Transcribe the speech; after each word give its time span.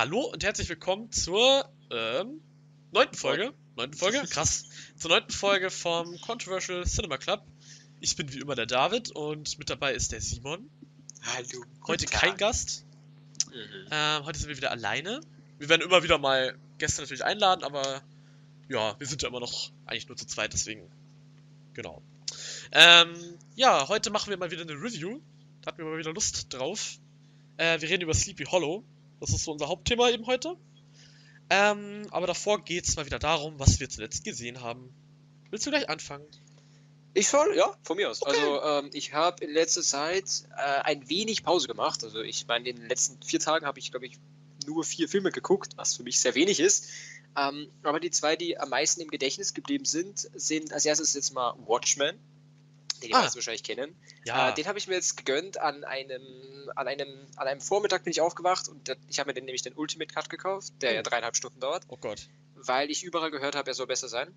Hallo 0.00 0.20
und 0.20 0.42
herzlich 0.42 0.66
willkommen 0.70 1.12
zur 1.12 1.70
ähm, 1.90 2.40
neunten 2.90 3.18
Folge. 3.18 3.52
Neunten 3.76 3.98
Folge? 3.98 4.22
Krass. 4.30 4.64
zur 4.96 5.10
neunten 5.10 5.30
Folge 5.30 5.68
vom 5.68 6.18
Controversial 6.22 6.86
Cinema 6.86 7.18
Club. 7.18 7.44
Ich 8.00 8.16
bin 8.16 8.32
wie 8.32 8.38
immer 8.38 8.54
der 8.54 8.64
David 8.64 9.10
und 9.10 9.58
mit 9.58 9.68
dabei 9.68 9.92
ist 9.92 10.12
der 10.12 10.22
Simon. 10.22 10.70
Hallo. 11.20 11.66
Heute 11.86 12.06
kein. 12.06 12.34
Gast. 12.38 12.86
Mhm. 13.48 13.88
Ähm, 13.90 14.24
heute 14.24 14.38
sind 14.38 14.48
wir 14.48 14.56
wieder 14.56 14.70
alleine. 14.70 15.20
Wir 15.58 15.68
werden 15.68 15.82
immer 15.82 16.02
wieder 16.02 16.16
mal 16.16 16.56
Gäste 16.78 17.02
natürlich 17.02 17.26
einladen, 17.26 17.62
aber 17.62 18.00
ja, 18.70 18.98
wir 18.98 19.06
sind 19.06 19.20
ja 19.20 19.28
immer 19.28 19.40
noch 19.40 19.70
eigentlich 19.84 20.08
nur 20.08 20.16
zu 20.16 20.26
zweit, 20.26 20.54
deswegen. 20.54 20.90
Genau. 21.74 22.00
Ähm, 22.72 23.12
ja, 23.54 23.86
heute 23.88 24.08
machen 24.08 24.30
wir 24.30 24.38
mal 24.38 24.50
wieder 24.50 24.62
eine 24.62 24.80
Review. 24.80 25.20
Da 25.60 25.66
hatten 25.66 25.78
wir 25.84 25.84
mal 25.84 25.98
wieder 25.98 26.14
Lust 26.14 26.46
drauf. 26.54 26.96
Äh, 27.58 27.82
wir 27.82 27.90
reden 27.90 28.04
über 28.04 28.14
Sleepy 28.14 28.44
Hollow. 28.44 28.82
Das 29.20 29.30
ist 29.30 29.44
so 29.44 29.52
unser 29.52 29.68
Hauptthema 29.68 30.08
eben 30.10 30.26
heute. 30.26 30.56
Ähm, 31.50 32.06
aber 32.10 32.26
davor 32.26 32.64
geht 32.64 32.88
es 32.88 32.96
mal 32.96 33.06
wieder 33.06 33.18
darum, 33.18 33.58
was 33.58 33.80
wir 33.80 33.88
zuletzt 33.88 34.24
gesehen 34.24 34.62
haben. 34.62 34.94
Willst 35.50 35.66
du 35.66 35.70
gleich 35.70 35.88
anfangen? 35.88 36.24
Ich 37.12 37.26
soll, 37.28 37.56
ja, 37.56 37.76
von 37.82 37.96
mir 37.96 38.08
aus. 38.08 38.22
Okay. 38.22 38.38
Also 38.38 38.62
ähm, 38.62 38.90
ich 38.92 39.12
habe 39.12 39.44
in 39.44 39.50
letzter 39.50 39.82
Zeit 39.82 40.44
äh, 40.56 40.82
ein 40.82 41.08
wenig 41.08 41.42
Pause 41.42 41.66
gemacht. 41.66 42.04
Also 42.04 42.20
ich 42.20 42.46
meine, 42.46 42.68
in 42.68 42.76
den 42.76 42.88
letzten 42.88 43.20
vier 43.22 43.40
Tagen 43.40 43.66
habe 43.66 43.80
ich, 43.80 43.90
glaube 43.90 44.06
ich, 44.06 44.18
nur 44.66 44.84
vier 44.84 45.08
Filme 45.08 45.32
geguckt, 45.32 45.72
was 45.76 45.96
für 45.96 46.04
mich 46.04 46.20
sehr 46.20 46.36
wenig 46.36 46.60
ist. 46.60 46.88
Ähm, 47.36 47.68
aber 47.82 47.98
die 47.98 48.10
zwei, 48.10 48.36
die 48.36 48.58
am 48.58 48.68
meisten 48.70 49.00
im 49.00 49.08
Gedächtnis 49.08 49.54
geblieben 49.54 49.84
sind, 49.84 50.30
sind 50.34 50.72
als 50.72 50.84
erstes 50.84 51.14
jetzt 51.14 51.32
mal 51.32 51.54
Watchmen, 51.66 52.16
den 53.00 53.14
Ah. 53.14 53.22
meisten 53.22 53.36
wahrscheinlich 53.36 53.62
kennen. 53.62 53.94
Ja, 54.24 54.50
Äh, 54.50 54.54
den 54.54 54.66
habe 54.66 54.78
ich 54.78 54.86
mir 54.88 54.94
jetzt 54.94 55.16
gegönnt 55.16 55.58
an 55.58 55.84
einem, 55.84 56.70
an 56.76 56.86
einem, 56.88 57.26
an 57.36 57.46
einem 57.48 57.60
Vormittag 57.60 58.04
bin 58.04 58.10
ich 58.12 58.20
aufgewacht 58.20 58.68
und 58.68 58.88
der, 58.88 58.96
ich 59.08 59.18
habe 59.18 59.30
mir 59.30 59.34
den, 59.34 59.44
nämlich 59.44 59.62
den 59.62 59.74
Ultimate 59.74 60.12
Cut 60.14 60.28
gekauft, 60.30 60.72
der 60.80 60.92
Oh. 60.92 60.94
ja 60.96 61.02
dreieinhalb 61.02 61.36
Stunden 61.36 61.60
dauert. 61.60 61.84
oh 61.88 61.96
Gott. 61.96 62.28
weil 62.54 62.90
ich 62.90 63.02
überall 63.04 63.30
gehört 63.30 63.54
habe, 63.56 63.70
er 63.70 63.74
soll 63.74 63.86
besser 63.86 64.08
sein. 64.08 64.34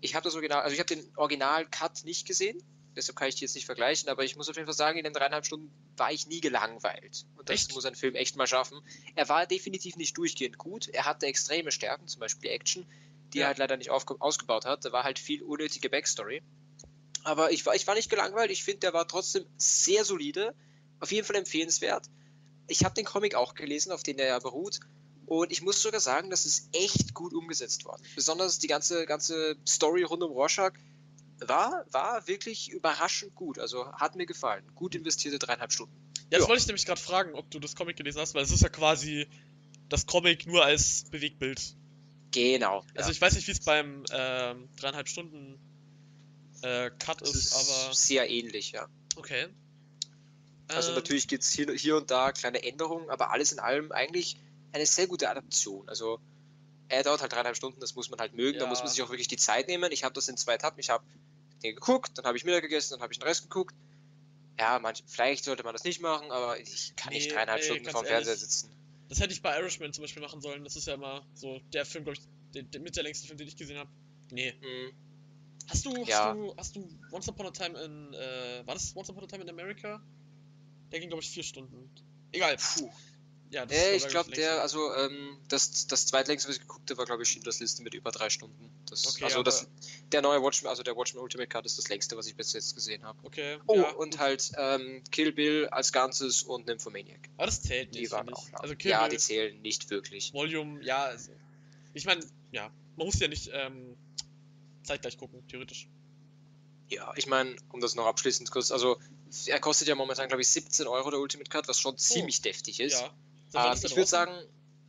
Ich 0.00 0.14
habe 0.14 0.24
das 0.24 0.34
Original, 0.34 0.62
also 0.62 0.72
ich 0.74 0.80
habe 0.80 0.94
den 0.94 1.12
Original-Cut 1.16 2.04
nicht 2.04 2.26
gesehen, 2.26 2.60
deshalb 2.96 3.16
kann 3.16 3.28
ich 3.28 3.36
die 3.36 3.42
jetzt 3.42 3.54
nicht 3.54 3.66
vergleichen, 3.66 4.08
aber 4.08 4.24
ich 4.24 4.34
muss 4.34 4.48
auf 4.48 4.56
jeden 4.56 4.66
Fall 4.66 4.74
sagen, 4.74 4.98
in 4.98 5.04
den 5.04 5.12
dreieinhalb 5.12 5.46
Stunden 5.46 5.70
war 5.96 6.10
ich 6.10 6.26
nie 6.26 6.40
gelangweilt. 6.40 7.26
Und 7.36 7.48
das 7.48 7.54
Echt? 7.66 7.74
muss 7.74 7.84
ein 7.84 7.94
Film 7.94 8.14
echt 8.16 8.34
mal 8.36 8.46
schaffen. 8.48 8.80
Er 9.14 9.28
war 9.28 9.46
definitiv 9.46 9.96
nicht 9.96 10.16
durchgehend 10.18 10.58
gut, 10.58 10.88
er 10.88 11.04
hatte 11.04 11.26
extreme 11.26 11.70
Stärken, 11.70 12.08
zum 12.08 12.18
Beispiel 12.20 12.48
die 12.50 12.54
Action, 12.54 12.86
die 13.32 13.38
Ja. 13.38 13.44
er 13.44 13.48
halt 13.48 13.58
leider 13.58 13.76
nicht 13.76 13.90
ausgebaut 13.90 14.64
hat. 14.64 14.84
Da 14.84 14.90
war 14.90 15.04
halt 15.04 15.18
viel 15.20 15.42
unnötige 15.42 15.88
Backstory. 15.90 16.42
Aber 17.24 17.52
ich 17.52 17.66
war, 17.66 17.74
ich 17.74 17.86
war 17.86 17.94
nicht 17.94 18.10
gelangweilt, 18.10 18.50
ich 18.50 18.64
finde, 18.64 18.80
der 18.80 18.92
war 18.92 19.06
trotzdem 19.06 19.44
sehr 19.56 20.04
solide, 20.04 20.54
auf 21.00 21.12
jeden 21.12 21.26
Fall 21.26 21.36
empfehlenswert. 21.36 22.06
Ich 22.66 22.84
habe 22.84 22.94
den 22.94 23.04
Comic 23.04 23.34
auch 23.34 23.54
gelesen, 23.54 23.92
auf 23.92 24.02
den 24.02 24.18
er 24.18 24.26
ja 24.26 24.38
beruht. 24.38 24.80
Und 25.26 25.52
ich 25.52 25.62
muss 25.62 25.80
sogar 25.80 26.00
sagen, 26.00 26.30
das 26.30 26.44
ist 26.44 26.68
echt 26.72 27.14
gut 27.14 27.34
umgesetzt 27.34 27.84
worden. 27.84 28.02
Besonders 28.16 28.58
die 28.58 28.66
ganze, 28.66 29.06
ganze 29.06 29.56
Story 29.66 30.02
rund 30.02 30.22
um 30.22 30.32
Rorschach 30.32 30.72
war, 31.38 31.84
war 31.90 32.26
wirklich 32.26 32.70
überraschend 32.70 33.34
gut. 33.34 33.58
Also 33.58 33.92
hat 33.92 34.16
mir 34.16 34.26
gefallen. 34.26 34.64
Gut 34.74 34.94
investierte 34.94 35.38
dreieinhalb 35.38 35.72
Stunden. 35.72 35.94
Ja, 36.30 36.38
das 36.38 36.48
wollte 36.48 36.62
ich 36.62 36.66
nämlich 36.66 36.86
gerade 36.86 37.00
fragen, 37.00 37.34
ob 37.34 37.50
du 37.50 37.58
das 37.58 37.76
Comic 37.76 37.96
gelesen 37.96 38.20
hast, 38.20 38.34
weil 38.34 38.42
es 38.42 38.50
ist 38.50 38.62
ja 38.62 38.68
quasi 38.68 39.28
das 39.88 40.06
Comic 40.06 40.46
nur 40.46 40.64
als 40.64 41.04
Bewegtbild. 41.10 41.76
Genau. 42.30 42.84
Also 42.94 43.10
ja. 43.10 43.12
ich 43.12 43.20
weiß 43.20 43.34
nicht, 43.34 43.48
wie 43.48 43.52
es 43.52 43.60
beim 43.60 44.04
ähm, 44.12 44.68
dreieinhalb 44.76 45.08
Stunden 45.08 45.58
äh, 46.62 46.90
Cut 46.98 47.20
Das 47.22 47.34
ist, 47.34 47.52
aber 47.54 47.94
sehr 47.94 48.28
ähnlich, 48.30 48.72
ja. 48.72 48.88
okay. 49.16 49.48
Also 50.68 50.90
Ähm, 50.90 50.94
natürlich 50.96 51.26
gibt 51.26 51.42
es 51.42 51.50
hier, 51.50 51.72
hier 51.72 51.96
und 51.96 52.10
da 52.10 52.32
kleine 52.32 52.62
Änderungen, 52.62 53.10
aber 53.10 53.30
alles 53.32 53.52
in 53.52 53.58
allem 53.58 53.90
eigentlich 53.92 54.36
eine 54.72 54.86
sehr 54.86 55.06
gute 55.08 55.28
Adaption. 55.28 55.88
Also 55.88 56.20
er 56.88 57.02
dauert 57.02 57.22
halt 57.22 57.32
dreieinhalb 57.32 57.56
Stunden, 57.56 57.80
das 57.80 57.94
muss 57.96 58.10
man 58.10 58.20
halt 58.20 58.34
mögen, 58.34 58.58
da 58.58 58.66
muss 58.66 58.78
man 58.78 58.86
Ja. 58.88 58.92
sich 58.92 59.02
auch 59.02 59.10
wirklich 59.10 59.28
die 59.28 59.36
Zeit 59.36 59.66
nehmen. 59.68 59.90
Ich 59.92 60.04
habe 60.04 60.14
das 60.14 60.28
in 60.28 60.36
zwei 60.36 60.54
Etappen, 60.54 60.78
ich 60.80 60.90
habe 60.90 61.04
den 61.62 61.74
geguckt, 61.74 62.12
dann 62.18 62.24
habe 62.24 62.36
ich 62.36 62.44
Mittag 62.44 62.62
gegessen, 62.62 62.94
dann 62.94 63.02
habe 63.02 63.12
ich 63.12 63.18
den 63.18 63.26
Rest 63.26 63.42
geguckt. 63.42 63.74
Ja, 64.58 64.78
manch, 64.78 65.02
vielleicht 65.06 65.44
sollte 65.44 65.62
man 65.64 65.72
das 65.72 65.84
nicht 65.84 66.00
machen, 66.00 66.30
aber 66.30 66.60
ich 66.60 66.94
kann 66.96 67.12
nicht 67.12 67.28
Nee, 67.30 67.34
dreieinhalb 67.34 67.60
ey, 67.60 67.64
Stunden 67.64 67.84
vorm 67.84 68.04
Fernseher 68.04 68.26
ehrlich. 68.28 68.40
sitzen. 68.40 68.70
Das 69.08 69.18
hätte 69.20 69.32
ich 69.32 69.42
bei 69.42 69.58
Irishman 69.58 69.92
zum 69.92 70.02
Beispiel 70.02 70.22
machen 70.22 70.40
sollen. 70.40 70.62
Das 70.64 70.76
ist 70.76 70.86
ja 70.86 70.94
immer 70.94 71.26
so 71.34 71.60
der 71.72 71.84
Film, 71.84 72.04
glaube 72.04 72.18
ich, 72.18 72.24
der, 72.54 72.62
der, 72.62 72.80
mit 72.80 72.94
der 72.94 73.02
längste 73.02 73.26
Film, 73.26 73.38
den 73.38 73.48
ich 73.48 73.56
gesehen 73.56 73.78
habe. 73.78 73.90
Nee. 74.30 74.52
Hm, 74.60 74.92
Hast 75.70 75.86
du, 75.86 76.00
hast 76.00 76.08
Ja. 76.08 76.34
du, 76.34 76.54
hast 76.56 76.74
du 76.76 76.88
Once 77.12 77.28
Upon 77.28 77.46
a 77.46 77.50
Time 77.50 77.80
in, 77.80 78.12
äh, 78.14 78.66
war 78.66 78.74
das 78.74 78.94
Once 78.96 79.08
Upon 79.08 79.24
a 79.24 79.26
Time 79.26 79.44
in 79.44 79.50
America? 79.50 80.02
Der 80.90 80.98
ging, 80.98 81.08
glaube 81.08 81.22
ich, 81.22 81.30
vier 81.30 81.44
Stunden. 81.44 81.88
Egal. 82.32 82.56
Puh. 82.56 82.90
Ja, 83.50 83.66
das 83.66 83.76
Äh, 83.76 83.96
ich 83.96 84.02
glaub 84.02 84.10
glaube, 84.10 84.30
das 84.30 84.38
der, 84.38 84.62
also 84.62 84.94
ähm, 84.94 85.38
das, 85.48 85.86
das 85.88 86.06
zweitlängste, 86.06 86.48
was 86.48 86.56
ich 86.56 86.62
geguckt 86.62 86.88
habe, 86.90 86.98
war, 86.98 87.06
glaube 87.06 87.22
ich, 87.24 87.28
Schindlers 87.30 87.58
Liste 87.58 87.82
mit 87.82 87.94
über 87.94 88.12
drei 88.12 88.30
Stunden. 88.30 88.70
Das, 88.86 89.06
Okay, 89.06 89.24
also 89.24 89.42
das, 89.42 89.66
der 90.12 90.22
neue 90.22 90.40
Watchmen, 90.40 90.68
also 90.68 90.84
der 90.84 90.96
Watchmen 90.96 91.20
Ultimate 91.20 91.48
Cut 91.48 91.66
ist 91.66 91.76
das 91.76 91.88
längste, 91.88 92.16
was 92.16 92.26
ich 92.28 92.36
bis 92.36 92.52
jetzt 92.52 92.74
gesehen 92.76 93.02
habe. 93.04 93.18
Okay. 93.24 93.58
Oh, 93.66 93.76
ja, 93.76 93.90
und 93.92 94.12
gut. 94.12 94.20
halt 94.20 94.52
ähm, 94.56 95.02
Kill 95.10 95.32
Bill 95.32 95.68
als 95.68 95.92
Ganzes 95.92 96.44
und 96.44 96.66
Nymphomaniac. 96.66 97.28
Aber 97.36 97.46
das 97.46 97.62
zählt 97.62 97.92
Die 97.94 98.00
nicht, 98.00 98.12
waren 98.12 98.26
finde 98.26 98.36
auch 98.36 98.50
lang. 98.52 98.60
Also 98.60 98.76
Kill 98.76 98.92
ja, 98.92 99.00
Bill, 99.02 99.10
die 99.10 99.18
zählen 99.18 99.60
nicht 99.62 99.90
wirklich. 99.90 100.32
Volume, 100.32 100.84
ja, 100.84 101.04
also. 101.04 101.32
Ich 101.92 102.04
meine, 102.04 102.24
ja, 102.52 102.70
man 102.96 103.06
muss 103.06 103.18
ja 103.18 103.26
nicht 103.26 103.50
ähm, 103.52 103.96
zeitgleich 104.82 105.16
gucken, 105.18 105.46
theoretisch. 105.48 105.88
Ja, 106.88 107.12
ich 107.16 107.26
meine, 107.26 107.54
um 107.70 107.80
das 107.80 107.94
noch 107.94 108.06
abschließend 108.06 108.50
kurz, 108.50 108.72
also 108.72 108.98
er 109.46 109.60
kostet 109.60 109.86
ja 109.86 109.94
momentan, 109.94 110.26
glaube 110.28 110.42
ich, 110.42 110.48
17 110.48 110.88
Euro 110.88 111.10
der 111.10 111.20
Ultimate 111.20 111.48
Cut, 111.48 111.68
was 111.68 111.78
schon 111.78 111.96
ziemlich 111.96 112.42
deftig 112.42 112.80
ist. 112.80 113.00
Oh. 113.00 113.08
Ja. 113.54 113.72
Ähm, 113.72 113.80
ich 113.82 113.94
würde 113.94 114.08
sagen, 114.08 114.32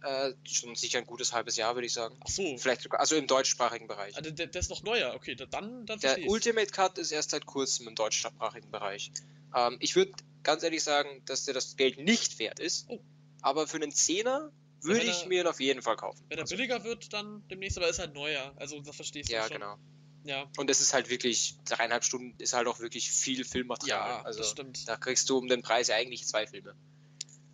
äh, 0.02 0.34
schon 0.44 0.76
sicher 0.76 0.98
ein 0.98 1.06
gutes 1.06 1.32
halbes 1.32 1.58
Jahr, 1.58 1.76
würde 1.76 1.86
ich 1.86 1.94
sagen. 1.94 2.16
Ach 2.22 2.30
so. 2.30 2.58
Vielleicht 2.58 2.82
sogar, 2.82 3.00
also 3.00 3.16
im 3.16 3.28
deutschsprachigen 3.28 3.88
Bereich. 3.88 4.18
Ah, 4.18 4.22
der, 4.22 4.48
der 4.48 4.60
ist 4.60 4.70
noch 4.70 4.82
neuer. 4.82 5.14
Okay, 5.14 5.36
da- 5.36 5.46
dann, 5.46 5.86
dann 5.86 6.00
Der. 6.00 6.18
Ultimate 6.28 6.72
Cut 6.72 6.98
ist 6.98 7.12
erst 7.12 7.32
seit 7.32 7.46
kurzem 7.46 7.88
im 7.88 7.94
deutschsprachigen 7.96 8.72
Bereich. 8.72 9.12
Ähm, 9.56 9.78
ich 9.80 9.96
würde 9.96 10.12
ganz 10.42 10.64
ehrlich 10.64 10.84
sagen, 10.84 11.22
dass 11.26 11.46
der 11.46 11.54
das 11.54 11.76
Geld 11.76 12.00
nicht 12.00 12.40
wert 12.40 12.60
ist. 12.60 12.86
Oh. 12.90 13.00
Aber 13.44 13.68
für 13.68 13.78
einen 13.78 13.92
Zehner 13.92 14.52
würde 14.84 15.02
ich 15.02 15.22
er- 15.24 15.28
mir 15.28 15.42
ihn 15.42 15.48
auf 15.48 15.60
jeden 15.60 15.82
Fall 15.82 15.96
kaufen. 15.96 16.24
Wenn 16.30 16.38
er 16.38 16.44
Also, 16.44 16.56
billiger 16.56 16.84
wird, 16.84 17.12
dann 17.14 17.48
demnächst, 17.50 17.78
aber 17.78 17.88
ist 17.90 18.00
halt 18.00 18.14
neuer. 18.14 18.54
Also, 18.58 18.80
das 18.82 18.96
verstehst 18.96 19.30
du 19.30 19.34
ja, 19.34 19.44
schon. 19.44 19.54
genau. 19.58 19.78
Ja, 20.24 20.48
Und 20.58 20.70
es 20.70 20.82
ist 20.82 20.94
halt 20.94 21.10
wirklich, 21.10 21.56
dreieinhalb 21.66 22.04
Stunden 22.04 22.36
ist 22.40 22.54
halt 22.54 22.68
auch 22.68 22.80
wirklich 22.80 23.10
viel 23.12 23.44
Filmmaterial. 23.44 24.08
ja 24.10 24.22
also 24.22 24.40
das 24.40 24.52
stimmt. 24.52 24.88
da 24.88 24.96
kriegst 24.96 25.28
du 25.30 25.38
um 25.38 25.48
den 25.48 25.64
Preis 25.64 25.90
eigentlich 25.90 26.28
zwei 26.28 26.46
Filme. 26.46 26.76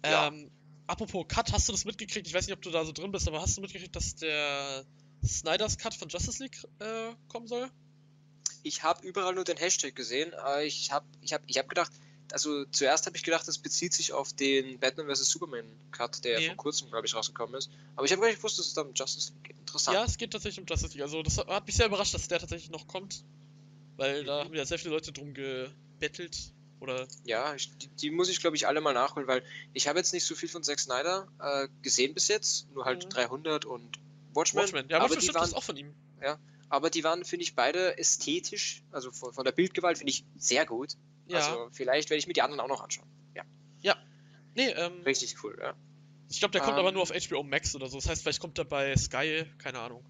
ja. 0.06 0.28
Ähm, 0.28 0.52
apropos 0.86 1.26
Cut, 1.30 1.52
hast 1.54 1.68
du 1.70 1.72
das 1.72 1.86
mitgekriegt? 1.86 2.28
Ich 2.28 2.34
weiß 2.34 2.46
nicht, 2.48 2.54
ob 2.56 2.62
du 2.62 2.70
da 2.72 2.84
so 2.84 2.92
drin 2.92 3.12
bist, 3.12 3.26
aber 3.28 3.42
hast 3.42 3.56
du 3.58 3.62
mitgekriegt, 3.62 3.96
dass 3.96 4.16
der 4.16 4.86
Snyder's 5.26 5.78
Cut 5.78 5.94
von 5.94 6.10
Justice 6.10 6.44
League 6.44 6.58
äh, 6.80 7.14
kommen 7.30 7.48
soll? 7.48 7.70
Ich 8.64 8.84
habe 8.84 9.06
überall 9.08 9.34
nur 9.34 9.46
den 9.46 9.56
Hashtag 9.58 9.96
gesehen. 9.96 10.34
Ich 10.66 10.92
habe 10.92 11.06
ich 11.22 11.32
hab, 11.34 11.42
ich 11.48 11.58
hab 11.58 11.70
gedacht, 11.70 11.92
also 12.32 12.66
zuerst 12.66 13.06
habe 13.06 13.16
ich 13.18 13.24
gedacht, 13.24 13.48
das 13.48 13.58
bezieht 13.58 13.94
sich 13.94 14.14
auf 14.14 14.34
den 14.34 14.80
Batman 14.80 15.08
vs. 15.14 15.30
Superman 15.30 15.66
Cut, 15.92 16.24
der 16.24 16.40
Nee. 16.40 16.48
vor 16.48 16.56
kurzem, 16.58 16.90
glaube 16.90 17.06
ich, 17.08 17.16
rausgekommen 17.16 17.56
ist. 17.56 17.70
Aber 17.96 18.06
ich 18.06 18.12
habe 18.12 18.22
gar 18.22 18.28
nicht 18.30 18.38
gewusst, 18.38 18.60
dass 18.60 18.68
es 18.68 18.74
da 18.74 18.82
um 18.82 18.94
Justice 18.94 19.32
League 19.34 19.44
geht. 19.44 19.60
Interessant. 19.60 19.96
Ja, 19.96 20.04
es 20.06 20.18
geht 20.18 20.32
tatsächlich 20.32 20.60
um 20.60 20.66
Justice 20.68 20.94
League. 20.94 21.04
Also, 21.04 21.22
das 21.24 21.38
hat 21.38 21.66
mich 21.66 21.76
sehr 21.76 21.86
überrascht, 21.88 22.14
dass 22.14 22.28
der 22.28 22.40
tatsächlich 22.40 22.70
noch 22.70 22.88
kommt. 22.88 23.24
Weil 23.98 24.24
da 24.26 24.40
Mhm. 24.42 24.46
haben 24.48 24.54
ja 24.56 24.66
sehr 24.66 24.78
viele 24.80 24.94
Leute 24.94 25.12
drum 25.12 25.34
gebettelt. 25.34 26.38
Oder. 26.80 27.08
Ja, 27.26 27.56
ich, 27.56 27.76
die, 27.78 27.88
die 27.88 28.12
muss 28.12 28.30
ich, 28.30 28.40
glaube 28.40 28.56
ich, 28.56 28.68
alle 28.68 28.82
mal 28.82 28.94
nachholen, 28.94 29.28
weil 29.28 29.42
ich 29.74 29.88
habe 29.88 29.98
jetzt 29.98 30.14
nicht 30.14 30.26
so 30.26 30.36
viel 30.36 30.48
von 30.50 30.62
Zack 30.64 30.80
Snyder 30.80 31.28
äh, 31.42 31.68
gesehen 31.82 32.14
bis 32.14 32.28
jetzt. 32.28 32.68
Nur 32.74 32.86
halt 32.86 33.06
Mhm. 33.06 33.10
300 33.10 33.66
und 33.66 33.98
Watchmen. 34.34 34.62
Watchmen. 34.62 34.86
Ja, 34.90 34.98
aber, 34.98 35.10
Watchmen 35.10 35.28
die 35.30 35.34
waren, 35.34 35.54
auch 35.56 35.64
von 35.64 35.76
ihm. 35.78 35.94
aber 36.70 36.90
die 36.92 37.04
waren, 37.04 37.26
finde 37.26 37.44
ich, 37.44 37.56
beide 37.56 37.98
ästhetisch, 37.98 38.84
also 38.92 39.10
von, 39.12 39.34
von 39.34 39.44
der 39.46 39.54
Bildgewalt, 39.54 39.98
finde 39.98 40.12
ich 40.12 40.24
sehr 40.38 40.66
gut. 40.68 40.96
Ja. 41.28 41.40
Also 41.40 41.70
vielleicht 41.72 42.10
werde 42.10 42.20
ich 42.20 42.28
mir 42.28 42.34
die 42.34 42.42
anderen 42.42 42.60
auch 42.62 42.68
noch 42.68 42.82
anschauen. 42.82 43.08
Ja, 43.82 43.96
nee, 44.56 44.70
ähm, 44.70 45.02
richtig 45.04 45.44
cool, 45.44 45.58
ja. 45.62 45.76
ich 46.30 46.40
glaube, 46.40 46.52
der 46.52 46.62
kommt 46.62 46.74
Ähm. 46.74 46.80
aber 46.80 46.92
nur 46.92 47.04
auf 47.04 47.12
HBO 47.12 47.44
Max 47.44 47.76
oder 47.76 47.88
so. 47.88 47.98
Das 47.98 48.10
heißt, 48.10 48.24
vielleicht 48.24 48.40
kommt 48.40 48.58
er 48.58 48.66
bei 48.66 48.96
Sky, 48.98 49.46
keine 49.60 49.80
Ahnung. 49.80 50.04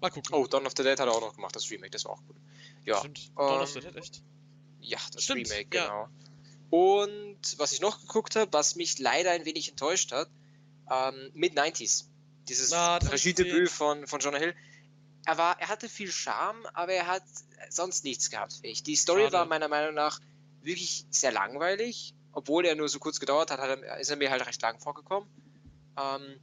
Mal 0.00 0.10
gucken. 0.10 0.34
Oh, 0.34 0.46
Dawn 0.46 0.66
of 0.66 0.72
the 0.76 0.82
Dead 0.82 0.98
hat 0.98 1.06
er 1.06 1.12
auch 1.12 1.20
noch 1.20 1.34
gemacht, 1.34 1.56
das 1.56 1.70
Remake, 1.70 1.90
das 1.90 2.04
war 2.04 2.12
auch 2.12 2.22
gut. 2.26 2.36
Ja, 2.84 2.98
Stimmt. 2.98 3.30
Dawn 3.36 3.62
of 3.62 3.70
the 3.70 3.78
ähm, 3.78 3.84
Dead, 3.86 3.96
echt? 3.96 4.22
ja 4.80 4.98
das 5.12 5.24
Stimmt, 5.24 5.50
Remake, 5.50 5.76
ja. 5.76 5.86
genau. 5.86 6.08
Und 6.70 7.58
was 7.58 7.72
ich 7.72 7.80
noch 7.80 8.00
geguckt 8.00 8.36
habe, 8.36 8.52
was 8.52 8.76
mich 8.76 8.98
leider 8.98 9.32
ein 9.32 9.44
wenig 9.44 9.68
enttäuscht 9.70 10.12
hat, 10.12 10.28
ähm, 10.90 11.30
Mid-90s. 11.34 12.04
Dieses 12.48 12.70
ich 12.70 13.12
Regiedebüt 13.12 13.70
von, 13.70 14.06
von 14.06 14.20
Jonah 14.20 14.38
Hill. 14.38 14.54
Er, 15.26 15.36
war, 15.36 15.60
er 15.60 15.68
hatte 15.68 15.88
viel 15.88 16.10
Charme, 16.10 16.64
aber 16.74 16.92
er 16.92 17.06
hat 17.06 17.22
sonst 17.68 18.04
nichts 18.04 18.30
gehabt. 18.30 18.62
Die 18.64 18.96
Story 18.96 19.22
Schade. 19.22 19.32
war 19.32 19.46
meiner 19.46 19.68
Meinung 19.68 19.94
nach 19.94 20.20
wirklich 20.62 21.06
sehr 21.10 21.32
langweilig. 21.32 22.14
Obwohl 22.32 22.64
er 22.64 22.76
nur 22.76 22.88
so 22.88 23.00
kurz 23.00 23.18
gedauert 23.18 23.50
hat, 23.50 23.60
hat 23.60 23.82
er, 23.82 23.98
ist 23.98 24.10
er 24.10 24.16
mir 24.16 24.30
halt 24.30 24.46
recht 24.46 24.62
lang 24.62 24.78
vorgekommen. 24.78 25.28
Ähm, 25.98 26.38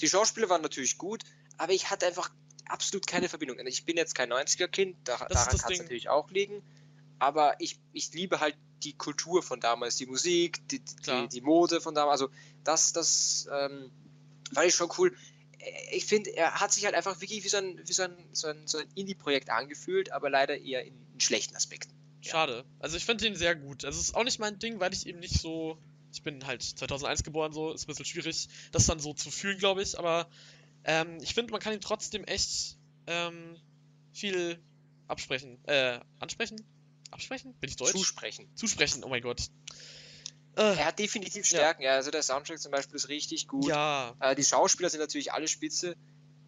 die 0.00 0.08
Schauspieler 0.08 0.50
waren 0.50 0.62
natürlich 0.62 0.98
gut, 0.98 1.22
aber 1.56 1.72
ich 1.72 1.90
hatte 1.90 2.06
einfach 2.06 2.30
absolut 2.66 3.06
keine 3.06 3.28
Verbindung. 3.28 3.58
Ich 3.66 3.86
bin 3.86 3.96
jetzt 3.96 4.14
kein 4.14 4.30
90er-Kind, 4.30 4.96
da, 5.04 5.16
daran 5.16 5.58
kann 5.58 5.72
es 5.72 5.78
natürlich 5.78 6.08
auch 6.08 6.30
liegen. 6.30 6.62
Aber 7.18 7.54
ich, 7.58 7.78
ich 7.92 8.12
liebe 8.12 8.40
halt 8.40 8.56
die 8.82 8.94
Kultur 8.94 9.42
von 9.42 9.60
damals, 9.60 9.96
die 9.96 10.06
Musik, 10.06 10.66
die, 10.68 10.80
die, 10.80 11.28
die 11.28 11.40
Mode 11.40 11.80
von 11.80 11.94
damals. 11.94 12.20
Also 12.20 12.32
das, 12.64 12.92
das 12.92 13.48
ähm, 13.52 13.90
Fand 14.52 14.66
ich 14.66 14.74
schon 14.74 14.90
cool. 14.98 15.14
Äh, 15.58 15.96
Ich 15.96 16.06
finde, 16.06 16.30
er 16.30 16.60
hat 16.60 16.72
sich 16.72 16.84
halt 16.84 16.94
einfach 16.94 17.20
wirklich 17.20 17.44
wie 17.44 17.48
so 17.48 17.58
ein, 17.58 17.80
wie 17.86 17.92
so 17.92 18.02
ein, 18.02 18.16
so 18.32 18.48
ein, 18.48 18.66
so 18.66 18.78
ein 18.78 18.86
Indie-Projekt 18.94 19.50
angefühlt, 19.50 20.12
aber 20.12 20.30
leider 20.30 20.58
eher 20.58 20.84
in, 20.84 20.94
in 21.12 21.20
schlechten 21.20 21.56
Aspekten. 21.56 21.92
Schade. 22.20 22.64
Also 22.78 22.96
ich 22.96 23.04
finde 23.04 23.24
den 23.24 23.34
sehr 23.36 23.56
gut. 23.56 23.84
Also 23.84 23.98
es 23.98 24.08
ist 24.08 24.14
auch 24.14 24.24
nicht 24.24 24.38
mein 24.38 24.58
Ding, 24.58 24.80
weil 24.80 24.92
ich 24.92 25.06
eben 25.06 25.20
nicht 25.20 25.40
so. 25.40 25.78
Ich 26.12 26.22
bin 26.22 26.44
halt 26.46 26.62
2001 26.62 27.22
geboren, 27.22 27.52
so 27.52 27.72
ist 27.72 27.84
ein 27.84 27.86
bisschen 27.86 28.04
schwierig, 28.04 28.48
das 28.72 28.86
dann 28.86 28.98
so 28.98 29.14
zu 29.14 29.30
fühlen, 29.30 29.58
glaube 29.58 29.82
ich. 29.82 29.98
Aber 29.98 30.28
ähm, 30.84 31.18
ich 31.22 31.34
finde, 31.34 31.52
man 31.52 31.60
kann 31.60 31.72
ihm 31.72 31.80
trotzdem 31.80 32.24
echt 32.24 32.76
ähm, 33.06 33.56
viel 34.12 34.58
absprechen. 35.06 35.62
Äh, 35.66 36.00
ansprechen? 36.18 36.60
Absprechen? 37.12 37.54
Bin 37.54 37.70
ich 37.70 37.76
deutsch? 37.76 37.92
Zusprechen. 37.92 38.48
Zusprechen, 38.56 39.04
oh 39.04 39.08
mein 39.08 39.22
Gott. 39.22 39.42
Äh, 40.56 40.62
Er 40.76 40.86
hat 40.86 40.98
definitiv 40.98 41.46
Stärken, 41.46 41.82
ja. 41.82 41.92
Also 41.92 42.10
der 42.10 42.22
Soundtrack 42.22 42.58
zum 42.60 42.72
Beispiel 42.72 42.96
ist 42.96 43.08
richtig 43.08 43.46
gut. 43.46 43.66
ja, 43.68 44.14
Äh, 44.20 44.34
die 44.34 44.44
Schauspieler 44.44 44.90
sind 44.90 45.00
natürlich 45.00 45.32
alle 45.32 45.46
spitze. 45.48 45.96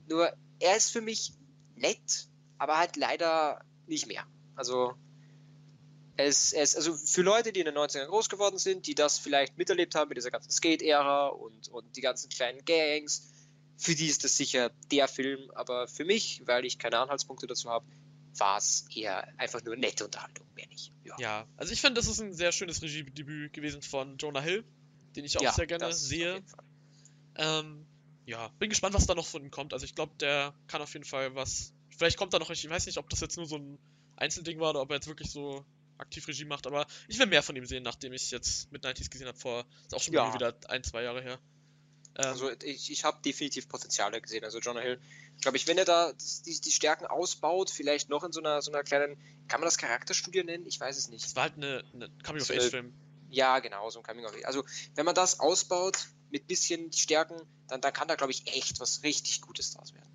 Nur 0.08 0.32
er 0.58 0.76
ist 0.76 0.90
für 0.90 1.00
mich 1.00 1.32
nett, 1.76 2.28
aber 2.58 2.78
halt 2.78 2.96
leider 2.96 3.64
nicht 3.86 4.06
mehr. 4.08 4.26
Also 4.56 4.94
es, 6.16 6.52
es, 6.52 6.76
also 6.76 6.94
für 6.94 7.22
Leute, 7.22 7.52
die 7.52 7.60
in 7.60 7.66
den 7.66 7.74
90ern 7.74 8.06
groß 8.06 8.28
geworden 8.28 8.58
sind, 8.58 8.86
die 8.86 8.94
das 8.94 9.18
vielleicht 9.18 9.56
miterlebt 9.56 9.94
haben 9.94 10.08
mit 10.08 10.18
dieser 10.18 10.30
ganzen 10.30 10.50
Skate-Ära 10.50 11.28
und, 11.28 11.68
und 11.68 11.96
die 11.96 12.00
ganzen 12.00 12.28
kleinen 12.28 12.64
Gangs, 12.64 13.32
für 13.78 13.94
die 13.94 14.06
ist 14.06 14.22
das 14.22 14.36
sicher 14.36 14.70
der 14.90 15.08
Film. 15.08 15.50
Aber 15.54 15.88
für 15.88 16.04
mich, 16.04 16.42
weil 16.46 16.64
ich 16.64 16.78
keine 16.78 16.98
Anhaltspunkte 16.98 17.46
dazu 17.46 17.70
habe, 17.70 17.86
war 18.36 18.58
es 18.58 18.86
eher 18.94 19.26
einfach 19.38 19.62
nur 19.64 19.76
nette 19.76 20.04
Unterhaltung, 20.04 20.46
mehr 20.54 20.66
nicht. 20.68 20.92
Ja, 21.04 21.16
ja. 21.18 21.46
Also 21.56 21.72
ich 21.72 21.80
finde, 21.80 22.00
das 22.00 22.08
ist 22.08 22.20
ein 22.20 22.32
sehr 22.32 22.52
schönes 22.52 22.82
Regiedebüt 22.82 23.52
gewesen 23.52 23.82
von 23.82 24.16
Jonah 24.18 24.40
Hill, 24.40 24.64
den 25.16 25.24
ich 25.24 25.36
auch 25.38 25.42
Ja, 25.42 25.52
sehr 25.52 25.66
gerne 25.66 25.92
sehe. 25.92 26.42
Ähm, 27.36 27.86
ja, 28.26 28.48
bin 28.58 28.70
gespannt, 28.70 28.94
was 28.94 29.06
da 29.06 29.14
noch 29.14 29.26
von 29.26 29.42
ihm 29.42 29.50
kommt. 29.50 29.72
Also 29.72 29.84
ich 29.84 29.94
glaube, 29.94 30.12
der 30.20 30.54
kann 30.66 30.80
auf 30.82 30.92
jeden 30.92 31.04
Fall 31.04 31.34
was. 31.34 31.72
Vielleicht 31.96 32.18
kommt 32.18 32.32
da 32.34 32.38
noch, 32.38 32.50
ich 32.50 32.68
weiß 32.68 32.86
nicht, 32.86 32.98
ob 32.98 33.10
das 33.10 33.20
jetzt 33.20 33.36
nur 33.36 33.46
so 33.46 33.56
ein 33.56 33.78
Einzelding 34.16 34.60
war 34.60 34.70
oder 34.70 34.82
ob 34.82 34.90
er 34.90 34.96
jetzt 34.96 35.08
wirklich 35.08 35.30
so 35.30 35.64
aktiv 36.02 36.26
Regie 36.28 36.44
macht, 36.44 36.66
aber 36.66 36.86
ich 37.08 37.18
will 37.18 37.26
mehr 37.26 37.42
von 37.42 37.56
ihm 37.56 37.66
sehen, 37.66 37.82
nachdem 37.82 38.12
ich 38.12 38.30
jetzt 38.30 38.70
mit 38.70 38.84
90s 38.84 39.10
gesehen 39.10 39.28
habe 39.28 39.38
vor, 39.38 39.64
ist 39.86 39.94
auch 39.94 40.00
schon 40.00 40.14
Ja. 40.14 40.34
wieder 40.34 40.54
ein, 40.68 40.84
zwei 40.84 41.02
Jahre 41.02 41.22
her. 41.22 41.38
Ähm, 42.16 42.24
Also 42.26 42.50
ich, 42.62 42.90
ich 42.90 43.04
habe 43.04 43.22
definitiv 43.22 43.68
Potenziale 43.68 44.20
gesehen. 44.20 44.44
Also 44.44 44.58
Jonah 44.58 44.80
Hill, 44.80 45.00
glaube 45.40 45.56
ich, 45.56 45.66
wenn 45.66 45.78
er 45.78 45.84
da 45.86 46.12
die, 46.12 46.60
die 46.60 46.70
Stärken 46.70 47.06
ausbaut, 47.06 47.70
vielleicht 47.70 48.10
noch 48.10 48.22
in 48.24 48.32
so 48.32 48.40
einer, 48.40 48.60
so 48.60 48.70
einer 48.70 48.82
kleinen, 48.82 49.16
kann 49.48 49.60
man 49.60 49.66
das 49.66 49.78
Charakterstudie 49.78 50.44
nennen? 50.44 50.66
Ich 50.66 50.78
weiß 50.78 50.98
es 50.98 51.08
nicht. 51.08 51.24
es 51.24 51.34
war 51.36 51.44
halt 51.44 51.54
eine, 51.56 51.82
eine 51.94 52.10
Coming-of-Age-Film. 52.22 52.92
Ja, 53.30 53.60
genau, 53.60 53.88
so 53.88 54.00
ein 54.00 54.02
Coming 54.04 54.26
of 54.26 54.34
Age. 54.34 54.44
Also 54.44 54.64
wenn 54.94 55.06
man 55.06 55.14
das 55.14 55.40
ausbaut 55.40 56.06
mit 56.30 56.46
bisschen 56.46 56.92
Stärken, 56.92 57.40
dann, 57.68 57.80
dann 57.80 57.92
kann 57.94 58.08
da, 58.08 58.14
glaube 58.16 58.32
ich, 58.32 58.46
echt 58.46 58.78
was 58.80 59.02
richtig 59.02 59.40
Gutes 59.40 59.72
draus 59.72 59.94
werden. 59.94 60.08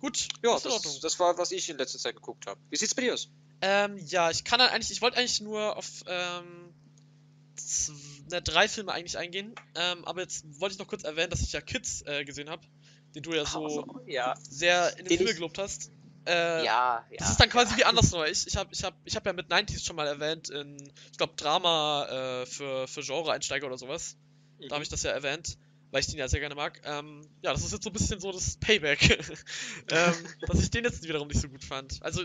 Gut, 0.00 0.26
Ja, 0.42 0.56
ist 0.56 0.64
in 0.64 0.72
Ordnung. 0.72 0.94
das, 0.94 1.00
das 1.00 1.20
war, 1.20 1.38
was 1.38 1.52
ich 1.52 1.68
in 1.70 1.78
letzter 1.78 1.98
Zeit 1.98 2.16
geguckt 2.16 2.46
habe. 2.48 2.60
Wie 2.70 2.76
sieht's 2.76 2.92
bei 2.92 3.02
dir 3.02 3.14
aus? 3.14 3.28
Ähm, 3.62 3.96
ja, 4.06 4.30
ich 4.30 4.44
kann 4.44 4.58
dann 4.58 4.70
eigentlich, 4.70 4.90
ich 4.90 5.00
wollte 5.02 5.16
eigentlich 5.18 5.40
nur 5.40 5.76
auf 5.76 5.86
ähm, 6.06 6.74
z- 7.56 7.94
ne, 8.30 8.42
drei 8.42 8.68
Filme 8.68 8.92
eigentlich 8.92 9.16
eingehen, 9.16 9.54
ähm, 9.76 10.04
aber 10.04 10.20
jetzt 10.22 10.44
wollte 10.60 10.74
ich 10.74 10.78
noch 10.78 10.88
kurz 10.88 11.04
erwähnen, 11.04 11.30
dass 11.30 11.40
ich 11.40 11.52
ja 11.52 11.60
Kids 11.60 12.02
äh, 12.02 12.24
gesehen 12.24 12.50
habe, 12.50 12.66
den 13.14 13.22
du 13.22 13.32
ja 13.32 13.46
so 13.46 13.64
Also, 13.64 14.00
ja, 14.06 14.34
sehr 14.42 14.90
in 14.98 15.04
den 15.04 15.10
Den 15.10 15.18
Himmel 15.18 15.34
gelobt 15.34 15.58
hast. 15.58 15.90
Äh, 16.26 16.64
ja, 16.64 17.04
ja. 17.10 17.16
Das 17.18 17.30
ist 17.30 17.40
dann 17.40 17.50
quasi 17.50 17.72
ja. 17.72 17.78
wie 17.78 17.84
andersrum. 17.84 18.24
Ich, 18.24 18.46
ich 18.46 18.56
habe 18.56 18.70
ich 18.72 18.84
hab, 18.84 18.94
ich 19.04 19.16
hab 19.16 19.26
ja 19.26 19.32
mit 19.32 19.48
90s 19.48 19.84
schon 19.84 19.96
mal 19.96 20.06
erwähnt, 20.06 20.50
in, 20.50 20.76
ich 21.10 21.18
glaube, 21.18 21.34
Drama 21.36 22.42
äh, 22.42 22.46
für, 22.46 22.86
für 22.88 23.02
Genre-Einsteiger 23.02 23.66
oder 23.66 23.78
sowas. 23.78 24.16
Da 24.68 24.74
habe 24.74 24.84
ich 24.84 24.88
das 24.88 25.02
ja 25.02 25.10
erwähnt, 25.10 25.58
weil 25.90 26.00
ich 26.00 26.06
den 26.06 26.18
ja 26.18 26.28
sehr 26.28 26.38
gerne 26.38 26.54
mag. 26.54 26.80
Ähm, 26.84 27.28
ja, 27.42 27.52
das 27.52 27.64
ist 27.64 27.72
jetzt 27.72 27.82
so 27.82 27.90
ein 27.90 27.92
bisschen 27.92 28.20
so 28.20 28.30
das 28.30 28.56
Payback. 28.58 29.02
ähm, 29.90 30.14
dass 30.46 30.60
ich 30.60 30.70
den 30.70 30.84
jetzt 30.84 31.02
wiederum 31.02 31.26
nicht 31.26 31.40
so 31.40 31.48
gut 31.48 31.64
fand. 31.64 32.00
Also, 32.02 32.22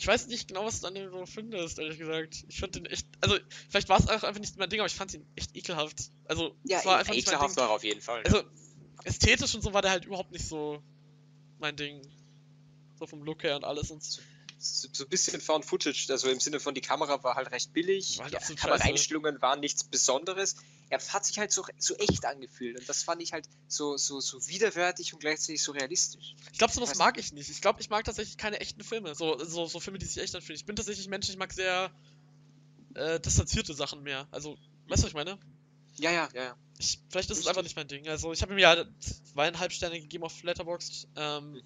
ich 0.00 0.06
weiß 0.06 0.28
nicht 0.28 0.48
genau, 0.48 0.64
was 0.64 0.80
du 0.80 0.86
an 0.86 0.94
dem 0.94 1.10
so 1.10 1.26
findest, 1.26 1.78
ehrlich 1.78 1.98
gesagt. 1.98 2.46
Ich 2.48 2.58
fand 2.58 2.74
den 2.74 2.86
echt, 2.86 3.06
also, 3.20 3.36
vielleicht 3.68 3.90
war 3.90 4.00
es 4.00 4.08
auch 4.08 4.22
einfach 4.22 4.40
nicht 4.40 4.56
mein 4.56 4.70
Ding, 4.70 4.80
aber 4.80 4.86
ich 4.86 4.94
fand 4.94 5.12
ihn 5.12 5.26
echt 5.36 5.54
ekelhaft. 5.54 6.10
Also, 6.24 6.56
Ja, 6.64 6.78
es 6.78 6.86
war 6.86 6.96
einfach 6.96 7.12
nicht 7.12 7.26
mein 7.26 7.34
ekelhaft 7.34 7.58
war 7.58 7.68
er 7.68 7.74
auf 7.74 7.84
jeden 7.84 8.00
Fall. 8.00 8.22
Also, 8.24 8.42
ästhetisch 9.04 9.54
und 9.54 9.60
so 9.60 9.74
war 9.74 9.82
der 9.82 9.90
halt 9.90 10.06
überhaupt 10.06 10.32
nicht 10.32 10.48
so 10.48 10.82
mein 11.58 11.76
Ding. 11.76 12.00
So 12.98 13.06
vom 13.06 13.22
Look 13.22 13.42
her 13.42 13.56
und 13.56 13.64
alles 13.64 13.90
und 13.90 14.02
so. 14.02 14.22
So, 14.60 15.04
ein 15.04 15.08
bisschen 15.08 15.40
Found 15.40 15.64
Footage, 15.64 16.06
also 16.10 16.28
im 16.28 16.38
Sinne 16.38 16.60
von 16.60 16.74
die 16.74 16.80
Kamera 16.80 17.22
war 17.22 17.34
halt 17.34 17.50
recht 17.50 17.72
billig, 17.72 18.18
War 18.18 18.30
halt 18.30 18.56
Kameraeinstellungen 18.58 19.40
waren 19.40 19.60
nichts 19.60 19.84
Besonderes. 19.84 20.56
Er 20.90 20.98
hat 20.98 21.24
sich 21.24 21.38
halt 21.38 21.52
so, 21.52 21.64
so 21.78 21.94
echt 21.96 22.24
angefühlt 22.26 22.78
und 22.78 22.88
das 22.88 23.02
fand 23.02 23.22
ich 23.22 23.32
halt 23.32 23.48
so, 23.68 23.96
so, 23.96 24.20
so 24.20 24.46
widerwärtig 24.48 25.14
und 25.14 25.20
gleichzeitig 25.20 25.62
so 25.62 25.72
realistisch. 25.72 26.34
Ich 26.52 26.58
glaube, 26.58 26.72
sowas 26.72 26.96
mag 26.96 27.16
ich 27.18 27.32
nicht. 27.32 27.48
Ich 27.48 27.60
glaube, 27.60 27.80
ich 27.80 27.88
mag 27.88 28.04
tatsächlich 28.04 28.36
keine 28.36 28.60
echten 28.60 28.82
Filme. 28.82 29.14
So, 29.14 29.42
so, 29.42 29.66
so 29.66 29.80
Filme, 29.80 29.98
die 29.98 30.06
sich 30.06 30.22
echt 30.22 30.34
anfühlen. 30.34 30.56
Ich 30.56 30.66
bin 30.66 30.76
tatsächlich 30.76 31.06
ein 31.06 31.10
Mensch, 31.10 31.28
ich 31.28 31.36
mag 31.36 31.52
sehr 31.52 31.90
äh, 32.94 33.20
distanzierte 33.20 33.72
Sachen 33.72 34.02
mehr. 34.02 34.28
Also, 34.30 34.58
weißt 34.88 35.02
du, 35.02 35.04
was 35.04 35.10
ich 35.10 35.14
meine? 35.14 35.38
Ja, 35.96 36.10
ja, 36.10 36.28
ja, 36.34 36.42
ja. 36.42 36.56
Ich, 36.78 36.98
vielleicht 37.08 37.30
ist 37.30 37.38
es 37.38 37.44
Richtig. 37.44 37.48
einfach 37.48 37.62
nicht 37.62 37.76
mein 37.76 37.88
Ding. 37.88 38.08
Also, 38.08 38.32
ich 38.32 38.42
habe 38.42 38.52
ihm 38.52 38.58
ja 38.58 38.84
zweieinhalb 39.32 39.72
Sterne 39.72 40.00
gegeben 40.00 40.24
auf 40.24 40.42
Letterboxd. 40.42 41.08
Ähm, 41.16 41.52
Mhm. 41.52 41.62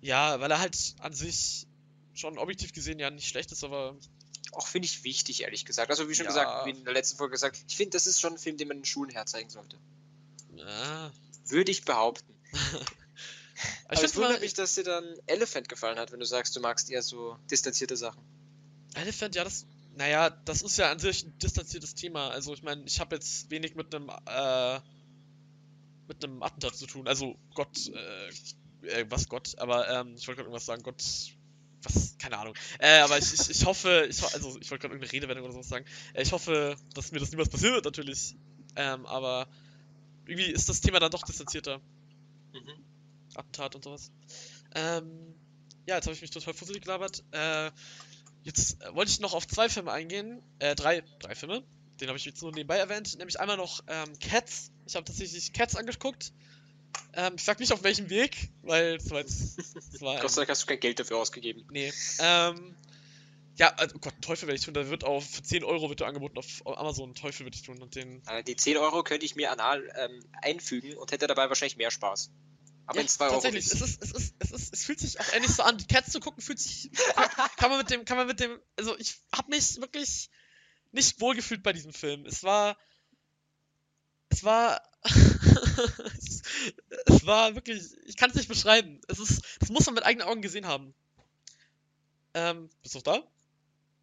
ja, 0.00 0.38
weil 0.40 0.50
er 0.50 0.58
halt 0.58 0.76
an 0.98 1.12
sich 1.12 1.66
schon 2.14 2.38
objektiv 2.38 2.72
gesehen 2.72 2.98
ja 2.98 3.10
nicht 3.10 3.28
schlecht 3.28 3.52
ist, 3.52 3.64
aber 3.64 3.96
Auch 4.52 4.66
finde 4.66 4.86
ich 4.86 5.02
wichtig, 5.04 5.42
ehrlich 5.42 5.64
gesagt. 5.64 5.90
Also 5.90 6.08
wie 6.08 6.14
schon 6.14 6.26
Ja. 6.26 6.30
gesagt, 6.30 6.66
wie 6.66 6.70
in 6.70 6.84
der 6.84 6.92
letzten 6.92 7.16
Folge 7.16 7.32
gesagt, 7.32 7.64
ich 7.68 7.76
finde, 7.76 7.90
das 7.90 8.06
ist 8.06 8.20
schon 8.20 8.34
ein 8.34 8.38
Film, 8.38 8.56
den 8.58 8.68
man 8.68 8.76
in 8.78 8.82
den 8.82 8.86
Schulen 8.86 9.10
herzeigen 9.10 9.48
sollte. 9.50 9.78
ja. 10.56 11.10
Würde 11.46 11.70
ich 11.70 11.84
behaupten. 11.84 12.32
Aber 12.52 12.86
Aber 13.88 13.94
ich 13.98 14.02
es 14.04 14.16
wundert 14.16 14.40
mich, 14.40 14.54
dass 14.54 14.74
dir 14.74 14.84
dann 14.84 15.04
Elephant 15.26 15.68
gefallen 15.68 15.98
hat, 15.98 16.12
wenn 16.12 16.20
du 16.20 16.26
sagst, 16.26 16.54
du 16.56 16.60
magst 16.60 16.90
eher 16.90 17.02
so 17.02 17.36
distanzierte 17.50 17.96
Sachen. 17.96 18.22
Elephant, 18.94 19.34
ja, 19.34 19.44
das. 19.44 19.66
Naja, 19.94 20.30
das 20.30 20.62
ist 20.62 20.78
ja 20.78 20.90
an 20.90 20.98
sich 20.98 21.24
ein 21.24 21.38
distanziertes 21.38 21.94
Thema. 21.94 22.30
Also, 22.30 22.54
ich 22.54 22.62
meine, 22.62 22.82
ich 22.86 22.98
habe 23.00 23.14
jetzt 23.16 23.50
wenig 23.50 23.74
mit 23.74 23.94
einem, 23.94 24.08
äh, 24.08 24.80
mit 26.08 26.24
einem 26.24 26.42
Attentat 26.42 26.76
zu 26.76 26.86
tun. 26.86 27.06
Also, 27.06 27.36
Gott, 27.54 27.76
äh, 27.88 28.28
äh 28.88 29.06
was 29.10 29.28
Gott, 29.28 29.58
aber, 29.58 29.88
ähm, 29.90 30.14
ich 30.16 30.26
wollte 30.26 30.38
gerade 30.38 30.48
irgendwas 30.48 30.64
sagen, 30.64 30.82
Gott, 30.82 31.02
was, 31.82 32.16
keine 32.18 32.38
Ahnung. 32.38 32.54
Äh, 32.78 33.00
aber 33.00 33.18
ich, 33.18 33.32
ich, 33.32 33.50
ich 33.50 33.64
hoffe, 33.64 34.06
ich, 34.08 34.22
also, 34.22 34.58
ich 34.60 34.70
wollte 34.70 34.82
gerade 34.82 34.94
irgendeine 34.94 35.12
Redewendung 35.12 35.44
oder 35.44 35.52
sowas 35.52 35.68
sagen. 35.68 35.84
Äh, 36.14 36.22
ich 36.22 36.32
hoffe, 36.32 36.76
dass 36.94 37.12
mir 37.12 37.18
das 37.18 37.30
niemals 37.30 37.48
passieren 37.48 37.74
wird, 37.74 37.84
natürlich. 37.84 38.36
Ähm, 38.76 39.06
aber 39.06 39.48
irgendwie 40.26 40.50
ist 40.50 40.68
das 40.68 40.80
Thema 40.80 41.00
dann 41.00 41.10
doch 41.10 41.22
distanzierter. 41.22 41.78
Mhm. 42.52 42.84
Attentat 43.34 43.74
und 43.74 43.84
sowas. 43.84 44.10
Ähm, 44.74 45.34
ja, 45.86 45.96
jetzt 45.96 46.06
habe 46.06 46.14
ich 46.14 46.22
mich 46.22 46.30
total 46.30 46.54
fusselig 46.54 46.82
gelabert. 46.82 47.24
Äh, 47.32 47.70
jetzt 48.42 48.80
äh, 48.82 48.94
wollte 48.94 49.10
ich 49.10 49.20
noch 49.20 49.34
auf 49.34 49.46
zwei 49.46 49.68
Filme 49.68 49.92
eingehen. 49.92 50.42
Äh, 50.58 50.74
drei, 50.74 51.02
drei 51.18 51.34
Filme. 51.34 51.62
Den 52.00 52.08
habe 52.08 52.18
ich 52.18 52.24
jetzt 52.24 52.42
nur 52.42 52.52
nebenbei 52.52 52.78
erwähnt. 52.78 53.16
Nämlich 53.18 53.40
einmal 53.40 53.56
noch 53.56 53.82
ähm, 53.86 54.18
Cats. 54.18 54.70
Ich 54.86 54.94
habe 54.94 55.04
tatsächlich 55.04 55.52
Cats 55.52 55.76
angeguckt. 55.76 56.32
Ähm, 57.14 57.34
ich 57.36 57.44
sag 57.44 57.60
nicht 57.60 57.72
auf 57.72 57.82
welchem 57.82 58.10
Weg, 58.10 58.48
weil 58.62 58.96
es 58.96 59.10
war 59.10 59.20
jetzt. 59.20 59.58
Es 59.58 60.00
war 60.00 60.18
Gott 60.20 60.30
sei 60.30 60.42
Dank 60.42 60.50
hast 60.50 60.62
du 60.62 60.66
kein 60.66 60.80
Geld 60.80 60.98
dafür 60.98 61.18
ausgegeben. 61.18 61.66
Nee. 61.70 61.92
Ähm, 62.18 62.76
ja, 63.56 63.74
also, 63.74 63.96
oh 63.96 63.98
Gott, 63.98 64.14
Teufel 64.22 64.48
werde 64.48 64.58
ich 64.58 64.64
tun. 64.64 64.74
Da 64.74 64.88
wird 64.88 65.04
auf 65.04 65.28
für 65.28 65.42
10 65.42 65.62
Euro 65.64 65.88
wird 65.90 66.02
angeboten 66.02 66.38
auf 66.38 66.66
Amazon. 66.66 67.14
Teufel 67.14 67.46
würde 67.46 67.56
ich 67.56 67.62
tun. 67.62 67.82
Und 67.82 67.94
den. 67.94 68.26
Äh, 68.26 68.42
Die 68.42 68.56
10 68.56 68.78
Euro 68.78 69.02
könnte 69.02 69.26
ich 69.26 69.36
mir 69.36 69.52
anal 69.52 69.82
ähm, 69.96 70.24
einfügen 70.40 70.96
und 70.96 71.12
hätte 71.12 71.26
dabei 71.26 71.48
wahrscheinlich 71.48 71.76
mehr 71.76 71.90
Spaß. 71.90 72.30
Aber 72.86 73.00
in 73.00 73.08
2 73.08 73.24
Euro. 73.26 73.34
tatsächlich, 73.34 73.66
es 73.66 73.80
ist, 73.80 74.02
es 74.02 74.12
ist, 74.12 74.34
es 74.38 74.50
ist, 74.50 74.72
es 74.72 74.84
fühlt 74.84 75.00
sich 75.00 75.20
auch 75.20 75.32
ähnlich 75.34 75.52
so 75.52 75.62
an. 75.62 75.76
Die 75.78 75.86
Cats 75.86 76.12
zu 76.12 76.20
gucken 76.20 76.42
fühlt 76.42 76.58
sich, 76.58 76.90
kann 77.56 77.70
man 77.70 77.78
mit 77.78 77.90
dem, 77.90 78.04
kann 78.04 78.16
man 78.16 78.26
mit 78.26 78.40
dem, 78.40 78.58
also 78.76 78.98
ich 78.98 79.20
habe 79.34 79.50
mich 79.50 79.80
wirklich 79.80 80.30
nicht 80.90 81.20
wohlgefühlt 81.20 81.62
bei 81.62 81.72
diesem 81.72 81.92
Film. 81.92 82.26
Es 82.26 82.42
war, 82.42 82.76
es 84.30 84.42
war, 84.44 84.82
es, 86.18 86.42
es 87.06 87.26
war 87.26 87.54
wirklich, 87.54 87.82
ich 88.06 88.16
kann 88.16 88.30
es 88.30 88.36
nicht 88.36 88.48
beschreiben. 88.48 89.00
Es 89.08 89.18
ist, 89.18 89.42
das 89.60 89.70
muss 89.70 89.86
man 89.86 89.94
mit 89.94 90.04
eigenen 90.04 90.26
Augen 90.28 90.42
gesehen 90.42 90.66
haben. 90.66 90.94
Ähm, 92.34 92.70
bist 92.82 92.94
du 92.94 92.98
noch 92.98 93.04
da? 93.04 93.22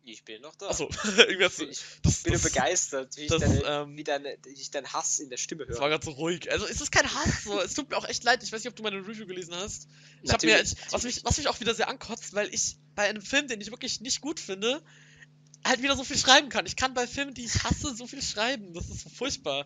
Ich 0.03 0.23
bin 0.23 0.41
noch 0.41 0.55
da. 0.55 0.69
Achso, 0.69 0.89
irgendwie 1.17 1.45
hast 1.45 1.59
du, 1.59 1.65
Ich 1.65 1.81
das, 2.03 2.23
bin 2.23 2.33
das, 2.33 2.43
begeistert, 2.43 3.15
wie 3.17 3.23
ich, 3.23 3.27
das, 3.27 3.41
deine, 3.41 3.63
ähm, 3.63 3.97
wie, 3.97 4.03
deine, 4.03 4.37
wie 4.43 4.53
ich 4.53 4.71
deinen 4.71 4.91
Hass 4.91 5.19
in 5.19 5.29
der 5.29 5.37
Stimme 5.37 5.67
höre. 5.67 5.79
war 5.79 5.89
gerade 5.89 6.05
so 6.05 6.11
ruhig. 6.11 6.51
Also 6.51 6.65
es 6.65 6.81
ist 6.81 6.91
kein 6.91 7.05
Hass, 7.13 7.43
so. 7.43 7.59
es 7.61 7.73
tut 7.73 7.89
mir 7.89 7.97
auch 7.97 8.07
echt 8.07 8.23
leid. 8.23 8.41
Ich 8.43 8.51
weiß 8.51 8.63
nicht, 8.63 8.69
ob 8.69 8.75
du 8.75 8.83
meine 8.83 8.97
Review 8.97 9.27
gelesen 9.27 9.55
hast. 9.55 9.87
Ich 10.23 10.31
habe 10.31 10.45
mir, 10.45 10.61
ich, 10.61 10.75
was, 10.91 11.03
mich, 11.03 11.23
was 11.25 11.37
mich 11.37 11.47
auch 11.47 11.59
wieder 11.59 11.75
sehr 11.75 11.89
ankotzt, 11.89 12.33
weil 12.33 12.53
ich 12.53 12.77
bei 12.95 13.07
einem 13.07 13.21
Film, 13.21 13.47
den 13.47 13.61
ich 13.61 13.71
wirklich 13.71 14.01
nicht 14.01 14.21
gut 14.21 14.39
finde, 14.39 14.81
halt 15.65 15.81
wieder 15.81 15.95
so 15.95 16.03
viel 16.03 16.17
schreiben 16.17 16.49
kann. 16.49 16.65
Ich 16.65 16.75
kann 16.75 16.93
bei 16.93 17.07
Filmen, 17.07 17.33
die 17.33 17.45
ich 17.45 17.63
hasse, 17.63 17.95
so 17.95 18.07
viel 18.07 18.21
schreiben. 18.21 18.73
Das 18.73 18.89
ist 18.89 19.01
so 19.01 19.09
furchtbar. 19.09 19.65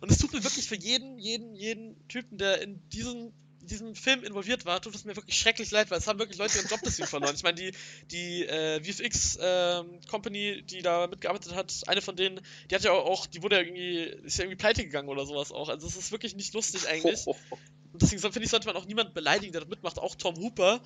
Und 0.00 0.10
es 0.10 0.18
tut 0.18 0.32
mir 0.32 0.44
wirklich 0.44 0.68
für 0.68 0.76
jeden, 0.76 1.18
jeden, 1.18 1.54
jeden 1.54 2.08
Typen, 2.08 2.38
der 2.38 2.62
in 2.62 2.88
diesen 2.90 3.32
in 3.62 3.68
diesem 3.68 3.94
Film 3.94 4.24
involviert 4.24 4.66
war, 4.66 4.82
tut 4.82 4.94
es 4.94 5.04
mir 5.04 5.14
wirklich 5.14 5.38
schrecklich 5.38 5.70
leid, 5.70 5.90
weil 5.90 5.98
es 5.98 6.08
haben 6.08 6.18
wirklich 6.18 6.38
Leute 6.38 6.58
ihren 6.58 6.68
Job 6.68 6.80
deswegen 6.84 7.08
verloren. 7.08 7.34
Ich 7.34 7.44
meine, 7.44 7.54
die, 7.54 7.72
die 8.10 8.44
äh, 8.44 8.82
VFX 8.82 9.38
ähm, 9.40 10.00
Company, 10.10 10.62
die 10.62 10.82
da 10.82 11.06
mitgearbeitet 11.06 11.54
hat, 11.54 11.72
eine 11.86 12.02
von 12.02 12.16
denen, 12.16 12.40
die 12.68 12.74
hat 12.74 12.82
ja 12.82 12.90
auch, 12.90 13.26
die 13.26 13.42
wurde 13.42 13.56
ja 13.56 13.62
irgendwie, 13.62 13.98
ist 14.26 14.38
ja 14.38 14.44
irgendwie 14.44 14.56
pleite 14.56 14.82
gegangen 14.82 15.08
oder 15.08 15.26
sowas 15.26 15.52
auch. 15.52 15.68
Also 15.68 15.86
es 15.86 15.96
ist 15.96 16.10
wirklich 16.10 16.34
nicht 16.34 16.52
lustig 16.54 16.88
eigentlich. 16.88 17.24
Und 17.92 18.00
deswegen 18.00 18.20
finde 18.20 18.44
ich, 18.44 18.50
sollte 18.50 18.66
man 18.66 18.76
auch 18.76 18.86
niemand 18.86 19.12
beleidigen, 19.14 19.52
der 19.52 19.60
da 19.60 19.68
mitmacht. 19.68 19.98
Auch 19.98 20.14
Tom 20.14 20.36
Hooper, 20.36 20.80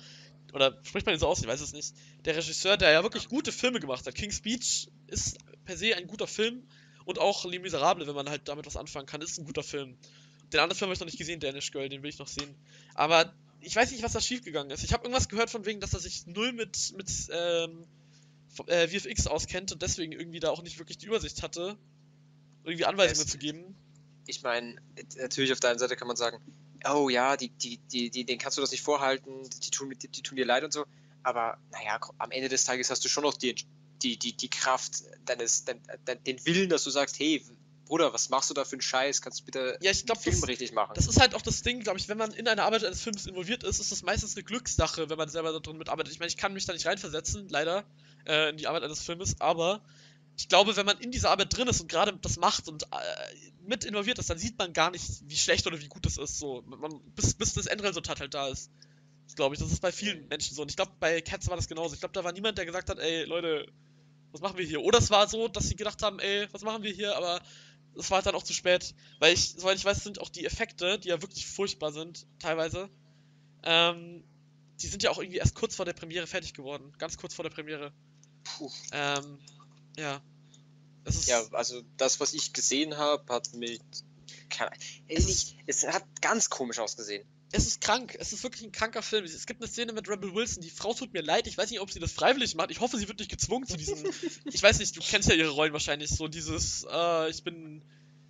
oder 0.53 0.79
spricht 0.83 1.05
man 1.05 1.15
ihn 1.15 1.19
so 1.19 1.27
aus, 1.27 1.41
ich 1.41 1.47
weiß 1.47 1.61
es 1.61 1.73
nicht. 1.73 1.93
Der 2.25 2.35
Regisseur, 2.35 2.77
der 2.77 2.91
ja 2.91 3.03
wirklich 3.03 3.27
gute 3.27 3.51
Filme 3.51 3.79
gemacht 3.79 4.05
hat. 4.05 4.15
King's 4.15 4.37
Speech 4.37 4.89
ist 5.07 5.37
per 5.65 5.77
se 5.77 5.95
ein 5.95 6.07
guter 6.07 6.27
Film. 6.27 6.67
Und 7.05 7.19
auch 7.19 7.45
Les 7.45 7.61
Miserables, 7.61 8.07
wenn 8.07 8.15
man 8.15 8.29
halt 8.29 8.47
damit 8.47 8.65
was 8.65 8.75
anfangen 8.75 9.05
kann, 9.05 9.21
ist 9.21 9.37
ein 9.37 9.45
guter 9.45 9.63
Film. 9.63 9.97
Den 10.51 10.59
anderen 10.59 10.77
Film 10.77 10.87
habe 10.87 10.93
ich 10.93 10.99
noch 10.99 11.05
nicht 11.05 11.17
gesehen, 11.17 11.39
Danish 11.39 11.71
Girl, 11.71 11.87
den 11.89 12.03
will 12.03 12.09
ich 12.09 12.19
noch 12.19 12.27
sehen. 12.27 12.55
Aber 12.95 13.33
ich 13.61 13.75
weiß 13.75 13.91
nicht, 13.91 14.03
was 14.03 14.13
da 14.13 14.21
schiefgegangen 14.21 14.71
ist. 14.71 14.83
Ich 14.83 14.93
habe 14.93 15.03
irgendwas 15.03 15.29
gehört 15.29 15.49
von 15.49 15.65
wegen, 15.65 15.79
dass 15.79 15.93
er 15.93 15.99
sich 15.99 16.25
null 16.27 16.53
mit, 16.53 16.93
mit 16.95 17.09
ähm, 17.31 17.85
äh, 18.67 18.87
VFX 18.87 19.27
auskennt 19.27 19.71
und 19.71 19.81
deswegen 19.81 20.11
irgendwie 20.11 20.39
da 20.39 20.49
auch 20.49 20.63
nicht 20.63 20.79
wirklich 20.79 20.97
die 20.97 21.07
Übersicht 21.07 21.43
hatte, 21.43 21.77
irgendwie 22.63 22.85
Anweisungen 22.85 23.25
es, 23.25 23.31
zu 23.31 23.37
geben. 23.37 23.75
Ich 24.25 24.41
meine, 24.41 24.75
natürlich 25.17 25.51
auf 25.51 25.59
der 25.59 25.71
einen 25.71 25.79
Seite 25.79 25.95
kann 25.95 26.07
man 26.07 26.17
sagen, 26.17 26.39
oh 26.85 27.09
ja, 27.09 27.37
die, 27.37 27.49
die, 27.49 27.77
die, 27.77 28.09
die, 28.09 28.25
den 28.25 28.37
kannst 28.37 28.57
du 28.57 28.61
das 28.61 28.71
nicht 28.71 28.83
vorhalten, 28.83 29.49
die 29.63 29.71
tun, 29.71 29.93
die, 30.01 30.07
die 30.07 30.21
tun 30.21 30.35
dir 30.35 30.45
leid 30.45 30.63
und 30.63 30.73
so. 30.73 30.85
Aber 31.23 31.57
naja, 31.71 31.99
am 32.17 32.31
Ende 32.31 32.49
des 32.49 32.63
Tages 32.63 32.89
hast 32.89 33.03
du 33.03 33.09
schon 33.09 33.23
noch 33.23 33.35
die, 33.35 33.55
die, 34.01 34.17
die, 34.17 34.35
die 34.35 34.49
Kraft 34.49 35.03
deines, 35.25 35.65
den, 35.65 35.81
den 36.25 36.45
Willen, 36.45 36.69
dass 36.69 36.83
du 36.83 36.89
sagst, 36.89 37.19
hey, 37.19 37.43
Bruder, 37.87 38.13
was 38.13 38.29
machst 38.29 38.49
du 38.49 38.53
da 38.53 38.65
für 38.65 38.73
einen 38.73 38.81
Scheiß? 38.81 39.21
Kannst 39.21 39.39
du 39.39 39.45
bitte 39.45 39.77
ja, 39.81 39.91
ich 39.91 40.05
glaub, 40.05 40.21
Film 40.21 40.39
das, 40.39 40.47
richtig 40.47 40.73
machen? 40.73 40.91
Das 40.95 41.07
ist 41.07 41.19
halt 41.19 41.35
auch 41.35 41.41
das 41.41 41.61
Ding, 41.61 41.81
glaube 41.81 41.99
ich, 41.99 42.09
wenn 42.09 42.17
man 42.17 42.31
in 42.33 42.47
eine 42.47 42.63
Arbeit 42.63 42.83
eines 42.83 43.01
Films 43.01 43.25
involviert 43.25 43.63
ist, 43.63 43.79
ist 43.79 43.91
das 43.91 44.03
meistens 44.03 44.35
eine 44.35 44.43
Glückssache, 44.43 45.09
wenn 45.09 45.17
man 45.17 45.29
selber 45.29 45.53
da 45.53 45.59
drin 45.59 45.77
mitarbeitet. 45.77 46.13
Ich 46.13 46.19
meine, 46.19 46.27
ich 46.27 46.37
kann 46.37 46.53
mich 46.53 46.65
da 46.65 46.73
nicht 46.73 46.85
reinversetzen, 46.85 47.47
leider, 47.49 47.85
äh, 48.25 48.49
in 48.49 48.57
die 48.57 48.67
Arbeit 48.67 48.83
eines 48.83 49.01
Filmes, 49.01 49.39
aber 49.39 49.81
ich 50.37 50.49
glaube, 50.49 50.75
wenn 50.77 50.85
man 50.85 50.99
in 50.99 51.09
dieser 51.09 51.31
Arbeit 51.31 51.57
drin 51.57 51.67
ist 51.67 51.81
und 51.81 51.89
gerade 51.89 52.15
das 52.21 52.37
macht 52.37 52.67
und 52.67 52.83
äh, 52.83 52.87
mit 53.65 53.83
involviert 53.83 54.19
ist, 54.19 54.29
dann 54.29 54.37
sieht 54.37 54.57
man 54.57 54.71
gar 54.71 54.91
nicht, 54.91 55.03
wie 55.27 55.35
schlecht 55.35 55.65
oder 55.65 55.81
wie 55.81 55.87
gut 55.87 56.05
das 56.05 56.17
ist. 56.17 56.37
So, 56.37 56.61
man, 56.67 57.01
bis, 57.15 57.33
bis 57.33 57.53
das 57.55 57.65
Endresultat 57.65 58.19
halt 58.19 58.33
da 58.35 58.47
ist. 58.47 58.71
Glaube 59.35 59.55
ich. 59.55 59.59
Das 59.59 59.71
ist 59.71 59.81
bei 59.81 59.91
vielen 59.91 60.27
Menschen 60.27 60.55
so. 60.55 60.61
Und 60.61 60.69
ich 60.69 60.75
glaube, 60.75 60.91
bei 60.99 61.21
Cats 61.21 61.47
war 61.47 61.55
das 61.55 61.67
genauso. 61.67 61.95
Ich 61.95 61.99
glaube, 61.99 62.13
da 62.13 62.23
war 62.23 62.31
niemand, 62.31 62.57
der 62.57 62.65
gesagt 62.65 62.89
hat, 62.89 62.99
ey, 62.99 63.23
Leute, 63.25 63.65
was 64.31 64.41
machen 64.41 64.57
wir 64.57 64.65
hier? 64.65 64.81
Oder 64.81 64.99
es 64.99 65.09
war 65.09 65.27
so, 65.27 65.47
dass 65.47 65.67
sie 65.67 65.75
gedacht 65.75 66.03
haben, 66.03 66.19
ey, 66.19 66.47
was 66.51 66.61
machen 66.61 66.83
wir 66.83 66.91
hier? 66.91 67.17
Aber 67.17 67.41
es 67.97 68.11
war 68.11 68.21
dann 68.21 68.35
auch 68.35 68.43
zu 68.43 68.53
spät. 68.53 68.93
Weil 69.19 69.33
ich, 69.33 69.55
soweit 69.57 69.77
ich 69.77 69.85
weiß, 69.85 70.03
sind 70.03 70.21
auch 70.21 70.29
die 70.29 70.45
Effekte, 70.45 70.99
die 70.99 71.09
ja 71.09 71.21
wirklich 71.21 71.47
furchtbar 71.47 71.91
sind, 71.91 72.27
teilweise. 72.39 72.89
Ähm, 73.63 74.23
die 74.81 74.87
sind 74.87 75.01
ja 75.01 75.09
auch 75.09 75.17
irgendwie 75.17 75.39
erst 75.39 75.55
kurz 75.55 75.75
vor 75.75 75.85
der 75.85 75.93
Premiere 75.93 76.27
fertig 76.27 76.53
geworden. 76.53 76.93
Ganz 76.99 77.17
kurz 77.17 77.33
vor 77.33 77.43
der 77.43 77.49
Premiere. 77.49 77.91
Puh. 78.43 78.71
Ähm, 78.91 79.39
ja. 79.97 80.21
ja, 81.25 81.43
also 81.51 81.81
das, 81.97 82.19
was 82.19 82.33
ich 82.33 82.53
gesehen 82.53 82.97
habe, 82.97 83.33
hat 83.33 83.53
mit. 83.53 83.81
Es, 85.07 85.25
nicht, 85.25 85.57
es 85.67 85.85
hat 85.85 86.03
ganz 86.21 86.49
komisch 86.49 86.79
ausgesehen 86.79 87.27
es 87.51 87.67
ist 87.67 87.81
krank. 87.81 88.15
Es 88.19 88.33
ist 88.33 88.43
wirklich 88.43 88.63
ein 88.63 88.71
kranker 88.71 89.01
Film. 89.01 89.23
Es 89.23 89.45
gibt 89.45 89.61
eine 89.61 89.69
Szene 89.69 89.93
mit 89.93 90.09
Rebel 90.09 90.33
Wilson. 90.33 90.61
Die 90.61 90.69
Frau 90.69 90.93
tut 90.93 91.13
mir 91.13 91.21
leid. 91.21 91.47
Ich 91.47 91.57
weiß 91.57 91.69
nicht, 91.69 91.79
ob 91.79 91.91
sie 91.91 91.99
das 91.99 92.11
freiwillig 92.11 92.55
macht. 92.55 92.71
Ich 92.71 92.81
hoffe, 92.81 92.97
sie 92.97 93.07
wird 93.07 93.19
nicht 93.19 93.31
gezwungen 93.31 93.65
zu 93.65 93.77
diesem. 93.77 93.97
ich 94.45 94.61
weiß 94.61 94.79
nicht, 94.79 94.95
du 94.95 95.01
kennst 95.01 95.29
ja 95.29 95.35
ihre 95.35 95.51
Rollen 95.51 95.73
wahrscheinlich. 95.73 96.09
So 96.09 96.27
dieses, 96.27 96.85
äh, 96.91 97.29
ich 97.29 97.43
bin 97.43 97.83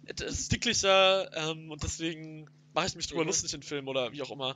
etwas 0.06 0.50
dicklicher 0.50 1.32
ähm, 1.36 1.72
und 1.72 1.84
deswegen 1.84 2.50
mache 2.74 2.88
ich 2.88 2.96
mich 2.96 3.08
drüber 3.08 3.24
mhm. 3.24 3.28
lustig 3.28 3.54
in 3.54 3.64
Filmen 3.64 3.88
oder 3.88 4.12
wie 4.12 4.22
auch 4.22 4.32
immer. 4.32 4.56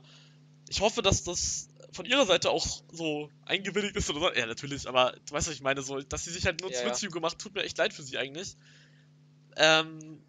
Ich 0.68 0.80
hoffe, 0.80 1.02
dass 1.02 1.24
das 1.24 1.68
von 1.92 2.06
ihrer 2.06 2.26
Seite 2.26 2.50
auch 2.50 2.82
so 2.90 3.30
eingewilligt 3.44 3.96
ist 3.96 4.10
oder 4.10 4.20
so. 4.20 4.32
Ja, 4.32 4.46
natürlich, 4.46 4.88
aber 4.88 5.14
du 5.26 5.34
weißt, 5.34 5.48
was 5.48 5.54
ich 5.54 5.60
meine. 5.60 5.82
So, 5.82 6.00
dass 6.00 6.24
sie 6.24 6.30
sich 6.30 6.46
halt 6.46 6.60
nur 6.60 6.70
ja, 6.70 6.92
zu 6.92 7.06
ja. 7.06 7.10
gemacht, 7.10 7.38
tut 7.38 7.54
mir 7.54 7.62
echt 7.62 7.78
leid 7.78 7.92
für 7.92 8.02
sie 8.02 8.18
eigentlich. 8.18 8.56
Ähm, 9.56 10.22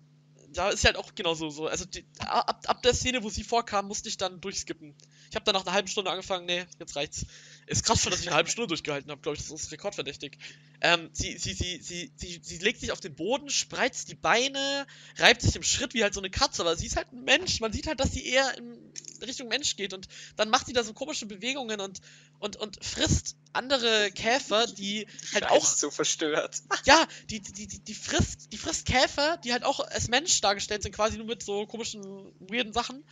da 0.54 0.70
ist 0.70 0.86
halt 0.86 0.98
auch 0.98 1.16
genauso 1.16 1.50
so. 1.50 1.68
Also 1.68 1.86
die, 1.86 2.06
ab, 2.20 2.64
ab 2.68 2.84
der 2.84 2.94
Szene, 2.94 3.24
wo 3.24 3.30
sie 3.30 3.44
vorkam, 3.44 3.88
musste 3.88 4.10
ich 4.10 4.18
dann 4.18 4.42
durchskippen. 4.42 4.94
Ich 5.30 5.36
habe 5.36 5.46
dann 5.46 5.56
nach 5.56 5.66
einer 5.66 5.74
halben 5.74 5.88
Stunde 5.88 6.12
angefangen, 6.12 6.46
nee, 6.46 6.66
jetzt 6.80 6.96
reicht's. 6.96 7.26
Ist 7.66 7.86
krass 7.86 8.02
schon, 8.02 8.12
dass 8.12 8.22
ich 8.22 8.28
eine 8.28 8.36
halbe 8.36 8.50
Stunde 8.50 8.68
durchgehalten 8.68 9.10
habe, 9.10 9.22
glaube 9.22 9.38
ich, 9.38 9.48
das 9.48 9.64
ist 9.64 9.72
rekordverdächtig. 9.72 10.38
Ähm, 10.82 11.10
sie, 11.14 11.38
sie, 11.38 11.54
sie, 11.54 11.80
sie, 11.82 12.12
sie, 12.16 12.42
sie 12.44 12.58
legt 12.58 12.82
sich 12.82 12.92
auf 12.92 13.00
den 13.00 13.16
Boden, 13.16 13.50
spreizt 13.50 14.10
die 14.10 14.16
Beine, 14.16 14.86
reibt 15.18 15.42
sich 15.42 15.56
im 15.56 15.64
Schritt 15.64 15.94
wie 15.94 16.04
halt 16.04 16.14
so 16.14 16.20
eine 16.20 16.30
Katze, 16.30 16.62
aber 16.62 16.76
sie 16.76 16.88
ist 16.88 16.98
halt 16.98 17.12
ein 17.14 17.24
Mensch. 17.24 17.62
Man 17.62 17.72
sieht 17.72 17.88
halt, 17.88 18.00
dass 18.00 18.12
sie 18.12 18.26
eher 18.26 18.58
in 18.58 18.92
Richtung 19.22 19.48
Mensch 19.48 19.76
geht 19.78 19.94
und 19.94 20.08
dann 20.36 20.50
macht 20.50 20.68
sie 20.68 20.74
da 20.74 20.84
so 20.84 20.94
komische 20.94 21.26
Bewegungen 21.26 21.80
und, 21.80 22.02
und, 22.40 22.58
und 22.58 22.84
frisst 22.84 23.38
andere 23.54 24.12
Käfer, 24.12 24.68
die 24.68 25.08
halt 25.34 25.50
auch. 25.50 25.66
so 25.66 25.92
verstört. 25.92 26.62
Ja, 26.86 27.08
die, 27.30 27.40
die, 27.40 27.68
die, 27.68 27.80
die 27.80 27.94
frisst, 27.94 28.52
die 28.52 28.58
frisst 28.58 28.86
Käfer, 28.86 29.38
die 29.38 29.54
halt 29.54 29.64
auch 29.64 29.80
als 29.80 30.10
Mensch 30.10 30.42
dargestellt 30.42 30.84
sind, 30.84 30.94
quasi 30.94 31.18
nur 31.18 31.28
mit 31.28 31.44
so 31.44 31.66
komischen, 31.66 32.02
weirden 32.40 32.74
Sachen. 32.74 33.04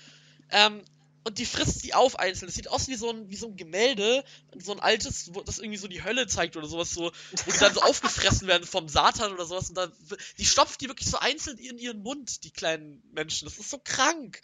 Ähm, 0.49 0.83
und 1.23 1.37
die 1.37 1.45
frisst 1.45 1.81
sie 1.81 1.93
auf 1.93 2.17
einzeln. 2.17 2.47
Das 2.47 2.55
sieht 2.55 2.69
aus 2.69 2.87
wie 2.87 2.95
so 2.95 3.09
ein, 3.09 3.29
wie 3.29 3.35
so 3.35 3.47
ein 3.47 3.55
Gemälde, 3.55 4.23
so 4.57 4.71
ein 4.71 4.79
altes, 4.79 5.33
wo 5.33 5.41
das 5.41 5.59
irgendwie 5.59 5.77
so 5.77 5.87
die 5.87 6.03
Hölle 6.03 6.27
zeigt 6.27 6.57
oder 6.57 6.67
sowas, 6.67 6.91
so, 6.91 7.11
wo 7.45 7.51
die 7.51 7.59
dann 7.59 7.73
so 7.73 7.81
aufgefressen 7.83 8.47
werden 8.47 8.65
vom 8.65 8.87
Satan 8.87 9.33
oder 9.33 9.45
sowas. 9.45 9.69
Und 9.69 9.75
dann, 9.77 9.91
die 10.37 10.45
stopft 10.45 10.81
die 10.81 10.87
wirklich 10.87 11.09
so 11.09 11.17
einzeln 11.17 11.57
in 11.57 11.77
ihren 11.77 12.01
Mund, 12.01 12.43
die 12.43 12.51
kleinen 12.51 13.03
Menschen. 13.11 13.45
Das 13.45 13.57
ist 13.57 13.69
so 13.69 13.79
krank. 13.83 14.41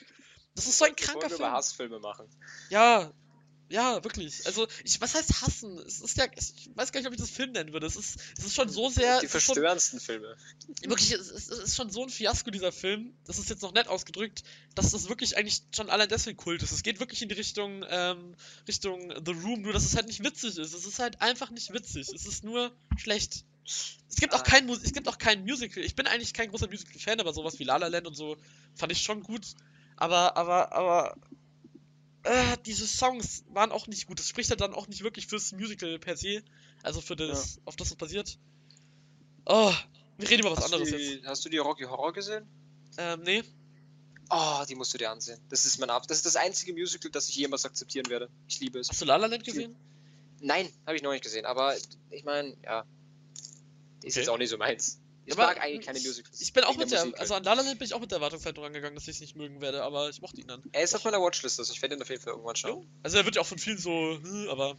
Das 0.56 0.68
ist 0.68 0.78
so 0.78 0.86
ein 0.86 0.96
kranker 0.96 1.30
Film. 1.30 1.52
Hassfilme 1.52 2.00
machen. 2.00 2.28
Ja, 2.70 3.12
ja, 3.70 4.04
wirklich. 4.04 4.46
Also, 4.46 4.68
ich, 4.84 5.02
was 5.02 5.16
heißt 5.16 5.42
hassen? 5.42 5.78
Es 5.80 6.00
ist 6.00 6.18
ja, 6.18 6.26
ich 6.36 6.70
weiß 6.76 6.92
gar 6.92 7.02
nicht, 7.02 7.08
ob 7.08 7.14
ich 7.14 7.20
das 7.20 7.30
Film 7.30 7.52
nennen 7.52 7.74
würde. 7.74 7.86
Es 7.86 7.98
ist, 7.98 8.18
es 8.38 8.46
ist 8.46 8.56
schon 8.56 8.70
so 8.70 8.90
sehr. 8.90 9.20
Die 9.20 9.28
verstörendsten 9.28 10.00
Filme. 10.00 10.38
Wirklich, 10.84 11.12
es, 11.12 11.32
es, 11.32 11.50
ist 11.50 11.76
schon 11.76 11.90
so 11.90 12.04
ein 12.04 12.10
Fiasko, 12.10 12.50
dieser 12.50 12.72
Film. 12.72 13.14
Das 13.26 13.40
ist 13.40 13.50
jetzt 13.50 13.62
noch 13.62 13.74
nett 13.74 13.88
ausgedrückt, 13.88 14.44
dass 14.76 14.92
das 14.92 15.10
wirklich 15.10 15.38
eigentlich 15.38 15.64
schon 15.76 15.90
allein 15.90 16.08
deswegen 16.08 16.38
Kult 16.38 16.64
ist. 16.64 16.72
Es 16.72 16.84
geht 16.84 17.00
wirklich 17.00 17.22
in 17.22 17.30
die 17.30 17.36
Richtung, 17.36 17.84
ähm, 17.90 18.36
Richtung 18.68 19.14
The 19.26 19.32
Room, 19.32 19.64
nur 19.64 19.74
dass 19.74 19.84
es 19.84 19.96
halt 19.96 20.08
nicht 20.08 20.24
witzig 20.24 20.58
ist. 20.58 20.74
Es 20.74 20.86
ist 20.86 21.00
halt 21.00 21.22
einfach 21.22 21.52
nicht 21.52 21.74
witzig. 21.74 22.08
Es 22.14 22.26
ist 22.26 22.44
nur 22.46 22.72
schlecht. 22.98 23.44
Es 23.66 24.16
gibt 24.16 24.34
auch 24.34 24.44
kein, 24.44 24.70
es 24.70 24.94
gibt 24.94 25.10
auch 25.10 25.18
kein 25.18 25.44
Musical. 25.44 25.84
Ich 25.84 25.96
bin 25.96 26.08
eigentlich 26.08 26.34
kein 26.34 26.50
großer 26.50 26.68
Musical-Fan, 26.68 27.20
aber 27.20 27.34
sowas 27.34 27.60
wie 27.60 27.66
La 27.66 27.76
La 27.76 27.88
Land 27.88 28.08
und 28.08 28.16
so 28.16 28.38
fand 28.76 28.94
ich 28.94 29.02
schon 29.02 29.24
gut. 29.24 29.46
Aber, 29.98 30.38
aber, 30.38 30.72
aber 30.74 31.18
äh, 32.24 32.58
diese 32.66 32.88
Songs 32.88 33.44
waren 33.50 33.72
auch 33.72 33.88
nicht 33.88 34.08
gut. 34.08 34.20
Das 34.20 34.28
spricht 34.28 34.50
ja 34.50 34.56
dann 34.56 34.74
auch 34.74 34.88
nicht 34.88 35.04
wirklich 35.04 35.28
fürs 35.28 35.52
Musical 35.52 36.00
per 36.00 36.18
se. 36.18 36.44
Also 36.84 37.02
für 37.02 37.16
das, 37.16 37.56
ja. 37.56 37.62
auf 37.66 37.76
das 37.76 37.90
es 37.90 37.96
basiert. 37.96 38.38
Oh, 39.46 39.74
wir 40.18 40.30
reden 40.30 40.42
über 40.42 40.52
was 40.52 40.60
hast 40.60 40.74
anderes 40.74 40.90
die, 40.90 40.96
jetzt. 40.96 41.26
Hast 41.26 41.46
du 41.46 41.50
die 41.50 41.58
Rocky 41.58 41.84
Horror 41.84 42.14
gesehen? 42.14 42.46
Ähm, 42.98 43.22
nee. 43.24 43.44
Oh, 44.30 44.64
die 44.68 44.76
musst 44.76 44.94
du 44.94 44.98
dir 44.98 45.10
ansehen. 45.10 45.40
Das 45.50 45.66
ist 45.66 45.80
mein 45.80 45.90
Ab 45.90 46.06
Das 46.08 46.18
ist 46.18 46.26
das 46.26 46.36
einzige 46.36 46.74
Musical, 46.74 47.10
das 47.12 47.30
ich 47.30 47.36
jemals 47.36 47.66
akzeptieren 47.66 48.10
werde. 48.10 48.30
Ich 48.48 48.60
liebe 48.60 48.80
es. 48.80 48.90
Hast 48.90 49.02
du 49.02 49.06
La 49.06 49.16
La 49.16 49.28
Land 49.28 49.44
gesehen? 49.44 49.76
Nein, 50.42 50.70
habe 50.86 50.98
ich 50.98 51.02
noch 51.02 51.12
nicht 51.12 51.24
gesehen. 51.24 51.46
Aber 51.46 51.76
ich 52.10 52.24
meine, 52.26 52.56
ja. 52.64 52.86
Die 54.04 54.08
ist 54.08 54.14
okay. 54.14 54.20
jetzt 54.20 54.30
auch 54.30 54.38
nicht 54.38 54.50
so 54.50 54.58
meins. 54.58 55.00
Ich 55.28 55.34
aber 55.34 55.48
mag 55.48 55.62
eigentlich 55.62 55.86
keine 55.86 56.00
Musicals. 56.00 56.40
Ich 56.40 56.54
bin 56.54 56.64
auch 56.64 56.78
mit 56.78 56.90
der, 56.90 57.04
Musik 57.04 57.20
also 57.20 57.34
an 57.34 57.44
La 57.44 57.54
La 57.54 57.62
Land 57.62 57.78
bin 57.78 57.86
ich 57.86 57.94
auch 57.94 58.00
mit 58.00 58.12
der 58.12 58.20
Erwartungshaltung 58.20 58.64
rangegangen, 58.64 58.96
dass 58.96 59.10
ich 59.10 59.16
es 59.16 59.20
nicht 59.20 59.36
mögen 59.36 59.60
werde, 59.60 59.84
aber 59.84 60.10
ich 60.10 60.22
mochte 60.22 60.40
ihn 60.40 60.48
dann. 60.48 60.64
Er 60.72 60.84
ist 60.84 60.96
auf 60.96 61.04
meiner 61.04 61.20
Watchlist, 61.20 61.60
also 61.60 61.74
ich 61.74 61.82
werde 61.82 61.96
ihn 61.96 62.02
auf 62.02 62.10
jeden 62.10 62.22
Fall 62.22 62.32
irgendwann 62.32 62.56
schauen. 62.56 62.84
Ja. 62.84 62.90
Also 63.04 63.18
er 63.18 63.26
wird 63.26 63.36
ja 63.36 63.42
auch 63.42 63.46
von 63.46 63.58
vielen 63.58 63.78
so, 63.78 63.92
hm, 63.92 64.48
aber 64.50 64.78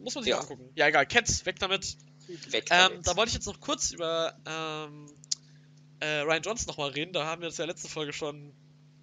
muss 0.00 0.16
man 0.16 0.24
sich 0.24 0.32
ja. 0.32 0.40
angucken. 0.40 0.70
Ja, 0.74 0.88
egal, 0.88 1.06
Cats, 1.06 1.46
weg 1.46 1.60
damit. 1.60 1.96
Weg 2.26 2.64
ähm, 2.64 2.64
damit. 2.68 2.96
Ähm, 2.96 3.02
da 3.04 3.16
wollte 3.16 3.28
ich 3.28 3.34
jetzt 3.34 3.46
noch 3.46 3.60
kurz 3.60 3.92
über 3.92 4.36
ähm, 4.44 5.06
äh, 6.00 6.22
Ryan 6.22 6.42
Johnson 6.42 6.66
nochmal 6.66 6.90
reden, 6.90 7.12
da 7.12 7.26
haben 7.26 7.42
wir 7.42 7.48
jetzt 7.48 7.60
ja 7.60 7.64
letzte 7.64 7.88
Folge 7.88 8.12
schon, 8.12 8.52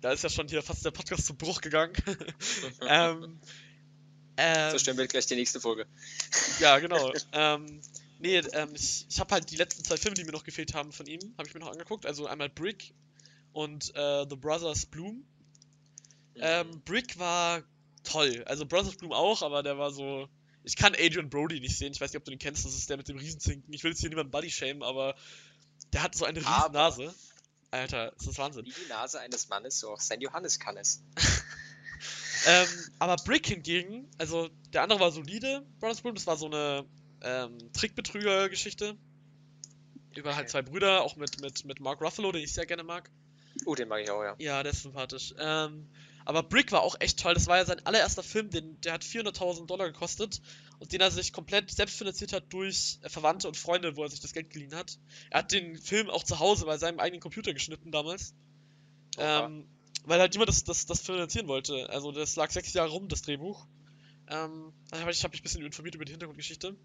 da 0.02 0.12
ist 0.12 0.26
ja 0.26 0.30
schon 0.30 0.50
hier 0.50 0.62
fast 0.62 0.84
der 0.84 0.92
Podcast 0.92 1.28
zu 1.28 1.34
Bruch 1.34 1.62
gegangen. 1.62 1.94
ähm, 2.82 3.40
ähm, 4.36 4.72
so 4.72 4.80
stellen 4.80 4.98
wir 4.98 5.08
gleich 5.08 5.28
die 5.28 5.36
nächste 5.36 5.62
Folge. 5.62 5.86
Ja, 6.60 6.80
genau. 6.80 7.14
ähm, 7.32 7.80
Nee, 8.20 8.38
ähm, 8.38 8.70
ich, 8.76 9.06
ich 9.10 9.20
habe 9.20 9.34
halt 9.34 9.52
die 9.52 9.56
letzten 9.56 9.84
zwei 9.84 9.98
Filme, 9.98 10.16
die 10.16 10.24
mir 10.24 10.32
noch 10.32 10.44
gefehlt 10.44 10.74
haben 10.74 10.92
von 10.92 11.06
ihm, 11.06 11.20
habe 11.38 11.48
ich 11.48 11.54
mir 11.54 11.60
noch 11.60 11.72
angeguckt. 11.72 12.06
Also 12.06 12.28
einmal 12.28 12.50
Brick 12.50 12.94
und 13.52 13.96
äh, 13.96 14.26
The 14.30 14.36
Brothers 14.36 14.86
Bloom. 14.86 15.26
Ähm, 16.36 16.68
mhm. 16.68 16.82
Brick 16.84 17.20
war 17.20 17.64
toll. 18.04 18.44
Also 18.46 18.66
Brothers 18.66 18.96
Bloom 18.96 19.14
auch, 19.14 19.42
aber 19.42 19.64
der 19.64 19.78
war 19.78 19.92
so. 19.92 20.28
Ich 20.64 20.78
kann 20.78 20.94
Adrian 20.94 21.30
Brody 21.30 21.60
nicht 21.60 21.78
sehen. 21.78 21.92
Ich 21.92 22.00
weiß 22.00 22.12
nicht, 22.12 22.18
ob 22.18 22.24
du 22.24 22.32
den 22.32 22.40
kennst. 22.40 22.66
Das 22.66 22.74
ist 22.74 22.90
der 22.90 22.98
mit 22.98 23.10
dem 23.10 23.18
Riesenzinken. 23.18 23.74
Ich 23.74 23.84
will 23.84 23.92
jetzt 23.92 24.00
hier 24.00 24.10
niemanden 24.10 24.32
Body 24.32 24.50
shamen, 24.50 24.82
aber 24.82 25.16
der 25.92 26.04
hat 26.04 26.16
so 26.16 26.26
eine 26.26 26.40
riesen 26.40 26.48
aber 26.48 26.74
Nase. 26.74 27.14
Alter, 27.72 28.14
ist 28.16 28.28
das 28.28 28.38
Wahnsinn. 28.38 28.66
Wie 28.66 28.72
die 28.72 28.90
Nase 28.90 29.20
eines 29.20 29.50
Mannes, 29.50 29.80
so 29.80 29.92
auch 29.92 30.00
sein 30.00 30.22
Johannes 30.22 30.60
kann 30.60 30.78
es. 30.78 31.02
ähm, 32.48 32.68
aber 33.00 33.16
Brick 33.18 33.48
hingegen, 33.48 34.10
also 34.20 34.50
der 34.72 34.84
andere 34.84 35.00
war 35.00 35.12
solide, 35.12 35.66
Brothers 35.80 36.02
Bloom, 36.02 36.16
das 36.16 36.28
war 36.28 36.38
so 36.38 36.46
eine 36.46 36.86
ähm, 37.24 37.58
Trickbetrüger-Geschichte. 37.74 38.96
Über 40.16 40.36
halt 40.36 40.50
zwei 40.50 40.62
Brüder, 40.62 41.02
auch 41.02 41.16
mit, 41.16 41.42
mit, 41.42 41.66
mit 41.66 41.80
Mark 41.80 42.02
Ruffalo, 42.02 42.32
den 42.32 42.44
ich 42.44 42.54
sehr 42.54 42.66
gerne 42.66 42.84
mag. 42.84 43.10
Oh, 43.66 43.76
den 43.76 43.88
mag 43.88 44.02
ich 44.02 44.10
auch, 44.10 44.24
ja. 44.24 44.36
Ja, 44.38 44.64
der 44.64 44.72
ist 44.72 44.84
sympathisch. 44.84 45.34
Ähm, 45.40 45.88
aber 46.26 46.44
Brick 46.44 46.72
war 46.72 46.82
auch 46.82 46.96
echt 47.00 47.20
toll. 47.20 47.34
Das 47.34 47.48
war 47.48 47.58
ja 47.58 47.66
sein 47.66 47.86
allererster 47.86 48.24
Film, 48.24 48.50
den, 48.50 48.80
der 48.82 48.94
hat 48.94 49.04
400.000 49.04 49.66
Dollar 49.66 49.92
gekostet 49.92 50.42
und 50.80 50.92
den 50.92 51.02
er 51.02 51.12
sich 51.12 51.34
komplett 51.34 51.72
selbst 51.72 51.98
finanziert 51.98 52.34
hat 52.34 52.46
durch 52.50 53.00
äh, 53.02 53.10
Verwandte 53.10 53.48
und 53.48 53.58
Freunde, 53.58 53.98
wo 53.98 54.04
er 54.04 54.10
sich 54.10 54.22
das 54.22 54.34
Geld 54.34 54.50
geliehen 54.50 54.76
hat. 54.76 54.98
Er 55.30 55.40
hat 55.40 55.52
den 55.52 55.78
Film 55.78 56.10
auch 56.10 56.24
zu 56.24 56.40
Hause 56.40 56.66
bei 56.66 56.78
seinem 56.78 57.00
eigenen 57.00 57.22
Computer 57.22 57.54
geschnitten 57.54 57.92
damals. 57.92 58.34
Oha. 59.18 59.46
Ähm, 59.46 59.66
weil 60.06 60.20
halt 60.20 60.34
niemand 60.34 60.50
das, 60.50 60.64
das, 60.64 60.86
das 60.86 61.02
finanzieren 61.02 61.48
wollte. 61.48 61.90
Also 61.90 62.12
das 62.12 62.36
lag 62.36 62.52
sechs 62.52 62.74
Jahre 62.74 62.92
rum, 62.92 63.08
das 63.08 63.22
Drehbuch. 63.22 63.66
Ähm, 64.28 64.74
ich 64.92 65.24
habe 65.24 65.32
mich 65.32 65.40
ein 65.40 65.44
bisschen 65.44 65.66
informiert 65.66 65.96
über 65.96 66.06
die 66.06 66.12
Hintergrundgeschichte. 66.12 66.76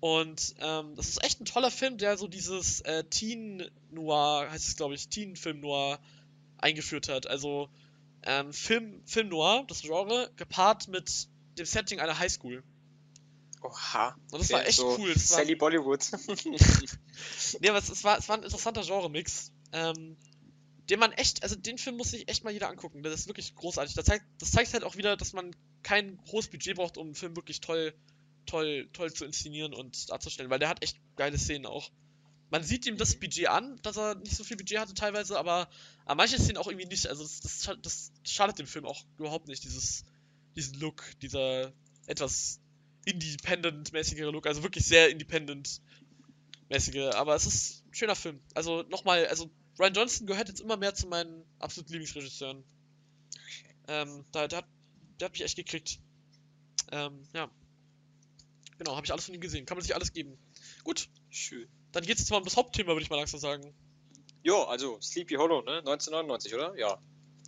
Und 0.00 0.54
ähm, 0.60 0.94
das 0.96 1.08
ist 1.08 1.22
echt 1.22 1.40
ein 1.40 1.44
toller 1.44 1.70
Film, 1.70 1.98
der 1.98 2.16
so 2.16 2.26
dieses 2.26 2.80
äh, 2.80 3.04
Teen 3.04 3.70
Noir, 3.90 4.48
heißt 4.50 4.66
es 4.66 4.76
glaube 4.76 4.94
ich, 4.94 5.08
Teen 5.08 5.36
Film 5.36 5.60
Noir 5.60 6.00
eingeführt 6.56 7.08
hat. 7.08 7.26
Also 7.26 7.68
ähm, 8.22 8.52
Film, 8.52 9.02
Film 9.06 9.28
Noir, 9.28 9.64
das 9.68 9.82
Genre, 9.82 10.30
gepaart 10.36 10.88
mit 10.88 11.28
dem 11.58 11.66
Setting 11.66 12.00
einer 12.00 12.18
Highschool. 12.18 12.62
Oha. 13.62 14.16
Und 14.30 14.40
das 14.40 14.50
war 14.50 14.66
echt 14.66 14.78
so 14.78 14.96
cool. 14.98 15.12
Das 15.12 15.30
war, 15.30 15.38
Sally 15.38 15.54
Bollywood. 15.54 16.00
nee, 17.60 17.68
aber 17.68 17.78
es, 17.78 17.90
es, 17.90 18.04
war, 18.04 18.18
es 18.18 18.28
war 18.28 18.38
ein 18.38 18.42
interessanter 18.42 18.82
Genre-Mix. 18.82 19.52
Ähm, 19.72 20.16
den 20.88 20.98
man 20.98 21.12
echt, 21.12 21.42
also 21.42 21.54
den 21.54 21.78
Film 21.78 21.96
muss 21.96 22.10
sich 22.10 22.28
echt 22.28 22.42
mal 22.42 22.52
jeder 22.52 22.68
angucken. 22.68 23.02
Das 23.02 23.14
ist 23.14 23.26
wirklich 23.28 23.54
großartig. 23.54 23.94
Das 23.94 24.06
zeigt, 24.06 24.24
das 24.38 24.50
zeigt 24.50 24.72
halt 24.72 24.82
auch 24.82 24.96
wieder, 24.96 25.16
dass 25.16 25.32
man 25.32 25.54
kein 25.82 26.18
hohes 26.32 26.48
Budget 26.48 26.76
braucht, 26.76 26.96
um 26.96 27.08
einen 27.08 27.14
Film 27.14 27.36
wirklich 27.36 27.60
toll, 27.60 27.94
toll, 28.50 28.88
toll 28.92 29.12
zu 29.12 29.24
inszenieren 29.24 29.74
und 29.74 30.10
darzustellen, 30.10 30.50
weil 30.50 30.58
der 30.58 30.68
hat 30.68 30.82
echt 30.82 30.96
geile 31.16 31.38
Szenen 31.38 31.66
auch. 31.66 31.90
Man 32.50 32.64
sieht 32.64 32.86
ihm 32.86 32.96
das 32.96 33.14
Budget 33.14 33.48
an, 33.48 33.78
dass 33.82 33.96
er 33.96 34.16
nicht 34.16 34.36
so 34.36 34.42
viel 34.42 34.56
Budget 34.56 34.80
hatte 34.80 34.94
teilweise, 34.94 35.38
aber 35.38 35.68
an 36.04 36.16
manchen 36.16 36.40
Szenen 36.40 36.56
auch 36.56 36.66
irgendwie 36.66 36.88
nicht. 36.88 37.06
Also 37.06 37.22
das, 37.22 37.40
das, 37.40 37.76
das 37.82 38.12
schadet 38.24 38.58
dem 38.58 38.66
Film 38.66 38.86
auch 38.86 39.04
überhaupt 39.18 39.46
nicht, 39.46 39.62
dieses, 39.62 40.04
diesen 40.56 40.80
Look, 40.80 41.04
dieser 41.22 41.72
etwas 42.06 42.58
independent-mäßigere 43.04 44.30
Look, 44.30 44.48
also 44.48 44.64
wirklich 44.64 44.84
sehr 44.84 45.10
independent-mäßige, 45.10 47.14
aber 47.14 47.36
es 47.36 47.46
ist 47.46 47.84
ein 47.86 47.94
schöner 47.94 48.16
Film. 48.16 48.40
Also 48.54 48.82
nochmal, 48.90 49.28
also 49.28 49.48
Ryan 49.78 49.94
Johnson 49.94 50.26
gehört 50.26 50.48
jetzt 50.48 50.60
immer 50.60 50.76
mehr 50.76 50.94
zu 50.94 51.06
meinen 51.06 51.44
absoluten 51.60 51.92
Lieblingsregisseuren. 51.92 52.64
Ähm, 53.86 54.24
da, 54.32 54.48
der, 54.48 54.58
hat, 54.58 54.66
der 55.20 55.26
hat 55.26 55.32
mich 55.32 55.42
echt 55.42 55.56
gekriegt. 55.56 56.00
Ähm, 56.90 57.22
ja. 57.32 57.48
Genau, 58.80 58.96
habe 58.96 59.04
ich 59.04 59.12
alles 59.12 59.26
von 59.26 59.34
ihm 59.34 59.42
gesehen. 59.42 59.66
Kann 59.66 59.76
man 59.76 59.82
sich 59.82 59.94
alles 59.94 60.14
geben. 60.14 60.38
Gut, 60.84 61.10
Schön. 61.28 61.68
dann 61.92 62.02
geht's 62.02 62.20
jetzt 62.20 62.30
mal 62.30 62.38
um 62.38 62.44
das 62.44 62.56
Hauptthema, 62.56 62.88
würde 62.92 63.02
ich 63.02 63.10
mal 63.10 63.16
langsam 63.16 63.38
sagen. 63.38 63.74
Jo, 64.42 64.62
also 64.62 64.98
Sleepy 65.02 65.34
Hollow, 65.34 65.60
ne? 65.60 65.80
1999, 65.80 66.54
oder? 66.54 66.74
Ja. 66.78 66.98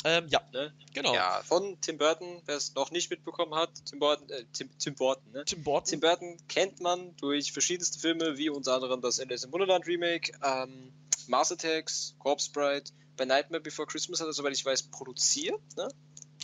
Ähm, 0.05 0.29
ja. 0.29 0.43
Ne? 0.53 0.75
Genau. 0.93 1.15
Ja, 1.15 1.43
von 1.43 1.81
Tim 1.81 1.97
Burton, 1.97 2.43
wer 2.45 2.57
es 2.57 2.75
noch 2.75 2.91
nicht 2.91 3.09
mitbekommen 3.09 3.55
hat, 3.55 3.71
Tim 3.87 3.99
Burton, 3.99 4.29
äh, 4.29 4.45
Tim, 4.53 4.77
Tim 4.79 4.95
Burton, 4.95 5.33
ne? 5.33 5.47
Tim 5.47 5.63
Burton. 5.63 5.89
Tim 5.89 6.01
Burton 6.01 6.37
kennt 6.49 6.81
man 6.81 7.17
durch 7.17 7.51
verschiedenste 7.53 7.99
Filme, 7.99 8.37
wie 8.37 8.51
unter 8.51 8.75
anderem 8.75 9.01
das 9.01 9.19
Alice 9.19 9.45
im 9.45 9.53
Wunderland 9.53 9.87
Remake, 9.87 10.33
ähm, 10.45 10.93
Mars 11.29 11.51
Attacks, 11.51 12.15
Corpse 12.19 12.51
Bride, 12.53 12.91
bei 13.17 13.25
Nightmare 13.25 13.63
Before 13.63 13.89
Christmas 13.89 14.21
hat 14.21 14.27
er, 14.27 14.35
soweit 14.35 14.53
ich 14.53 14.67
weiß, 14.67 14.83
produziert, 14.91 15.63
ne? 15.79 15.89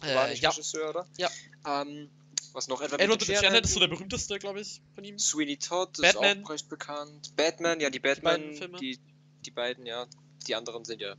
War 0.00 0.28
äh, 0.28 0.30
nicht 0.30 0.42
ja. 0.42 0.48
Regisseur, 0.48 0.88
oder? 0.88 1.06
Ja. 1.18 1.28
Ähm, 1.66 2.08
was 2.54 2.68
noch? 2.68 2.80
Edward, 2.80 3.00
Edward 3.00 3.22
Shattered 3.24 3.64
ist 3.64 3.74
so 3.74 3.80
der 3.80 3.88
berühmteste, 3.88 4.38
glaube 4.38 4.60
ich, 4.60 4.80
von 4.94 5.04
ihm. 5.04 5.18
Sweeney 5.18 5.56
Todd 5.58 5.92
Batman. 6.00 6.38
ist 6.40 6.44
auch 6.44 6.50
recht 6.50 6.68
bekannt. 6.68 7.36
Batman, 7.36 7.80
ja, 7.80 7.90
die 7.90 7.98
beiden 8.00 8.22
Batman, 8.22 8.54
Filme. 8.54 8.78
die, 8.78 8.98
die 9.44 9.50
beiden, 9.50 9.86
ja. 9.86 10.06
Die 10.46 10.54
anderen 10.54 10.84
sind 10.84 11.00
ja 11.00 11.14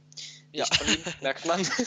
Ja. 0.52 0.66
nicht 0.66 0.76
von 0.78 0.88
ihm, 0.88 1.04
merkt 1.22 1.46
man. 1.46 1.60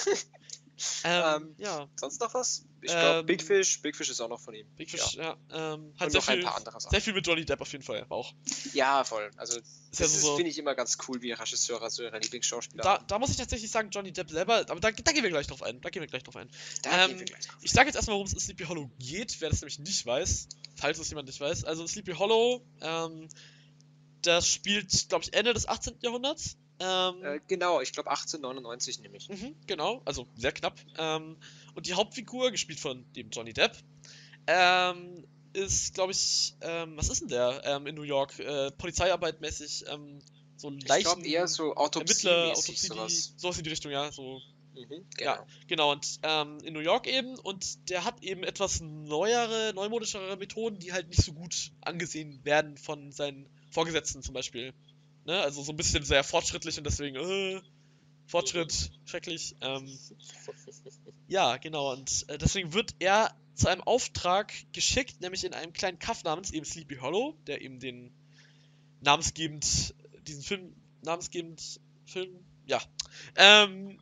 Ähm, 1.04 1.22
Ähm, 1.37 1.54
ja, 1.58 1.88
Sonst 1.96 2.20
noch 2.20 2.34
was? 2.34 2.64
Ich 2.82 2.90
glaube, 2.90 3.20
Ähm, 3.20 3.26
Big 3.26 3.42
Fish, 3.42 3.80
Big 3.80 3.96
Fish 3.96 4.10
ist 4.10 4.20
auch 4.20 4.28
noch 4.28 4.40
von 4.40 4.54
ihm. 4.54 4.66
Big 4.76 4.90
Fish, 4.90 5.14
ja. 5.14 5.36
ähm, 5.50 5.94
hat 5.98 6.06
Und 6.06 6.10
sehr 6.10 6.20
noch 6.20 6.28
ein 6.28 6.36
viel, 6.36 6.44
paar 6.44 6.56
andere 6.56 6.80
Sachen. 6.80 6.90
sehr 6.90 7.00
viel 7.00 7.12
mit 7.12 7.26
Johnny 7.26 7.44
Depp 7.44 7.60
auf 7.60 7.70
jeden 7.70 7.84
Fall 7.84 8.04
auch. 8.08 8.34
Ja, 8.74 9.04
voll. 9.04 9.30
Also, 9.36 9.60
das 9.90 9.98
ja 10.00 10.06
ist, 10.06 10.20
so, 10.20 10.34
finde 10.36 10.50
ich 10.50 10.58
immer 10.58 10.74
ganz 10.74 10.98
cool, 11.06 11.22
wie 11.22 11.32
Regisseure 11.32 11.88
so 11.90 12.02
ihre 12.02 12.18
Lieblingsschauspieler 12.18 12.82
da, 12.82 12.98
da 12.98 13.18
muss 13.18 13.30
ich 13.30 13.36
tatsächlich 13.36 13.70
sagen, 13.70 13.90
Johnny 13.90 14.12
Depp 14.12 14.30
selber, 14.30 14.64
aber 14.68 14.80
da, 14.80 14.90
da 14.90 15.12
gehen 15.12 15.22
wir 15.22 15.30
gleich 15.30 15.46
drauf 15.46 15.62
ein. 15.62 15.80
Da 15.80 15.90
gehen 15.90 16.02
wir 16.02 16.08
gleich 16.08 16.24
drauf 16.24 16.36
ein. 16.36 16.50
Ähm, 16.84 17.24
gleich 17.24 17.46
drauf. 17.46 17.58
Ich 17.62 17.70
sage 17.70 17.86
jetzt 17.86 17.96
erstmal, 17.96 18.14
worum 18.14 18.26
es 18.26 18.32
in 18.32 18.40
Sleepy 18.40 18.64
Hollow 18.64 18.90
geht, 18.99 19.40
wer 19.40 19.50
das 19.50 19.60
nämlich 19.60 19.78
nicht 19.78 20.04
weiß, 20.04 20.49
falls 20.75 20.99
es 20.99 21.08
jemand 21.08 21.28
nicht 21.28 21.40
weiß. 21.40 21.64
Also 21.64 21.86
Sleepy 21.86 22.12
Hollow, 22.12 22.64
ähm, 22.80 23.28
das 24.23 24.49
spielt, 24.49 25.08
glaube 25.08 25.25
ich, 25.25 25.34
Ende 25.34 25.52
des 25.54 25.68
18. 25.68 25.99
Jahrhunderts. 26.00 26.56
Ähm, 26.82 27.25
Äh, 27.25 27.40
genau, 27.49 27.80
ich 27.80 27.92
glaube 27.92 28.10
1899 28.10 29.00
nämlich. 29.00 29.28
Mhm, 29.28 29.54
genau, 29.66 30.02
also 30.04 30.26
sehr 30.36 30.52
knapp. 30.52 30.78
Ähm, 30.99 31.36
und 31.75 31.86
die 31.86 31.95
Hauptfigur, 31.95 32.50
gespielt 32.50 32.80
von 32.80 33.04
dem 33.14 33.30
Johnny 33.30 33.52
Depp, 33.52 33.76
ähm, 34.47 35.25
ist, 35.52 35.95
glaube 35.95 36.12
ich, 36.12 36.54
ähm, 36.60 36.97
was 36.97 37.08
ist 37.08 37.21
denn 37.21 37.28
der 37.28 37.62
ähm, 37.64 37.86
in 37.86 37.95
New 37.95 38.02
York? 38.02 38.38
Äh, 38.38 38.71
Polizeiarbeitmäßig, 38.73 39.84
ähm, 39.88 40.21
so 40.56 40.68
ein 40.71 40.78
Ich 40.78 40.84
glaube 40.84 41.26
eher 41.26 41.47
so 41.47 41.75
Ermittler, 41.75 41.80
Autopsie-mäßig 41.80 42.52
Autopsie, 42.52 42.86
sowas. 42.86 43.34
sowas 43.36 43.58
in 43.58 43.64
die 43.64 43.71
Richtung, 43.71 43.92
ja, 43.92 44.10
so 44.10 44.40
Mhm, 44.75 45.04
Ja. 45.18 45.34
genau. 45.34 45.47
Genau, 45.66 45.92
und 45.92 46.18
ähm, 46.23 46.58
in 46.64 46.73
New 46.73 46.80
York 46.80 47.06
eben, 47.06 47.38
und 47.38 47.90
der 47.90 48.04
hat 48.04 48.23
eben 48.23 48.42
etwas 48.42 48.80
neuere, 48.80 49.73
neumodischere 49.75 50.36
Methoden, 50.36 50.78
die 50.78 50.92
halt 50.92 51.08
nicht 51.08 51.23
so 51.23 51.32
gut 51.32 51.73
angesehen 51.82 52.42
werden 52.45 52.76
von 52.78 53.12
seinen 53.12 53.49
Vorgesetzten 53.71 54.23
zum 54.23 54.34
Beispiel. 54.34 54.73
Ne? 55.25 55.41
Also 55.41 55.63
so 55.63 55.73
ein 55.73 55.76
bisschen 55.76 56.04
sehr 56.04 56.25
fortschrittlich 56.25 56.78
und 56.78 56.85
deswegen, 56.85 57.17
äh, 57.17 57.61
Fortschritt, 58.26 58.91
schrecklich. 59.04 59.56
Ähm, 59.61 59.99
ja, 61.28 61.56
genau, 61.58 61.93
und 61.93 62.25
äh, 62.28 62.39
deswegen 62.39 62.73
wird 62.73 62.95
er 62.99 63.35
zu 63.54 63.69
einem 63.69 63.82
Auftrag 63.82 64.52
geschickt, 64.73 65.21
nämlich 65.21 65.45
in 65.45 65.52
einem 65.52 65.73
kleinen 65.73 65.99
Kaff 65.99 66.25
namens 66.25 66.50
eben 66.52 66.65
Sleepy 66.65 66.97
Hollow, 66.97 67.37
der 67.47 67.61
eben 67.61 67.78
den 67.78 68.13
namensgebend, 69.00 69.95
diesen 70.26 70.43
Film, 70.43 70.75
namensgebend 71.02 71.80
Film, 72.06 72.30
ja. 72.67 72.80
Ähm, 73.37 74.00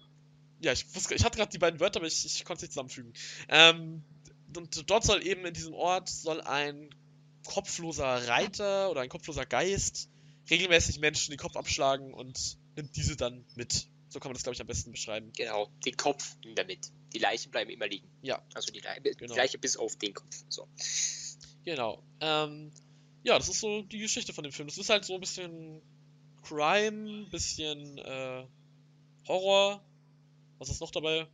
ja, 0.60 0.72
ich, 0.72 0.94
wusste, 0.94 1.14
ich 1.14 1.24
hatte 1.24 1.38
gerade 1.38 1.50
die 1.50 1.58
beiden 1.58 1.80
Wörter, 1.80 2.00
aber 2.00 2.06
ich, 2.06 2.24
ich 2.24 2.44
konnte 2.44 2.64
nicht 2.64 2.72
zusammenfügen. 2.72 3.12
Ähm, 3.48 4.04
und 4.56 4.90
dort 4.90 5.04
soll 5.04 5.26
eben 5.26 5.44
in 5.46 5.54
diesem 5.54 5.74
Ort 5.74 6.08
soll 6.08 6.40
ein 6.40 6.90
kopfloser 7.46 8.28
Reiter 8.28 8.90
oder 8.90 9.00
ein 9.00 9.08
kopfloser 9.08 9.46
Geist 9.46 10.09
regelmäßig 10.50 10.98
Menschen 11.00 11.30
den 11.30 11.38
Kopf 11.38 11.56
abschlagen 11.56 12.12
und 12.12 12.58
nimmt 12.76 12.94
diese 12.96 13.16
dann 13.16 13.44
mit. 13.54 13.88
So 14.08 14.18
kann 14.18 14.30
man 14.30 14.34
das, 14.34 14.42
glaube 14.42 14.54
ich, 14.54 14.60
am 14.60 14.66
besten 14.66 14.90
beschreiben. 14.90 15.32
Genau, 15.36 15.70
den 15.86 15.96
Kopf 15.96 16.36
nimmt 16.44 16.58
er 16.58 16.66
mit. 16.66 16.90
Die 17.12 17.18
Leichen 17.18 17.50
bleiben 17.50 17.70
immer 17.70 17.86
liegen. 17.86 18.08
Ja. 18.22 18.42
Also 18.54 18.72
die, 18.72 18.80
Leiche, 18.80 19.00
Genau. 19.02 19.34
die 19.34 19.38
Leiche 19.38 19.58
bis 19.58 19.76
auf 19.76 19.96
den 19.96 20.14
Kopf. 20.14 20.34
So. 20.48 20.66
Genau. 21.64 22.02
Ähm, 22.20 22.72
ja, 23.22 23.38
das 23.38 23.48
ist 23.48 23.60
so 23.60 23.82
die 23.82 23.98
Geschichte 23.98 24.32
von 24.32 24.42
dem 24.42 24.52
Film. 24.52 24.68
Das 24.68 24.78
ist 24.78 24.90
halt 24.90 25.04
so 25.04 25.14
ein 25.14 25.20
bisschen 25.20 25.80
Crime, 26.42 27.26
bisschen 27.30 27.98
äh, 27.98 28.46
Horror. 29.28 29.84
Was 30.58 30.70
ist 30.70 30.80
noch 30.80 30.90
dabei? 30.90 31.28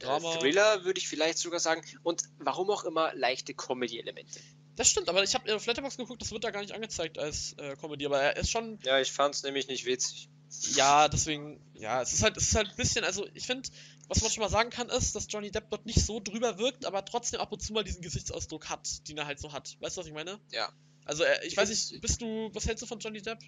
Drama. 0.00 0.34
Äh, 0.34 0.38
Thriller 0.38 0.84
würde 0.84 0.98
ich 0.98 1.08
vielleicht 1.08 1.38
sogar 1.38 1.60
sagen. 1.60 1.82
Und 2.02 2.22
warum 2.38 2.70
auch 2.70 2.84
immer 2.84 3.14
leichte 3.14 3.54
Comedy-Elemente. 3.54 4.40
Das 4.78 4.88
stimmt, 4.88 5.08
aber 5.08 5.24
ich 5.24 5.34
habe 5.34 5.54
auf 5.56 5.66
Letterboxd 5.66 5.98
geguckt, 5.98 6.22
das 6.22 6.30
wird 6.30 6.44
da 6.44 6.50
gar 6.52 6.60
nicht 6.60 6.72
angezeigt 6.72 7.18
als 7.18 7.54
äh, 7.54 7.74
Comedy, 7.76 8.06
aber 8.06 8.20
er 8.20 8.36
ist 8.36 8.50
schon, 8.50 8.78
Ja, 8.84 9.00
ich 9.00 9.10
fand 9.10 9.34
es 9.34 9.42
nämlich 9.42 9.66
nicht 9.66 9.84
witzig. 9.86 10.28
ja, 10.76 11.08
deswegen, 11.08 11.60
ja, 11.74 12.00
es 12.00 12.12
ist 12.12 12.22
halt, 12.22 12.36
es 12.36 12.44
ist 12.44 12.54
halt 12.54 12.70
ein 12.70 12.76
bisschen, 12.76 13.04
also 13.04 13.26
ich 13.34 13.44
finde, 13.44 13.68
was 14.06 14.22
man 14.22 14.30
schon 14.30 14.42
mal 14.42 14.48
sagen 14.48 14.70
kann, 14.70 14.88
ist, 14.88 15.16
dass 15.16 15.26
Johnny 15.28 15.50
Depp 15.50 15.68
dort 15.70 15.84
nicht 15.84 16.00
so 16.00 16.20
drüber 16.20 16.58
wirkt, 16.58 16.86
aber 16.86 17.04
trotzdem 17.04 17.40
ab 17.40 17.52
und 17.52 17.60
zu 17.60 17.72
mal 17.72 17.82
diesen 17.82 18.02
Gesichtsausdruck 18.02 18.68
hat, 18.68 19.08
den 19.08 19.18
er 19.18 19.26
halt 19.26 19.40
so 19.40 19.52
hat. 19.52 19.76
Weißt 19.80 19.96
du, 19.96 20.00
was 20.00 20.06
ich 20.06 20.14
meine? 20.14 20.38
Ja. 20.52 20.72
Also, 21.04 21.24
er, 21.24 21.42
ich 21.42 21.52
Ich 21.52 21.56
weiß 21.56 21.68
nicht, 21.70 22.00
bist 22.00 22.22
du, 22.22 22.48
was 22.52 22.66
hältst 22.66 22.82
du 22.82 22.86
von 22.86 23.00
Johnny 23.00 23.20
Depp? 23.20 23.40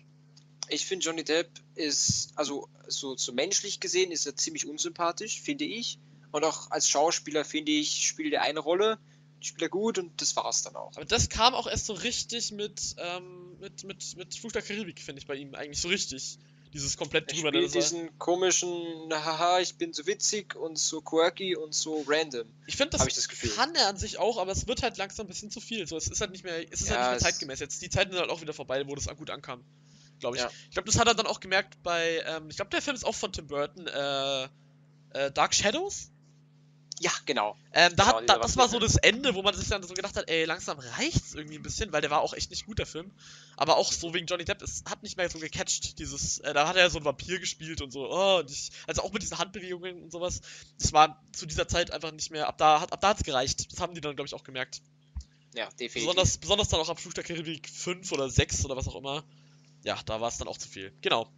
Ich 0.69 0.85
finde, 0.85 1.05
Johnny 1.05 1.23
Depp 1.23 1.49
ist, 1.77 2.33
also 2.35 2.69
so, 2.89 3.17
so 3.17 3.33
menschlich 3.33 3.79
gesehen, 3.79 4.11
ist 4.11 4.27
er 4.27 4.35
ziemlich 4.35 4.67
unsympathisch, 4.67 5.41
finde 5.41 5.65
ich. 5.65 5.99
Und 6.33 6.45
auch 6.45 6.71
als 6.73 6.89
Schauspieler, 6.89 7.45
finde 7.45 7.73
ich, 7.73 8.07
spielt 8.07 8.33
er 8.33 8.43
eine 8.43 8.61
Rolle, 8.61 8.99
spielt 9.41 9.63
er 9.63 9.69
gut 9.69 9.99
und 9.99 10.21
das 10.21 10.37
war's 10.37 10.63
dann 10.63 10.77
auch. 10.77 10.93
Aber 10.97 11.05
das 11.05 11.29
kam 11.29 11.55
auch 11.55 11.67
erst 11.67 11.87
so 11.87 11.93
richtig 11.93 12.53
mit, 12.53 12.95
ähm, 12.99 13.57
mit, 13.61 13.85
mit, 13.85 14.17
mit 14.17 14.35
Flug 14.35 14.53
der 14.53 14.63
Karibik, 14.63 15.01
finde 15.01 15.21
ich 15.21 15.27
bei 15.27 15.35
ihm 15.37 15.55
eigentlich 15.55 15.81
so 15.81 15.89
richtig. 15.89 16.39
Dieses 16.73 16.97
komplett 16.97 17.33
Er 17.33 17.35
drüber. 17.35 17.53
er- 17.53 17.69
diesen 17.69 18.17
komischen, 18.19 18.71
haha, 19.13 19.59
ich 19.59 19.75
bin 19.75 19.93
so 19.93 20.07
witzig 20.07 20.55
und 20.55 20.79
so 20.79 21.01
quirky 21.01 21.57
und 21.57 21.75
so 21.75 22.05
random. 22.07 22.47
Ich 22.67 22.77
finde, 22.77 22.97
das, 22.97 23.07
ich 23.09 23.15
das 23.15 23.29
Gefühl. 23.29 23.51
kann 23.51 23.75
er 23.75 23.89
an 23.89 23.97
sich 23.97 24.19
auch, 24.19 24.39
aber 24.39 24.53
es 24.53 24.69
wird 24.69 24.83
halt 24.83 24.97
langsam 24.97 25.27
ein 25.27 25.29
bisschen 25.29 25.51
zu 25.51 25.61
viel. 25.61 25.89
So, 25.89 25.97
es 25.97 26.07
ist 26.07 26.21
halt 26.21 26.31
nicht 26.31 26.45
mehr, 26.45 26.73
es 26.73 26.83
ist 26.83 26.89
Ja, 26.91 26.95
halt 26.97 27.01
nicht 27.01 27.23
mehr 27.23 27.31
zeitgemäß 27.33 27.59
jetzt. 27.59 27.83
Die 27.83 27.91
Zeiten 27.91 28.13
sind 28.13 28.21
halt 28.21 28.31
auch 28.31 28.41
wieder 28.41 28.53
vorbei, 28.53 28.87
wo 28.87 28.95
das 28.95 29.09
gut 29.17 29.31
ankam. 29.31 29.65
Glaube 30.21 30.37
ich. 30.37 30.43
Ja. 30.43 30.51
Ich 30.67 30.71
glaube, 30.71 30.87
das 30.87 30.99
hat 31.01 31.09
er 31.09 31.15
dann 31.15 31.27
auch 31.27 31.41
gemerkt 31.41 31.83
bei, 31.83 32.23
ähm, 32.27 32.49
ich 32.51 32.57
glaube, 32.57 32.71
der 32.71 32.83
Film 32.83 32.95
ist 32.95 33.05
auch 33.05 33.15
von 33.17 33.33
Tim 33.33 33.49
Burton, 33.49 33.87
äh, 33.89 34.45
äh, 35.15 35.33
Dark 35.33 35.55
Shadows? 35.55 36.11
Ja, 37.03 37.11
genau. 37.25 37.57
Ähm, 37.73 37.97
da 37.97 38.05
Genau, 38.05 38.17
hat, 38.19 38.29
da, 38.29 38.39
das 38.39 38.59
war 38.59 38.69
so 38.69 38.79
das 38.79 38.97
Ende, 38.97 39.35
wo 39.35 39.41
man 39.41 39.55
sich 39.57 39.67
dann 39.69 39.83
so 39.83 39.95
gedacht 39.95 40.17
hat, 40.17 40.29
ey, 40.29 40.45
langsam 40.45 40.79
reicht's 40.79 41.33
irgendwie 41.35 41.57
ein 41.57 41.63
bisschen, 41.63 41.91
weil 41.93 42.03
der 42.03 42.11
war 42.11 42.21
auch 42.21 42.35
echt 42.35 42.51
nicht 42.51 42.67
gut, 42.67 42.79
der 42.79 42.85
Film. 42.85 43.11
Aber 43.57 43.79
auch 43.79 43.91
so 43.91 44.13
wegen 44.13 44.27
Johnny 44.27 44.45
Depp, 44.45 44.61
es 44.61 44.85
hat 44.85 45.03
nicht 45.03 45.17
mehr 45.17 45.31
so 45.31 45.39
gecatcht, 45.39 45.99
dieses, 45.99 46.41
äh, 46.41 46.53
da 46.53 46.69
hat 46.69 46.77
er 46.77 46.83
ja 46.83 46.91
so 46.91 46.99
ein 46.99 47.05
Vampir 47.07 47.39
gespielt 47.39 47.81
und 47.81 47.91
so, 47.91 48.07
oh, 48.11 48.41
und 48.41 48.51
ich, 48.51 48.71
also 48.87 49.01
auch 49.03 49.13
mit 49.15 49.23
diesen 49.23 49.39
Handbewegungen 49.39 50.03
und 50.03 50.13
sowas, 50.13 50.43
das 50.79 50.93
war 50.93 51.19
zu 51.33 51.47
dieser 51.47 51.67
Zeit 51.67 51.91
einfach 51.91 52.13
nicht 52.13 52.31
mehr, 52.31 52.47
ab 52.49 52.59
da, 52.59 52.83
hat, 52.83 52.93
ab 52.93 53.01
da 53.01 53.09
hat's 53.09 53.23
gereicht. 53.23 53.73
Das 53.73 53.81
haben 53.81 53.95
die 53.95 54.03
dann, 54.03 54.15
glaube 54.15 54.27
ich, 54.29 54.35
auch 54.35 54.45
gemerkt. 54.45 54.83
Ja, 55.55 55.71
definitiv. 55.71 55.95
Besonders, 56.03 56.37
besonders 56.37 56.69
dann 56.69 56.81
auch 56.81 56.91
ab 56.91 57.01
Fluch 57.01 57.15
der 57.15 57.25
Karibik 57.25 57.67
5 57.71 58.13
oder 58.13 58.29
6 58.29 58.63
oder 58.67 58.77
was 58.77 58.87
auch 58.89 58.97
immer. 58.97 59.25
Ja, 59.85 59.99
da 60.05 60.21
war 60.21 60.29
es 60.29 60.37
dann 60.37 60.49
auch 60.49 60.59
zu 60.59 60.69
viel. 60.69 60.93
Genau. 61.01 61.33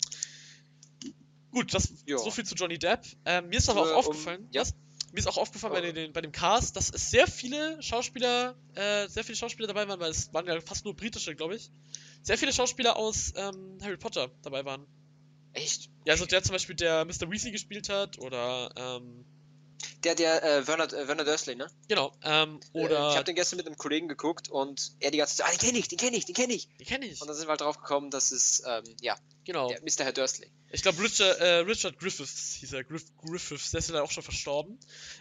Gut, 1.52 1.72
das 1.74 1.92
Ja. 2.06 2.18
so 2.18 2.30
viel 2.30 2.44
zu 2.44 2.54
Johnny 2.56 2.78
Depp. 2.78 3.04
Ähm, 3.26 3.48
mir 3.48 3.58
ist 3.58 3.68
aber 3.68 3.80
Äh, 3.88 3.92
auch 3.92 4.06
um- 4.06 4.10
aufgefallen, 4.12 4.48
ja. 4.52 4.62
was? 4.62 4.74
Mir 5.12 5.18
ist 5.18 5.26
auch 5.26 5.36
aufgefallen 5.36 5.74
bei, 5.74 5.92
den, 5.92 6.12
bei 6.12 6.22
dem 6.22 6.32
Cast, 6.32 6.74
dass 6.76 6.90
es 6.90 7.10
sehr 7.10 7.26
viele 7.26 7.82
Schauspieler, 7.82 8.56
äh, 8.74 9.06
sehr 9.08 9.24
viele 9.24 9.36
Schauspieler 9.36 9.68
dabei 9.68 9.86
waren, 9.86 10.00
weil 10.00 10.10
es 10.10 10.32
waren 10.32 10.46
ja 10.46 10.58
fast 10.62 10.86
nur 10.86 10.96
britische, 10.96 11.34
glaube 11.34 11.56
ich. 11.56 11.70
Sehr 12.22 12.38
viele 12.38 12.52
Schauspieler 12.52 12.96
aus 12.96 13.32
ähm, 13.36 13.78
Harry 13.82 13.98
Potter 13.98 14.30
dabei 14.42 14.64
waren. 14.64 14.86
Echt? 15.52 15.90
Ja, 16.06 16.14
also 16.14 16.24
der 16.24 16.42
zum 16.42 16.54
Beispiel, 16.54 16.74
der 16.74 17.04
Mr. 17.04 17.30
Weasley 17.30 17.52
gespielt 17.52 17.90
hat, 17.90 18.18
oder 18.18 18.70
ähm, 18.74 19.26
Der, 20.04 20.14
der, 20.14 20.42
äh, 20.42 20.66
Werner, 20.66 20.92
äh, 20.92 21.08
Werner 21.08 21.24
Dursley, 21.24 21.54
ne? 21.54 21.66
genau, 21.88 22.12
ähm, 22.22 22.60
Äh, 22.74 22.78
ich 22.78 22.84
oder 22.84 23.14
habe 23.14 23.24
den 23.24 23.34
gestern 23.34 23.56
mit 23.58 23.66
einem 23.66 23.76
Kollegen 23.76 24.08
geguckt 24.08 24.48
und 24.48 24.92
er 25.00 25.10
die 25.10 25.18
ganze 25.18 25.36
Zeit, 25.36 25.46
ah, 25.46 25.50
den 25.50 25.58
kenne 25.58 25.78
ich, 25.78 25.88
den 25.88 25.98
kenne 25.98 26.16
ich, 26.16 26.24
den 26.26 26.34
kenne 26.34 26.52
ich. 26.52 26.68
den 26.78 26.86
kenne 26.86 27.06
ich. 27.06 27.20
Und 27.20 27.26
dann 27.28 27.36
sind 27.36 27.46
wir 27.46 27.50
halt 27.50 27.60
drauf 27.60 27.78
gekommen, 27.78 28.10
dass 28.10 28.30
es, 28.32 28.62
ähm, 28.66 28.84
ja, 29.00 29.16
Genau. 29.44 29.68
der 29.68 29.80
Mr. 29.82 30.04
Herr 30.04 30.12
Dursley. 30.12 30.50
Ich 30.70 30.82
glaube, 30.82 31.02
Richard, 31.02 31.38
äh, 31.40 31.56
Richard 31.58 31.98
Griffiths 31.98 32.54
hieß 32.60 32.72
er. 32.72 32.84
Griff, 32.84 33.04
Griffiths, 33.18 33.70
der 33.72 33.78
ist 33.78 33.90
ja 33.90 34.02
auch 34.02 34.10
schon 34.10 34.22
verstorben. 34.22 34.78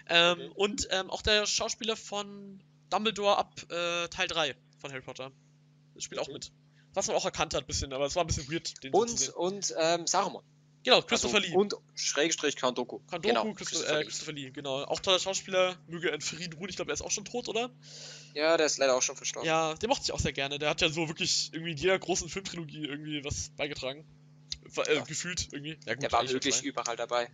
Ähm, 0.08 0.32
Okay. 0.40 0.52
Und 0.56 0.88
ähm, 0.92 1.10
auch 1.10 1.22
der 1.22 1.46
Schauspieler 1.46 1.96
von 1.96 2.64
Dumbledore 2.90 3.38
ab 3.38 3.54
äh, 3.72 4.08
Teil 4.10 4.28
3 4.28 4.56
von 4.80 4.92
Harry 4.92 5.02
Potter. 5.02 5.32
Der 5.96 6.02
spielt 6.02 6.20
auch 6.20 6.26
Okay. 6.26 6.34
mit. 6.34 6.52
Was 6.94 7.08
man 7.08 7.16
auch 7.16 7.24
erkannt 7.26 7.54
hat, 7.54 7.68
bisschen, 7.68 7.94
aber 7.94 8.06
es 8.06 8.16
war 8.16 8.24
ein 8.24 8.28
bisschen 8.28 8.52
weird, 8.52 8.84
den 8.84 8.92
so 8.92 9.06
zu 9.06 9.12
Und, 9.12 9.18
sehen. 9.18 9.34
und 9.34 9.76
ähm, 9.78 10.08
Saruman. 10.08 10.44
Genau, 10.84 11.02
Christopher 11.02 11.38
also, 11.38 11.48
Lee. 11.48 11.56
Und 11.56 11.76
Schrägstrich 11.94 12.56
Kandoku. 12.56 13.00
Kandoku, 13.08 13.28
genau, 13.28 13.54
Christo 13.54 13.76
Christopher 13.76 13.94
äh, 13.94 14.00
Lee. 14.00 14.06
Christopher 14.06 14.32
Lee, 14.32 14.52
genau. 14.52 14.84
Auch 14.84 15.00
toller 15.00 15.20
Schauspieler, 15.20 15.78
möge 15.88 16.10
in 16.10 16.22
Frieden 16.22 16.54
ruhen. 16.54 16.70
Ich 16.70 16.76
glaube, 16.76 16.92
er 16.92 16.96
ist 16.96 17.04
auch 17.04 17.12
schon 17.12 17.26
tot, 17.26 17.48
oder? 17.50 17.70
Ja, 18.34 18.58
der 18.58 18.66
ist 18.66 18.78
leider 18.78 18.96
auch 18.96 19.02
schon 19.02 19.16
verstorben. 19.16 19.48
Ja, 19.48 19.76
den 19.76 19.90
mochte 19.90 20.04
ich 20.06 20.12
auch 20.12 20.20
sehr 20.20 20.34
gerne. 20.34 20.58
Der 20.58 20.70
hat 20.70 20.82
ja 20.82 20.90
so 20.90 21.08
wirklich 21.08 21.52
irgendwie 21.54 21.72
in 21.72 21.78
jeder 21.78 22.00
großen 22.00 22.30
Filmtrilogie 22.30 22.86
irgendwie 22.86 23.24
was 23.24 23.50
beigetragen. 23.58 24.06
Äh, 24.88 24.96
Ja. 24.96 25.04
Gefühlt 25.04 25.50
irgendwie. 25.52 25.78
Ja, 25.86 25.94
gut, 25.94 26.04
der 26.04 26.12
war 26.12 26.28
wirklich 26.28 26.56
zwei. 26.56 26.66
überall 26.66 26.96
dabei. 26.96 27.30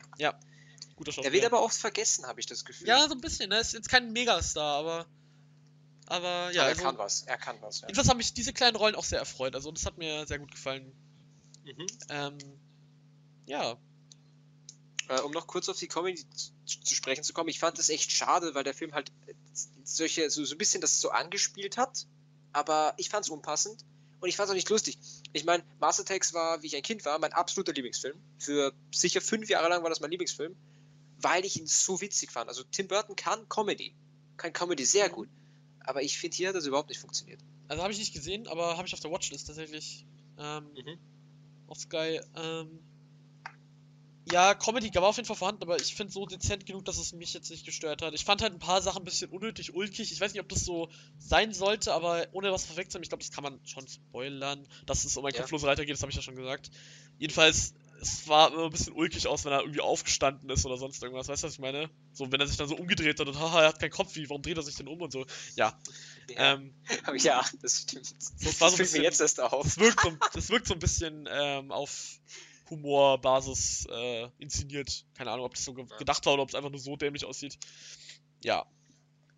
Guter 0.98 1.12
Der 1.12 1.12
Schauspieler. 1.14 1.34
wird 1.34 1.46
aber 1.46 1.62
oft 1.62 1.78
vergessen, 1.78 2.26
habe 2.26 2.40
ich 2.40 2.48
das 2.48 2.66
Gefühl. 2.66 2.88
Ja, 2.88 3.08
so 3.08 3.14
ein 3.14 3.22
bisschen, 3.22 3.50
ne? 3.50 3.60
Ist 3.60 3.74
jetzt 3.74 3.88
kein 3.88 4.12
Megastar, 4.12 4.78
aber. 4.80 5.06
Aber 6.08 6.28
ja, 6.28 6.34
aber 6.34 6.54
er 6.56 6.64
also, 6.66 6.82
kann 6.84 6.98
was. 6.98 7.24
Er 7.24 7.38
kann 7.38 7.62
was. 7.62 7.82
Ja. 7.82 7.88
jedenfalls 7.88 8.10
haben 8.10 8.18
mich 8.18 8.34
diese 8.34 8.52
kleinen 8.54 8.76
Rollen 8.76 8.96
auch 8.96 9.04
sehr 9.04 9.20
erfreut. 9.20 9.54
Also 9.56 9.72
das 9.72 9.86
hat 9.86 9.98
mir 9.98 10.26
sehr 10.26 10.40
gut 10.40 10.52
gefallen. 10.52 10.92
Mhm. 11.66 11.88
Ähm, 12.10 12.38
ja. 13.48 13.78
Äh, 15.10 15.22
um 15.22 15.32
noch 15.32 15.48
kurz 15.48 15.70
auf 15.70 15.78
die 15.78 15.88
Comedy 15.88 16.24
zu, 16.30 16.52
zu 16.82 16.96
sprechen 16.96 17.24
zu 17.24 17.34
kommen, 17.34 17.50
ich 17.50 17.60
fand 17.60 17.80
das 17.80 17.90
echt 17.90 18.12
schade, 18.12 18.54
weil 18.54 18.64
der 18.64 18.74
Film 18.74 18.94
halt 18.94 19.12
solche, 19.84 20.30
so, 20.30 20.44
so 20.44 20.54
ein 20.56 20.58
bisschen 20.58 20.82
das 20.82 21.00
so 21.00 21.10
angespielt 21.10 21.78
hat, 21.78 22.06
aber 22.52 22.94
ich 22.98 23.10
fand 23.10 23.26
es 23.26 23.32
unpassend 23.32 23.86
und 24.20 24.28
ich 24.28 24.36
fand 24.36 24.48
es 24.48 24.52
auch 24.52 24.56
nicht 24.56 24.70
lustig. 24.70 24.98
Ich 25.32 25.46
meine, 25.46 25.64
Master 25.80 26.04
Tax 26.04 26.34
war, 26.34 26.62
wie 26.62 26.68
ich 26.68 26.76
ein 26.76 26.82
Kind 26.82 27.06
war, 27.06 27.18
mein 27.20 27.32
absoluter 27.32 27.72
Lieblingsfilm. 27.72 28.18
Für 28.38 28.74
sicher 28.94 29.22
fünf 29.22 29.50
Jahre 29.50 29.70
lang 29.70 29.82
war 29.82 29.90
das 29.90 30.02
mein 30.02 30.12
Lieblingsfilm, 30.12 30.56
weil 31.20 31.46
ich 31.46 31.58
ihn 31.58 31.68
so 31.68 32.02
witzig 32.02 32.32
fand. 32.32 32.50
Also 32.50 32.64
Tim 32.64 32.88
Burton 32.88 33.16
kann 33.16 33.48
Comedy, 33.48 33.96
kann 34.36 34.52
Comedy 34.52 34.84
sehr 34.84 35.10
gut, 35.10 35.30
aber 35.80 36.04
ich 36.04 36.18
finde, 36.18 36.36
hier 36.36 36.50
hat 36.50 36.56
das 36.56 36.66
überhaupt 36.66 36.90
nicht 36.90 37.00
funktioniert. 37.00 37.40
Also 37.70 37.82
habe 37.82 37.94
ich 37.94 38.00
nicht 38.00 38.14
gesehen, 38.14 38.48
aber 38.48 38.78
habe 38.78 38.88
ich 38.88 38.94
auf 38.94 39.00
der 39.00 39.12
Watchlist 39.12 39.48
tatsächlich. 39.48 40.06
Ähm, 40.38 40.66
Mhm. 40.76 41.00
Auf 41.68 41.80
Sky. 41.80 42.22
Ähm, 42.36 42.80
ja, 44.32 44.54
Comedy 44.54 44.94
war 44.96 45.04
auf 45.08 45.16
jeden 45.16 45.28
Fall 45.28 45.36
vorhanden, 45.36 45.64
aber 45.64 45.80
ich 45.80 45.96
finde 45.96 46.12
so 46.14 46.26
dezent 46.26 46.66
genug, 46.66 46.86
dass 46.86 46.98
es 46.98 47.14
mich 47.14 47.34
jetzt 47.34 47.50
nicht 47.50 47.66
gestört 47.66 48.02
hat. 48.02 48.14
Ich 48.14 48.26
fand 48.26 48.42
halt 48.42 48.54
ein 48.54 48.60
paar 48.60 48.82
Sachen 48.82 49.02
ein 49.02 49.06
bisschen 49.06 49.30
unnötig 49.32 49.74
ulkig. 49.74 50.12
Ich 50.12 50.20
weiß 50.20 50.34
nicht, 50.34 50.42
ob 50.42 50.50
das 50.50 50.66
so 50.66 50.90
sein 51.18 51.54
sollte, 51.54 51.94
aber 51.94 52.28
ohne 52.32 52.52
was 52.52 52.66
vorwegzunehmen, 52.66 53.04
ich 53.04 53.10
glaube, 53.10 53.24
das 53.24 53.32
kann 53.32 53.44
man 53.44 53.60
schon 53.66 53.88
spoilern, 53.88 54.68
dass 54.86 55.06
es 55.06 55.16
um 55.18 55.26
einen 55.26 55.36
Ja. 55.36 55.42
kopflosen 55.42 55.68
Reiter 55.70 55.86
geht, 55.86 55.94
das 55.96 56.02
habe 56.02 56.12
ich 56.12 56.16
ja 56.16 56.22
schon 56.22 56.36
gesagt. 56.36 56.72
Jedenfalls, 57.20 57.74
es 58.02 58.28
war 58.28 58.54
immer 58.54 58.66
ein 58.66 58.70
bisschen 58.70 58.94
ulkig 58.94 59.26
aus, 59.28 59.44
wenn 59.46 59.52
er 59.54 59.62
irgendwie 59.62 59.82
aufgestanden 59.82 60.50
ist 60.52 60.66
oder 60.66 60.78
sonst 60.78 61.02
irgendwas. 61.02 61.28
Weißt 61.28 61.42
du, 61.44 61.48
was 61.48 61.54
ich 61.54 61.60
meine? 61.60 61.90
So, 62.14 62.32
wenn 62.32 62.40
er 62.40 62.46
sich 62.48 62.58
dann 62.58 62.68
so 62.68 62.76
umgedreht 62.76 63.20
hat 63.20 63.28
und 63.28 63.40
haha, 63.40 63.62
er 63.62 63.68
hat 63.70 63.80
keinen 63.80 63.90
Kopf, 63.92 64.16
wie, 64.16 64.30
warum 64.30 64.44
dreht 64.44 64.58
er 64.58 64.62
sich 64.64 64.76
denn 64.76 64.88
um 64.88 65.02
und 65.02 65.12
so. 65.12 65.26
Ja, 65.56 65.74
Ja, 66.30 66.54
ähm, 66.54 66.74
ja 67.18 67.44
das 67.62 67.82
stimmt. 67.82 68.14
das 68.44 68.62
war 68.62 68.70
so 68.70 68.76
ein 68.76 68.78
bisschen- 68.80 69.00
mir 69.02 69.06
jetzt 69.06 69.20
erst 69.22 69.40
auf. 69.40 69.64
das 69.64 69.78
wirkt 69.80 70.02
so, 70.02 70.12
das 70.34 70.50
wirkt 70.50 70.68
so 70.68 70.74
ein 70.74 70.80
bisschen 70.80 71.28
ähm, 71.32 71.72
auf 71.72 72.20
Humorbasis 72.70 73.86
äh, 73.90 74.30
inszeniert. 74.38 75.06
Keine 75.16 75.32
Ahnung, 75.32 75.46
ob 75.46 75.54
das 75.56 75.64
so 75.66 75.74
ge 75.74 75.86
Ja. 75.90 75.98
gedacht 75.98 76.26
war 76.26 76.34
oder 76.34 76.44
ob 76.44 76.50
es 76.50 76.56
einfach 76.56 76.70
nur 76.70 76.80
so 76.80 76.96
dämlich 76.96 77.26
aussieht. 77.26 77.58
Ja, 78.44 78.66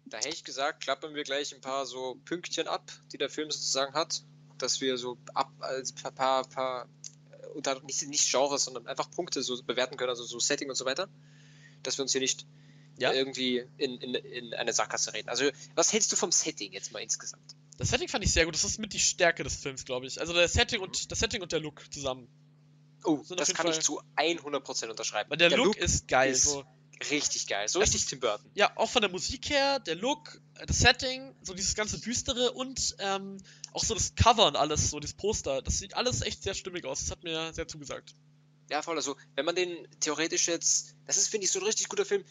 Da 0.05 0.17
hätte 0.17 0.29
ich 0.29 0.43
gesagt, 0.43 0.81
klappern 0.83 1.13
wir 1.15 1.23
gleich 1.23 1.53
ein 1.53 1.61
paar 1.61 1.85
so 1.85 2.15
Pünktchen 2.25 2.67
ab, 2.67 2.91
die 3.13 3.17
der 3.17 3.29
Film 3.29 3.51
sozusagen 3.51 3.93
hat, 3.93 4.23
dass 4.57 4.81
wir 4.81 4.97
so 4.97 5.17
ab, 5.33 5.51
also 5.59 5.93
ein 5.93 6.01
paar, 6.01 6.11
paar, 6.11 6.49
paar 6.49 6.89
äh, 7.31 7.47
unter, 7.55 7.79
nicht, 7.83 8.01
nicht 8.07 8.29
Genres, 8.31 8.65
sondern 8.65 8.87
einfach 8.87 9.09
Punkte 9.11 9.43
so 9.43 9.61
bewerten 9.63 9.97
können, 9.97 10.09
also 10.09 10.23
so 10.23 10.39
Setting 10.39 10.69
und 10.69 10.75
so 10.75 10.85
weiter, 10.85 11.07
dass 11.83 11.97
wir 11.97 12.03
uns 12.03 12.11
hier 12.11 12.21
nicht 12.21 12.45
Ja. 12.97 13.13
irgendwie 13.13 13.63
in, 13.77 13.97
in, 14.01 14.15
in 14.15 14.53
eine 14.55 14.73
Sackgasse 14.73 15.13
reden. 15.13 15.29
Also, 15.29 15.45
was 15.75 15.93
hältst 15.93 16.11
du 16.11 16.15
vom 16.15 16.31
Setting 16.31 16.73
jetzt 16.73 16.91
mal 16.91 16.99
insgesamt? 16.99 17.55
das 17.77 17.89
Setting 17.91 18.09
fand 18.09 18.25
ich 18.25 18.33
sehr 18.33 18.43
gut. 18.43 18.53
Das 18.55 18.65
ist 18.65 18.77
mit 18.79 18.91
die 18.91 18.99
Stärke 18.99 19.43
des 19.43 19.55
Films, 19.55 19.85
glaube 19.85 20.05
ich. 20.05 20.19
Also 20.19 20.33
das 20.33 20.51
Setting 20.51 20.81
und 20.81 21.09
das 21.09 21.17
Setting 21.19 21.41
und 21.41 21.53
der 21.53 21.61
Look 21.61 21.81
zusammen. 21.93 22.27
Oh, 23.03 23.21
das 23.29 23.53
kann 23.53 23.65
Fall- 23.67 23.77
ich 23.77 23.81
zu 23.81 24.01
100% 24.15 24.89
unterschreiben. 24.89 25.29
Weil 25.29 25.37
der, 25.37 25.49
Look, 25.51 25.77
ist 25.77 26.07
geil. 26.07 26.31
ist 26.31 26.43
so. 26.45 26.63
richtig 27.11 27.47
geil, 27.47 27.67
so 27.67 27.79
richtig 27.79 28.05
Tim 28.05 28.19
Burton. 28.19 28.49
Ja, 28.55 28.71
auch 28.75 28.89
von 28.89 29.01
der 29.01 29.09
Musik 29.09 29.49
her, 29.49 29.79
der 29.79 29.95
Look, 29.95 30.41
das 30.67 30.79
Setting, 30.79 31.33
so 31.41 31.53
dieses 31.53 31.75
ganze 31.75 31.99
Düstere 31.99 32.51
und 32.51 32.95
ähm, 32.99 33.37
auch 33.73 33.83
so 33.83 33.93
das 33.93 34.15
Cover 34.15 34.47
und 34.47 34.55
alles, 34.57 34.89
so 34.89 34.99
das 34.99 35.13
Poster. 35.13 35.61
Das 35.61 35.77
sieht 35.79 35.95
alles 35.95 36.21
echt 36.21 36.43
sehr 36.43 36.53
stimmig 36.53 36.85
aus. 36.85 36.99
Das 37.01 37.11
hat 37.11 37.23
mir 37.23 37.53
sehr 37.53 37.67
zugesagt. 37.67 38.13
Ja, 38.69 38.81
voll. 38.81 38.97
Also, 38.97 39.15
wenn 39.35 39.45
man 39.45 39.55
den 39.55 39.87
theoretisch 39.99 40.47
jetzt, 40.47 40.95
das 41.07 41.17
ist, 41.17 41.29
finde 41.29 41.45
ich, 41.45 41.51
so 41.51 41.59
ein 41.59 41.65
richtig 41.65 41.87
guter 41.89 42.05
Film. 42.05 42.23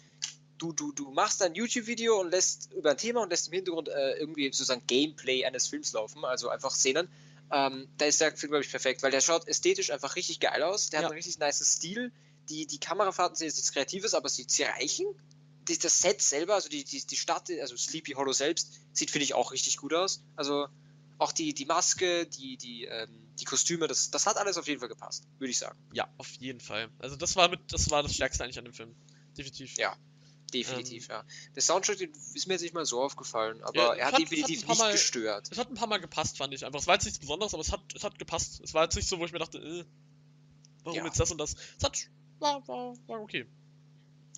Du, 0.59 0.73
du, 0.73 0.93
du 0.93 1.11
machst 1.13 1.41
ein 1.43 1.55
YouTube-Video 1.55 2.21
und 2.21 2.31
lässt 2.31 2.73
über 2.73 2.91
ein 2.91 2.99
Thema 2.99 3.23
und 3.23 3.31
lässt 3.31 3.47
im 3.47 3.55
Hintergrund 3.55 3.89
äh, 3.89 4.19
irgendwie 4.19 4.47
sozusagen 4.47 4.83
Gameplay 4.87 5.45
eines 5.45 5.69
Films 5.69 5.93
laufen, 5.93 6.25
also 6.25 6.49
einfach 6.49 6.75
Szenen. 6.75 7.09
Ähm, 7.51 7.89
da 7.97 8.07
ist 8.07 8.21
der 8.21 8.37
Film, 8.37 8.51
glaube 8.51 8.65
ich, 8.65 8.71
perfekt, 8.71 9.03
weil 9.03 9.11
der 9.11 9.21
schaut 9.21 9.49
ästhetisch 9.49 9.91
einfach 9.91 10.17
richtig 10.17 10.41
geil 10.41 10.63
aus. 10.63 10.91
Der 10.91 11.01
Ja. 11.01 11.05
hat 11.05 11.13
einen 11.13 11.17
richtig 11.19 11.39
nice 11.39 11.65
Stil. 11.65 12.13
Die, 12.49 12.67
die 12.67 12.79
Kamerafahrten 12.79 13.37
sind 13.37 13.47
jetzt 13.47 13.57
nichts 13.57 13.73
Kreatives, 13.73 14.15
aber 14.15 14.29
sie, 14.29 14.45
sie 14.49 14.65
reichen. 14.65 15.07
Das 15.65 15.99
Set 15.99 16.23
selber, 16.23 16.55
also 16.55 16.69
die, 16.71 16.83
die, 16.85 17.07
die 17.07 17.17
Stadt, 17.17 17.51
also 17.61 17.77
Sleepy 17.77 18.13
Hollow 18.13 18.33
selbst, 18.33 18.81
sieht, 18.93 19.11
finde 19.11 19.25
ich, 19.25 19.35
auch 19.35 19.53
richtig 19.53 19.77
gut 19.77 19.93
aus. 19.93 20.23
Also 20.35 20.67
auch 21.19 21.33
die, 21.33 21.53
die 21.53 21.67
Maske, 21.67 22.27
die, 22.27 22.57
die, 22.57 22.85
ähm, 22.85 23.29
die 23.39 23.45
Kostüme, 23.45 23.87
das, 23.87 24.11
das 24.11 24.27
hat 24.27 24.37
alles 24.39 24.57
auf 24.57 24.67
jeden 24.67 24.81
Fall 24.81 24.89
gepasst, 24.89 25.25
würde 25.39 25.51
ich 25.51 25.59
sagen. 25.59 25.79
Ja, 25.93 26.09
auf 26.17 26.31
jeden 26.37 26.61
Fall. 26.61 26.89
Also 26.99 27.17
das 27.17 27.37
war 27.37 27.49
mit, 27.49 27.61
das 27.71 27.91
war 27.91 28.03
das 28.03 28.15
Stärkste 28.15 28.45
eigentlich 28.45 28.59
an 28.59 28.65
dem 28.65 28.73
Film. 28.75 28.95
Definitiv. 29.37 29.77
Ja. 29.77 29.95
Definitiv, 30.53 31.09
Ähm, 31.09 31.17
ja. 31.17 31.25
Der 31.55 31.63
Soundtrack 31.63 32.01
ist 32.01 32.47
mir 32.47 32.55
jetzt 32.55 32.63
nicht 32.63 32.75
mal 32.75 32.87
so 32.87 33.03
aufgefallen, 33.03 33.63
aber 33.63 33.77
Ja, 33.77 33.95
er 33.95 34.07
hat 34.07 34.13
hat- 34.15 34.21
definitiv 34.23 34.63
hat 34.63 34.69
nicht 34.71 34.79
Mal- 34.79 34.93
gestört. 34.93 35.49
Es 35.51 35.59
hat 35.59 35.69
ein 35.71 35.75
paar 35.75 35.89
Mal 35.89 35.99
gepasst, 35.99 36.39
fand 36.39 36.55
ich 36.55 36.65
einfach. 36.65 36.81
Es 36.81 36.87
war 36.87 36.95
jetzt 36.95 37.05
nichts 37.05 37.19
Besonderes, 37.19 37.53
aber 37.55 37.61
es 37.61 37.71
hat, 37.73 37.83
es 37.95 38.03
hat 38.05 38.19
gepasst. 38.19 38.61
Es 38.65 38.73
war 38.75 38.85
jetzt 38.85 38.95
nicht 38.97 39.09
so, 39.09 39.19
wo 39.19 39.25
ich 39.27 39.33
mir 39.33 39.39
dachte, 39.41 39.59
äh, 39.59 39.85
warum 40.85 40.99
Ja. 40.99 41.05
jetzt 41.05 41.21
das 41.21 41.31
und 41.31 41.39
das. 41.39 41.55
Es 41.79 41.85
hat, 41.85 41.99
war, 42.39 42.67
war, 42.67 42.95
war 43.07 43.21
okay. 43.21 43.47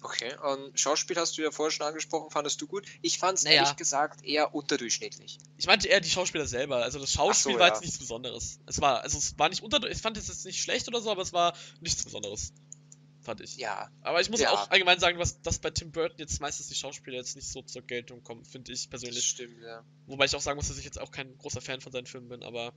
Okay, 0.02 0.34
und 0.54 0.80
Schauspiel 0.80 1.16
hast 1.18 1.36
du 1.36 1.42
ja 1.42 1.50
vorher 1.50 1.70
schon 1.70 1.86
angesprochen, 1.86 2.30
fandest 2.30 2.58
du 2.62 2.66
gut? 2.66 2.86
Ich 3.02 3.18
fand 3.18 3.36
es 3.36 3.44
Naja. 3.44 3.56
ehrlich 3.62 3.76
gesagt 3.76 4.24
eher 4.24 4.54
unterdurchschnittlich. 4.54 5.36
Ich 5.58 5.66
meinte 5.66 5.88
eher 5.88 6.00
die 6.00 6.08
Schauspieler 6.08 6.46
selber. 6.46 6.76
Also 6.82 6.98
das 6.98 7.12
Schauspiel 7.12 7.52
so, 7.52 7.58
war 7.58 7.68
ja. 7.68 7.74
jetzt 7.74 7.82
nichts 7.82 7.98
Besonderes. 7.98 8.60
Es 8.64 8.80
war, 8.80 9.02
also 9.02 9.18
es 9.18 9.38
war 9.38 9.50
nicht 9.50 9.62
unter, 9.62 9.82
ich 9.90 9.98
fand 9.98 10.16
es 10.16 10.28
jetzt 10.28 10.46
nicht 10.46 10.62
schlecht 10.62 10.88
oder 10.88 11.02
so, 11.02 11.10
aber 11.10 11.20
es 11.20 11.34
war 11.34 11.54
nichts 11.82 12.02
Besonderes. 12.02 12.54
Fand 13.22 13.40
ich. 13.42 13.56
Ja, 13.56 13.90
Aber 14.00 14.20
ich 14.20 14.30
muss 14.30 14.40
Ja. 14.40 14.50
auch 14.52 14.70
allgemein 14.70 14.98
sagen, 14.98 15.18
was, 15.18 15.42
dass 15.42 15.58
bei 15.58 15.70
Tim 15.70 15.92
Burton 15.92 16.18
jetzt 16.18 16.40
meistens 16.40 16.68
die 16.68 16.74
Schauspieler 16.74 17.18
jetzt 17.18 17.36
nicht 17.36 17.48
so 17.48 17.60
zur 17.62 17.82
Geltung 17.82 18.22
kommen, 18.22 18.44
finde 18.46 18.72
ich 18.72 18.80
das 18.80 18.86
persönlich. 18.88 19.26
stimmt, 19.26 19.60
ja. 19.62 19.84
Wobei 20.06 20.24
ich 20.24 20.34
auch 20.34 20.40
sagen 20.40 20.56
muss, 20.56 20.68
dass 20.68 20.78
ich 20.78 20.84
jetzt 20.84 20.98
auch 20.98 21.10
kein 21.10 21.36
großer 21.36 21.60
Fan 21.60 21.80
von 21.82 21.92
seinen 21.92 22.06
Filmen 22.06 22.28
bin, 22.28 22.42
aber 22.42 22.72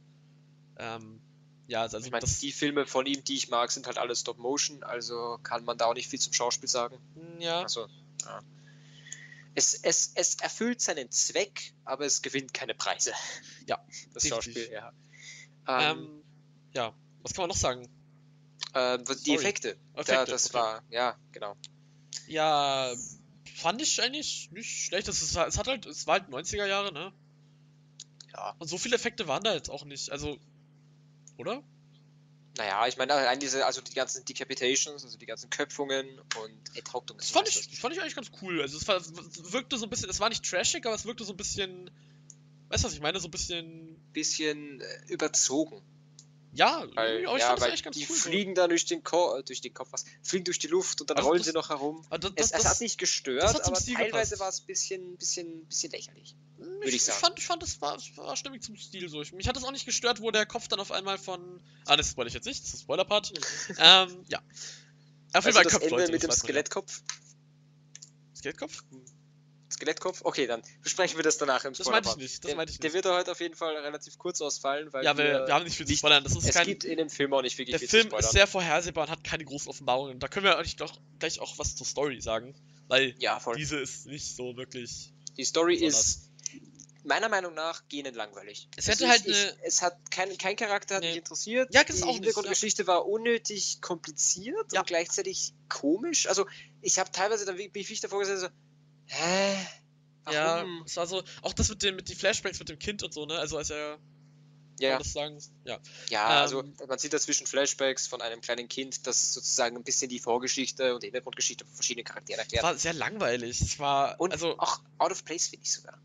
ähm, 0.77 1.21
ja, 1.67 1.81
also 1.83 1.97
Ich 1.99 2.11
meine, 2.11 2.19
das. 2.21 2.39
die 2.39 2.51
Filme 2.51 2.85
von 2.85 3.05
ihm, 3.05 3.23
die 3.23 3.35
ich 3.35 3.47
mag, 3.47 3.71
sind 3.71 3.87
halt 3.87 3.97
alle 3.97 4.15
Stop 4.17 4.37
Motion, 4.37 4.83
also 4.83 5.39
kann 5.43 5.63
man 5.63 5.77
da 5.77 5.85
auch 5.85 5.93
nicht 5.93 6.09
viel 6.09 6.19
zum 6.19 6.33
Schauspiel 6.33 6.67
sagen. 6.67 6.97
Ja, 7.39 7.61
Also, 7.61 7.87
ja. 8.25 8.41
Es, 9.55 9.75
es, 9.75 10.11
es 10.15 10.35
erfüllt 10.35 10.81
seinen 10.81 11.09
Zweck, 11.11 11.73
aber 11.85 12.05
es 12.05 12.21
gewinnt 12.21 12.53
keine 12.53 12.73
Preise. 12.73 13.13
Ja, 13.67 13.77
das 14.13 14.23
definitiv. 14.23 14.29
Schauspiel, 14.29 14.69
ja. 14.73 14.91
Ähm, 15.67 15.97
ähm, 15.99 16.23
ja, 16.73 16.93
was 17.21 17.33
kann 17.33 17.43
man 17.43 17.49
noch 17.49 17.55
sagen? 17.55 17.87
Ähm, 18.73 19.03
die 19.05 19.13
sorry. 19.13 19.35
Effekte, 19.35 19.77
Effekte, 19.93 20.13
ja, 20.13 20.25
das 20.25 20.47
okay. 20.47 20.55
war, 20.55 20.83
ja, 20.89 21.17
genau. 21.31 21.55
Ja, 22.27 22.93
fand 23.55 23.81
ich 23.81 24.01
eigentlich 24.01 24.49
nicht 24.51 24.85
schlecht. 24.85 25.07
Es, 25.07 25.21
ist, 25.21 25.35
es 25.35 25.57
hat 25.57 25.67
halt, 25.67 25.85
es 25.85 26.07
war 26.07 26.19
halt 26.19 26.29
90er 26.29 26.65
Jahre, 26.65 26.93
ne? 26.93 27.13
Ja. 28.33 28.55
Und 28.59 28.67
so 28.67 28.77
viele 28.77 28.95
Effekte 28.95 29.27
waren 29.27 29.43
da 29.43 29.53
jetzt 29.53 29.69
auch 29.69 29.85
nicht. 29.85 30.11
Also, 30.11 30.37
oder? 31.37 31.63
Naja, 32.57 32.85
ich 32.87 32.97
meine, 32.97 33.13
allein 33.13 33.39
diese, 33.39 33.65
also 33.65 33.81
die 33.81 33.93
ganzen 33.93 34.25
Decapitations, 34.25 35.03
also 35.03 35.17
die 35.17 35.25
ganzen 35.25 35.49
Köpfungen 35.49 36.07
und 36.19 36.77
Enthauptungen. 36.77 37.19
Das 37.19 37.31
fand 37.31 37.47
ich, 37.47 37.67
das 37.67 37.79
fand 37.79 37.95
ich 37.95 38.01
eigentlich 38.01 38.15
ganz 38.15 38.31
cool. 38.41 38.61
Also 38.61 38.77
es, 38.77 38.87
war, 38.87 38.97
es 38.97 39.53
wirkte 39.53 39.77
so 39.77 39.85
ein 39.85 39.89
bisschen, 39.89 40.09
es 40.09 40.19
war 40.19 40.29
nicht 40.29 40.45
trashig, 40.45 40.85
aber 40.85 40.93
es 40.93 41.05
wirkte 41.05 41.23
so 41.23 41.33
ein 41.33 41.37
bisschen, 41.37 41.89
weißt 42.69 42.83
du, 42.83 42.87
was 42.87 42.93
ich 42.93 43.01
meine? 43.01 43.19
So 43.19 43.27
ein 43.27 43.31
bisschen, 43.31 43.97
bisschen 44.13 44.81
äh, 44.81 45.05
überzogen. 45.07 45.81
Ja, 46.53 46.85
Weil, 46.95 47.25
aber 47.25 47.35
ich 47.37 47.41
ja, 47.41 47.55
das 47.55 47.63
eigentlich 47.63 47.83
ganz 47.83 47.95
die 47.97 48.05
cool. 48.09 48.15
so. 48.15 48.29
fliegen 48.29 48.55
da 48.55 48.67
durch 48.67 48.85
den, 48.85 49.03
Ko 49.03 49.35
äh, 49.37 49.43
durch 49.43 49.61
den 49.61 49.73
Kopf, 49.73 49.89
was? 49.91 50.05
Fliegen 50.21 50.45
durch 50.45 50.59
die 50.59 50.67
Luft 50.67 51.01
und 51.01 51.09
dann 51.09 51.17
Also 51.17 51.29
rollen 51.29 51.39
das- 51.39 51.47
sie 51.47 51.53
noch 51.53 51.69
herum. 51.69 52.05
Aber 52.09 52.19
das, 52.19 52.31
Es, 52.35 52.35
das, 52.35 52.45
es 52.59 52.63
das, 52.63 52.71
hat 52.75 52.81
nicht 52.81 52.97
gestört, 52.97 53.43
das 53.43 53.61
aber 53.61 53.75
Stil 53.79 53.95
teilweise 53.95 54.35
gepasst. 54.35 54.39
war 54.39 54.49
es 54.49 54.59
ein 54.61 54.65
bisschen, 54.67 55.17
bisschen, 55.17 55.65
bisschen 55.67 55.91
lächerlich. 55.91 56.35
ich, 56.81 56.87
ich 56.89 56.93
ich 56.95 57.03
sagen. 57.03 57.19
fand, 57.19 57.39
ich 57.39 57.45
fand, 57.45 57.63
es 57.63 57.81
war, 57.81 57.95
es 57.95 58.15
war 58.15 58.35
stimmig 58.37 58.61
zum 58.63 58.75
Stil 58.77 59.09
so. 59.09 59.21
Ich, 59.21 59.33
mich 59.33 59.47
hat 59.47 59.57
es 59.57 59.63
auch 59.63 59.71
nicht 59.71 59.85
gestört, 59.85 60.21
wo 60.21 60.31
der 60.31 60.45
Kopf 60.45 60.67
dann 60.67 60.79
auf 60.79 60.91
einmal 60.91 61.17
von. 61.17 61.61
Ah, 61.85 61.95
das 61.97 62.09
spoilere 62.11 62.27
ich 62.29 62.33
jetzt 62.35 62.45
nicht, 62.45 62.63
das 62.63 62.73
ist 62.73 62.81
Spoiler-Part. 62.81 63.33
ähm, 63.79 64.23
ja. 64.29 64.39
Auf 65.35 65.45
jeden 65.45 65.47
Also 65.47 65.51
Fall 65.53 65.63
das 65.63 65.71
Köpfe, 65.73 65.85
Ende 65.85 65.95
Leute, 65.97 66.11
mit 66.11 66.23
dem 66.23 66.29
das 66.29 66.39
Skelettkopf. 66.39 67.01
Ja. 67.01 68.35
Skelettkopf? 68.37 68.83
Skelettkopf? 69.73 70.21
Okay, 70.23 70.47
dann 70.47 70.61
besprechen 70.81 71.17
wir 71.17 71.23
das 71.23 71.37
danach 71.37 71.65
im 71.65 71.73
Das 71.73 71.87
meinte 71.87 72.09
ich 72.09 72.15
nicht, 72.17 72.43
das 72.43 72.47
Der- 72.49 72.55
meinte 72.55 72.71
ich 72.71 72.79
Der 72.79 72.89
nicht. 72.89 72.95
wird 73.03 73.05
heute 73.13 73.31
auf 73.31 73.39
jeden 73.41 73.55
Fall 73.55 73.75
relativ 73.77 74.17
kurz 74.17 74.39
ausfallen, 74.41 74.91
weil 74.93 75.03
Ja, 75.03 75.17
wir, 75.17 75.45
wir 75.47 75.53
haben 75.53 75.65
nicht 75.65 75.75
viel 75.77 75.85
zu 75.85 75.95
spoilern. 75.95 76.23
Das 76.23 76.33
ist 76.35 76.47
es 76.47 76.53
kein. 76.55 76.65
gibt 76.65 76.83
in 76.83 76.97
dem 76.97 77.09
Film 77.09 77.33
auch 77.33 77.41
nicht 77.41 77.57
wirklich 77.57 77.71
Der 77.73 77.79
viel 77.79 77.89
Film 77.89 78.03
zu 78.03 78.07
spoilern. 78.09 78.25
ist 78.25 78.31
sehr 78.31 78.47
vorhersehbar 78.47 79.05
und 79.05 79.11
hat 79.11 79.23
keine 79.23 79.43
großen 79.45 79.69
Offenbarungen. 79.69 80.19
Da 80.19 80.27
können 80.27 80.45
wir 80.45 80.57
eigentlich 80.57 80.77
doch 80.77 80.97
gleich 81.19 81.39
auch 81.39 81.57
was 81.57 81.75
zur 81.75 81.85
Story 81.85 82.21
sagen. 82.21 82.55
Weil 82.87 83.15
ja, 83.19 83.39
diese 83.55 83.77
ist 83.79 84.05
nicht 84.07 84.35
so 84.35 84.55
wirklich. 84.57 85.13
Die 85.37 85.45
Story 85.45 85.75
ist 85.75 86.29
meiner 87.05 87.27
Meinung 87.27 87.53
nach 87.53 87.87
gähnend 87.89 88.15
langweilig. 88.15 88.69
Es 88.77 88.87
hätte 88.87 89.09
halt 89.09 89.25
ich, 89.25 89.35
eine- 89.35 89.57
es 89.63 89.81
hat 89.81 89.97
kein, 90.11 90.37
kein 90.37 90.55
Charakter 90.55 90.95
hat 90.95 91.01
Nee. 91.01 91.09
mich 91.09 91.17
interessiert. 91.17 91.73
Ja, 91.73 91.83
das 91.83 91.97
die 91.97 92.03
auch 92.03 92.13
Hintergrundgeschichte 92.13 92.87
war 92.87 93.05
unnötig 93.07 93.81
kompliziert 93.81 94.71
Ja. 94.71 94.81
und 94.81 94.87
gleichzeitig 94.87 95.53
komisch. 95.69 96.27
Also 96.27 96.45
ich 96.81 96.99
habe 96.99 97.11
teilweise 97.11 97.45
dann 97.45 97.57
wie, 97.57 97.69
wie 97.73 97.79
ich 97.81 97.99
davor 97.99 98.19
gesagt 98.19 98.39
so, 98.39 98.47
hä? 99.07 99.67
Warum? 100.25 100.35
Ja, 100.35 100.65
es 100.85 100.95
war 100.95 101.07
so. 101.07 101.23
Auch 101.41 101.53
das 101.53 101.69
mit 101.69 101.83
dem, 101.83 101.95
mit 101.95 102.07
die 102.09 102.15
Flashbacks 102.15 102.59
mit 102.59 102.69
dem 102.69 102.79
Kind 102.79 103.03
und 103.03 103.13
so, 103.13 103.25
ne? 103.25 103.37
Also 103.37 103.57
als 103.57 103.69
er. 103.69 103.99
Ja, 104.79 104.97
das 104.97 105.13
sagen? 105.13 105.37
Ja. 105.65 105.79
ja 106.09 106.25
ähm, 106.25 106.41
also 106.41 106.63
man 106.87 106.97
sieht 106.97 107.13
dazwischen 107.13 107.45
Flashbacks 107.45 108.07
von 108.07 108.21
einem 108.21 108.41
kleinen 108.41 108.67
Kind, 108.67 109.05
das 109.05 109.33
sozusagen 109.33 109.77
ein 109.77 109.83
bisschen 109.83 110.09
die 110.09 110.19
Vorgeschichte 110.19 110.95
und 110.95 111.03
die 111.03 111.07
Hintergrundgeschichte 111.07 111.63
von 111.63 111.75
verschiedenen 111.75 112.05
Charakteren 112.05 112.39
erklärt. 112.39 112.63
war 112.63 112.75
sehr 112.75 112.93
langweilig. 112.93 113.61
Es 113.61 113.77
war. 113.77 114.19
Und 114.19 114.31
also. 114.31 114.57
auch 114.57 114.81
out 114.97 115.11
of 115.11 115.23
place 115.25 115.47
finde 115.47 115.63
ich 115.63 115.73
sogar. 115.73 116.01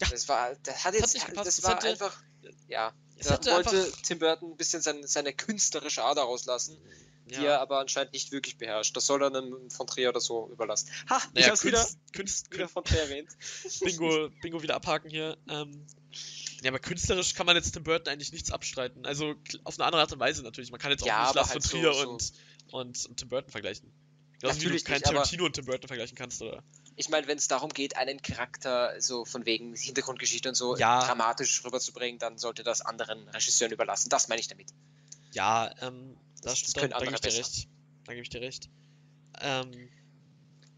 Ja. 0.00 0.08
Das 0.10 0.28
war, 0.28 0.54
das 0.62 0.84
hat 0.84 0.94
Das 0.94 1.12
jetzt, 1.12 1.28
hat 1.28 1.36
das 1.36 1.58
Es 1.58 1.64
war 1.64 1.82
einfach, 1.84 2.22
ja, 2.68 2.92
da 3.16 3.30
wollte 3.30 3.84
einfach- 3.84 4.02
Tim 4.02 4.18
Burton 4.20 4.52
ein 4.52 4.56
bisschen 4.56 4.80
seine, 4.80 5.06
seine 5.06 5.32
künstlerische 5.32 6.04
Ader 6.04 6.22
rauslassen, 6.22 6.78
die 7.28 7.34
Ja. 7.36 7.42
er 7.42 7.60
aber 7.60 7.78
anscheinend 7.80 8.12
nicht 8.12 8.32
wirklich 8.32 8.58
beherrscht. 8.58 8.96
Das 8.96 9.06
soll 9.06 9.22
er 9.22 9.28
einem 9.28 9.70
von 9.70 9.86
Trier 9.86 10.08
oder 10.10 10.20
so 10.20 10.48
überlassen. 10.50 10.90
Ha, 11.08 11.18
ich 11.28 11.34
Naja, 11.34 11.48
hab's 11.50 11.64
wieder, 11.64 11.86
Künst, 12.12 12.52
wieder 12.52 12.68
von 12.68 12.84
Trier 12.84 13.02
erwähnt. 13.02 13.28
Bingo, 13.82 14.28
Bingo 14.42 14.62
wieder 14.62 14.74
abhaken 14.74 15.10
hier. 15.10 15.36
Ähm, 15.48 15.86
ja, 16.62 16.70
aber 16.70 16.78
künstlerisch 16.80 17.34
kann 17.34 17.46
man 17.46 17.54
jetzt 17.56 17.72
Tim 17.72 17.84
Burton 17.84 18.12
eigentlich 18.12 18.32
nichts 18.32 18.50
abstreiten. 18.50 19.06
Also 19.06 19.34
auf 19.64 19.78
eine 19.78 19.84
andere 19.86 20.02
Art 20.02 20.12
und 20.12 20.18
Weise 20.20 20.42
natürlich. 20.42 20.70
Man 20.70 20.80
kann 20.80 20.90
jetzt 20.90 21.02
auch 21.02 21.06
Ja, 21.06 21.24
nicht 21.26 21.34
Lars 21.36 21.50
halt 21.50 21.62
von 21.62 21.70
so- 21.70 21.78
Trier 21.78 21.94
so- 21.94 22.08
und, 22.10 22.32
und, 22.72 23.06
und 23.06 23.16
Tim 23.16 23.28
Burton 23.28 23.50
vergleichen. 23.50 23.92
Genauso 24.40 24.56
Natürlich 24.58 24.82
wie 24.82 24.84
du 24.84 24.90
keinen 24.92 25.02
Tarantino 25.02 25.44
und 25.46 25.52
Tim 25.54 25.64
Burton 25.64 25.88
vergleichen 25.88 26.16
kannst, 26.16 26.40
oder? 26.42 26.62
Ich 26.94 27.08
meine, 27.08 27.26
wenn 27.26 27.38
es 27.38 27.48
darum 27.48 27.70
geht, 27.70 27.96
einen 27.96 28.22
Charakter 28.22 29.00
so 29.00 29.24
von 29.24 29.46
wegen 29.46 29.74
Hintergrundgeschichte 29.74 30.48
und 30.48 30.54
so 30.54 30.76
Ja. 30.76 31.04
dramatisch 31.04 31.64
rüberzubringen, 31.64 32.18
dann 32.20 32.38
sollte 32.38 32.62
das 32.62 32.80
anderen 32.80 33.28
Regisseuren 33.30 33.72
überlassen. 33.72 34.08
Das 34.10 34.28
meine 34.28 34.40
ich 34.40 34.46
damit. 34.48 34.68
Ja, 35.32 35.70
ähm, 35.80 36.16
da, 36.42 36.50
Das 36.50 36.58
stimmt, 36.58 36.92
da, 36.92 36.98
da 36.98 37.04
gebe 37.04 37.14
ich 37.14 37.20
dir 37.20 37.34
recht. 37.34 37.68
Da 38.04 38.12
gebe 38.14 38.22
ich 38.22 38.28
dir 38.30 38.40
recht. 38.40 38.68
Ähm, 39.40 39.88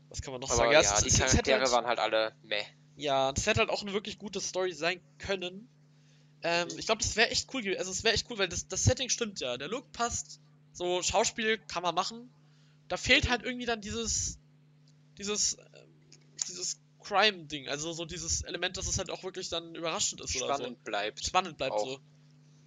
was 0.08 0.22
kann 0.22 0.32
man 0.32 0.40
noch 0.40 0.50
Aber 0.50 0.56
sagen? 0.58 0.72
ja, 0.72 0.80
es- 0.80 1.02
die 1.02 1.08
es- 1.08 1.14
es 1.14 1.20
hätte 1.20 1.28
Charaktere 1.50 1.60
halt- 1.60 1.70
waren 1.72 1.86
halt 1.86 1.98
alle 1.98 2.32
meh. 2.42 2.62
Ja, 2.96 3.32
das 3.32 3.46
hätte 3.46 3.60
halt 3.60 3.70
auch 3.70 3.82
eine 3.82 3.92
wirklich 3.92 4.18
gute 4.18 4.40
Story 4.40 4.72
sein 4.72 5.00
können. 5.18 5.68
Ähm, 6.42 6.68
ich 6.76 6.86
glaube, 6.86 7.02
das 7.02 7.16
wäre 7.16 7.30
echt 7.30 7.52
cool 7.54 7.62
gewesen. 7.62 7.78
Also, 7.78 7.90
es 7.92 8.02
wäre 8.02 8.14
echt 8.14 8.28
cool, 8.30 8.38
weil 8.38 8.48
das, 8.48 8.66
das 8.66 8.84
Setting 8.84 9.08
stimmt 9.08 9.40
ja. 9.40 9.56
Der 9.56 9.68
Look 9.68 9.92
passt. 9.92 10.40
So, 10.72 11.02
Schauspiel 11.02 11.58
kann 11.58 11.82
man 11.82 11.94
machen. 11.94 12.30
Da 12.88 12.96
fehlt 12.96 13.28
halt 13.30 13.42
irgendwie 13.42 13.66
dann 13.66 13.80
dieses. 13.80 14.38
Dieses. 15.18 15.54
Ähm, 15.58 15.88
dieses 16.48 16.80
Crime-Ding. 17.02 17.68
Also, 17.68 17.92
so 17.92 18.04
dieses 18.04 18.42
Element, 18.42 18.76
dass 18.76 18.86
es 18.86 18.98
halt 18.98 19.10
auch 19.10 19.22
wirklich 19.22 19.48
dann 19.48 19.74
überraschend 19.74 20.20
ist 20.20 20.32
Spannend 20.36 20.82
bleibt. 20.84 21.18
so. 21.20 21.26
Spannend 21.28 21.56
bleibt 21.56 21.72
Auch. 21.72 21.86
so. 21.86 22.00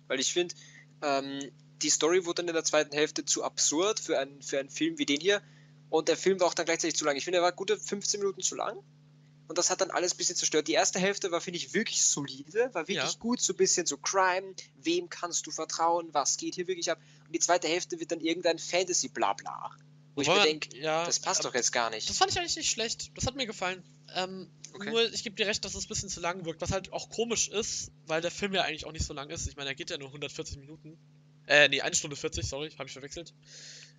Weil 0.07 0.19
ich 0.19 0.31
finde, 0.33 0.55
ähm, 1.01 1.51
die 1.83 1.89
Story 1.89 2.25
wurde 2.25 2.41
dann 2.41 2.47
in 2.49 2.53
der 2.55 2.63
zweiten 2.63 2.95
Hälfte 2.95 3.25
zu 3.25 3.43
absurd 3.43 3.99
für 3.99 4.17
einen, 4.19 4.41
für 4.41 4.59
einen 4.59 4.69
Film 4.69 4.97
wie 4.97 5.05
den 5.05 5.19
hier. 5.19 5.41
Und 5.89 6.07
der 6.07 6.17
Film 6.17 6.39
war 6.39 6.47
auch 6.47 6.53
dann 6.53 6.65
gleichzeitig 6.65 6.95
zu 6.97 7.05
lang. 7.05 7.15
Ich 7.17 7.23
finde, 7.25 7.39
er 7.39 7.43
war 7.43 7.51
gute 7.51 7.77
15 7.77 8.19
Minuten 8.19 8.41
zu 8.41 8.55
lang. 8.55 8.77
Und 9.47 9.57
das 9.57 9.69
hat 9.69 9.81
dann 9.81 9.91
alles 9.91 10.13
ein 10.13 10.17
bisschen 10.17 10.35
zerstört. 10.35 10.67
Die 10.67 10.73
erste 10.73 10.97
Hälfte 10.99 11.29
war, 11.29 11.41
finde 11.41 11.57
ich, 11.57 11.73
wirklich 11.73 12.03
solide, 12.03 12.69
war 12.73 12.87
wirklich 12.87 12.97
Ja. 12.97 13.11
gut, 13.19 13.41
so 13.41 13.53
ein 13.53 13.57
bisschen 13.57 13.85
so 13.85 13.97
Crime, 13.97 14.55
wem 14.75 15.09
kannst 15.09 15.45
du 15.45 15.51
vertrauen, 15.51 16.07
was 16.13 16.37
geht 16.37 16.55
hier 16.55 16.67
wirklich 16.67 16.89
ab. 16.89 16.97
Und 17.27 17.35
die 17.35 17.39
zweite 17.39 17.67
Hälfte 17.67 17.99
wird 17.99 18.11
dann 18.11 18.21
irgendein 18.21 18.57
Fantasy-Blabla. 18.57 19.71
Wo 20.15 20.21
ich 20.21 20.27
mir 20.27 20.43
denke, 20.43 20.77
ja, 20.77 21.05
das 21.05 21.19
passt 21.19 21.43
doch 21.43 21.53
jetzt 21.53 21.71
gar 21.71 21.89
nicht. 21.89 22.07
Das 22.09 22.17
fand 22.17 22.31
ich 22.31 22.39
eigentlich 22.39 22.55
nicht 22.55 22.69
schlecht. 22.71 23.11
Das 23.17 23.25
hat 23.25 23.35
mir 23.35 23.45
gefallen. 23.45 23.83
Ähm, 24.15 24.49
Okay. 24.75 24.89
Nur, 24.89 25.13
ich 25.13 25.23
gebe 25.23 25.35
dir 25.35 25.45
recht, 25.45 25.63
dass 25.65 25.75
es 25.75 25.85
ein 25.85 25.87
bisschen 25.87 26.09
zu 26.09 26.19
lang 26.19 26.45
wirkt, 26.45 26.59
was 26.61 26.71
halt 26.71 26.91
auch 26.91 27.09
komisch 27.09 27.47
ist, 27.47 27.91
weil 28.07 28.21
der 28.21 28.31
Film 28.31 28.53
ja 28.55 28.63
eigentlich 28.63 28.85
auch 28.87 28.91
nicht 28.91 29.05
so 29.05 29.13
lang 29.13 29.29
ist. 29.29 29.47
Ich 29.47 29.55
meine, 29.55 29.69
er 29.69 29.75
geht 29.75 29.91
ja 29.91 29.99
nur 29.99 30.07
140 30.07 30.57
Minuten. 30.57 30.97
Äh, 31.47 31.69
nee, 31.69 31.81
1 31.81 31.97
Stunde 31.97 32.15
40, 32.15 32.47
sorry, 32.47 32.69
habe 32.71 32.87
ich 32.87 32.93
verwechselt. 32.93 33.33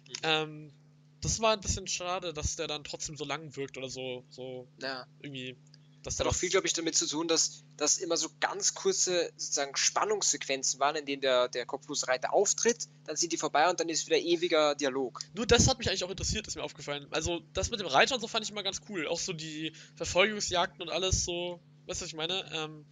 Mhm. 0.08 0.12
Ähm, 0.22 0.72
das 1.20 1.40
war 1.40 1.52
ein 1.52 1.60
bisschen 1.60 1.86
schade, 1.86 2.32
dass 2.34 2.56
der 2.56 2.66
dann 2.66 2.84
trotzdem 2.84 3.16
so 3.16 3.24
lang 3.24 3.56
wirkt 3.56 3.76
oder 3.78 3.88
so, 3.88 4.24
so 4.30 4.68
Ja. 4.80 5.06
irgendwie. 5.20 5.56
Dass 6.02 6.16
Das 6.16 6.26
hat 6.26 6.30
auch 6.30 6.36
viel, 6.36 6.50
glaube 6.50 6.66
ich, 6.66 6.74
damit 6.74 6.94
zu 6.94 7.06
tun, 7.08 7.28
dass 7.28 7.64
das 7.78 7.96
immer 7.96 8.18
so 8.18 8.28
ganz 8.38 8.74
kurze 8.74 9.32
sozusagen 9.38 9.74
Spannungssequenzen 9.74 10.78
waren, 10.78 10.96
in 10.96 11.06
denen 11.06 11.22
der, 11.22 11.48
der 11.48 11.64
Kopflosreiter 11.64 12.34
auftritt, 12.34 12.88
dann 13.06 13.16
sind 13.16 13.32
die 13.32 13.38
vorbei 13.38 13.70
und 13.70 13.80
dann 13.80 13.88
ist 13.88 14.06
wieder 14.06 14.18
ewiger 14.18 14.74
Dialog. 14.74 15.20
Nur 15.32 15.46
das 15.46 15.66
hat 15.66 15.78
mich 15.78 15.88
eigentlich 15.88 16.04
auch 16.04 16.10
interessiert, 16.10 16.46
ist 16.46 16.56
mir 16.56 16.62
aufgefallen. 16.62 17.06
Also, 17.10 17.40
das 17.54 17.70
mit 17.70 17.80
dem 17.80 17.86
Reiter 17.86 18.16
und 18.16 18.20
so 18.20 18.28
fand 18.28 18.44
ich 18.44 18.50
immer 18.50 18.62
ganz 18.62 18.82
cool. 18.90 19.06
Auch 19.08 19.18
so 19.18 19.32
die 19.32 19.72
Verfolgungsjagden 19.96 20.82
und 20.82 20.90
alles 20.90 21.24
so, 21.24 21.58
weißt 21.86 22.02
du, 22.02 22.04
was 22.04 22.08
ich 22.10 22.16
meine? 22.16 22.50
Ähm, 22.52 22.84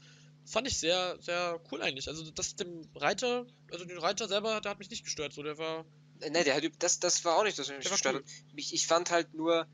fand 0.44 0.66
ich 0.66 0.78
sehr, 0.78 1.16
sehr 1.20 1.60
cool 1.70 1.82
eigentlich. 1.82 2.08
Also, 2.08 2.30
das 2.30 2.56
dem 2.56 2.88
Reiter, 2.94 3.46
also 3.70 3.84
den 3.84 3.98
Reiter 3.98 4.28
selber, 4.28 4.60
der 4.60 4.70
hat 4.70 4.78
mich 4.78 4.90
nicht 4.90 5.04
gestört. 5.04 5.32
So, 5.32 5.42
der 5.42 5.58
war. 5.58 5.84
Äh, 6.20 6.30
Ne, 6.30 6.44
der 6.44 6.54
hat, 6.54 6.62
das, 6.78 7.00
das 7.00 7.24
war 7.24 7.36
auch 7.36 7.44
nicht 7.44 7.58
das, 7.58 7.68
mich 7.68 7.90
gestört 7.90 8.16
hat. 8.16 8.24
Mich, 8.54 8.72
ich 8.72 8.86
fand 8.86 9.10
halt 9.10 9.34
nur, 9.34 9.66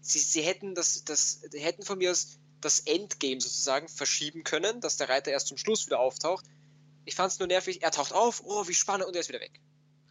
sie, 0.00 0.20
sie 0.20 0.42
hätten 0.42 0.74
das, 0.74 1.04
das, 1.04 1.40
hätten 1.52 1.82
von 1.82 1.98
mir 1.98 2.12
aus 2.12 2.38
das 2.60 2.80
Endgame 2.80 3.40
sozusagen 3.40 3.88
verschieben 3.88 4.44
können, 4.44 4.80
dass 4.80 4.96
der 4.96 5.08
Reiter 5.08 5.30
erst 5.30 5.48
zum 5.48 5.56
Schluss 5.56 5.86
wieder 5.86 5.98
auftaucht. 5.98 6.44
Ich 7.04 7.14
fand 7.14 7.32
es 7.32 7.38
nur 7.38 7.48
nervig, 7.48 7.82
er 7.82 7.90
taucht 7.90 8.12
auf, 8.12 8.42
oh, 8.44 8.66
wie 8.66 8.74
spannend, 8.74 9.06
und 9.06 9.14
er 9.14 9.20
ist 9.20 9.28
wieder 9.28 9.40
weg. 9.40 9.60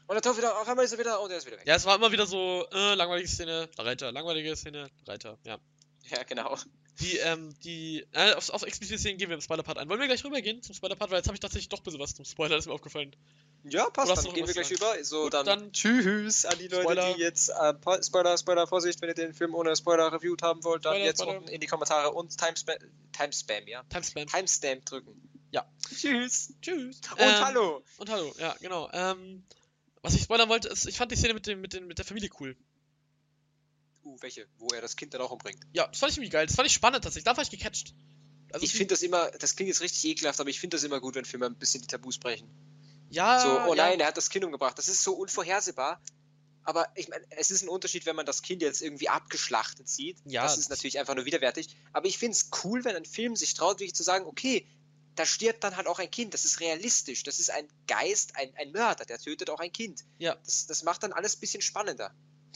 Und 0.07 0.15
er 0.15 0.21
taucht 0.21 0.37
wieder, 0.37 0.59
auf 0.59 0.67
einmal 0.67 0.85
ist 0.85 0.91
er 0.91 0.99
wieder, 0.99 1.21
und 1.21 1.31
er 1.31 1.37
ist 1.37 1.45
wieder 1.45 1.57
weg. 1.57 1.67
Ja, 1.67 1.75
es 1.75 1.85
war 1.85 1.95
immer 1.95 2.11
wieder 2.11 2.27
so, 2.27 2.65
äh, 2.71 2.93
langweilige 2.95 3.27
Szene, 3.27 3.69
Reiter, 3.77 4.11
langweilige 4.11 4.55
Szene, 4.55 4.89
Reiter, 5.05 5.37
ja. 5.43 5.59
Ja, 6.03 6.23
genau. 6.23 6.57
Die, 7.01 7.17
ähm, 7.17 7.53
die, 7.63 8.05
äh, 8.13 8.33
auf, 8.35 8.49
auf 8.51 8.63
explizite 8.63 8.97
Szenen 8.97 9.17
gehen 9.17 9.27
wir 9.29 9.35
im 9.35 9.41
Spoiler-Part 9.41 9.77
ein. 9.77 9.89
Wollen 9.89 9.99
wir 9.99 10.07
gleich 10.07 10.23
rübergehen 10.23 10.61
zum 10.61 10.73
Spoiler-Part, 10.75 11.11
weil 11.11 11.17
jetzt 11.17 11.27
habe 11.27 11.35
ich 11.35 11.41
tatsächlich 11.41 11.67
doch 11.67 11.79
ein 11.79 11.83
bisschen 11.83 11.99
was 11.99 12.15
zum 12.15 12.23
Spoiler, 12.23 12.55
ist 12.55 12.67
mir 12.67 12.73
aufgefallen. 12.73 13.13
Ja, 13.65 13.89
passt. 13.89 14.11
Oder 14.13 14.21
Dann 14.23 14.33
gehen 14.33 14.47
wir 14.47 14.53
gleich 14.53 14.67
zu 14.67 14.75
über. 14.75 15.03
So, 15.03 15.23
Gut, 15.23 15.33
dann, 15.33 15.45
dann 15.45 15.73
tschüss 15.73 16.45
an 16.45 16.57
die 16.57 16.67
Leute, 16.69 16.83
Spoiler. 16.83 17.13
die 17.13 17.19
jetzt 17.21 17.49
äh, 17.49 17.73
po- 17.73 18.01
Spoiler, 18.01 18.37
Spoiler, 18.37 18.65
Vorsicht, 18.67 19.01
wenn 19.01 19.09
ihr 19.09 19.15
den 19.15 19.33
Film 19.33 19.55
ohne 19.55 19.75
Spoiler 19.75 20.11
reviewed 20.13 20.41
haben 20.41 20.63
wollt, 20.63 20.85
dann 20.85 20.93
Spoiler, 20.93 21.05
jetzt 21.05 21.21
Spoiler. 21.21 21.37
unten 21.39 21.49
in 21.49 21.59
die 21.59 21.67
Kommentare 21.67 22.11
und 22.13 22.37
Timespam, 22.37 22.77
Timespam 23.11 23.67
ja. 23.67 23.83
Timespan. 23.89 24.27
Timestamp 24.27 24.85
drücken. 24.85 25.29
Ja. 25.51 25.65
Tschüss. 25.93 26.53
Tschüss. 26.61 27.01
Und 27.11 27.19
Ähm, 27.19 27.45
hallo. 27.45 27.83
Und 27.97 28.09
hallo, 28.09 28.33
ja, 28.39 28.55
genau. 28.61 28.89
Ähm, 28.93 29.43
was 30.01 30.13
ich 30.13 30.21
spoilern 30.21 30.47
wollte, 30.47 30.69
ist, 30.69 30.85
ich 30.85 30.95
fand 30.97 31.11
die 31.11 31.15
Szene 31.17 31.33
mit, 31.33 31.45
dem, 31.47 31.59
mit, 31.59 31.73
dem, 31.73 31.87
mit 31.87 31.97
der 31.97 32.05
Familie 32.05 32.29
cool. 32.39 32.55
Uh, 34.05 34.15
welche? 34.21 34.47
Wo 34.59 34.67
er 34.67 34.81
das 34.81 34.95
Kind 34.95 35.13
dann 35.13 35.21
auch 35.21 35.31
umbringt. 35.31 35.59
Ja, 35.73 35.87
das 35.87 35.99
fand 35.99 36.11
ich 36.11 36.17
irgendwie 36.17 36.31
geil. 36.31 36.45
Das 36.45 36.55
fand 36.55 36.67
ich 36.67 36.73
spannend 36.73 37.03
tatsächlich. 37.03 37.25
Da 37.25 37.35
war 37.35 37.43
ich 37.43 37.49
gecatcht. 37.49 37.95
Also 38.53 38.63
ich 38.63 38.71
finde 38.71 38.93
das 38.93 39.01
immer, 39.01 39.31
das 39.31 39.55
klingt 39.55 39.67
jetzt 39.67 39.81
richtig 39.81 40.05
ekelhaft, 40.05 40.39
aber 40.39 40.49
ich 40.49 40.59
finde 40.59 40.77
das 40.77 40.83
immer 40.83 41.01
gut, 41.01 41.15
wenn 41.15 41.25
Filme 41.25 41.47
ein 41.47 41.57
bisschen 41.57 41.81
die 41.81 41.87
Tabus 41.87 42.19
brechen. 42.19 42.47
Ja, 43.09 43.39
So, 43.39 43.71
oh 43.71 43.75
ja, 43.75 43.87
nein, 43.87 43.99
er 43.99 44.07
hat 44.07 44.17
das 44.17 44.29
Kind 44.29 44.45
umgebracht. 44.45 44.77
Das 44.77 44.87
ist 44.87 45.03
so 45.03 45.13
unvorhersehbar. 45.13 46.01
Aber 46.63 46.87
ich 46.95 47.09
meine, 47.09 47.25
es 47.31 47.51
ist 47.51 47.63
ein 47.63 47.69
Unterschied, 47.69 48.05
wenn 48.05 48.15
man 48.15 48.25
das 48.25 48.41
Kind 48.41 48.61
jetzt 48.61 48.81
irgendwie 48.81 49.09
abgeschlachtet 49.09 49.87
sieht. 49.87 50.17
Ja, 50.25 50.43
das 50.43 50.57
ist 50.57 50.69
natürlich 50.69 50.97
einfach 50.99 51.15
nur 51.15 51.25
widerwärtig. 51.25 51.75
Aber 51.93 52.07
ich 52.07 52.17
finde 52.17 52.37
es 52.37 52.49
cool, 52.63 52.83
wenn 52.85 52.95
ein 52.95 53.05
Film 53.05 53.35
sich 53.35 53.53
traut, 53.53 53.79
wirklich 53.79 53.93
zu 53.93 54.03
sagen, 54.03 54.25
okay, 54.25 54.67
da 55.15 55.25
stirbt 55.25 55.63
dann 55.63 55.77
halt 55.77 55.87
auch 55.87 55.99
ein 55.99 56.09
Kind. 56.09 56.33
Das 56.33 56.43
ist 56.43 56.59
realistisch. 56.59 57.23
Das 57.23 57.39
ist 57.39 57.51
ein 57.51 57.67
Geist, 57.87 58.35
ein, 58.35 58.53
ein 58.55 58.71
Mörder, 58.71 59.05
der 59.05 59.19
tötet 59.19 59.49
auch 59.49 59.59
ein 59.59 59.71
Kind. 59.71 60.05
Ja. 60.17 60.35
Das, 60.43 60.65
das 60.65 60.83
macht 60.83 61.03
dann 61.03 61.13
alles 61.13 61.37
ein 61.37 61.39
bisschen 61.39 61.61
spannender. 61.61 62.13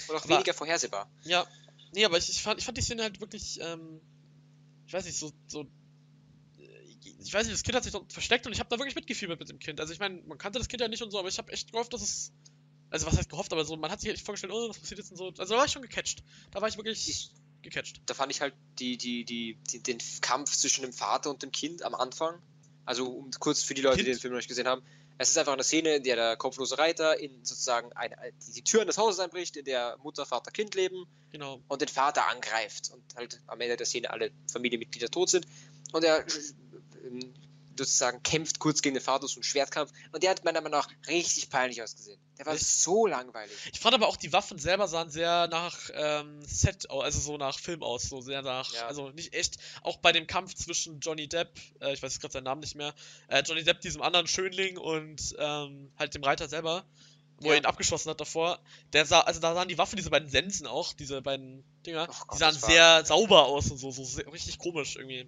Und 0.08 0.16
auch 0.16 0.24
Aber- 0.24 0.36
weniger 0.36 0.54
vorhersehbar. 0.54 1.10
Ja. 1.24 1.46
Nee, 1.94 2.06
aber 2.06 2.18
ich, 2.18 2.30
ich, 2.30 2.42
fand, 2.42 2.60
ich 2.60 2.66
fand 2.66 2.78
die 2.78 2.82
Szene 2.84 3.04
halt 3.04 3.20
wirklich, 3.20 3.60
ähm, 3.62 4.00
ich 4.86 4.94
weiß 4.94 5.06
nicht, 5.06 5.18
so, 5.18 5.32
so. 5.48 5.62
äh, 6.58 6.64
Ich 7.24 7.34
weiß 7.34 7.46
nicht, 7.48 7.54
das 7.56 7.64
Kind 7.64 7.76
hat 7.76 7.84
sich 7.84 7.92
dort 7.92 8.12
versteckt 8.14 8.46
und 8.46 8.54
ich 8.54 8.60
habe 8.60 8.70
da 8.70 8.78
wirklich 8.78 8.96
mitgefiebert 8.96 9.40
mit 9.40 9.50
dem 9.50 9.60
Kind. 9.60 9.80
Also 9.80 9.94
ich 9.94 10.00
meine, 10.00 10.22
man 10.24 10.38
kannte 10.38 10.60
das 10.60 10.68
Kind 10.68 10.82
ja 10.82 10.88
nicht 10.88 11.02
und 11.02 11.12
so, 11.12 11.20
aber 11.20 11.30
ich 11.30 11.38
habe 11.38 11.52
echt 11.52 11.72
gehofft, 11.72 11.94
dass 11.94 12.02
es. 12.02 12.32
Also 12.92 13.06
was 13.06 13.18
heißt 13.18 13.30
gehofft, 13.30 13.52
aber 13.54 13.66
so, 13.66 13.76
man 13.78 13.92
hat 13.92 14.02
sich 14.02 14.10
echt 14.12 14.26
vorgestellt, 14.26 14.52
oh, 14.54 14.70
was 14.70 14.80
passiert 14.80 15.00
jetzt 15.00 15.12
und 15.12 15.18
so. 15.18 15.28
Also 15.38 15.54
da 15.54 15.58
war 15.60 15.66
ich 15.66 15.72
schon 15.72 15.84
gecatcht. 15.84 16.24
Da 16.52 16.60
war 16.62 16.68
ich 16.70 16.76
wirklich 16.78 17.08
Ich, 17.08 17.32
gecatcht. 17.62 18.02
da 18.08 18.16
fand 18.16 18.32
ich 18.32 18.42
halt 18.42 18.56
die, 18.80 18.98
die, 18.98 19.26
die, 19.26 19.60
die, 19.72 19.84
den 19.84 20.00
Kampf 20.22 20.56
zwischen 20.58 20.82
dem 20.82 20.92
Vater 20.94 21.30
und 21.30 21.44
dem 21.44 21.52
Kind 21.52 21.84
am 21.84 21.94
Anfang. 21.94 22.42
Also 22.86 23.06
um 23.08 23.30
kurz 23.40 23.62
für 23.62 23.76
die 23.76 23.82
Leute, 23.84 23.98
die 23.98 24.04
Kind? 24.06 24.16
den 24.16 24.20
Film 24.20 24.34
noch 24.34 24.40
nicht 24.40 24.48
gesehen 24.48 24.68
haben. 24.68 24.82
Es 25.22 25.30
ist 25.30 25.38
einfach 25.38 25.52
eine 25.52 25.64
Szene, 25.64 25.98
in 25.98 26.04
der 26.04 26.16
der 26.16 26.38
kopflose 26.38 26.78
Reiter 26.78 27.20
in 27.20 27.44
sozusagen 27.44 27.92
eine, 27.92 28.16
die, 28.48 28.54
die 28.54 28.64
Türen 28.64 28.88
des 28.88 28.98
Hauses 28.98 29.20
einbricht, 29.20 29.58
in 29.58 29.66
der 29.66 29.98
Mutter, 30.02 30.26
Vater, 30.26 30.50
Kind 30.50 30.76
leben 30.76 31.06
Genau. 31.32 31.62
und 31.68 31.82
den 31.82 31.90
Vater 31.90 32.28
angreift 32.28 32.90
und 32.92 33.04
halt 33.16 33.42
am 33.48 33.60
Ende 33.60 33.76
der 33.76 33.86
Szene 33.86 34.10
alle 34.10 34.32
Familienmitglieder 34.52 35.10
tot 35.10 35.30
sind 35.30 35.46
und 35.92 36.06
er 36.06 36.26
ähm, 37.04 37.34
sozusagen 37.86 38.22
kämpft 38.24 38.60
kurz 38.60 38.82
gegen 38.82 38.96
den 38.96 39.04
Vater, 39.04 39.28
so 39.28 39.40
ein 39.40 39.44
Schwertkampf 39.44 39.92
und 40.12 40.24
der 40.24 40.32
hat 40.32 40.44
meiner 40.44 40.62
Meinung 40.62 40.80
nach 40.80 40.90
richtig 41.08 41.50
peinlich 41.50 41.82
ausgesehen. 41.82 42.20
Der 42.38 42.46
war 42.46 42.54
Echt? 42.54 42.66
so 42.66 43.06
langweilig. 43.08 43.54
Ich 43.74 43.80
fand 43.80 43.94
aber 43.96 44.08
auch, 44.08 44.16
die 44.18 44.32
Waffen 44.32 44.60
selber 44.60 44.88
sahen 44.88 45.10
sehr 45.10 45.48
nach 45.48 45.78
ähm, 45.94 46.42
Set, 46.46 46.90
also 46.90 47.20
so 47.20 47.38
nach 47.38 47.60
Film 47.60 47.84
aus, 47.84 48.04
so 48.04 48.22
sehr 48.22 48.42
nach, 48.42 48.74
Ja. 48.74 48.88
also 48.88 49.10
nicht 49.10 49.34
echt. 49.34 49.58
Auch 49.84 49.98
bei 49.98 50.12
dem 50.12 50.28
Kampf 50.28 50.54
zwischen 50.56 51.00
Johnny 51.00 51.28
Depp, 51.28 51.60
äh, 51.82 51.94
ich 51.94 52.02
weiß 52.04 52.20
gerade 52.20 52.32
seinen 52.34 52.44
Namen 52.46 52.62
nicht 52.62 52.76
mehr, 52.76 52.94
äh, 53.28 53.42
Johnny 53.44 53.64
Depp, 53.64 53.82
diesem 53.82 54.02
anderen 54.02 54.28
Schönling 54.28 54.78
und 54.78 55.36
ähm, 55.38 55.92
halt 55.98 56.14
dem 56.16 56.24
Reiter 56.24 56.48
selber, 56.48 56.86
wo 57.42 57.48
Ja. 57.48 57.54
er 57.54 57.58
ihn 57.60 57.66
abgeschossen 57.66 58.10
hat 58.10 58.20
davor. 58.22 58.60
Der 58.94 59.06
sah, 59.06 59.22
also 59.22 59.40
da 59.40 59.54
sahen 59.54 59.68
die 59.68 59.78
Waffen, 59.78 59.96
diese 59.98 60.10
beiden 60.10 60.30
Sensen 60.30 60.68
auch, 60.68 60.94
diese 60.94 61.22
beiden 61.22 61.64
Dinger, 61.86 62.08
Gott, 62.08 62.34
die 62.34 62.38
sahen 62.38 62.56
sehr 62.56 63.06
sauber 63.06 63.46
aus 63.46 63.70
und 63.72 63.78
so, 63.78 63.92
so 63.92 64.04
sehr, 64.04 64.32
richtig 64.32 64.58
komisch 64.60 64.96
irgendwie. 64.96 65.26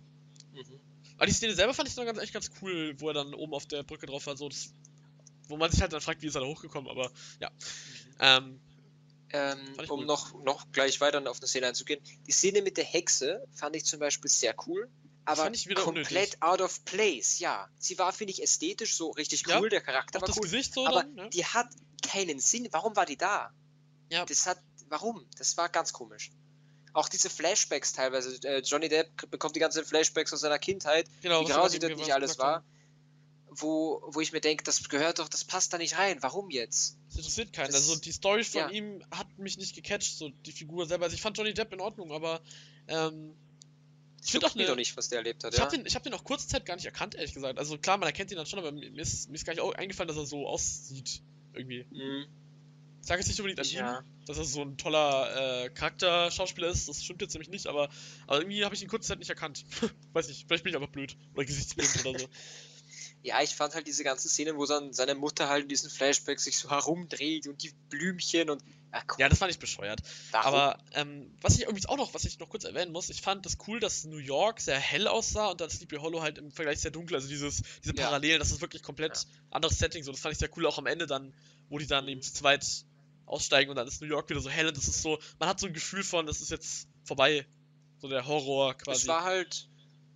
Mhm. 0.54 0.80
Aber 1.22 1.28
die 1.28 1.34
Szene 1.34 1.54
selber 1.54 1.76
fand 1.76 1.88
ich 1.88 1.94
dann 1.94 2.08
ganz, 2.08 2.18
echt 2.18 2.34
ganz 2.34 2.50
cool, 2.64 2.96
wo 2.98 3.10
er 3.10 3.14
dann 3.14 3.36
oben 3.36 3.54
auf 3.54 3.68
der 3.68 3.84
Brücke 3.84 4.08
drauf 4.08 4.26
war, 4.26 4.36
so 4.36 4.50
das, 4.50 4.74
wo 5.50 5.56
man 5.56 5.70
sich 5.70 5.80
halt 5.80 5.94
dann 5.94 6.02
fragt, 6.02 6.24
wie 6.24 6.26
ist 6.26 6.34
er 6.34 6.42
da 6.42 6.48
hochgekommen, 6.48 6.90
aber 6.90 7.12
ja. 7.40 7.52
Ähm, 8.20 8.60
Ähm, 9.32 9.60
um 9.88 10.08
noch, 10.08 10.34
noch 10.44 10.72
gleich 10.72 11.00
weiter 11.00 11.20
auf 11.30 11.38
eine 11.38 11.48
Szene 11.48 11.68
einzugehen. 11.68 12.04
Die 12.26 12.32
Szene 12.32 12.64
mit 12.64 12.76
der 12.78 12.86
Hexe 12.86 13.48
fand 13.54 13.76
ich 13.76 13.86
zum 13.86 14.00
Beispiel 14.00 14.32
sehr 14.32 14.56
cool, 14.66 14.90
aber 15.24 15.44
fand 15.44 15.56
ich 15.56 15.68
wieder 15.68 15.84
komplett 15.84 16.10
unnötig. 16.10 16.42
out 16.42 16.60
of 16.60 16.84
place, 16.86 17.38
ja. 17.38 17.70
Sie 17.78 18.00
war, 18.00 18.14
finde 18.14 18.34
ich, 18.34 18.42
ästhetisch 18.42 18.96
so 18.96 19.12
richtig 19.12 19.44
Ja, 19.46 19.60
cool, 19.60 19.70
der 19.70 19.82
Charakter 19.82 20.22
war 20.22 20.28
das 20.28 20.38
cool, 20.38 20.42
Gesicht 20.46 20.74
so 20.74 20.88
aber 20.88 21.04
dann, 21.04 21.14
ne? 21.14 21.30
die 21.30 21.46
hat 21.46 21.68
keinen 22.02 22.40
Sinn. 22.40 22.68
Warum 22.72 22.96
war 22.96 23.06
die 23.06 23.18
da? 23.18 23.54
Ja. 24.10 24.26
Das 24.26 24.48
hat, 24.48 24.58
warum? 24.88 25.24
Das 25.38 25.56
war 25.56 25.70
ganz 25.70 25.94
komisch. 25.94 26.32
Auch 26.93 27.08
diese 27.10 27.30
Flashbacks 27.30 27.93
teilweise. 27.93 28.36
Äh, 28.47 28.60
Johnny 28.62 28.89
Depp 28.89 29.30
bekommt 29.32 29.56
die 29.56 29.60
ganzen 29.60 29.86
Flashbacks 29.86 30.34
aus 30.34 30.41
seiner 30.41 30.60
Kindheit, 30.60 31.08
Genau, 31.21 31.41
wie 31.41 31.51
grausig 31.51 31.82
eben 31.84 31.95
nicht 31.95 32.13
alles 32.13 32.38
war. 32.38 32.63
Wo, 33.54 34.01
wo 34.08 34.21
ich 34.21 34.32
mir 34.32 34.39
denke, 34.39 34.63
das 34.63 34.88
gehört 34.88 35.19
doch, 35.19 35.27
das 35.27 35.43
passt 35.43 35.73
da 35.73 35.77
nicht 35.77 35.97
rein. 35.97 36.17
Warum 36.21 36.49
jetzt? 36.49 36.97
Das 37.08 37.17
interessiert 37.17 37.51
keinen. 37.51 37.67
Das- 37.67 37.75
also 37.89 37.97
die 37.97 38.12
Story 38.13 38.43
von 38.45 38.62
ja. 38.62 38.69
ihm 38.69 39.04
hat 39.12 39.27
mich 39.38 39.58
nicht 39.58 39.75
gecatcht, 39.75 40.17
so 40.17 40.30
die 40.30 40.54
Figur 40.54 40.86
selber. 40.86 41.04
Also 41.06 41.15
ich 41.15 41.21
fand 41.21 41.38
Johnny 41.38 41.54
Depp 41.54 41.73
in 41.73 41.82
Ordnung, 41.82 42.13
aber 42.13 42.41
ähm, 42.88 43.34
ich 44.23 44.32
finde 44.32 44.47
auch 44.47 44.54
doch 44.54 44.75
nicht, 44.77 44.95
was 44.95 45.10
der 45.10 45.17
erlebt 45.19 45.43
hat. 45.43 45.51
ich 45.54 45.60
Ja? 45.60 45.65
habe 45.65 45.75
den, 45.75 45.86
ich 45.86 45.95
hab 45.95 46.04
den 46.04 46.13
auch 46.13 46.23
kurze 46.23 46.47
Zeit 46.47 46.65
gar 46.65 46.75
nicht 46.75 46.86
erkannt, 46.86 47.15
ehrlich 47.15 47.34
gesagt. 47.34 47.60
Also 47.60 47.77
klar, 47.77 47.97
man 47.97 48.08
erkennt 48.08 48.32
ihn 48.32 48.38
dann 48.38 48.45
schon, 48.45 48.60
aber 48.60 48.71
mir 48.71 48.89
ist, 49.01 49.27
mir 49.30 49.36
ist 49.36 49.45
gar 49.45 49.54
nicht 49.54 49.75
eingefallen, 49.77 50.08
dass 50.08 50.17
er 50.17 50.25
so 50.25 50.47
aussieht. 50.47 51.21
Irgendwie. 51.54 51.86
Mhm. 51.91 52.27
Ich 53.01 53.08
sage 53.08 53.19
jetzt 53.19 53.27
nicht 53.27 53.39
unbedingt 53.41 53.60
an 53.60 53.65
Ja. 53.73 53.99
ihm, 53.99 54.06
dass 54.32 54.38
er 54.39 54.46
so 54.46 54.62
ein 54.62 54.78
toller 54.78 55.65
äh, 55.65 55.70
Charakterschauspieler 55.70 56.67
ist, 56.70 56.88
das 56.89 57.04
stimmt 57.04 57.22
jetzt 57.22 57.34
nämlich 57.34 57.50
nicht, 57.50 57.67
aber, 57.67 57.89
aber 58.28 58.38
irgendwie 58.39 58.63
habe 58.65 58.74
ich 58.76 58.82
ihn 58.82 58.88
kurze 58.88 59.08
Zeit 59.10 59.20
nicht 59.20 59.30
erkannt. 59.30 59.63
Weiß 60.13 60.28
nicht, 60.28 60.46
vielleicht 60.48 60.63
bin 60.63 60.72
ich 60.72 60.78
einfach 60.78 60.91
blöd. 60.91 61.15
Oder 61.36 61.46
gesichtsblind 61.46 62.06
oder 62.06 62.20
so. 62.20 62.28
Ja, 63.24 63.39
ich 63.44 63.52
fand 63.52 63.76
halt 63.76 63.86
diese 63.86 64.04
ganze 64.04 64.28
Szene, 64.30 64.58
wo 64.58 64.65
dann 64.65 64.94
seine 64.94 65.13
Mutter 65.13 65.48
halt 65.48 65.62
in 65.63 65.70
diesen 65.70 65.91
Flashbacks 65.91 66.44
sich 66.44 66.58
so 66.58 66.72
herumdreht 66.72 67.46
und 67.48 67.62
die 67.62 67.72
Blümchen 67.89 68.50
und. 68.50 68.63
Ja, 68.91 69.04
komm, 69.06 69.20
Ja, 69.20 69.30
das 69.30 69.38
fand 69.38 69.52
ich 69.52 69.60
bescheuert. 69.60 70.02
warum? 70.32 70.48
Aber 70.56 70.78
ähm, 70.94 71.32
was 71.39 71.56
ich 71.56 71.62
übrigens 71.65 71.86
auch 71.86 71.98
noch, 71.98 72.15
was 72.15 72.26
ich 72.26 72.39
noch 72.39 72.50
kurz 72.50 72.63
erwähnen 72.63 72.91
muss, 72.91 73.12
ich 73.12 73.22
fand 73.22 73.46
das 73.46 73.60
cool, 73.67 73.80
dass 73.80 74.06
New 74.06 74.17
York 74.17 74.60
sehr 74.60 74.80
hell 74.80 75.08
aussah 75.08 75.50
und 75.52 75.62
dann 75.62 75.70
Sleepy 75.70 75.98
Hollow 75.98 76.24
halt 76.24 76.39
im 76.39 76.52
Vergleich 76.52 76.80
sehr 76.80 76.89
dunkel. 76.89 77.13
Also 77.15 77.28
dieses, 77.28 77.62
diese 77.84 77.96
Ja. 77.96 78.06
Parallelen, 78.06 78.39
das 78.39 78.50
ist 78.50 78.60
wirklich 78.60 78.82
komplett 78.82 79.28
anderes 79.52 79.78
Setting. 79.78 80.04
So, 80.04 80.12
das 80.12 80.20
fand 80.20 80.34
ich 80.34 80.39
sehr 80.39 80.50
cool, 80.58 80.65
auch 80.65 80.80
am 80.80 80.88
Ende 80.88 81.06
dann, 81.06 81.32
wo 81.70 81.78
die 81.78 81.86
dann 81.86 82.08
eben 82.08 82.24
zu 82.24 82.34
zweit 82.34 82.65
aussteigen 83.32 83.70
und 83.70 83.78
dann 83.78 83.88
ist 83.88 84.02
New 84.02 84.08
York 84.08 84.30
wieder 84.30 84.41
so 84.41 84.50
hell 84.50 84.67
und 84.67 84.78
das 84.78 84.88
ist 84.88 85.02
so, 85.02 85.20
man 85.39 85.50
hat 85.50 85.60
so 85.60 85.67
ein 85.67 85.74
Gefühl 85.74 86.04
von, 86.04 86.26
das 86.26 86.41
ist 86.41 86.52
jetzt 86.52 86.88
vorbei. 87.04 87.46
So 88.00 88.08
der 88.08 88.26
Horror 88.26 88.74
quasi. 88.76 89.02
es 89.02 89.08
war 89.08 89.24
halt. 89.24 89.67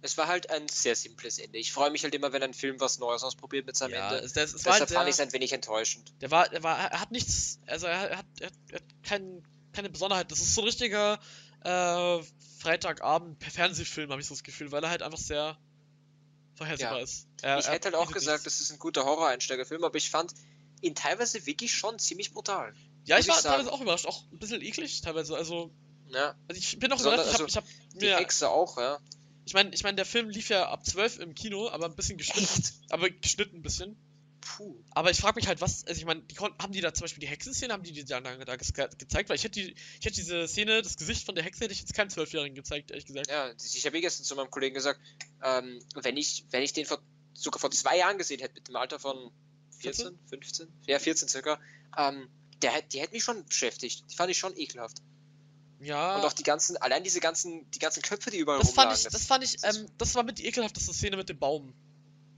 Es 0.01 0.19
war 0.19 0.28
halt 0.28 0.51
ein 0.51 0.67
sehr 0.67 0.95
simples 0.95 1.39
Ende. 1.39 1.58
Ich 1.58 1.71
freue 1.71 1.89
mich 1.89 2.04
halt 2.04 2.13
immer, 2.13 2.32
wenn 2.32 2.43
ein 2.43 2.54
Film 2.54 2.80
was 2.80 2.99
Neues 2.99 3.23
ausprobiert 3.23 3.65
mit 3.65 3.75
seinem 3.75 3.93
ja, 3.93 4.13
Ende. 4.13 4.21
das, 4.21 4.36
war 4.36 4.43
Deshalb 4.43 4.80
halt 4.82 4.91
fand 4.91 5.10
ich 5.10 5.15
es 5.15 5.19
ein 5.19 5.34
wenig 5.34 5.51
enttäuschend. 5.51 6.13
der 6.21 6.30
war, 6.30 6.47
der 6.47 6.62
war, 6.62 6.78
er 6.78 6.99
hat 6.99 7.12
nichts, 7.12 7.60
also 7.65 7.88
er 7.88 8.19
hat, 8.19 8.25
er 8.39 8.47
hat, 8.47 8.54
er 8.69 8.75
hat 8.75 8.84
kein, 9.01 9.43
keine 9.73 9.89
Besonderheit. 9.89 10.32
Das 10.32 10.41
ist 10.41 10.54
so 10.54 10.62
ein 10.62 10.65
richtiger 10.65 11.19
äh, 11.63 12.23
Freitagabend 12.60 13.43
Fernsehfilm, 13.43 14.12
habe 14.12 14.21
ich 14.21 14.28
so 14.28 14.36
das 14.36 14.43
Gefühl, 14.43 14.71
weil 14.71 14.84
er 14.84 14.91
halt 14.91 15.01
einfach 15.01 15.17
sehr 15.17 15.58
vorhersehbar 16.54 16.97
Ja. 16.97 17.04
ist. 17.04 17.28
Er, 17.41 17.58
ich 17.58 17.67
hätte 17.67 17.86
halt 17.86 17.95
auch 17.95 18.12
gesagt, 18.12 18.45
nichts. 18.45 18.60
das 18.60 18.60
ist 18.60 18.71
ein 18.71 18.80
guter 18.80 19.06
Horror-Einsteigerfilm, 19.06 19.84
aber 19.84 19.97
ich 19.97 20.12
fand 20.12 20.34
ihn 20.82 20.93
teilweise 20.93 21.45
wirklich 21.47 21.73
schon 21.73 21.97
ziemlich 21.97 22.32
brutal. 22.32 22.75
Ja, 23.06 23.18
ich 23.20 23.28
war 23.28 23.38
ich 23.38 23.44
teilweise 23.44 23.72
auch 23.72 23.82
überrascht, 23.82 24.06
auch 24.06 24.24
ein 24.32 24.39
bisschen 24.39 24.62
eklig 24.62 25.02
teilweise. 25.02 25.36
Also, 25.36 25.72
Ja, 26.10 26.36
also 26.48 26.60
ich 26.60 26.78
bin 26.80 26.91
auch 26.91 26.98
Besonders- 26.98 27.28
überrascht, 27.38 27.50
ich 27.50 27.56
habe 27.58 27.68
also 27.68 27.86
hab 27.91 28.00
die 28.00 28.06
mir, 28.06 28.18
Hexe 28.18 28.50
auch, 28.50 28.78
ja. 28.78 29.00
ich 29.46 29.54
meine, 29.54 29.74
ich 29.74 29.84
meine, 29.84 29.96
der 29.96 30.06
Film 30.06 30.30
lief 30.30 30.50
ja 30.50 30.70
ab 30.70 30.86
12 30.86 31.20
im 31.20 31.34
Kino, 31.36 31.70
aber 31.70 31.86
ein 31.86 31.96
bisschen 31.96 32.18
geschnitten, 32.18 32.62
Echt? 32.62 32.74
aber 32.89 33.10
geschnitten 33.10 33.58
ein 33.58 33.62
bisschen. 33.62 33.96
Puh. 34.41 34.76
Aber 34.91 35.10
ich 35.10 35.20
frage 35.20 35.38
mich 35.38 35.48
halt, 35.48 35.60
was, 35.60 35.86
also 35.88 35.98
ich 36.00 36.06
meine, 36.06 36.22
haben 36.60 36.72
die 36.72 36.80
da 36.80 36.94
zum 36.94 37.06
Beispiel 37.06 37.22
die 37.22 37.28
Hexenszene, 37.28 37.74
haben 37.74 37.82
die 37.82 37.91
die 37.94 38.06
da, 38.06 38.22
da, 38.22 38.38
da 38.38 38.56
ge 38.56 38.88
gezeigt? 39.00 39.30
Weil 39.30 39.38
ich 39.38 39.44
hätte 39.44 39.60
die, 39.60 39.72
ich 40.00 40.06
hätte 40.06 40.15
diese 40.15 40.48
Szene, 40.48 40.84
das 40.84 40.98
Gesicht 40.98 41.26
von 41.26 41.34
der 41.34 41.44
Hexe 41.44 41.63
hätte 41.63 41.74
ich 41.74 41.80
jetzt 41.80 41.96
keinem 41.96 42.12
Zwölfjährigen 42.12 42.54
gezeigt, 42.56 42.91
ehrlich 42.91 43.08
gesagt. 43.08 43.28
Ja, 43.28 43.52
ich 43.52 43.86
habe 43.88 43.98
eh 43.98 44.02
gestern 44.02 44.24
zu 44.24 44.36
meinem 44.36 44.52
Kollegen 44.52 44.76
gesagt, 44.76 45.00
ähm, 45.44 45.82
wenn 45.96 46.15
ich, 46.15 46.46
wenn 46.52 46.62
ich 46.62 46.74
den 46.74 46.86
vor, 46.86 47.00
sogar 47.34 47.60
vor 47.60 47.72
zwei 47.72 47.98
Jahren 47.98 48.20
gesehen 48.20 48.39
hätte, 48.39 48.54
mit 48.54 48.68
dem 48.68 48.76
Alter 48.76 49.00
von 49.00 49.32
14, 49.80 50.20
15, 50.30 50.68
ja, 50.86 51.00
14 51.00 51.28
circa, 51.28 51.60
ähm, 51.98 52.30
der, 52.62 52.82
die 52.82 53.00
hätte 53.02 53.13
mich 53.13 53.24
schon 53.24 53.44
beschäftigt. 53.46 54.04
Die 54.12 54.15
fand 54.15 54.32
ich 54.32 54.38
schon 54.38 54.56
ekelhaft. 54.58 54.98
Ja. 55.82 56.18
Und 56.18 56.26
auch 56.26 56.34
die 56.34 56.44
ganzen, 56.44 56.78
allein 56.78 57.04
diese 57.04 57.20
ganzen, 57.20 57.70
die 57.72 57.80
ganzen 57.80 58.02
Köpfe, 58.02 58.32
die 58.32 58.38
überall 58.38 58.60
Das 58.60 58.70
fand 58.72 58.88
rumlagen. 58.88 59.02
ich, 59.06 59.12
das 59.12 59.26
fand 59.26 59.44
ich, 59.44 59.58
das- 59.58 59.78
ähm, 59.78 59.88
das 59.98 60.15
war 60.15 60.24
mit 60.24 60.39
die 60.39 60.46
ekelhafteste 60.48 60.94
Szene 60.94 61.18
mit 61.18 61.30
dem 61.30 61.38
Baum. 61.38 61.74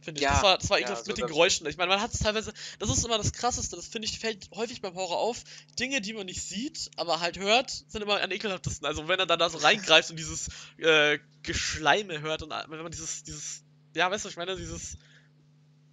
Finde 0.01 0.19
ich. 0.19 0.23
Ja, 0.23 0.33
das 0.33 0.43
war, 0.43 0.57
das 0.57 0.69
war 0.69 0.77
ja, 0.77 0.85
ekelhaft 0.85 1.05
so 1.05 1.11
mit 1.11 1.17
den 1.17 1.27
Geräuschen. 1.27 1.67
Ich 1.67 1.77
meine, 1.77 1.89
man 1.89 2.01
hat 2.01 2.13
es 2.13 2.19
teilweise, 2.19 2.53
das 2.79 2.89
ist 2.89 3.03
immer 3.05 3.17
das 3.17 3.33
krasseste, 3.33 3.75
das 3.75 3.87
finde 3.87 4.07
ich, 4.07 4.19
fällt 4.19 4.49
häufig 4.55 4.81
beim 4.81 4.95
Horror 4.95 5.17
auf. 5.17 5.43
Dinge, 5.79 6.01
die 6.01 6.13
man 6.13 6.25
nicht 6.25 6.41
sieht, 6.43 6.91
aber 6.97 7.19
halt 7.19 7.37
hört, 7.39 7.71
sind 7.87 8.01
immer 8.01 8.21
am 8.21 8.31
ekelhaftesten. 8.31 8.85
Also 8.85 9.07
wenn 9.07 9.19
er 9.19 9.25
dann 9.25 9.39
da 9.39 9.49
so 9.49 9.57
reingreift 9.57 10.09
und 10.09 10.17
dieses 10.17 10.49
äh, 10.77 11.19
Geschleime 11.43 12.21
hört 12.21 12.43
und 12.43 12.51
wenn 12.51 12.81
man 12.83 12.91
dieses, 12.91 13.23
dieses, 13.23 13.63
ja, 13.95 14.09
weißt 14.09 14.23
du, 14.23 14.27
was 14.27 14.33
ich 14.33 14.37
meine, 14.37 14.55
dieses, 14.55 14.97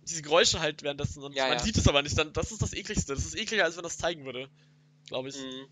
diese 0.05 0.23
Geräusche 0.23 0.61
halt 0.61 0.83
währenddessen 0.83 1.23
und 1.23 1.35
Ja, 1.35 1.49
man 1.49 1.59
ja. 1.59 1.64
sieht 1.64 1.77
es 1.77 1.88
aber 1.88 2.03
nicht, 2.03 2.17
dann, 2.19 2.33
das 2.33 2.53
ist 2.53 2.62
das 2.62 2.73
ekligste. 2.73 3.14
Das 3.14 3.25
ist 3.25 3.37
ekliger, 3.37 3.64
als 3.64 3.77
wenn 3.77 3.83
das 3.83 3.99
zeigen 3.99 4.25
würde. 4.25 4.49
Glaube 5.07 5.29
ich. 5.29 5.37
Mhm. 5.37 5.67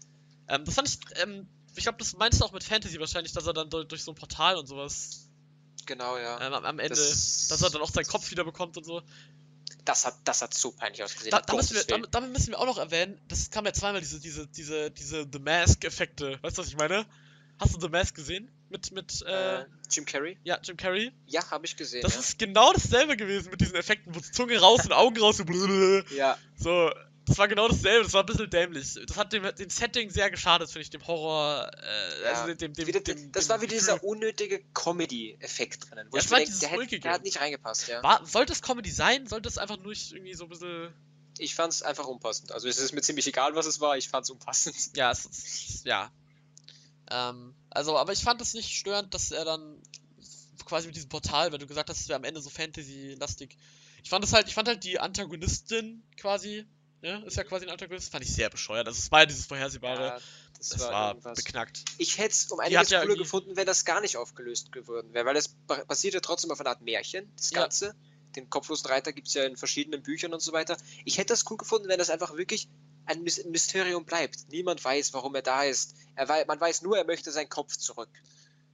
Ähm, 0.49 0.65
das 0.65 0.75
fand 0.75 0.89
ich, 0.89 0.99
ähm, 1.23 1.47
ich 1.75 1.85
glaube, 1.85 1.99
das 1.99 2.15
meinst 2.17 2.41
du 2.41 2.45
auch 2.45 2.53
mit 2.53 2.65
Fantasy 2.65 2.99
wahrscheinlich, 3.01 3.33
dass 3.33 3.47
er 3.47 3.53
dann 3.55 3.71
durch, 3.71 3.87
durch 3.89 4.03
so 4.03 4.13
ein 4.13 4.15
Portal 4.15 4.57
und 4.57 4.67
sowas 4.67 5.29
Genau, 5.87 6.17
ja. 6.19 6.41
ähm, 6.47 6.53
am, 6.53 6.65
am 6.65 6.79
Ende, 6.79 6.95
Das- 6.95 7.49
dass 7.49 7.63
er 7.63 7.71
dann 7.71 7.83
auch 7.83 7.91
seinen 7.91 8.07
Kopf 8.07 8.31
wieder 8.31 8.45
bekommt 8.45 8.77
und 8.77 8.85
so. 8.85 9.03
Das 9.85 10.05
hat, 10.07 10.17
das 10.25 10.43
hat 10.43 10.55
so 10.55 10.71
peinlich 10.71 11.03
ausgesehen. 11.03 11.31
Da, 11.33 11.41
da 11.41 11.55
müssen 11.55 11.75
wir, 11.75 11.83
damit, 11.85 12.15
damit 12.15 12.31
müssen 12.33 12.49
wir 12.51 12.59
auch 12.61 12.67
noch 12.67 12.79
erwähnen, 12.79 13.21
das 13.27 13.51
kam 13.51 13.65
ja 13.67 13.73
zweimal 13.73 14.01
diese, 14.01 14.21
diese, 14.21 14.47
diese, 14.47 14.91
diese 14.93 15.27
The 15.33 15.39
Mask-Effekte. 15.41 16.39
Weißt 16.43 16.57
du, 16.57 16.63
was 16.63 16.69
ich 16.69 16.77
meine? 16.77 17.05
Hast 17.59 17.75
du 17.75 17.81
The 17.81 17.89
Mask 17.89 18.15
gesehen? 18.15 18.49
Mit, 18.73 18.91
mit, 18.91 19.23
äh, 19.27 19.61
äh, 19.61 19.67
Jim 19.91 20.05
Carrey? 20.07 20.39
ja, 20.45 20.59
Jim 20.63 20.77
Carrey? 20.77 21.13
Ja, 21.27 21.49
habe 21.51 21.67
ich 21.67 21.77
gesehen. 21.77 22.03
Das 22.03 22.15
ja. 22.15 22.21
ist 22.21 22.39
genau 22.39 22.73
dasselbe 22.73 23.17
gewesen 23.17 23.51
mit 23.51 23.61
diesen 23.61 23.77
Effekten, 23.77 24.15
wo 24.15 24.21
Zunge 24.21 24.59
raus 24.59 24.85
und 24.87 24.93
Augen 24.93 25.19
raus, 25.21 25.37
so, 25.37 26.03
ja, 26.17 26.39
so. 26.57 26.91
Das 27.25 27.39
war 27.39 27.47
genau 27.47 27.69
dasselbe, 27.69 28.03
das 28.03 28.15
war 28.15 28.23
ein 28.25 28.27
bisschen 28.27 28.51
dämlich. 28.51 28.95
Das 29.07 29.17
hat 29.17 29.33
dem, 29.33 29.45
dem 29.55 29.71
Setting 29.71 30.11
sehr 30.11 30.29
geschadet, 30.31 30.69
finde 30.71 30.83
ich, 30.83 30.91
dem 30.91 31.07
Horror, 31.07 31.71
äh, 31.81 32.25
Ja. 32.25 32.31
also 32.33 32.55
dem, 32.55 32.73
dem, 32.73 32.87
wieder, 32.89 32.99
dem, 33.01 33.31
das 33.31 33.49
war 33.49 33.61
wieder 33.61 33.75
Gefühl. 33.75 33.79
dieser 33.95 34.03
unnötige 34.05 34.65
Comedy-Effekt 34.75 35.89
drinnen. 35.89 36.09
Wo 36.11 36.17
Ja, 36.17 36.23
ich 36.23 36.31
mir 36.31 36.37
meine, 36.39 36.47
denke, 36.47 36.59
der, 36.61 36.69
hätte- 36.71 36.99
der 37.01 37.13
hat 37.13 37.23
nicht 37.23 37.41
reingepasst, 37.41 37.87
ja. 37.89 38.03
War, 38.03 38.27
sollte 38.27 38.53
es 38.53 38.61
Comedy 38.61 38.91
sein? 38.91 39.29
Sollte 39.29 39.49
es 39.49 39.57
einfach 39.57 39.79
nur 39.79 39.93
irgendwie 39.93 40.35
so 40.35 40.45
ein 40.45 40.49
bisschen. 40.51 40.93
Ich 41.39 41.55
fand 41.55 41.73
es 41.73 41.83
einfach 41.83 42.07
unpassend. 42.07 42.51
Also 42.51 42.67
es 42.69 42.79
ist 42.79 42.93
mir 42.93 43.03
ziemlich 43.03 43.27
egal, 43.29 43.55
was 43.55 43.67
es 43.67 43.81
war, 43.81 43.97
ich 43.97 44.09
fand 44.09 44.25
es 44.25 44.31
unpassend. 44.31 44.75
Ja, 44.97 45.13
es 45.13 45.25
ist. 45.27 45.85
Ja. 45.87 46.11
Ähm, 47.11 47.55
also, 47.75 47.97
aber 47.99 48.13
ich 48.13 48.23
fand 48.23 48.41
es 48.41 48.55
nicht 48.55 48.77
störend, 48.77 49.13
dass 49.15 49.31
er 49.31 49.45
dann 49.45 49.81
quasi 50.65 50.87
mit 50.87 50.97
diesem 50.97 51.09
Portal, 51.09 51.53
wenn 51.53 51.61
du 51.61 51.67
gesagt 51.67 51.91
hast, 51.91 52.01
es 52.01 52.09
wäre 52.09 52.17
am 52.17 52.25
Ende 52.25 52.41
so 52.41 52.51
Fantasy-lastig. 52.51 53.57
Ich 54.05 54.11
fand 54.11 54.25
es 54.25 54.33
halt, 54.33 54.49
ich 54.49 54.55
fand 54.55 54.69
halt 54.69 54.85
die 54.85 54.99
Antagonistin 54.99 56.03
quasi, 56.17 56.65
ja, 57.03 57.19
ist 57.21 57.37
ja 57.37 57.45
quasi 57.45 57.67
ein 57.67 57.71
Antagonist, 57.71 58.11
fand 58.13 58.25
ich 58.25 58.33
sehr 58.33 58.49
bescheuert. 58.51 58.87
Also 58.87 58.99
es 58.99 59.11
war 59.11 59.21
ja 59.21 59.27
dieses 59.27 59.47
vorhersehbare. 59.47 60.07
Ja, 60.07 60.19
Das, 60.59 60.69
Das 60.69 60.81
war, 60.83 60.93
war 60.93 61.09
irgendwas. 61.11 61.37
beknackt. 61.37 61.85
Ich 61.99 62.19
hätte 62.19 62.31
es 62.33 62.47
um 62.53 62.61
einiges 62.61 62.91
ja 62.91 63.01
cooler 63.01 63.11
irgendwie- 63.11 63.25
gefunden, 63.25 63.57
wenn 63.57 63.67
das 63.67 63.85
gar 63.85 64.01
nicht 64.01 64.17
aufgelöst 64.17 64.71
geworden 64.71 65.13
wäre, 65.13 65.27
weil 65.27 65.37
es 65.37 65.49
ba- 65.49 65.85
basiert 65.85 66.15
ja 66.15 66.21
trotzdem 66.21 66.53
auf 66.53 66.61
einer 66.61 66.71
Art 66.71 66.83
Märchen, 66.83 67.31
das 67.37 67.51
Ja. 67.51 67.63
Ganze. 67.63 67.95
Den 68.37 68.49
kopflosen 68.49 68.87
Reiter 68.87 69.13
gibt 69.13 69.27
es 69.29 69.35
ja 69.35 69.45
in 69.45 69.57
verschiedenen 69.57 70.03
Büchern 70.03 70.33
und 70.33 70.41
so 70.41 70.53
weiter. 70.53 70.77
Ich 71.05 71.19
hätte 71.19 71.33
das 71.35 71.45
cool 71.51 71.57
gefunden, 71.57 71.89
wenn 71.89 71.99
das 71.99 72.09
einfach 72.11 72.37
wirklich 72.37 72.69
ein 73.07 73.23
Mys- 73.25 73.47
Mysterium 73.49 74.05
bleibt. 74.05 74.39
Niemand 74.51 74.85
weiß, 74.85 75.13
warum 75.13 75.35
er 75.35 75.43
da 75.43 75.65
ist. 75.65 75.95
Er 76.15 76.29
wei 76.29 76.45
man 76.47 76.61
weiß 76.61 76.83
nur, 76.83 76.97
er 76.97 77.05
möchte 77.05 77.31
seinen 77.33 77.49
Kopf 77.49 77.77
zurück. 77.77 78.11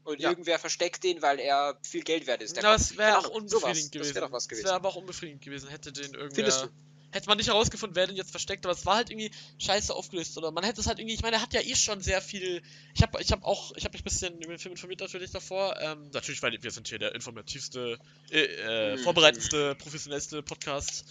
Und 0.05 0.21
Ja. 0.21 0.31
irgendwer 0.31 0.59
versteckt 0.59 1.05
den, 1.05 1.21
weil 1.21 1.39
er 1.39 1.79
viel 1.83 2.03
Geld 2.03 2.27
wert 2.27 2.41
ist. 2.43 2.57
Der 2.57 2.63
es 2.75 2.97
wäre 2.97 3.19
auch 3.19 3.25
sowas. 3.25 3.37
unbefriedigend 3.37 3.95
Das 3.95 4.01
gewesen. 4.01 4.15
wäre 4.15 4.25
gewesen. 4.49 4.65
wäre 4.65 4.75
aber 4.75 4.89
auch 4.89 4.97
unbefriedigend 4.97 5.43
gewesen, 5.43 5.69
hätte 5.69 5.93
den 5.93 6.05
Findest 6.13 6.39
irgendwer. 6.39 6.67
du? 6.67 6.73
Hätte 7.11 7.29
man 7.29 7.39
nicht 7.39 7.49
herausgefunden, 7.49 7.97
wer 7.97 8.07
den 8.07 8.17
jetzt 8.17 8.31
versteckt, 8.31 8.67
aber 8.67 8.75
es 8.75 8.85
war 8.85 8.97
halt 8.97 9.11
irgendwie 9.11 9.31
scheiße 9.59 9.95
aufgelöst. 9.95 10.37
Oder 10.37 10.51
man 10.51 10.63
hätte 10.65 10.81
es 10.81 10.87
halt 10.87 10.99
irgendwie, 10.99 11.15
ich 11.15 11.23
meine, 11.23 11.37
er 11.37 11.43
hat 11.43 11.55
ja 11.55 11.61
eh 11.63 11.75
schon 11.75 12.01
sehr 12.03 12.21
viel. 12.21 12.63
Ich 12.95 13.03
habe 13.03 13.21
ich 13.23 13.33
hab 13.33 13.45
auch, 13.45 13.75
ich 13.77 13.85
habe 13.85 13.93
mich 13.93 14.03
ein 14.03 14.05
bisschen 14.05 14.35
über 14.43 14.53
den 14.53 14.59
Film 14.59 14.73
informiert 14.73 15.01
natürlich 15.01 15.31
davor. 15.31 15.79
Ähm, 15.81 16.11
natürlich, 16.13 16.43
weil 16.43 16.63
wir 16.63 16.71
sind 16.71 16.89
hier 16.89 16.99
der 16.99 17.15
informativste, 17.15 17.99
äh, 18.31 18.41
äh, 18.41 18.97
Mhm. 18.97 19.03
vorbereitendste, 19.03 19.75
professionellste 19.77 20.43
Podcast. 20.43 21.05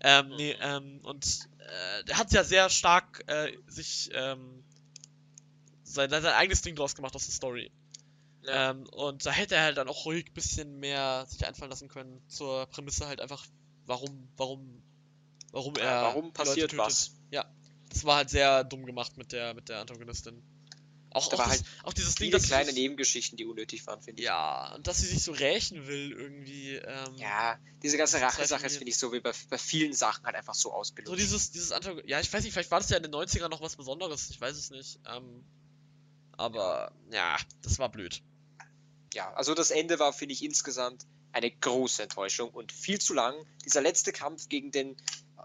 Ähm, 0.00 0.28
nee, 0.36 0.54
ähm, 0.60 1.00
und 1.02 1.24
äh, 1.58 2.04
der 2.04 2.18
hat 2.18 2.32
ja 2.32 2.44
sehr 2.44 2.68
stark 2.70 3.24
äh, 3.26 3.52
sich 3.66 4.10
ähm, 4.12 4.62
sein, 5.82 6.10
sein 6.10 6.24
eigenes 6.26 6.62
Ding 6.62 6.76
draus 6.76 6.94
gemacht 6.94 7.14
aus 7.14 7.24
der 7.24 7.34
Story. 7.34 7.70
Ja. 8.42 8.70
Ähm, 8.70 8.86
und 8.88 9.26
da 9.26 9.30
hätte 9.30 9.56
er 9.56 9.62
halt 9.62 9.76
dann 9.78 9.88
auch 9.88 10.04
ruhig 10.04 10.26
ein 10.28 10.34
bisschen 10.34 10.78
mehr 10.78 11.26
sich 11.28 11.46
einfallen 11.46 11.70
lassen 11.70 11.88
können 11.88 12.22
zur 12.28 12.66
Prämisse 12.66 13.06
halt 13.06 13.20
einfach, 13.20 13.44
warum, 13.86 14.28
warum, 14.36 14.82
warum 15.52 15.74
er. 15.76 15.84
Ja, 15.84 16.02
warum 16.02 16.32
passiert 16.32 16.76
was? 16.76 17.12
Das 17.90 18.04
war 18.04 18.16
halt 18.16 18.28
sehr 18.28 18.64
dumm 18.64 18.84
gemacht 18.84 19.16
mit 19.16 19.32
der, 19.32 19.54
mit 19.54 19.70
der 19.70 19.80
Antagonistin. 19.80 20.42
Auch, 21.10 21.26
auch, 21.26 21.30
das, 21.30 21.46
halt 21.48 21.64
auch 21.84 21.94
dieses 21.94 22.16
Ding, 22.16 22.30
dass 22.30 22.42
kleine 22.42 22.70
Nebengeschichten, 22.74 23.38
die 23.38 23.46
unnötig 23.46 23.86
waren, 23.86 24.02
finde 24.02 24.20
ich. 24.20 24.26
Ja, 24.26 24.74
und 24.74 24.86
dass 24.86 24.98
sie 24.98 25.06
sich 25.06 25.22
so 25.22 25.32
rächen 25.32 25.86
will 25.86 26.12
irgendwie. 26.12 26.74
Ähm, 26.74 27.14
Ja, 27.16 27.58
diese 27.82 27.96
ganze 27.96 28.20
Rache-Sache 28.20 28.66
ist, 28.66 28.76
finde 28.76 28.90
ich, 28.90 28.98
so 28.98 29.10
wie 29.12 29.20
bei, 29.20 29.32
bei 29.48 29.56
vielen 29.56 29.94
Sachen 29.94 30.26
halt 30.26 30.36
einfach 30.36 30.54
so 30.54 30.68
So 30.68 30.74
ausgelöst. 30.74 31.18
dieses, 31.18 31.50
dieses 31.50 31.72
Antagon 31.72 32.02
Ja, 32.06 32.20
ich 32.20 32.30
weiß 32.30 32.44
nicht, 32.44 32.52
vielleicht 32.52 32.70
war 32.70 32.80
das 32.80 32.90
ja 32.90 32.98
in 32.98 33.02
den 33.04 33.12
90ern 33.14 33.48
noch 33.48 33.62
was 33.62 33.76
Besonderes, 33.76 34.28
ich 34.28 34.38
weiß 34.38 34.54
es 34.54 34.68
nicht. 34.70 35.00
Ähm, 35.06 35.44
aber 36.32 36.92
ja, 37.10 37.38
das 37.62 37.78
war 37.78 37.88
blöd. 37.88 38.22
ja, 39.14 39.32
also 39.32 39.54
das 39.54 39.70
Ende 39.70 39.98
war, 39.98 40.12
finde 40.12 40.34
ich, 40.34 40.44
insgesamt 40.44 41.06
eine 41.32 41.50
große 41.50 42.02
Enttäuschung 42.02 42.50
und 42.50 42.70
viel 42.70 43.00
zu 43.00 43.14
lang. 43.14 43.34
Dieser 43.64 43.80
letzte 43.80 44.12
Kampf 44.12 44.50
gegen 44.50 44.70
den 44.72 44.96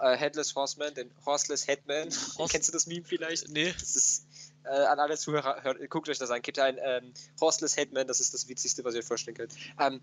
äh, 0.04 0.18
Headless 0.18 0.54
Horseman, 0.56 0.94
den 0.94 1.12
Horseless 1.26 1.68
Headman. 1.68 2.10
Horse- 2.38 2.52
Kennst 2.52 2.68
du 2.68 2.72
das 2.74 2.88
Meme 2.88 3.06
vielleicht? 3.06 3.48
Nee, 3.50 3.72
Das 3.74 3.96
ist 3.96 4.26
äh, 4.66 4.70
an 4.70 5.00
alle 5.00 5.18
Zuhörer, 5.18 5.62
hört, 5.64 5.90
guckt 5.90 6.10
euch 6.10 6.18
das 6.18 6.30
an. 6.32 6.42
Gibt 6.42 6.60
ein 6.60 6.78
ähm, 6.82 7.14
Horseless 7.42 7.76
Headman, 7.78 8.08
das 8.08 8.20
ist 8.20 8.34
das 8.34 8.48
Witzigste, 8.48 8.84
was 8.84 8.94
ihr 8.96 9.00
euch 9.02 9.06
vorstellen 9.06 9.36
könnt. 9.38 9.54
Ähm, 9.80 10.00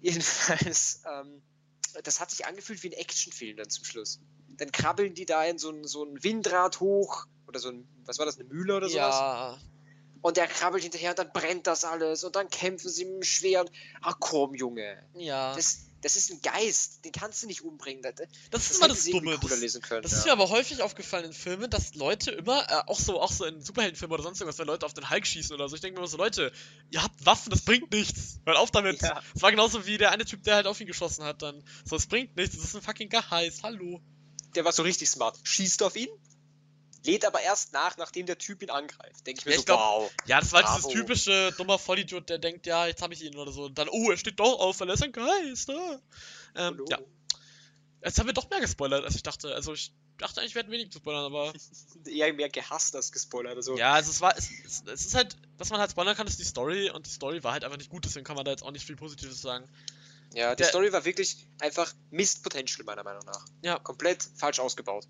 jedenfalls, 0.00 1.02
ähm, 1.20 1.42
das 2.02 2.20
hat 2.20 2.30
sich 2.30 2.46
angefühlt 2.46 2.82
wie 2.82 2.88
ein 2.88 2.92
Actionfilm 2.92 3.56
dann 3.56 3.70
zum 3.70 3.84
Schluss. 3.84 4.20
Dann 4.56 4.70
krabbeln 4.72 5.14
die 5.14 5.26
da 5.26 5.44
in 5.44 5.58
so 5.58 5.70
ein, 5.70 5.84
so 5.86 6.04
ein 6.04 6.22
Windrad 6.22 6.80
hoch 6.80 7.26
oder 7.46 7.58
so 7.60 7.70
ein, 7.70 7.88
was 8.04 8.18
war 8.18 8.26
das, 8.26 8.38
eine 8.38 8.48
Mühle 8.48 8.76
oder 8.76 8.88
sowas? 8.88 9.14
ja, 9.16 9.58
Und 10.22 10.36
der 10.36 10.46
krabbelt 10.46 10.82
hinterher 10.82 11.10
und 11.10 11.18
dann 11.18 11.32
brennt 11.32 11.66
das 11.66 11.84
alles 11.84 12.22
und 12.24 12.36
dann 12.36 12.48
kämpfen 12.48 12.88
sie 12.90 13.04
mit 13.04 13.14
dem 13.16 13.22
Schwert. 13.22 13.70
Ach 14.00 14.16
komm, 14.20 14.54
Junge. 14.54 15.02
ja. 15.14 15.54
Das, 15.54 15.86
das 16.04 16.16
ist 16.16 16.30
ein 16.30 16.42
Geist, 16.42 17.02
den 17.06 17.12
kannst 17.12 17.42
du 17.42 17.46
nicht 17.46 17.62
umbringen. 17.62 18.02
Das, 18.02 18.14
Das 18.14 18.28
das 18.50 18.70
ist 18.70 18.76
immer 18.76 18.88
das 18.88 19.04
Dumme. 19.06 19.38
Das, 19.38 19.58
lesen 19.58 19.80
können. 19.80 20.02
das 20.02 20.12
ja. 20.12 20.18
ist 20.18 20.24
mir 20.26 20.32
aber 20.32 20.50
häufig 20.50 20.82
aufgefallen 20.82 21.24
in 21.24 21.32
Filmen, 21.32 21.70
dass 21.70 21.94
Leute 21.94 22.30
immer, 22.30 22.70
äh, 22.70 22.82
auch 22.86 22.98
so, 22.98 23.22
auch 23.22 23.32
so 23.32 23.46
in 23.46 23.62
Superheldenfilmen 23.62 24.12
oder 24.12 24.22
sonst 24.22 24.38
irgendwas, 24.38 24.58
wenn 24.58 24.66
Leute 24.66 24.84
auf 24.84 24.92
den 24.92 25.08
Hulk 25.08 25.26
schießen 25.26 25.54
oder 25.54 25.66
so, 25.66 25.76
ich 25.76 25.80
denke 25.80 25.94
mir 25.94 26.00
immer 26.00 26.10
so, 26.10 26.18
Leute, 26.18 26.52
ihr 26.90 27.02
habt 27.02 27.24
Waffen, 27.24 27.48
das 27.48 27.62
bringt 27.62 27.90
nichts. 27.90 28.38
Hört 28.44 28.58
auf 28.58 28.70
damit. 28.70 29.00
Ja. 29.00 29.22
Das 29.32 29.42
war 29.42 29.50
genauso 29.50 29.86
wie 29.86 29.96
der 29.96 30.10
eine 30.10 30.26
Typ, 30.26 30.42
der 30.42 30.56
halt 30.56 30.66
auf 30.66 30.78
ihn 30.78 30.86
geschossen 30.86 31.24
hat 31.24 31.40
dann. 31.40 31.64
So, 31.86 31.96
es 31.96 32.06
bringt 32.06 32.36
nichts, 32.36 32.54
das 32.54 32.66
ist 32.66 32.76
ein 32.76 32.82
fucking 32.82 33.08
Geist, 33.08 33.62
hallo. 33.62 34.02
der 34.54 34.66
war 34.66 34.72
so 34.72 34.82
richtig 34.82 35.08
smart. 35.08 35.38
Schießt 35.42 35.82
auf 35.82 35.96
ihn, 35.96 36.10
lädt 37.04 37.24
aber 37.24 37.40
erst 37.40 37.72
nach, 37.72 37.96
nachdem 37.96 38.26
der 38.26 38.38
Typ 38.38 38.62
ihn 38.62 38.70
angreift. 38.70 39.26
Denke 39.26 39.40
ich 39.40 39.46
mir 39.46 39.52
Ja, 39.52 39.56
so, 39.56 39.60
ich 39.60 39.66
glaub- 39.66 39.80
wow. 40.02 40.10
Ja, 40.26 40.40
das 40.40 40.52
war 40.52 40.62
Bravo. 40.62 40.76
dieses 40.88 40.92
typische 40.92 41.52
dummer 41.56 41.78
Vollidiot, 41.78 42.28
der 42.28 42.38
denkt, 42.38 42.66
ja, 42.66 42.86
jetzt 42.86 43.02
habe 43.02 43.14
ich 43.14 43.22
ihn 43.22 43.36
oder 43.36 43.52
so. 43.52 43.64
Und 43.64 43.78
dann, 43.78 43.88
oh, 43.88 44.10
er 44.10 44.16
steht 44.16 44.38
doch 44.40 44.58
auf, 44.60 44.80
weil 44.80 44.88
er 44.88 44.94
ist 44.94 45.02
ein 45.02 45.12
Geist. 45.12 45.70
Ah. 45.70 45.74
Ähm, 46.56 46.74
Hallo. 46.74 46.84
ja. 46.88 46.98
Jetzt 48.02 48.18
haben 48.18 48.26
wir 48.26 48.34
doch 48.34 48.50
mehr 48.50 48.60
gespoilert, 48.60 49.04
als 49.04 49.14
ich 49.14 49.22
dachte. 49.22 49.54
Also 49.54 49.72
ich 49.72 49.92
dachte 50.18 50.40
eigentlich, 50.40 50.54
wir 50.54 50.60
hätten 50.60 50.70
wenig 50.72 50.90
zu 50.92 50.98
spoilern, 50.98 51.24
aber. 51.24 51.52
Eher 52.06 52.32
mehr 52.34 52.50
gehasst 52.50 52.94
als 52.94 53.10
gespoilert. 53.12 53.56
Also, 53.56 53.76
Ja, 53.78 53.94
also 53.94 54.10
es 54.10 54.20
war. 54.20 54.36
Es, 54.36 54.48
es, 54.66 54.82
es 54.86 55.06
ist 55.06 55.14
halt, 55.14 55.36
was 55.56 55.70
man 55.70 55.80
halt 55.80 55.90
spoilern 55.90 56.14
kann, 56.14 56.26
ist 56.26 56.38
die 56.38 56.44
Story 56.44 56.90
und 56.90 57.06
die 57.06 57.10
Story 57.10 57.42
war 57.42 57.52
halt 57.52 57.64
einfach 57.64 57.78
nicht 57.78 57.88
gut, 57.90 58.04
deswegen 58.04 58.24
kann 58.24 58.36
man 58.36 58.44
da 58.44 58.50
jetzt 58.50 58.62
auch 58.62 58.72
nicht 58.72 58.84
viel 58.84 58.96
Positives 58.96 59.40
sagen. 59.40 59.66
ja 60.34 60.54
die 60.54 60.62
Der- 60.62 60.68
Story 60.68 60.92
war 60.92 61.04
wirklich 61.06 61.46
einfach 61.60 61.94
Missed 62.10 62.42
Potential, 62.42 62.84
meiner 62.84 63.04
Meinung 63.04 63.24
nach. 63.24 63.46
Ja. 63.62 63.78
Komplett 63.78 64.28
falsch 64.36 64.58
ausgebaut. 64.60 65.06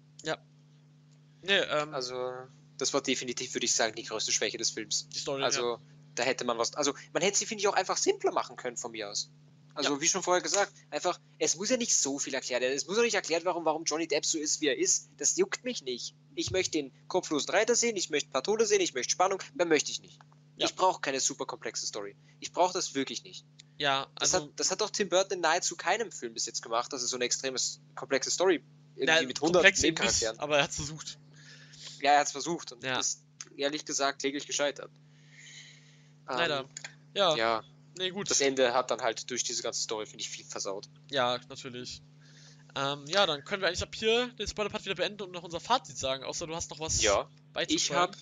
Nee, 1.45 1.59
ähm, 1.59 1.95
Also, 1.95 2.33
das 2.79 2.93
war 2.95 3.01
definitiv, 3.03 3.55
würde 3.55 3.67
ich 3.67 3.75
sagen, 3.75 3.95
die 3.95 4.03
größte 4.05 4.33
Schwäche 4.33 4.59
des 4.59 4.71
Films. 4.71 5.09
die 5.09 5.19
Story. 5.19 5.41
ja. 5.41 5.47
Also, 5.47 5.79
da 6.15 6.23
hätte 6.23 6.45
man 6.45 6.59
was. 6.59 6.75
Also, 6.75 6.95
man 7.13 7.23
hätte 7.23 7.39
sie, 7.39 7.47
finde 7.47 7.61
ich, 7.63 7.69
auch 7.69 7.75
einfach 7.75 7.97
simpler 7.97 8.33
machen 8.33 8.57
können 8.57 8.77
von 8.77 8.93
mir 8.93 9.11
aus. 9.11 9.31
Also, 9.77 10.01
wie 10.01 10.07
schon 10.07 10.23
vorher 10.23 10.41
gesagt, 10.43 10.73
einfach, 10.91 11.19
es 11.41 11.57
muss 11.57 11.69
ja 11.69 11.77
nicht 11.77 11.97
so 11.97 12.21
viel 12.21 12.33
erklärt 12.35 12.63
werden. 12.63 12.75
Es 12.75 12.87
muss 12.87 12.97
ja 12.97 13.03
nicht 13.03 13.15
erklärt, 13.15 13.45
warum, 13.45 13.65
warum 13.65 13.83
Johnny 13.85 14.07
Depp 14.07 14.25
so 14.25 14.39
ist, 14.39 14.61
wie 14.61 14.69
er 14.69 14.79
ist. 14.79 15.09
Das 15.17 15.37
juckt 15.37 15.65
mich 15.65 15.83
nicht. 15.83 16.15
Ich 16.37 16.53
möchte 16.53 16.79
den 16.79 16.93
kopflosen 17.09 17.51
Reiter 17.51 17.75
sehen, 17.75 17.97
ich 17.97 18.09
möchte 18.09 18.29
ein 18.29 18.33
paar 18.33 18.45
Tode 18.45 18.67
sehen, 18.67 18.81
ich 18.81 18.95
möchte 18.95 19.11
Spannung. 19.11 19.43
Mehr 19.55 19.67
möchte 19.67 19.91
ich 19.91 20.01
nicht. 20.01 20.21
Ja. 20.57 20.67
Ich 20.67 20.77
brauche 20.77 21.01
keine 21.01 21.19
super 21.19 21.45
komplexe 21.47 21.87
Story. 21.87 22.15
Ich 22.39 22.53
brauche 22.53 22.73
das 22.73 22.95
wirklich 22.95 23.25
nicht. 23.25 23.45
Ja, 23.77 24.07
Das, 24.15 24.33
also. 24.33 24.47
hat, 24.47 24.53
das 24.61 24.71
hat 24.71 24.81
doch 24.81 24.91
Tim 24.91 25.09
Burton 25.09 25.39
in 25.39 25.41
nahezu 25.41 25.75
keinem 25.75 26.13
Film 26.13 26.35
bis 26.35 26.47
jetzt 26.47 26.63
gemacht, 26.63 26.93
dass 26.93 27.03
er 27.03 27.09
so 27.09 27.17
eine 27.17 27.25
extrem 27.25 27.57
komplexe 27.97 28.31
Story 28.31 28.63
irgendwie 28.95 29.21
na, 29.23 29.27
mit 29.27 29.39
100 29.39 29.41
komplex 29.41 29.83
eben 29.83 29.95
nicht, 29.95 30.03
Nebencharakteren. 30.05 30.39
aber 30.39 30.59
er 30.59 30.63
hat 30.63 30.73
versucht. 30.73 31.19
Ja, 32.01 32.13
er 32.13 32.21
hat 32.21 32.27
es 32.27 32.33
versucht 32.33 32.73
und 32.73 32.83
Ja. 32.85 32.99
ist 32.99 33.23
ehrlich 33.57 33.85
gesagt 33.85 34.21
kläglich 34.21 34.47
gescheitert. 34.47 34.91
Ähm, 36.29 36.37
Leider. 36.37 36.69
Ja, 37.15 37.37
Ja, 37.37 37.65
nee, 37.99 38.11
gut. 38.11 38.31
das 38.31 38.41
Ende 38.41 38.73
hat 38.75 38.91
dann 38.91 39.01
halt 39.03 39.31
durch 39.31 39.45
diese 39.45 39.63
ganze 39.63 39.83
Story, 39.83 40.07
finde 40.07 40.23
ich, 40.23 40.31
viel 40.31 40.45
versaut. 40.45 40.89
Ja, 41.11 41.39
natürlich. 41.49 42.03
Ähm, 42.77 43.05
ja, 43.07 43.25
dann 43.27 43.45
können 43.45 43.63
wir 43.63 43.69
eigentlich 43.69 43.83
ab 43.83 43.95
hier 43.95 44.29
den 44.39 44.49
Spoiler-Part 44.49 44.85
wieder 44.85 44.97
beenden 44.97 45.23
und 45.23 45.31
noch 45.33 45.45
unser 45.45 45.61
Fazit 45.61 45.97
sagen, 45.97 46.25
außer 46.25 46.47
du 46.47 46.57
hast 46.57 46.71
noch 46.71 46.81
was 46.81 47.01
Ja, 47.03 47.29
beizutragen. 47.53 47.77
ich 47.77 47.93
habe 47.93 48.19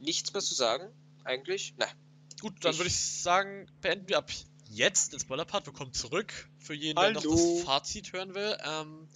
nichts 0.00 0.32
mehr 0.32 0.40
zu 0.42 0.54
sagen, 0.54 0.90
eigentlich. 1.24 1.74
Nein. 1.76 1.90
Gut, 2.40 2.64
dann 2.64 2.76
würde 2.78 2.88
ich 2.88 2.96
sagen, 2.98 3.68
beenden 3.82 4.08
wir 4.08 4.18
ab 4.18 4.30
jetzt 4.70 5.12
den 5.12 5.20
Spoiler-Part. 5.20 5.66
Wir 5.66 5.72
kommen 5.74 5.92
zurück 5.92 6.32
für 6.58 6.72
jeden, 6.74 6.98
der 6.98 7.10
noch 7.12 7.22
Hallo. 7.22 7.56
das 7.56 7.64
Fazit 7.64 8.12
hören 8.12 8.34
will. 8.34 8.56
Ähm, 8.64 9.08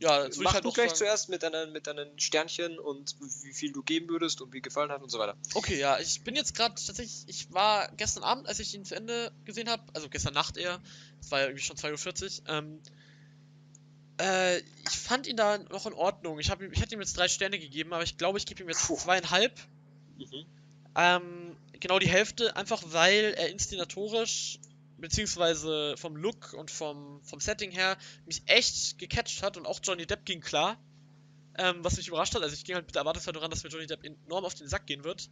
ja, 0.00 0.24
würde 0.24 0.36
Mach 0.42 0.50
ich 0.50 0.54
halt 0.54 0.64
du 0.64 0.72
gleich 0.72 0.88
sagen, 0.90 0.98
zuerst 0.98 1.28
mit 1.28 1.42
deinen, 1.42 1.72
mit 1.72 1.86
deinen 1.86 2.18
Sternchen 2.18 2.78
und 2.78 3.14
wie 3.42 3.52
viel 3.52 3.72
du 3.72 3.82
geben 3.82 4.08
würdest 4.08 4.40
und 4.40 4.52
wie 4.52 4.60
gefallen 4.60 4.90
hat 4.90 5.02
und 5.02 5.10
so 5.10 5.18
weiter. 5.18 5.36
Okay, 5.54 5.78
ja, 5.78 5.98
ich 5.98 6.22
bin 6.22 6.34
jetzt 6.36 6.54
gerade 6.54 6.74
tatsächlich, 6.74 7.24
ich 7.26 7.52
war 7.52 7.90
gestern 7.96 8.22
Abend, 8.22 8.46
als 8.48 8.58
ich 8.58 8.74
ihn 8.74 8.84
zu 8.84 8.94
Ende 8.94 9.32
gesehen 9.44 9.68
habe, 9.70 9.82
also 9.94 10.08
gestern 10.08 10.34
Nacht 10.34 10.56
eher, 10.56 10.80
es 11.20 11.30
war 11.30 11.40
ja 11.40 11.46
irgendwie 11.46 11.64
schon 11.64 11.76
2.40 11.76 12.42
Uhr, 12.42 12.48
ähm, 12.48 12.82
äh, 14.20 14.58
ich 14.58 14.90
fand 14.90 15.26
ihn 15.26 15.36
da 15.36 15.58
noch 15.58 15.86
in 15.86 15.92
Ordnung. 15.92 16.38
Ich, 16.38 16.50
hab, 16.50 16.62
ihm- 16.62 16.72
ich 16.72 16.80
hätte 16.80 16.94
ihm 16.94 17.00
jetzt 17.00 17.16
drei 17.16 17.28
Sterne 17.28 17.58
gegeben, 17.58 17.92
aber 17.92 18.04
ich 18.04 18.16
glaube, 18.16 18.38
ich 18.38 18.46
gebe 18.46 18.62
ihm 18.62 18.68
jetzt 18.68 18.86
Puh. 18.86 18.96
zweieinhalb. 18.96 19.58
Mhm. 20.18 20.46
Ähm, 20.96 21.56
genau 21.80 21.98
die 21.98 22.08
Hälfte, 22.08 22.54
einfach 22.56 22.82
weil 22.86 23.34
er 23.36 23.48
inszenatorisch, 23.50 24.58
beziehungsweise 24.98 25.96
vom 25.96 26.16
Look 26.16 26.52
und 26.54 26.70
vom, 26.70 27.22
vom 27.22 27.40
Setting 27.40 27.70
her, 27.70 27.96
mich 28.26 28.42
echt 28.46 28.98
gecatcht 28.98 29.42
hat 29.42 29.56
und 29.56 29.66
auch 29.66 29.80
Johnny 29.82 30.06
Depp 30.06 30.24
ging 30.24 30.40
klar. 30.40 30.78
Ähm, 31.56 31.84
was 31.84 31.96
mich 31.96 32.08
überrascht 32.08 32.34
hat, 32.34 32.42
also 32.42 32.54
ich 32.54 32.64
ging 32.64 32.74
halt 32.74 32.86
mit 32.86 32.94
der 32.94 33.00
Erwartungshaltung 33.00 33.42
ran, 33.42 33.50
dass 33.50 33.62
mir 33.62 33.70
Johnny 33.70 33.86
Depp 33.86 34.04
enorm 34.04 34.44
auf 34.44 34.54
den 34.54 34.68
Sack 34.68 34.86
gehen 34.86 35.04
wird. 35.04 35.30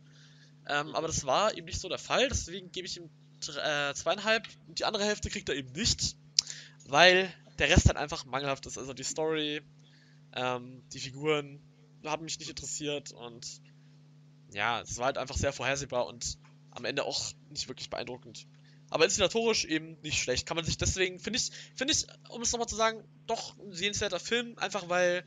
Ähm, 0.69 0.95
aber 0.95 1.09
das 1.09 1.25
war 1.25 1.57
eben 1.57 1.67
nicht 1.67 1.81
so 1.81 1.89
der 1.89 1.99
Fall, 1.99 2.29
deswegen 2.29 2.71
gebe 2.71 2.87
ich 2.87 2.97
ihm 2.97 3.11
äh, 3.49 3.93
zweieinhalb 3.95 4.47
und 4.69 4.79
die 4.79 4.85
andere 4.85 5.05
Hälfte 5.05 5.31
kriegt 5.31 5.49
er 5.49 5.57
eben 5.57 5.73
nicht, 5.73 6.17
weil 6.87 7.33
der 7.59 7.69
Rest 7.69 7.87
halt 7.87 7.97
einfach 7.97 8.25
mangelhaft 8.25 8.67
ist. 8.67 8.79
Also 8.79 8.93
die 8.93 9.03
Story, 9.03 9.63
ähm, 10.35 10.83
die 10.93 11.01
Figuren 11.01 11.61
haben 12.05 12.25
mich 12.25 12.39
nicht 12.39 12.51
interessiert 12.51 13.13
und 13.13 13.61
ja, 14.53 14.81
es 14.81 14.99
war 14.99 15.07
halt 15.07 15.19
einfach 15.19 15.37
sehr 15.37 15.53
vorhersehbar 15.53 16.07
und 16.07 16.39
am 16.71 16.85
Ende 16.85 17.05
auch 17.05 17.33
nicht 17.51 17.69
wirklich 17.69 17.91
beeindruckend. 17.91 18.47
Aber 18.93 19.07
inszenatorisch 19.07 19.65
eben 19.65 19.97
nicht 20.03 20.21
schlecht. 20.23 20.47
Kann 20.47 20.55
man 20.57 20.67
sich 20.67 20.77
deswegen, 20.77 21.19
finde 21.19 21.39
ich, 21.39 21.51
finde 21.75 21.95
ich, 21.95 22.07
um 22.29 22.43
es 22.43 22.53
nochmal 22.53 22.69
zu 22.69 22.77
sagen, 22.77 23.03
doch 23.27 23.59
ein 23.59 23.73
sehenswerter 23.73 24.21
Film, 24.21 24.59
einfach 24.59 24.89
weil 24.91 25.25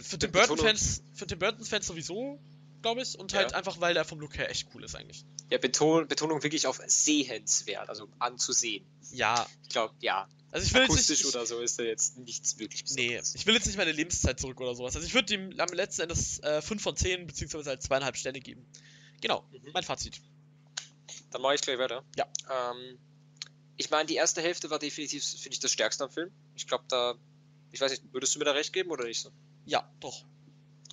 für 0.00 0.18
Tim 0.18 0.30
Burton-Fans, 0.30 1.02
für 1.14 1.26
Tim 1.26 1.40
Burton-Fans 1.40 1.86
sowieso, 1.86 2.38
glaube 2.80 3.02
ich, 3.02 3.18
und 3.18 3.34
halt 3.34 3.50
Ja. 3.50 3.56
einfach, 3.56 3.80
weil 3.80 3.94
der 3.94 4.04
vom 4.04 4.20
Look 4.20 4.38
her 4.38 4.48
echt 4.50 4.68
cool 4.72 4.84
ist 4.84 4.94
eigentlich. 4.94 5.24
Ja, 5.50 5.58
Beton, 5.58 6.06
Betonung 6.06 6.40
wirklich 6.44 6.68
auf 6.68 6.80
sehenswert, 6.86 7.88
also 7.88 8.08
anzusehen. 8.20 8.86
Ja, 9.10 9.48
Ich 9.64 9.70
glaube, 9.70 9.94
ja. 10.00 10.28
Also 10.52 10.64
ich 10.64 10.72
will 10.74 10.82
jetzt 10.82 10.90
Akustisch 10.92 11.18
nicht, 11.18 11.28
ich, 11.28 11.34
oder 11.34 11.44
so 11.44 11.58
ist 11.60 11.78
da 11.78 11.82
jetzt 11.82 12.16
nichts 12.18 12.58
wirklich 12.58 12.82
Nee, 12.94 13.08
Besonderes. 13.08 13.34
ich 13.34 13.46
will 13.46 13.54
jetzt 13.54 13.66
nicht 13.66 13.76
meine 13.76 13.92
Lebenszeit 13.92 14.38
zurück 14.38 14.60
oder 14.60 14.74
sowas. 14.76 14.94
Also 14.94 15.06
ich 15.06 15.12
würde 15.14 15.34
ihm 15.34 15.58
am 15.58 15.68
letzten 15.72 16.02
Endes 16.02 16.38
äh, 16.44 16.62
5 16.62 16.80
von 16.82 16.96
10 16.96 17.26
beziehungsweise 17.26 17.68
halt 17.70 17.82
zweieinhalb 17.82 18.16
Sterne 18.16 18.40
geben. 18.40 18.64
Genau, 19.20 19.44
Mhm. 19.50 19.70
mein 19.74 19.82
Fazit. 19.82 20.20
Dann 21.30 21.42
mache 21.42 21.54
ich 21.54 21.60
gleich 21.60 21.78
weiter. 21.78 22.04
Ja. 22.16 22.26
Ähm, 22.50 22.98
ich 23.76 23.90
meine, 23.90 24.06
die 24.06 24.16
erste 24.16 24.40
Hälfte 24.42 24.70
war 24.70 24.78
definitiv, 24.78 25.24
finde 25.24 25.50
ich, 25.50 25.60
das 25.60 25.72
Stärkste 25.72 26.04
am 26.04 26.10
Film. 26.10 26.30
Ich 26.54 26.66
glaube, 26.66 26.84
da, 26.88 27.14
ich 27.70 27.80
weiß 27.80 27.90
nicht, 27.90 28.12
würdest 28.12 28.34
du 28.34 28.38
mir 28.38 28.44
da 28.44 28.52
recht 28.52 28.72
geben 28.72 28.90
oder 28.90 29.04
nicht 29.04 29.20
so? 29.20 29.30
Ja, 29.64 29.90
doch. 30.00 30.24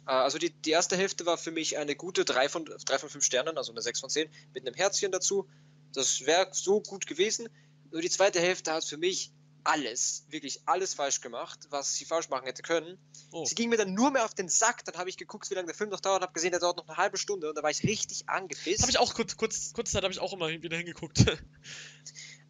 Äh, 0.07 0.11
Also 0.11 0.37
die, 0.37 0.51
die 0.51 0.71
erste 0.71 0.95
Hälfte 0.95 1.25
war 1.25 1.37
für 1.37 1.51
mich 1.51 1.77
eine 1.77 1.95
gute 1.95 2.25
3 2.25 2.49
von, 2.49 2.65
3 2.65 2.99
von 2.99 3.09
5 3.09 3.23
Sternen, 3.23 3.57
also 3.57 3.71
eine 3.71 3.81
6 3.81 3.99
von 3.99 4.09
10, 4.09 4.29
mit 4.53 4.65
einem 4.65 4.75
Herzchen 4.75 5.11
dazu. 5.11 5.47
Das 5.93 6.25
wäre 6.25 6.49
so 6.51 6.81
gut 6.81 7.07
gewesen. 7.07 7.49
Nur 7.91 8.01
die 8.01 8.09
zweite 8.09 8.39
Hälfte 8.39 8.73
hat 8.73 8.85
für 8.85 8.97
mich 8.97 9.31
alles, 9.65 10.25
wirklich 10.29 10.61
alles 10.67 10.93
falsch 10.93 11.21
gemacht, 11.21 11.59
was 11.69 11.95
sie 11.95 12.05
falsch 12.05 12.29
machen 12.29 12.45
hätte 12.45 12.61
können. 12.61 12.97
Oh. 13.31 13.45
Sie 13.45 13.55
ging 13.55 13.69
mir 13.69 13.77
dann 13.77 13.93
nur 13.93 14.11
mehr 14.11 14.23
auf 14.23 14.33
den 14.33 14.47
Sack, 14.47 14.85
dann 14.85 14.95
habe 14.95 15.09
ich 15.09 15.17
geguckt, 15.17 15.49
wie 15.49 15.55
lange 15.55 15.67
der 15.67 15.75
Film 15.75 15.89
noch 15.89 15.99
dauert, 15.99 16.21
habe 16.21 16.33
gesehen, 16.33 16.51
der 16.51 16.59
dauert 16.59 16.77
noch 16.77 16.87
eine 16.87 16.97
halbe 16.97 17.17
Stunde 17.17 17.49
und 17.49 17.57
da 17.57 17.63
war 17.63 17.71
ich 17.71 17.83
richtig 17.83 18.29
angepisst. 18.29 18.81
Habe 18.81 18.91
ich 18.91 18.99
auch 18.99 19.13
kurz, 19.13 19.35
kurz, 19.35 19.73
kurz 19.73 19.91
Zeit 19.91 20.03
habe 20.03 20.13
ich 20.13 20.19
auch 20.19 20.33
immer 20.33 20.49
wieder 20.49 20.77
hingeguckt. 20.77 21.25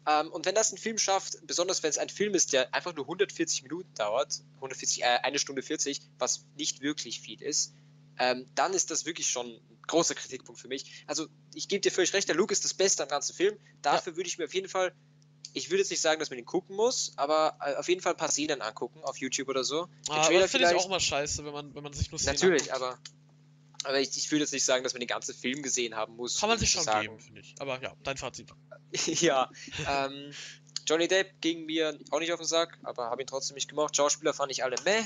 Ähm, 0.08 0.30
und 0.30 0.46
wenn 0.46 0.54
das 0.54 0.72
ein 0.72 0.78
Film 0.78 0.98
schafft, 0.98 1.44
besonders 1.48 1.82
wenn 1.82 1.90
es 1.90 1.98
ein 1.98 2.08
Film 2.08 2.34
ist, 2.34 2.52
der 2.52 2.72
einfach 2.72 2.94
nur 2.94 3.06
140 3.06 3.64
Minuten 3.64 3.92
dauert, 3.94 4.40
140, 4.56 5.02
äh, 5.02 5.04
eine 5.04 5.40
Stunde 5.40 5.62
40, 5.62 6.00
was 6.18 6.46
nicht 6.56 6.80
wirklich 6.80 7.20
viel 7.20 7.42
ist, 7.42 7.74
ähm, 8.18 8.46
dann 8.54 8.72
ist 8.72 8.90
das 8.90 9.04
wirklich 9.04 9.28
schon 9.28 9.46
ein 9.46 9.82
großer 9.86 10.14
Kritikpunkt 10.14 10.60
für 10.60 10.68
mich. 10.68 11.04
Also 11.06 11.26
ich 11.54 11.68
gebe 11.68 11.80
dir 11.80 11.90
völlig 11.90 12.12
recht, 12.14 12.28
der 12.28 12.36
Look 12.36 12.52
ist 12.52 12.64
das 12.64 12.74
Beste 12.74 13.02
am 13.02 13.08
ganzen 13.08 13.34
Film. 13.34 13.58
Dafür 13.82 14.16
würde 14.16 14.28
ich 14.28 14.38
mir 14.38 14.44
auf 14.44 14.54
jeden 14.54 14.68
Fall, 14.68 14.94
ich 15.56 15.70
würde 15.70 15.78
jetzt 15.78 15.90
nicht 15.90 16.02
sagen, 16.02 16.20
dass 16.20 16.28
man 16.28 16.38
ihn 16.38 16.44
gucken 16.44 16.76
muss, 16.76 17.12
aber 17.16 17.56
äh, 17.64 17.74
auf 17.76 17.88
jeden 17.88 18.02
Fall 18.02 18.12
ein 18.12 18.18
paar 18.18 18.30
Szenen 18.30 18.60
angucken 18.60 19.00
auf 19.02 19.16
YouTube 19.16 19.48
oder 19.48 19.64
so. 19.64 19.86
Den 19.86 20.14
Ah, 20.14 20.26
Trailer 20.26 20.40
das 20.42 20.50
finde 20.50 20.68
ich 20.68 20.74
auch 20.76 20.86
immer 20.86 21.00
scheiße, 21.00 21.44
wenn 21.46 21.52
man, 21.52 21.74
wenn 21.74 21.82
man 21.82 21.94
sich 21.94 22.10
nur 22.10 22.18
Szenen 22.18 22.34
Natürlich, 22.36 22.72
anguckt. 22.74 22.90
aber, 22.90 22.98
aber 23.84 24.00
ich, 24.00 24.14
ich 24.18 24.30
würde 24.30 24.42
jetzt 24.42 24.52
nicht 24.52 24.64
sagen, 24.64 24.84
dass 24.84 24.92
man 24.92 25.00
den 25.00 25.08
ganzen 25.08 25.34
Film 25.34 25.62
gesehen 25.62 25.96
haben 25.96 26.14
muss. 26.16 26.38
Kann 26.38 26.50
man 26.50 26.58
sich 26.58 26.70
schon 26.70 26.82
sagen, 26.84 27.02
geben, 27.08 27.20
finde 27.20 27.40
ich. 27.40 27.54
Aber 27.58 27.80
ja, 27.82 27.94
dein 28.02 28.18
Fazit. 28.18 28.50
ja, 29.06 29.50
ähm, 29.88 30.30
Johnny 30.86 31.08
Depp 31.08 31.40
ging 31.40 31.64
mir 31.64 31.98
auch 32.10 32.20
nicht 32.20 32.32
auf 32.32 32.38
den 32.40 32.46
Sack, 32.46 32.78
aber 32.82 33.06
habe 33.06 33.22
ihn 33.22 33.26
trotzdem 33.26 33.54
nicht 33.54 33.68
gemacht. 33.68 33.96
Schauspieler 33.96 34.34
fand 34.34 34.52
ich 34.52 34.62
alle 34.62 34.76
meh. 34.84 35.04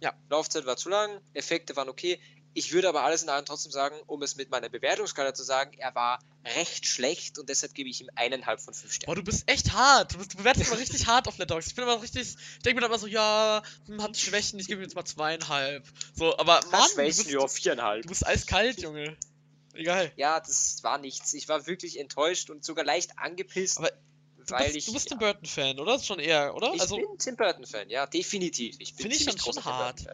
Ja. 0.00 0.14
Laufzeit 0.30 0.64
war 0.64 0.76
zu 0.76 0.88
lang, 0.88 1.20
Effekte 1.34 1.76
waren 1.76 1.88
okay. 1.90 2.18
Ich 2.54 2.72
würde 2.72 2.88
aber 2.88 3.02
alles 3.02 3.22
in 3.22 3.28
allem 3.28 3.44
trotzdem 3.44 3.72
sagen, 3.72 3.96
um 4.06 4.22
es 4.22 4.36
mit 4.36 4.50
meiner 4.50 4.68
Bewertungskala 4.68 5.32
zu 5.32 5.42
sagen, 5.42 5.72
er 5.78 5.94
war 5.94 6.18
recht 6.56 6.86
schlecht 6.86 7.38
und 7.38 7.48
deshalb 7.48 7.74
gebe 7.74 7.88
ich 7.88 8.00
ihm 8.00 8.10
eineinhalb 8.14 8.60
von 8.60 8.74
fünf 8.74 8.90
Boah, 8.90 8.94
Sternen. 8.94 9.16
du 9.16 9.22
bist 9.24 9.48
echt 9.48 9.72
hart. 9.72 10.12
Du, 10.12 10.18
bist, 10.18 10.34
du 10.34 10.38
bewertest 10.38 10.68
immer 10.70 10.78
richtig 10.78 11.06
hart 11.06 11.28
auf 11.28 11.38
Letterboxd. 11.38 11.70
Ich 11.70 11.74
bin 11.76 11.84
immer 11.84 12.02
richtig. 12.02 12.22
Ich 12.28 12.62
denke 12.62 12.76
mir 12.76 12.80
dann 12.82 12.90
immer 12.90 12.98
so, 12.98 13.06
ja, 13.06 13.62
hm, 13.86 14.02
hat 14.02 14.16
Schwächen, 14.16 14.58
ich 14.58 14.66
gebe 14.66 14.80
ihm 14.80 14.84
jetzt 14.84 14.94
mal 14.94 15.04
zweieinhalb. 15.04 15.84
So, 16.14 16.36
aber 16.38 16.60
Mann, 16.70 16.82
du 16.82 16.88
Schwächen, 16.94 17.24
bist, 17.24 17.30
ja, 17.30 17.46
viereinhalb. 17.48 18.02
du 18.02 18.08
bist 18.08 18.26
eiskalt, 18.26 18.80
Junge. 18.80 19.16
Egal. 19.74 20.12
Ja, 20.16 20.38
das 20.38 20.82
war 20.82 20.98
nichts. 20.98 21.32
Ich 21.32 21.48
war 21.48 21.66
wirklich 21.66 21.98
enttäuscht 21.98 22.50
und 22.50 22.64
sogar 22.64 22.84
leicht 22.84 23.18
angepisst, 23.18 23.78
Aber 23.78 23.90
Du 24.46 24.54
weil 24.54 24.64
bist, 24.66 24.76
ich. 24.76 24.86
du 24.86 24.92
bist 24.92 25.08
Tim 25.08 25.18
Burton-Fan, 25.18 25.78
oder? 25.78 25.98
Schon 26.00 26.18
eher, 26.18 26.54
oder? 26.54 26.72
ich 26.74 26.80
also, 26.80 26.96
bin 26.96 27.06
Tim 27.18 27.36
Burton-Fan, 27.36 27.88
ja, 27.90 28.06
definitiv. 28.06 28.76
Ich 28.80 28.94
bin 28.94 29.10
Finde 29.10 29.16
ich 29.16 29.40
schon 29.40 29.64
hart. 29.64 30.04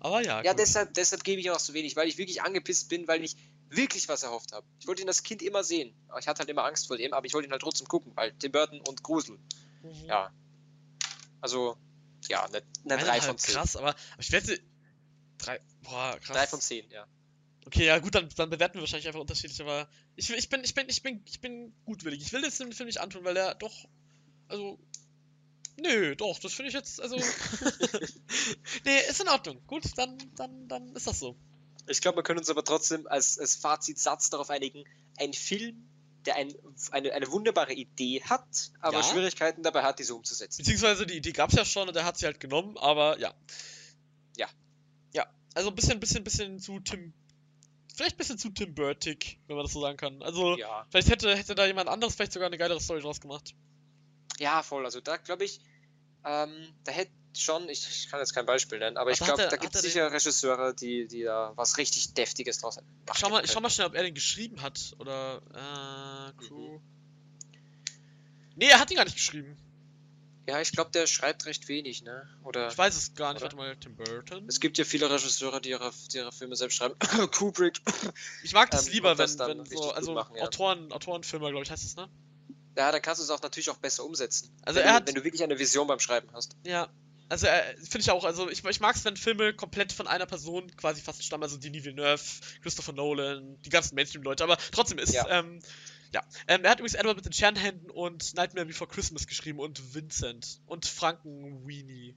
Aber 0.00 0.22
ja. 0.22 0.42
Ja, 0.42 0.52
gut. 0.52 0.60
deshalb, 0.60 0.94
deshalb 0.94 1.24
gebe 1.24 1.40
ich 1.40 1.50
auch 1.50 1.58
so 1.58 1.74
wenig, 1.74 1.94
weil 1.96 2.08
ich 2.08 2.18
wirklich 2.18 2.42
angepisst 2.42 2.88
bin, 2.88 3.06
weil 3.06 3.22
ich 3.22 3.36
wirklich 3.68 4.08
was 4.08 4.22
erhofft 4.22 4.52
habe. 4.52 4.66
Ich 4.80 4.86
wollte 4.86 5.02
ihn 5.02 5.08
als 5.08 5.22
Kind 5.22 5.42
immer 5.42 5.62
sehen. 5.62 5.94
Ich 6.18 6.26
hatte 6.26 6.40
halt 6.40 6.48
immer 6.48 6.64
Angst 6.64 6.88
vor 6.88 6.96
dem, 6.96 7.12
aber 7.12 7.26
ich 7.26 7.34
wollte 7.34 7.48
ihn 7.48 7.52
halt 7.52 7.62
trotzdem 7.62 7.86
gucken, 7.86 8.12
weil 8.16 8.32
Tim 8.32 8.50
Burton 8.52 8.80
und 8.80 9.02
Grusel. 9.02 9.38
Mhm. 9.82 10.06
Ja. 10.06 10.32
Also, 11.40 11.76
ja, 12.28 12.44
eine, 12.44 12.56
eine 12.56 12.64
3 12.84 12.94
Eineinhalb, 12.94 13.24
von 13.24 13.38
10. 13.38 13.54
Krass, 13.54 13.76
aber, 13.76 13.90
aber 13.90 14.20
ich 14.20 14.32
wette. 14.32 14.60
Drei. 15.38 15.60
Boah, 15.82 16.18
krass. 16.20 16.36
3 16.36 16.46
von 16.48 16.60
10, 16.60 16.90
ja. 16.90 17.06
Okay, 17.66 17.86
ja 17.86 17.98
gut, 17.98 18.14
dann, 18.14 18.28
dann 18.36 18.50
bewerten 18.50 18.74
wir 18.74 18.80
wahrscheinlich 18.80 19.06
einfach 19.06 19.20
unterschiedlich, 19.20 19.60
aber 19.60 19.88
ich, 20.16 20.30
ich 20.30 20.48
bin, 20.48 20.64
ich 20.64 20.74
bin, 20.74 20.88
ich 20.88 21.02
bin, 21.02 21.22
ich 21.26 21.40
bin 21.40 21.74
gutwillig. 21.84 22.22
Ich 22.22 22.32
will 22.32 22.42
jetzt 22.42 22.58
den 22.58 22.72
Film 22.72 22.86
nicht 22.86 23.00
antun, 23.00 23.24
weil 23.24 23.36
er 23.36 23.54
doch, 23.54 23.86
also, 24.48 24.78
nö, 25.80 26.16
doch, 26.16 26.38
das 26.38 26.52
finde 26.54 26.68
ich 26.68 26.74
jetzt, 26.74 27.00
also, 27.00 27.16
nee, 28.84 28.98
ist 29.08 29.20
in 29.20 29.28
Ordnung. 29.28 29.60
Gut, 29.66 29.84
dann, 29.96 30.16
dann, 30.36 30.68
dann 30.68 30.94
ist 30.94 31.06
das 31.06 31.18
so. 31.20 31.36
Ich 31.86 32.00
glaube, 32.00 32.18
wir 32.18 32.22
können 32.22 32.38
uns 32.38 32.50
aber 32.50 32.64
trotzdem 32.64 33.06
als, 33.06 33.38
als 33.38 33.56
Fazitsatz 33.56 34.30
darauf 34.30 34.50
einigen, 34.50 34.84
ein 35.18 35.32
Film, 35.32 35.88
der 36.26 36.36
ein, 36.36 36.54
eine, 36.92 37.12
eine 37.12 37.30
wunderbare 37.32 37.72
Idee 37.72 38.22
hat, 38.22 38.70
aber 38.80 38.98
Ja. 38.98 39.02
Schwierigkeiten 39.02 39.62
dabei 39.62 39.82
hat, 39.82 39.98
diese 39.98 40.14
umzusetzen. 40.14 40.58
Beziehungsweise 40.58 41.06
die 41.06 41.16
Idee 41.16 41.32
gab 41.32 41.50
es 41.50 41.56
ja 41.56 41.64
schon 41.64 41.88
und 41.88 41.96
er 41.96 42.04
hat 42.04 42.18
sie 42.18 42.26
halt 42.26 42.40
genommen, 42.40 42.76
aber 42.76 43.18
ja. 43.18 43.34
Ja. 44.36 44.48
Ja, 45.12 45.26
also 45.54 45.70
ein 45.70 45.74
bisschen, 45.74 45.98
bisschen, 45.98 46.22
bisschen 46.22 46.58
zu 46.58 46.78
Tim, 46.80 47.12
vielleicht 47.96 48.14
ein 48.14 48.18
bisschen 48.18 48.38
zu 48.38 48.50
Tim 48.50 48.74
Burtig, 48.74 49.38
wenn 49.46 49.56
man 49.56 49.64
das 49.64 49.72
so 49.72 49.80
sagen 49.80 49.96
kann. 49.96 50.22
Also, 50.22 50.56
Ja. 50.58 50.86
vielleicht 50.90 51.08
hätte, 51.08 51.34
hätte 51.34 51.54
da 51.54 51.66
jemand 51.66 51.88
anderes 51.88 52.14
vielleicht 52.14 52.32
sogar 52.32 52.46
eine 52.46 52.58
geilere 52.58 52.80
Story 52.80 53.00
draus 53.00 53.20
gemacht. 53.20 53.54
Ja, 54.38 54.62
voll. 54.62 54.84
Also 54.84 55.00
da 55.00 55.16
glaube 55.16 55.44
ich, 55.44 55.60
ähm, 56.24 56.52
da 56.84 56.92
hätte 56.92 57.10
schon, 57.36 57.68
ich, 57.68 57.86
ich 57.88 58.08
kann 58.10 58.18
jetzt 58.20 58.34
kein 58.34 58.44
Beispiel 58.46 58.78
nennen, 58.78 58.96
aber 58.96 59.10
ich 59.12 59.20
Aber 59.22 59.30
hat 59.30 59.36
glaube, 59.36 59.50
da 59.50 59.56
gibt 59.56 59.74
es 59.74 59.80
er 59.80 59.82
den- 59.82 59.90
sicher 59.90 60.12
Regisseure, 60.12 60.74
die, 60.74 61.06
die 61.06 61.22
da 61.22 61.52
was 61.56 61.78
richtig 61.78 62.12
Deftiges 62.14 62.58
draus 62.58 62.76
machen. 62.76 62.86
Schau 63.14 63.28
mal, 63.28 63.44
ich 63.44 63.50
schau 63.52 63.60
mal 63.60 63.70
schnell, 63.70 63.86
ob 63.86 63.94
er 63.94 64.02
den 64.02 64.14
geschrieben 64.14 64.62
hat. 64.62 64.94
Oder, 64.98 65.40
äh, 65.54 66.42
Crew. 66.46 66.78
Mhm. 66.78 66.80
Nee, 68.56 68.68
er 68.68 68.80
hat 68.80 68.90
ihn 68.90 68.96
gar 68.96 69.04
nicht 69.04 69.16
geschrieben. 69.16 69.56
Ja, 70.48 70.60
ich 70.60 70.72
glaube, 70.72 70.90
der 70.90 71.06
schreibt 71.06 71.46
recht 71.46 71.68
wenig, 71.68 72.02
ne? 72.02 72.28
Oder 72.42 72.68
Ich 72.68 72.76
weiß 72.76 72.96
es 72.96 73.14
gar 73.14 73.32
nicht. 73.34 73.42
Oder? 73.42 73.52
Warte 73.52 73.56
mal, 73.56 73.76
Tim 73.76 73.94
Burton. 73.94 74.48
es 74.48 74.58
gibt 74.58 74.78
ja 74.78 74.84
viele 74.84 75.08
Regisseure, 75.08 75.60
die 75.60 75.70
ihre, 75.70 75.92
die 76.12 76.16
ihre 76.16 76.32
Filme 76.32 76.56
selbst 76.56 76.74
schreiben. 76.76 76.96
Kubrick. 77.32 77.80
Ich 78.42 78.52
mag 78.52 78.70
das 78.70 78.88
ähm, 78.88 78.92
lieber, 78.94 79.12
und 79.12 79.20
das 79.20 79.38
wenn, 79.38 79.58
wenn 79.58 79.66
so, 79.66 79.92
also 79.92 80.14
machen, 80.14 80.34
ja. 80.36 80.42
Autoren, 80.42 80.90
Autorenfilmer, 80.90 81.50
glaube 81.50 81.62
ich, 81.64 81.70
heißt 81.70 81.84
es, 81.84 81.94
ne? 81.94 82.08
Ja, 82.80 82.90
dann 82.92 83.02
kannst 83.02 83.20
du 83.20 83.24
es 83.24 83.30
auch 83.30 83.42
natürlich 83.42 83.68
auch 83.70 83.76
besser 83.76 84.04
umsetzen. 84.06 84.50
Also 84.62 84.78
wenn 84.80 84.86
er 84.86 84.92
du, 84.92 84.96
hat- 84.96 85.08
wenn 85.08 85.14
du 85.16 85.24
wirklich 85.24 85.42
eine 85.42 85.58
Vision 85.58 85.86
beim 85.86 86.00
Schreiben 86.00 86.28
hast. 86.32 86.56
Ja. 86.64 86.88
Also, 87.28 87.46
äh, 87.46 87.76
finde 87.76 88.00
ich 88.00 88.10
auch, 88.10 88.24
also 88.24 88.48
ich, 88.50 88.64
ich 88.64 88.80
mag 88.80 88.96
es, 88.96 89.04
wenn 89.04 89.16
Filme 89.16 89.52
komplett 89.54 89.92
von 89.92 90.06
einer 90.08 90.24
Person 90.26 90.74
quasi 90.76 91.00
fast 91.02 91.22
stammen, 91.22 91.42
also 91.44 91.58
Denis 91.58 91.84
Villeneuve, 91.84 92.22
Christopher 92.62 92.92
Nolan, 92.92 93.60
die 93.62 93.68
ganzen 93.68 93.94
Mainstream-Leute, 93.96 94.42
aber 94.44 94.56
trotzdem 94.72 94.98
ist, 94.98 95.12
Ja. 95.12 95.28
ähm, 95.28 95.60
ja. 96.12 96.22
Ähm, 96.48 96.64
er 96.64 96.70
hat 96.70 96.80
übrigens 96.80 96.94
Edward 96.98 97.16
mit 97.16 97.26
den 97.26 97.32
Scherenhänden 97.32 97.90
und 97.90 98.34
Nightmare 98.34 98.66
Before 98.66 98.90
Christmas 98.90 99.26
geschrieben 99.28 99.60
und 99.60 99.94
Vincent 99.94 100.60
und 100.66 100.86
Frankenweenie. 100.86 102.16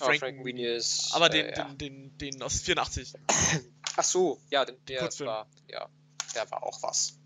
Oh, 0.00 0.06
Franken- 0.06 0.18
Frankenweenie 0.20 0.66
ist. 0.66 1.10
Aber 1.14 1.28
den, 1.28 1.46
äh, 1.46 1.56
ja. 1.56 1.64
den, 1.74 2.16
den, 2.18 2.32
den 2.32 2.42
aus 2.42 2.62
84. 2.62 3.12
Ach 3.96 4.02
so, 4.04 4.40
ja, 4.50 4.64
den, 4.64 4.74
der 4.86 5.00
Kurzfilm. 5.00 5.28
war, 5.28 5.46
ja, 5.68 5.88
der 6.34 6.50
war 6.50 6.62
auch 6.64 6.82
was. 6.82 7.18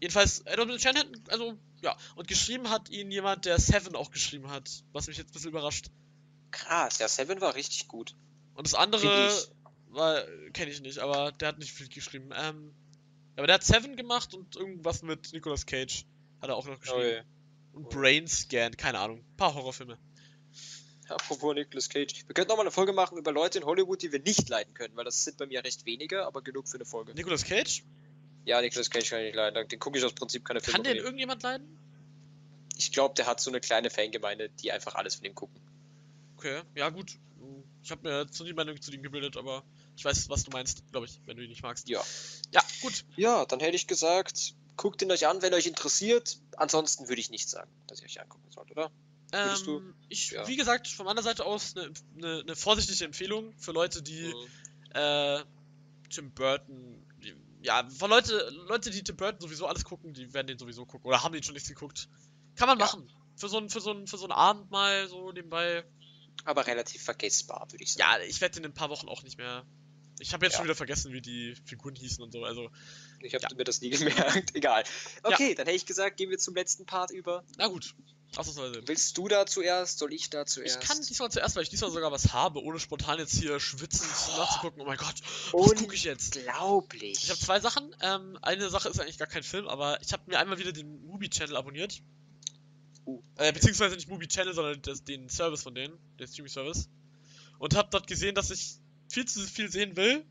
Jedenfalls, 0.00 0.40
Edward 0.46 0.68
mit 0.68 0.76
den 0.76 0.80
Scherenhänden, 0.80 1.22
also, 1.28 1.58
ja. 1.82 1.96
Und 2.14 2.28
geschrieben 2.28 2.70
hat 2.70 2.88
ihn 2.88 3.10
jemand, 3.10 3.44
der 3.44 3.58
Seven 3.58 3.94
auch 3.94 4.10
geschrieben 4.10 4.50
hat, 4.50 4.84
was 4.92 5.08
mich 5.08 5.18
jetzt 5.18 5.30
ein 5.30 5.32
bisschen 5.32 5.50
überrascht. 5.50 5.90
Krass, 6.50 6.98
ja, 6.98 7.08
Seven 7.08 7.40
war 7.40 7.54
richtig 7.54 7.88
gut. 7.88 8.14
Und 8.54 8.66
das 8.66 8.74
andere 8.74 9.30
war, 9.88 10.22
kenne 10.52 10.70
ich 10.70 10.80
nicht, 10.80 10.98
aber 10.98 11.32
der 11.32 11.48
hat 11.48 11.58
nicht 11.58 11.72
viel 11.72 11.88
geschrieben. 11.88 12.30
Ähm, 12.34 12.74
aber 13.36 13.46
der 13.46 13.54
hat 13.54 13.64
Seven 13.64 13.96
gemacht 13.96 14.34
und 14.34 14.56
irgendwas 14.56 15.02
mit 15.02 15.32
Nicolas 15.32 15.66
Cage 15.66 16.04
hat 16.40 16.50
er 16.50 16.56
auch 16.56 16.66
noch 16.66 16.78
geschrieben. 16.78 17.24
Oh. 17.72 17.78
Und 17.78 17.88
Brain 17.88 18.28
Scan, 18.28 18.72
keine 18.76 18.98
Ahnung. 18.98 19.18
Ein 19.18 19.36
paar 19.36 19.54
Horrorfilme. 19.54 19.98
Apropos 21.08 21.54
Nicolas 21.54 21.88
Cage. 21.88 22.26
Wir 22.26 22.34
könnten 22.34 22.50
noch 22.50 22.56
mal 22.56 22.62
eine 22.62 22.70
Folge 22.70 22.92
machen 22.92 23.18
über 23.18 23.32
Leute 23.32 23.58
in 23.58 23.64
Hollywood, 23.64 24.02
die 24.02 24.12
wir 24.12 24.20
nicht 24.20 24.48
leiden 24.48 24.74
können, 24.74 24.94
weil 24.96 25.04
das 25.04 25.24
sind 25.24 25.38
bei 25.38 25.46
mir 25.46 25.64
recht 25.64 25.84
wenige, 25.86 26.26
aber 26.26 26.42
genug 26.42 26.68
für 26.68 26.76
eine 26.76 26.84
Folge. 26.84 27.14
Nicolas 27.14 27.44
Cage? 27.44 27.82
Ja, 28.44 28.60
Nicolas 28.60 28.90
Cage 28.90 29.08
kann 29.08 29.20
ich 29.20 29.26
nicht 29.26 29.36
leiden. 29.36 29.68
Den 29.68 29.78
gucke 29.78 29.98
ich 29.98 30.04
aus 30.04 30.12
Prinzip 30.14 30.44
keine 30.44 30.60
Filme 30.60 30.74
Kann 30.76 30.84
den 30.84 30.96
ihm. 30.96 31.04
irgendjemand 31.04 31.42
leiden? 31.42 31.78
Ich 32.76 32.90
glaube, 32.92 33.14
der 33.14 33.26
hat 33.26 33.40
so 33.40 33.50
eine 33.50 33.60
kleine 33.60 33.90
Fangemeinde, 33.90 34.48
die 34.48 34.72
einfach 34.72 34.94
alles 34.96 35.14
von 35.16 35.24
ihm 35.24 35.34
gucken. 35.34 35.60
Okay, 36.36 36.62
ja 36.74 36.88
gut. 36.90 37.18
Ich 37.84 37.90
habe 37.90 38.08
mir 38.08 38.22
jetzt 38.22 38.38
noch 38.38 38.46
nie 38.46 38.52
Meinung 38.52 38.80
zu 38.80 38.90
dem 38.90 39.02
gebildet, 39.02 39.36
aber 39.36 39.64
ich 39.96 40.04
weiß, 40.04 40.28
was 40.28 40.44
du 40.44 40.50
meinst, 40.52 40.82
glaube 40.90 41.06
ich, 41.06 41.20
wenn 41.26 41.36
du 41.36 41.42
ihn 41.42 41.48
nicht 41.50 41.62
magst. 41.62 41.88
Ja. 41.88 42.02
Ja, 42.52 42.62
gut. 42.80 43.04
Ja, 43.16 43.44
dann 43.44 43.60
hätte 43.60 43.76
ich 43.76 43.86
gesagt, 43.86 44.54
guckt 44.76 45.02
ihn 45.02 45.10
euch 45.10 45.26
an, 45.26 45.42
wenn 45.42 45.52
euch 45.54 45.66
interessiert. 45.66 46.38
Ansonsten 46.56 47.08
würde 47.08 47.20
ich 47.20 47.30
nicht 47.30 47.48
sagen, 47.48 47.70
dass 47.88 48.00
ihr 48.00 48.06
euch 48.06 48.20
angucken 48.20 48.50
sollt, 48.50 48.70
oder? 48.70 48.90
Ähm, 49.32 49.94
ich, 50.08 50.30
Ja. 50.30 50.46
wie 50.46 50.56
gesagt, 50.56 50.86
von 50.88 51.06
meiner 51.06 51.22
Seite 51.22 51.44
aus 51.44 51.74
eine 51.76 51.92
ne, 52.14 52.44
ne 52.44 52.56
vorsichtige 52.56 53.04
Empfehlung 53.04 53.54
für 53.58 53.72
Leute, 53.72 54.02
die 54.02 54.26
Mhm. 54.26 54.94
äh, 54.94 55.40
Tim 56.10 56.30
Burton, 56.32 57.01
die, 57.01 57.01
ja, 57.62 57.88
von 57.98 58.10
Leute, 58.10 58.48
Leute, 58.68 58.90
die 58.90 59.02
Tim 59.02 59.16
Burton 59.16 59.40
sowieso 59.40 59.66
alles 59.66 59.84
gucken, 59.84 60.12
die 60.14 60.32
werden 60.32 60.46
den 60.46 60.58
sowieso 60.58 60.86
gucken 60.86 61.06
oder 61.08 61.22
haben 61.22 61.32
den 61.32 61.42
schon 61.42 61.54
nichts 61.54 61.68
geguckt. 61.68 62.08
Kann 62.56 62.68
man 62.68 62.78
Ja. 62.78 62.86
machen. 62.86 63.10
Für 63.36 63.48
so, 63.48 63.58
ein, 63.58 63.70
für, 63.70 63.80
so 63.80 63.92
ein, 63.92 64.06
für 64.06 64.18
so 64.18 64.24
einen 64.24 64.32
Abend 64.32 64.70
mal 64.70 65.08
so 65.08 65.32
nebenbei. 65.32 65.84
Aber 66.44 66.66
relativ 66.66 67.02
vergessbar, 67.02 67.66
würde 67.70 67.82
ich 67.82 67.94
sagen. 67.94 68.20
Ja, 68.20 68.28
ich 68.28 68.40
werde 68.40 68.58
in 68.58 68.64
ein 68.64 68.74
paar 68.74 68.90
Wochen 68.90 69.08
auch 69.08 69.22
nicht 69.22 69.38
mehr. 69.38 69.64
Ich 70.18 70.32
habe 70.32 70.44
jetzt 70.46 70.52
Ja. 70.54 70.58
schon 70.58 70.66
wieder 70.66 70.74
vergessen, 70.74 71.12
wie 71.12 71.20
die 71.20 71.54
Figuren 71.64 71.94
hießen 71.96 72.22
und 72.22 72.32
so. 72.32 72.44
Also, 72.44 72.70
Ich 73.20 73.34
habe 73.34 73.44
Ja. 73.48 73.56
mir 73.56 73.64
das 73.64 73.80
nie 73.80 73.90
gemerkt. 74.44 74.54
Egal. 74.54 74.84
Okay, 75.22 75.54
dann 75.54 75.66
hätte 75.66 75.76
ich 75.76 75.86
gesagt, 75.86 76.16
gehen 76.16 76.30
wir 76.30 76.38
zum 76.38 76.54
letzten 76.54 76.86
Part 76.86 77.10
über. 77.10 77.44
na 77.56 77.68
gut. 77.68 77.94
Ausnahmsweise. 78.34 78.82
Willst 78.88 79.18
du 79.18 79.28
da 79.28 79.44
zuerst? 79.44 79.98
Soll 79.98 80.12
ich 80.14 80.30
da 80.30 80.42
Ich 80.42 80.48
zuerst? 80.48 80.80
kann 80.80 80.96
diesmal 81.02 81.30
zuerst, 81.30 81.54
weil 81.54 81.64
ich 81.64 81.68
diesmal 81.68 81.90
sogar 81.90 82.10
was 82.12 82.32
habe, 82.32 82.62
ohne 82.62 82.80
spontan 82.80 83.18
jetzt 83.18 83.34
hier 83.38 83.60
schwitzend 83.60 84.10
nachzugucken. 84.38 84.80
Oh 84.80 84.86
mein 84.86 84.96
Gott, 84.96 85.16
was 85.52 85.74
gucke 85.74 85.94
ich 85.94 86.04
jetzt? 86.04 86.36
Unglaublich. 86.38 87.22
Ich 87.24 87.28
habe 87.30 87.38
zwei 87.38 87.60
Sachen. 87.60 87.94
Ähm, 88.00 88.38
eine 88.40 88.70
Sache 88.70 88.88
ist 88.88 88.98
eigentlich 89.00 89.18
gar 89.18 89.28
kein 89.28 89.42
Film, 89.42 89.68
aber 89.68 90.00
ich 90.00 90.12
habe 90.14 90.22
mir 90.28 90.38
einmal 90.38 90.58
wieder 90.58 90.72
den 90.72 91.04
Mubi-Channel 91.06 91.56
abonniert. 91.56 92.00
Uh. 93.04 93.20
Äh, 93.36 93.52
beziehungsweise 93.52 93.96
nicht 93.96 94.08
Mubi-Channel, 94.08 94.54
sondern 94.54 94.80
das, 94.80 95.04
den 95.04 95.28
Service 95.28 95.62
von 95.62 95.74
denen, 95.74 95.92
den 96.18 96.26
Streaming-Service. 96.26 96.88
Und 97.58 97.76
habe 97.76 97.88
dort 97.92 98.06
gesehen, 98.06 98.34
dass 98.34 98.50
ich 98.50 98.78
viel 99.12 99.26
zu 99.26 99.40
viel 99.46 99.70
sehen 99.70 99.96
will. 99.96 100.24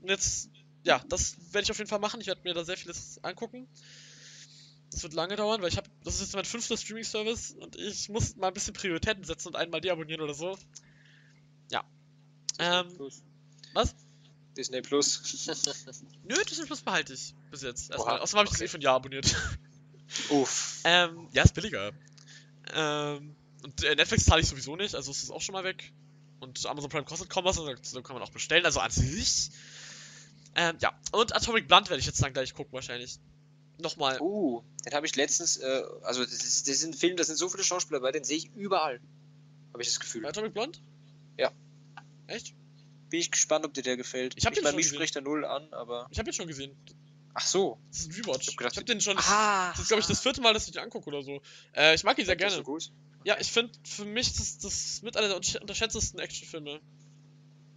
Und 0.00 0.08
jetzt, 0.08 0.48
ja, 0.84 1.02
das 1.08 1.36
werde 1.52 1.64
ich 1.64 1.70
auf 1.70 1.78
jeden 1.78 1.90
Fall 1.90 1.98
machen. 1.98 2.20
Ich 2.20 2.28
werde 2.28 2.40
mir 2.44 2.54
da 2.54 2.64
sehr 2.64 2.76
vieles 2.76 3.22
angucken. 3.22 3.68
Das 4.90 5.02
wird 5.02 5.14
lange 5.14 5.36
dauern, 5.36 5.60
weil 5.62 5.68
ich 5.68 5.76
habe, 5.76 5.88
das 6.04 6.16
ist 6.16 6.20
jetzt 6.20 6.34
mein 6.34 6.44
fünfter 6.44 6.76
Streaming-Service 6.76 7.52
und 7.52 7.76
ich 7.76 8.08
muss 8.10 8.36
mal 8.36 8.48
ein 8.48 8.54
bisschen 8.54 8.74
Prioritäten 8.74 9.24
setzen 9.24 9.48
und 9.48 9.56
einmal 9.56 9.80
deabonnieren 9.80 10.20
oder 10.20 10.34
so. 10.34 10.56
Ja. 11.70 11.82
Ähm, 12.58 12.94
Plus. 12.94 13.22
was? 13.72 13.94
Disney 14.56 14.82
Plus. 14.82 15.48
nö, 16.24 16.34
Disney 16.48 16.66
Plus 16.66 16.82
behalte 16.82 17.14
ich 17.14 17.34
bis 17.50 17.62
jetzt. 17.62 17.90
Erstmal. 17.90 18.20
Außerdem 18.20 18.38
habe 18.38 18.46
ich 18.46 18.50
das 18.50 18.58
okay. 18.58 18.64
eh 18.66 18.68
für 18.68 18.78
ein 18.78 18.82
Jahr 18.82 18.96
abonniert. 18.96 19.34
Uff. 20.28 20.80
Ähm, 20.84 21.28
ja, 21.32 21.42
ist 21.42 21.54
billiger. 21.54 21.92
Ähm, 22.74 23.34
und 23.62 23.82
äh, 23.82 23.94
Netflix 23.94 24.26
zahle 24.26 24.42
ich 24.42 24.48
sowieso 24.48 24.76
nicht, 24.76 24.94
also 24.94 25.10
ist 25.10 25.22
das 25.22 25.30
auch 25.30 25.40
schon 25.40 25.54
mal 25.54 25.64
weg. 25.64 25.92
Und 26.42 26.66
Amazon 26.66 26.90
Prime 26.90 27.04
kostet 27.04 27.30
kaum 27.30 27.44
was, 27.44 27.56
also 27.56 27.72
so 27.80 28.02
kann 28.02 28.16
man 28.16 28.22
auch 28.24 28.32
bestellen, 28.32 28.64
also 28.64 28.80
an 28.80 28.90
sich. 28.90 29.50
Ähm, 30.56 30.76
ja. 30.80 30.92
Und 31.12 31.36
Atomic 31.36 31.68
Blunt 31.68 31.88
werde 31.88 32.00
ich 32.00 32.06
jetzt 32.06 32.20
dann 32.20 32.32
gleich 32.32 32.52
gucken, 32.52 32.72
wahrscheinlich. 32.72 33.20
Nochmal. 33.78 34.20
Uh, 34.20 34.64
den 34.84 34.92
habe 34.92 35.06
ich 35.06 35.14
letztens, 35.14 35.58
äh, 35.58 35.82
also 36.02 36.24
das 36.24 36.32
ist, 36.32 36.66
das 36.66 36.74
ist 36.74 36.84
ein 36.84 36.94
Film, 36.94 37.16
da 37.16 37.22
sind 37.22 37.36
so 37.36 37.48
viele 37.48 37.62
Schauspieler 37.62 38.00
bei, 38.00 38.10
den 38.10 38.24
sehe 38.24 38.38
ich 38.38 38.50
überall. 38.56 39.00
Habe 39.72 39.82
ich 39.82 39.88
das 39.88 40.00
Gefühl. 40.00 40.26
Atomic 40.26 40.52
Blunt? 40.52 40.82
Ja. 41.38 41.52
Echt? 42.26 42.54
Bin 43.08 43.20
ich 43.20 43.30
gespannt, 43.30 43.64
ob 43.64 43.72
dir 43.72 43.82
der 43.82 43.96
gefällt. 43.96 44.34
Ich 44.36 44.44
hab 44.44 44.52
den 44.52 44.64
mich 44.64 44.74
gesehen. 44.74 44.96
spricht 44.96 45.14
er 45.14 45.22
null 45.22 45.44
an, 45.44 45.72
aber. 45.72 46.08
Ich 46.10 46.18
habe 46.18 46.28
ihn 46.28 46.32
schon 46.32 46.48
gesehen. 46.48 46.76
Ach 47.34 47.46
so. 47.46 47.78
Das 47.88 48.00
ist 48.00 48.08
ein 48.08 48.14
Rewatch. 48.14 48.48
Ich 48.48 48.54
Ich 48.54 48.66
hab 48.66 48.74
habe 48.74 48.84
den 48.84 49.00
schon. 49.00 49.16
Ah. 49.16 49.70
Das 49.70 49.82
ist, 49.82 49.88
glaube 49.88 50.00
ich, 50.00 50.06
das 50.08 50.20
vierte 50.20 50.40
Mal, 50.40 50.54
dass 50.54 50.66
ich 50.66 50.72
den 50.72 50.82
angucke 50.82 51.06
oder 51.06 51.22
so. 51.22 51.40
Äh, 51.72 51.94
ich 51.94 52.02
mag 52.02 52.18
ihn 52.18 52.26
sehr 52.26 52.36
gerne. 52.36 52.56
So 52.56 52.64
gut. 52.64 52.90
Ja, 53.24 53.36
ich 53.40 53.50
finde 53.52 53.72
für 53.84 54.04
mich 54.04 54.32
das, 54.32 54.58
das 54.58 55.02
mit 55.02 55.16
einer 55.16 55.28
der 55.28 55.36
untersch- 55.38 55.60
unterschätztesten 55.60 56.18
Actionfilme, 56.20 56.80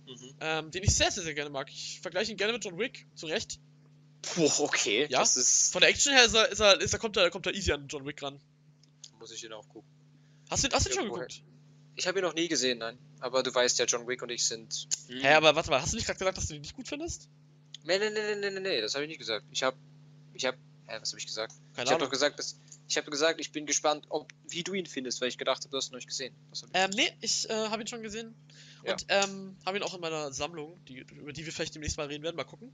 Mhm. 0.07 0.35
ähm, 0.39 0.71
den 0.71 0.83
ich 0.83 0.95
sehr, 0.95 1.11
sehr, 1.11 1.23
sehr 1.23 1.33
gerne 1.33 1.49
mag. 1.49 1.67
Ich 1.69 1.99
vergleiche 2.01 2.31
ihn 2.31 2.37
gerne 2.37 2.53
mit 2.53 2.63
John 2.63 2.77
Wick, 2.77 3.07
zu 3.15 3.25
Recht. 3.25 3.59
Boah, 4.35 4.59
okay. 4.59 5.07
Ja? 5.09 5.19
Das 5.19 5.35
ist. 5.37 5.71
Von 5.71 5.81
der 5.81 5.89
Action 5.89 6.13
her 6.13 6.25
ist 6.25 6.33
er, 6.35 6.49
ist 6.49 6.59
er, 6.59 6.79
ist 6.79 6.93
er, 6.93 6.99
kommt, 6.99 7.17
er, 7.17 7.29
kommt 7.31 7.45
er 7.47 7.53
easy 7.55 7.71
an 7.71 7.87
John 7.87 8.05
Wick 8.05 8.21
ran. 8.21 8.39
Muss 9.19 9.31
ich 9.31 9.41
den 9.41 9.53
auch 9.53 9.67
gucken. 9.69 9.89
Hast 10.49 10.63
du, 10.63 10.69
hast 10.71 10.85
du 10.85 10.89
ihn 10.91 10.95
schon 10.95 11.05
geguckt? 11.05 11.41
Ich 11.95 12.05
habe 12.07 12.19
ihn 12.19 12.23
noch 12.23 12.33
nie 12.35 12.47
gesehen, 12.47 12.79
nein. 12.79 12.97
Aber 13.19 13.41
du 13.41 13.53
weißt 13.53 13.79
ja, 13.79 13.85
John 13.85 14.07
Wick 14.07 14.21
und 14.21 14.29
ich 14.29 14.45
sind. 14.45 14.87
Hä, 15.07 15.33
aber 15.33 15.55
warte 15.55 15.69
mal, 15.69 15.81
hast 15.81 15.93
du 15.93 15.95
nicht 15.97 16.05
gerade 16.05 16.19
gesagt, 16.19 16.37
dass 16.37 16.47
du 16.47 16.55
ihn 16.55 16.61
nicht 16.61 16.75
gut 16.75 16.87
findest? 16.87 17.29
Nee, 17.83 17.97
nee, 17.97 18.09
nee, 18.09 18.35
nee, 18.35 18.49
nee, 18.51 18.59
nee, 18.59 18.81
das 18.81 18.93
habe 18.93 19.05
ich 19.05 19.09
nicht 19.09 19.19
gesagt. 19.19 19.45
Ich 19.51 19.63
habe. 19.63 19.77
Ich 20.33 20.45
habe. 20.45 20.57
Hä, 20.87 20.97
was 20.99 21.09
habe 21.11 21.19
ich 21.19 21.25
gesagt? 21.25 21.53
Keine 21.75 21.85
ich 21.87 21.91
habe 21.91 22.03
doch 22.03 22.11
gesagt, 22.11 22.37
dass. 22.37 22.59
Ich 22.88 22.97
habe 22.97 23.09
gesagt, 23.09 23.39
ich 23.39 23.51
bin 23.51 23.65
gespannt, 23.65 24.05
ob, 24.09 24.31
wie 24.47 24.63
du 24.63 24.73
ihn 24.73 24.86
findest, 24.86 25.19
weil 25.21 25.29
ich 25.29 25.38
gedacht 25.38 25.63
habe, 25.63 25.69
du 25.69 25.77
hast 25.77 25.89
ihn 25.89 25.93
noch 25.93 25.97
nicht 25.97 26.07
gesehen. 26.07 26.36
Ähm, 26.73 26.91
nee, 26.91 27.11
ich 27.21 27.49
äh, 27.49 27.53
habe 27.53 27.81
ihn 27.81 27.88
schon 27.88 28.03
gesehen. 28.03 28.36
Ja. 28.83 28.93
Und 28.93 29.05
ähm, 29.09 29.57
habe 29.65 29.77
ihn 29.77 29.83
auch 29.83 29.95
in 29.95 30.01
meiner 30.01 30.31
Sammlung, 30.31 30.79
die, 30.86 30.97
über 30.97 31.33
die 31.33 31.45
wir 31.45 31.51
vielleicht 31.51 31.73
demnächst 31.73 31.97
mal 31.97 32.07
reden 32.07 32.23
werden. 32.23 32.36
Mal 32.36 32.43
gucken. 32.43 32.71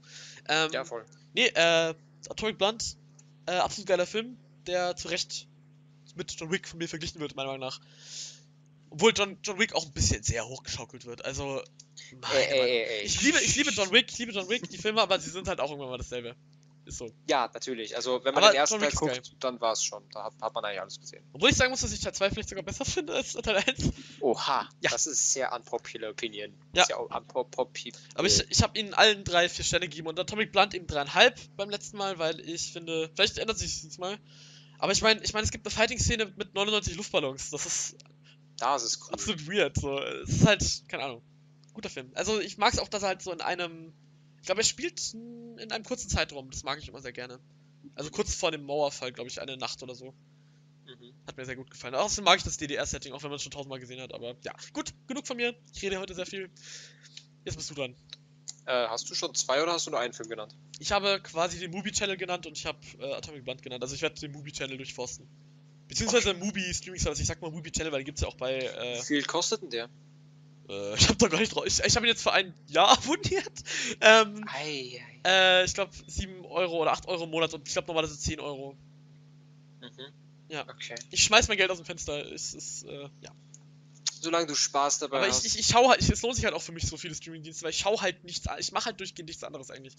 Ähm, 0.50 0.70
ja, 0.74 0.84
voll. 0.84 1.06
Nee, 1.34 1.48
äh, 1.48 1.94
Atomic 2.30 2.58
Blunt, 2.58 2.98
äh, 3.46 3.54
absolut 3.54 3.88
geiler 3.88 4.06
Film, 4.06 4.38
der 4.68 4.96
zu 4.96 5.08
Recht 5.08 5.48
mit 6.16 6.34
John 6.38 6.52
Wick 6.52 6.68
von 6.68 6.80
mir 6.80 6.90
verglichen 6.90 7.22
wird, 7.22 7.36
meiner 7.36 7.48
Meinung 7.48 7.68
nach. 7.68 7.80
Obwohl 8.90 9.14
John, 9.16 9.38
John 9.42 9.58
Wick 9.60 9.74
auch 9.74 9.86
ein 9.86 9.94
bisschen 9.94 10.22
sehr 10.24 10.46
hochgeschaukelt 10.46 11.06
wird. 11.06 11.24
Also, 11.24 11.62
Ey, 12.34 12.46
ey, 12.50 12.84
ey. 12.84 13.02
ich 13.04 13.22
liebe, 13.22 13.40
ich 13.42 13.56
liebe 13.56 13.72
John 13.72 13.92
Wick, 13.92 14.12
ich 14.12 14.18
liebe 14.18 14.34
John 14.34 14.50
Wick, 14.50 14.70
die 14.70 14.78
Filme, 14.78 15.02
aber 15.02 15.20
sie 15.20 15.30
sind 15.30 15.48
halt 15.48 15.62
auch 15.62 15.70
irgendwann 15.70 15.92
mal 15.92 15.98
dasselbe. 15.98 16.36
Ist 16.92 16.98
so. 16.98 17.10
Ja, 17.30 17.50
natürlich. 17.54 17.96
Also, 17.96 18.24
wenn 18.24 18.34
man 18.34 18.44
Aber 18.44 18.52
den 18.54 18.58
ersten 18.58 18.80
Teil 18.80 18.92
guckt, 18.92 19.36
dann 19.40 19.60
war 19.62 19.74
es 19.74 19.84
schon. 19.84 20.04
Da 20.12 20.26
hat, 20.26 20.34
hat 20.42 20.54
man 20.54 20.66
eigentlich 20.66 20.82
alles 20.82 21.00
gesehen. 21.00 21.24
Obwohl 21.34 21.50
ich 21.50 21.56
sagen 21.56 21.72
muss, 21.72 21.82
dass 21.82 21.92
ich 21.94 22.00
Teil 22.02 22.14
2 22.14 22.30
vielleicht 22.32 22.50
sogar 22.50 22.64
besser 22.64 22.86
finde 22.86 23.14
als 23.14 23.34
Teil 23.34 23.58
1. 23.58 23.90
Oha, 24.20 24.70
Ja. 24.82 24.90
das 24.92 25.08
ist 25.08 25.34
sehr 25.34 25.54
unpopular 25.54 26.12
opinion. 26.12 26.54
Ja. 26.74 26.86
Sehr 26.86 27.00
unpopular. 27.00 27.68
Aber 28.16 28.28
ich, 28.28 28.46
ich 28.50 28.62
habe 28.62 28.78
ihnen 28.78 28.94
allen 28.94 29.24
drei 29.24 29.48
vier 29.50 29.66
Sterne 29.66 29.88
gegeben 29.88 30.08
und 30.08 30.20
Atomic 30.20 30.52
Blunt 30.52 30.74
eben 30.74 30.88
dreieinhalb 30.88 31.40
beim 31.58 31.70
letzten 31.70 31.98
Mal, 31.98 32.20
weil 32.20 32.40
ich 32.42 32.72
finde, 32.74 33.10
vielleicht 33.16 33.38
ändert 33.38 33.58
sich 33.58 33.74
es 33.76 33.82
diesmal. 33.82 34.18
Aber 34.80 34.92
ich 34.92 35.02
meine, 35.02 35.22
ich 35.24 35.34
meine, 35.34 35.46
es 35.46 35.52
gibt 35.52 35.66
eine 35.66 35.74
Fighting-Szene 35.76 36.34
mit 36.38 36.54
99 36.56 36.96
Luftballons. 36.96 37.52
Das 37.52 37.66
ist 37.66 37.96
Das 38.58 38.84
ist 38.84 39.02
cool. 39.04 39.14
absolut 39.14 39.48
weird. 39.48 39.78
So, 39.78 39.98
es 40.00 40.30
ist 40.30 40.46
halt, 40.46 40.84
keine 40.88 41.04
Ahnung, 41.04 41.22
guter 41.74 41.90
Film. 41.90 42.12
Also 42.16 42.40
ich 42.40 42.58
mag 42.58 42.74
es 42.74 42.80
auch, 42.80 42.88
dass 42.90 43.04
er 43.04 43.10
halt 43.10 43.22
so 43.22 43.32
in 43.32 43.42
einem, 43.42 43.94
ich 44.42 44.48
glaube, 44.48 44.62
er 44.62 44.66
spielt 44.66 45.14
in 45.14 45.72
einem 45.72 45.84
kurzen 45.84 46.10
Zeitraum. 46.10 46.50
Das 46.50 46.64
mag 46.64 46.80
ich 46.80 46.88
immer 46.88 47.02
sehr 47.02 47.12
gerne. 47.12 47.40
Also 47.94 48.10
kurz 48.10 48.34
vor 48.34 48.52
dem 48.52 48.64
Mauerfall, 48.64 49.12
glaube 49.12 49.30
ich, 49.30 49.40
eine 49.40 49.56
Nacht 49.56 49.84
oder 49.84 49.94
so. 49.94 50.16
Mhm. 50.86 51.14
Hat 51.28 51.38
mir 51.38 51.46
sehr 51.46 51.56
gut 51.56 51.70
gefallen. 51.70 51.94
Außerdem 51.94 52.26
mag 52.26 52.38
ich 52.38 52.44
das 52.44 52.58
DDR-Setting, 52.58 53.14
auch 53.14 53.22
wenn 53.22 53.30
man 53.30 53.38
es 53.38 53.44
schon 53.44 53.52
tausendmal 53.52 53.80
gesehen 53.80 54.02
hat. 54.02 54.14
Aber 54.14 54.36
ja, 54.44 54.54
gut, 54.74 54.94
genug 55.08 55.28
von 55.28 55.38
mir. 55.38 55.56
Ich 55.76 55.82
rede 55.84 56.00
heute 56.00 56.16
sehr 56.16 56.26
viel. 56.26 56.50
Jetzt 57.46 57.56
bist 57.56 57.70
du 57.70 57.76
dran. 57.76 57.96
Äh, 58.66 58.88
hast 58.88 59.10
du 59.10 59.14
schon 59.14 59.34
zwei 59.36 59.62
oder 59.62 59.74
hast 59.74 59.86
du 59.86 59.92
nur 59.92 60.00
einen 60.00 60.14
Film 60.14 60.30
genannt? 60.30 60.56
Ich 60.80 60.92
habe 60.92 61.20
quasi 61.22 61.60
den 61.60 61.70
Mubi-Channel 61.70 62.18
genannt 62.18 62.48
und 62.48 62.58
ich 62.58 62.66
habe 62.66 62.80
äh, 63.00 63.14
Atomic 63.14 63.44
Blunt 63.44 63.62
genannt. 63.62 63.84
Also 63.84 63.94
ich 63.94 64.02
werde 64.02 64.20
den 64.20 64.32
Mubi-Channel 64.32 64.78
durchforsten. 64.78 65.28
Beziehungsweise 65.88 66.34
Mubi 66.34 66.74
Streaming 66.74 67.00
Service. 67.00 67.20
Ich 67.20 67.28
sag 67.28 67.42
mal 67.42 67.52
Mubi-Channel, 67.52 67.92
weil 67.92 68.00
den 68.00 68.06
gibt's 68.06 68.22
ja 68.22 68.28
auch 68.28 68.38
bei. 68.38 68.58
Äh, 68.58 68.98
Wie 68.98 69.04
viel 69.04 69.24
kostet 69.24 69.62
denn 69.62 69.70
der? 69.70 69.90
Äh, 70.70 70.96
ich 70.96 71.08
habe 71.08 71.18
da 71.18 71.28
gar 71.28 71.40
nicht 71.40 71.54
drauf. 71.54 71.66
Ich, 71.66 71.80
ich 71.80 71.96
habe 71.96 72.06
ihn 72.06 72.10
jetzt 72.10 72.24
für 72.24 72.34
ein 72.34 72.54
Jahr 72.68 72.90
abonniert. 72.98 73.54
Ähm, 74.00 74.46
Ei, 74.48 75.02
ei. 75.24 75.62
äh, 75.62 75.66
ich 75.66 75.74
glaube 75.74 75.92
7 76.08 76.46
Euro 76.46 76.82
oder 76.82 76.92
8 76.92 77.08
Euro 77.08 77.24
im 77.26 77.30
Monat 77.30 77.54
und 77.54 77.68
ich 77.68 77.74
glaube 77.74 77.88
normalerweise 77.88 78.20
10 78.20 78.40
Euro. 78.40 78.76
Mhm. 79.82 80.14
Ja. 80.50 80.68
Okay. 80.68 80.96
Ich 81.12 81.24
schmeiß 81.24 81.48
mein 81.48 81.58
Geld 81.58 81.72
aus 81.72 81.78
dem 81.78 81.86
Fenster. 81.86 82.30
Es 82.32 82.54
ist, 82.54 82.84
äh, 82.84 83.10
ja. 83.22 83.32
Solange 84.20 84.46
du 84.48 84.56
Spaß 84.56 85.00
dabei 85.00 85.18
Aber 85.18 85.28
hast. 85.28 85.46
ich, 85.46 85.54
ich, 85.54 85.62
ich 85.62 85.68
schau 85.68 85.90
halt, 85.90 86.02
es 86.02 86.22
lohnt 86.22 86.36
sich 86.36 86.46
halt 86.46 86.54
auch 86.54 86.62
für 86.62 86.74
mich 86.74 86.86
so 86.86 86.98
viele 86.98 87.16
Streaming-Dienste, 87.16 87.64
weil 87.64 87.72
ich 87.72 87.80
schau 87.80 88.00
halt 88.02 88.24
nichts 88.24 88.48
an. 88.48 88.60
Ich 88.60 88.72
mache 88.72 88.86
halt 88.86 89.00
durchgehend 89.00 89.30
nichts 89.30 89.44
anderes 89.44 89.72
eigentlich. 89.72 89.96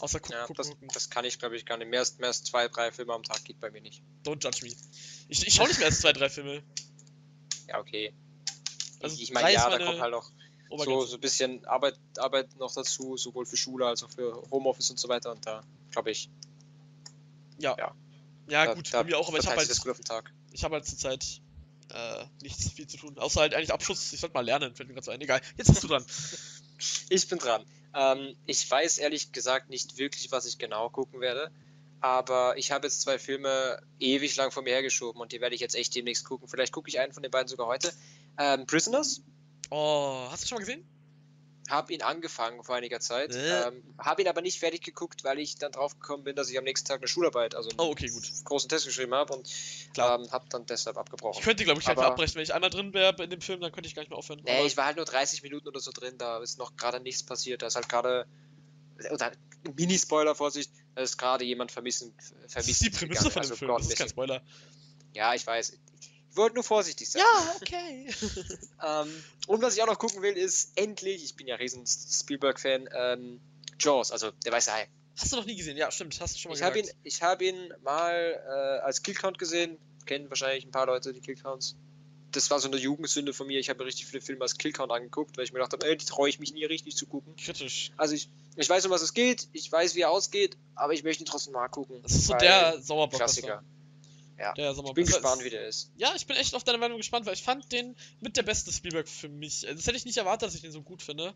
Außer 0.00 0.18
gucken, 0.18 0.36
ja, 0.36 0.46
gucken, 0.46 0.56
das, 0.56 0.68
gucken. 0.68 0.88
das 0.92 1.10
kann 1.10 1.24
ich 1.24 1.38
glaube 1.38 1.56
ich 1.56 1.66
gar 1.66 1.76
nicht. 1.76 1.88
Mehr 1.88 2.00
als, 2.00 2.18
mehr 2.18 2.28
als 2.28 2.42
zwei, 2.42 2.68
drei 2.68 2.90
Filme 2.90 3.12
am 3.12 3.22
Tag 3.22 3.44
geht 3.44 3.60
bei 3.60 3.70
mir 3.70 3.82
nicht. 3.82 4.02
Don't 4.24 4.42
judge 4.42 4.64
me. 4.64 4.72
Ich, 5.28 5.46
ich 5.46 5.54
schau 5.54 5.66
nicht 5.66 5.78
mehr 5.78 5.88
als 5.88 6.00
zwei, 6.00 6.12
drei 6.12 6.28
Filme. 6.28 6.62
Ja, 7.68 7.78
okay. 7.78 8.12
Also 9.00 9.20
ich 9.20 9.32
meine, 9.32 9.52
ja, 9.52 9.68
da 9.68 9.78
kommt 9.84 10.00
halt 10.00 10.12
noch 10.12 10.30
so, 10.78 11.04
so 11.04 11.16
ein 11.16 11.20
bisschen 11.20 11.64
Arbeit, 11.66 11.98
Arbeit 12.18 12.56
noch 12.56 12.72
dazu, 12.72 13.16
sowohl 13.16 13.44
für 13.46 13.56
Schule 13.56 13.86
als 13.86 14.04
auch 14.04 14.10
für 14.10 14.42
Homeoffice 14.50 14.90
und 14.90 14.98
so 14.98 15.08
weiter. 15.08 15.32
Und 15.32 15.44
da 15.46 15.62
glaube 15.90 16.10
ich, 16.10 16.30
Ja. 17.58 17.76
Ja. 17.78 17.94
Ja, 18.48 18.66
da, 18.66 18.74
gut, 18.74 18.92
da 18.92 19.02
bei 19.02 19.10
mir 19.10 19.18
auch, 19.18 19.28
aber 19.28 19.38
ich 19.38 19.46
habe 19.46 19.56
halt, 19.56 19.80
gut 19.80 19.90
auf 19.90 19.96
den 19.98 20.04
Tag. 20.04 20.32
ich 20.50 20.64
halt 20.64 20.84
zurzeit 20.84 21.40
äh, 21.92 22.24
nichts 22.42 22.72
viel 22.72 22.86
zu 22.86 22.96
tun. 22.96 23.16
Außer 23.16 23.40
halt 23.40 23.54
eigentlich 23.54 23.72
Abschluss. 23.72 24.12
Ich 24.12 24.20
sollte 24.20 24.34
mal 24.34 24.44
lernen, 24.44 24.74
fällt 24.74 24.88
mir 24.88 24.94
gerade 24.94 25.04
so 25.04 25.12
ein. 25.12 25.20
Egal, 25.20 25.40
jetzt 25.56 25.68
bist 25.68 25.82
du 25.82 25.88
dran. 25.88 26.04
Ich 27.10 27.28
bin 27.28 27.36
dran. 27.36 27.66
Ähm, 27.94 28.36
ich 28.46 28.70
weiß 28.70 28.96
ehrlich 28.96 29.32
gesagt 29.32 29.68
nicht 29.68 29.98
wirklich, 29.98 30.32
was 30.32 30.46
ich 30.46 30.56
genau 30.56 30.88
gucken 30.88 31.20
werde. 31.20 31.50
Aber 32.00 32.56
ich 32.56 32.72
habe 32.72 32.86
jetzt 32.86 33.02
zwei 33.02 33.18
Filme 33.18 33.82
ewig 33.98 34.34
lang 34.36 34.50
vor 34.50 34.62
mir 34.62 34.70
hergeschoben 34.70 35.20
und 35.20 35.32
die 35.32 35.42
werde 35.42 35.54
ich 35.54 35.60
jetzt 35.60 35.74
echt 35.74 35.94
demnächst 35.94 36.24
gucken. 36.24 36.48
Vielleicht 36.48 36.72
gucke 36.72 36.88
ich 36.88 36.98
einen 36.98 37.12
von 37.12 37.22
den 37.22 37.30
beiden 37.30 37.48
sogar 37.48 37.66
heute. 37.66 37.92
Ähm, 38.40 38.66
Prisoners. 38.66 39.22
Oh, 39.70 40.26
hast 40.30 40.42
du 40.44 40.48
schon 40.48 40.56
mal 40.56 40.60
gesehen? 40.60 40.86
Habe 41.68 41.92
ihn 41.92 42.02
angefangen 42.02 42.64
vor 42.64 42.74
einiger 42.74 42.98
Zeit. 42.98 43.32
Äh. 43.34 43.68
Ähm, 43.68 43.82
habe 43.98 44.22
ihn 44.22 44.28
aber 44.28 44.40
nicht 44.40 44.58
fertig 44.58 44.82
geguckt, 44.82 45.22
weil 45.22 45.38
ich 45.38 45.56
dann 45.56 45.70
drauf 45.70 45.92
gekommen 46.00 46.24
bin, 46.24 46.34
dass 46.34 46.50
ich 46.50 46.58
am 46.58 46.64
nächsten 46.64 46.88
Tag 46.88 46.98
eine 46.98 47.06
Schularbeit, 47.06 47.54
also 47.54 47.68
einen 47.70 47.78
Oh, 47.78 47.90
okay, 47.92 48.08
gut. 48.08 48.24
großen 48.44 48.68
Test 48.68 48.86
geschrieben 48.86 49.14
habe 49.14 49.34
und 49.34 49.48
Klar. 49.94 50.18
ähm, 50.18 50.32
habe 50.32 50.46
dann 50.48 50.66
deshalb 50.66 50.96
Ich 50.96 51.00
abgebrochen. 51.00 51.44
könnte, 51.44 51.62
glaube 51.64 51.80
ich, 51.80 51.86
Aber- 51.86 52.06
abbrechen. 52.06 52.36
Wenn 52.36 52.42
ich 52.42 52.54
einmal 52.54 52.70
drin 52.70 52.92
wäre 52.92 53.22
in 53.22 53.30
dem 53.30 53.40
Film, 53.40 53.60
dann 53.60 53.70
könnte 53.70 53.86
ich 53.88 53.94
gar 53.94 54.02
nicht 54.02 54.08
mehr 54.10 54.18
aufhören. 54.18 54.40
Nee, 54.44 54.56
Aber- 54.56 54.66
ich 54.66 54.76
war 54.76 54.86
halt 54.86 54.96
nur 54.96 55.04
30 55.04 55.42
Minuten 55.44 55.68
oder 55.68 55.78
so 55.78 55.92
drin, 55.92 56.18
da 56.18 56.38
ist 56.38 56.58
noch 56.58 56.74
gerade 56.76 56.98
nichts 56.98 57.22
passiert. 57.22 57.62
Da 57.62 57.66
ist 57.68 57.76
halt 57.76 57.88
gerade, 57.88 58.26
oder 59.12 59.30
Mini-Spoiler, 59.76 60.34
Vorsicht, 60.34 60.72
da 60.96 61.02
ist 61.02 61.18
gerade 61.18 61.44
jemand 61.44 61.70
vermissen, 61.70 62.14
das 62.16 62.52
vermisst. 62.52 62.68
ist 62.70 62.82
die 62.82 62.90
Prämisse 62.90 63.28
gegangen. 63.28 63.32
von 63.32 63.42
dem 63.42 63.50
Also 63.50 63.56
Film, 63.56 63.70
das 63.76 63.86
ist 63.86 63.96
kein 63.96 64.06
Gott, 64.06 64.10
Spoiler. 64.10 64.42
Ja, 65.14 65.34
ich 65.34 65.46
weiß. 65.46 65.70
Ich 66.00 66.09
wollte 66.36 66.54
nur 66.54 66.64
vorsichtig 66.64 67.10
sein. 67.10 67.22
Ja, 67.22 67.56
okay. 67.56 68.06
Ähm, 68.82 69.24
und 69.46 69.60
was 69.60 69.76
ich 69.76 69.82
auch 69.82 69.86
noch 69.86 69.98
gucken 69.98 70.22
will, 70.22 70.32
ist 70.38 70.72
endlich, 70.74 71.22
ich 71.22 71.36
bin 71.36 71.46
ja 71.46 71.56
riesen 71.56 71.84
Spielberg-Fan, 71.86 72.88
ähm, 72.96 73.40
Jaws, 73.78 74.10
also 74.10 74.30
der 74.30 74.52
weiße 74.52 74.72
Hai. 74.72 74.88
Hast 75.16 75.32
du 75.32 75.36
noch 75.36 75.44
nie 75.44 75.56
gesehen? 75.56 75.76
Ja, 75.76 75.90
stimmt, 75.90 76.18
hast 76.20 76.34
du 76.34 76.38
schon 76.38 76.50
mal 76.50 76.56
Ich 76.56 76.62
habe 76.62 76.78
ihn, 76.78 76.86
gesagt. 76.86 77.00
ich 77.02 77.22
hab 77.22 77.42
ihn 77.42 77.74
mal 77.82 78.14
äh, 78.14 78.84
als 78.84 79.02
Killcount 79.02 79.38
gesehen. 79.38 79.76
Kennen 80.06 80.30
wahrscheinlich 80.30 80.64
ein 80.64 80.70
paar 80.70 80.86
Leute 80.86 81.12
die 81.12 81.20
Killcounts. 81.20 81.76
Das 82.32 82.50
war 82.50 82.58
so 82.58 82.68
eine 82.68 82.78
Jugendsünde 82.78 83.34
von 83.34 83.46
mir. 83.46 83.58
Ich 83.58 83.68
habe 83.68 83.80
mir 83.80 83.86
richtig 83.86 84.06
viele 84.06 84.22
Filme 84.22 84.42
als 84.42 84.56
Killcount 84.56 84.90
angeguckt, 84.92 85.36
weil 85.36 85.44
ich 85.44 85.52
mir 85.52 85.58
gedacht 85.58 85.72
habe, 85.72 85.86
ey, 85.86 85.96
die 85.96 86.06
traue 86.06 86.28
ich 86.28 86.38
mich 86.38 86.54
nie 86.54 86.64
richtig 86.64 86.96
zu 86.96 87.06
gucken. 87.06 87.36
Kritisch. 87.36 87.90
Also 87.96 88.14
ich, 88.14 88.30
ich 88.56 88.68
weiß, 88.68 88.86
um 88.86 88.92
was 88.92 89.02
es 89.02 89.12
geht, 89.12 89.48
ich 89.52 89.70
weiß, 89.70 89.94
wie 89.94 90.00
er 90.00 90.10
ausgeht, 90.10 90.56
aber 90.74 90.94
ich 90.94 91.02
möchte 91.02 91.22
ihn 91.22 91.26
trotzdem 91.26 91.52
mal 91.52 91.68
gucken. 91.68 92.00
Das 92.02 92.12
ist 92.12 92.28
so 92.28 92.34
der 92.34 92.80
Sauerblockbuster. 92.80 93.18
Klassiker. 93.18 93.64
Ja. 94.40 94.54
Der 94.54 94.74
Sommer 94.74 94.88
Ich 94.88 94.94
bin 94.94 95.04
gespannt, 95.06 95.40
ist. 95.40 95.44
wie 95.44 95.50
der 95.50 95.66
ist. 95.66 95.92
Ja, 95.96 96.12
ich 96.16 96.26
bin 96.26 96.36
echt 96.36 96.54
auf 96.54 96.64
deine 96.64 96.78
Meinung 96.78 96.96
gespannt, 96.96 97.26
weil 97.26 97.34
ich 97.34 97.42
fand 97.42 97.70
den 97.72 97.94
mit 98.20 98.36
der 98.38 98.42
beste 98.42 98.72
Spielberg 98.72 99.06
für 99.08 99.28
mich. 99.28 99.66
Also, 99.66 99.76
Das 99.76 99.86
hätte 99.86 99.98
ich 99.98 100.06
nicht 100.06 100.16
erwartet, 100.16 100.48
dass 100.48 100.54
ich 100.54 100.62
den 100.62 100.72
so 100.72 100.82
gut 100.82 101.02
finde. 101.02 101.34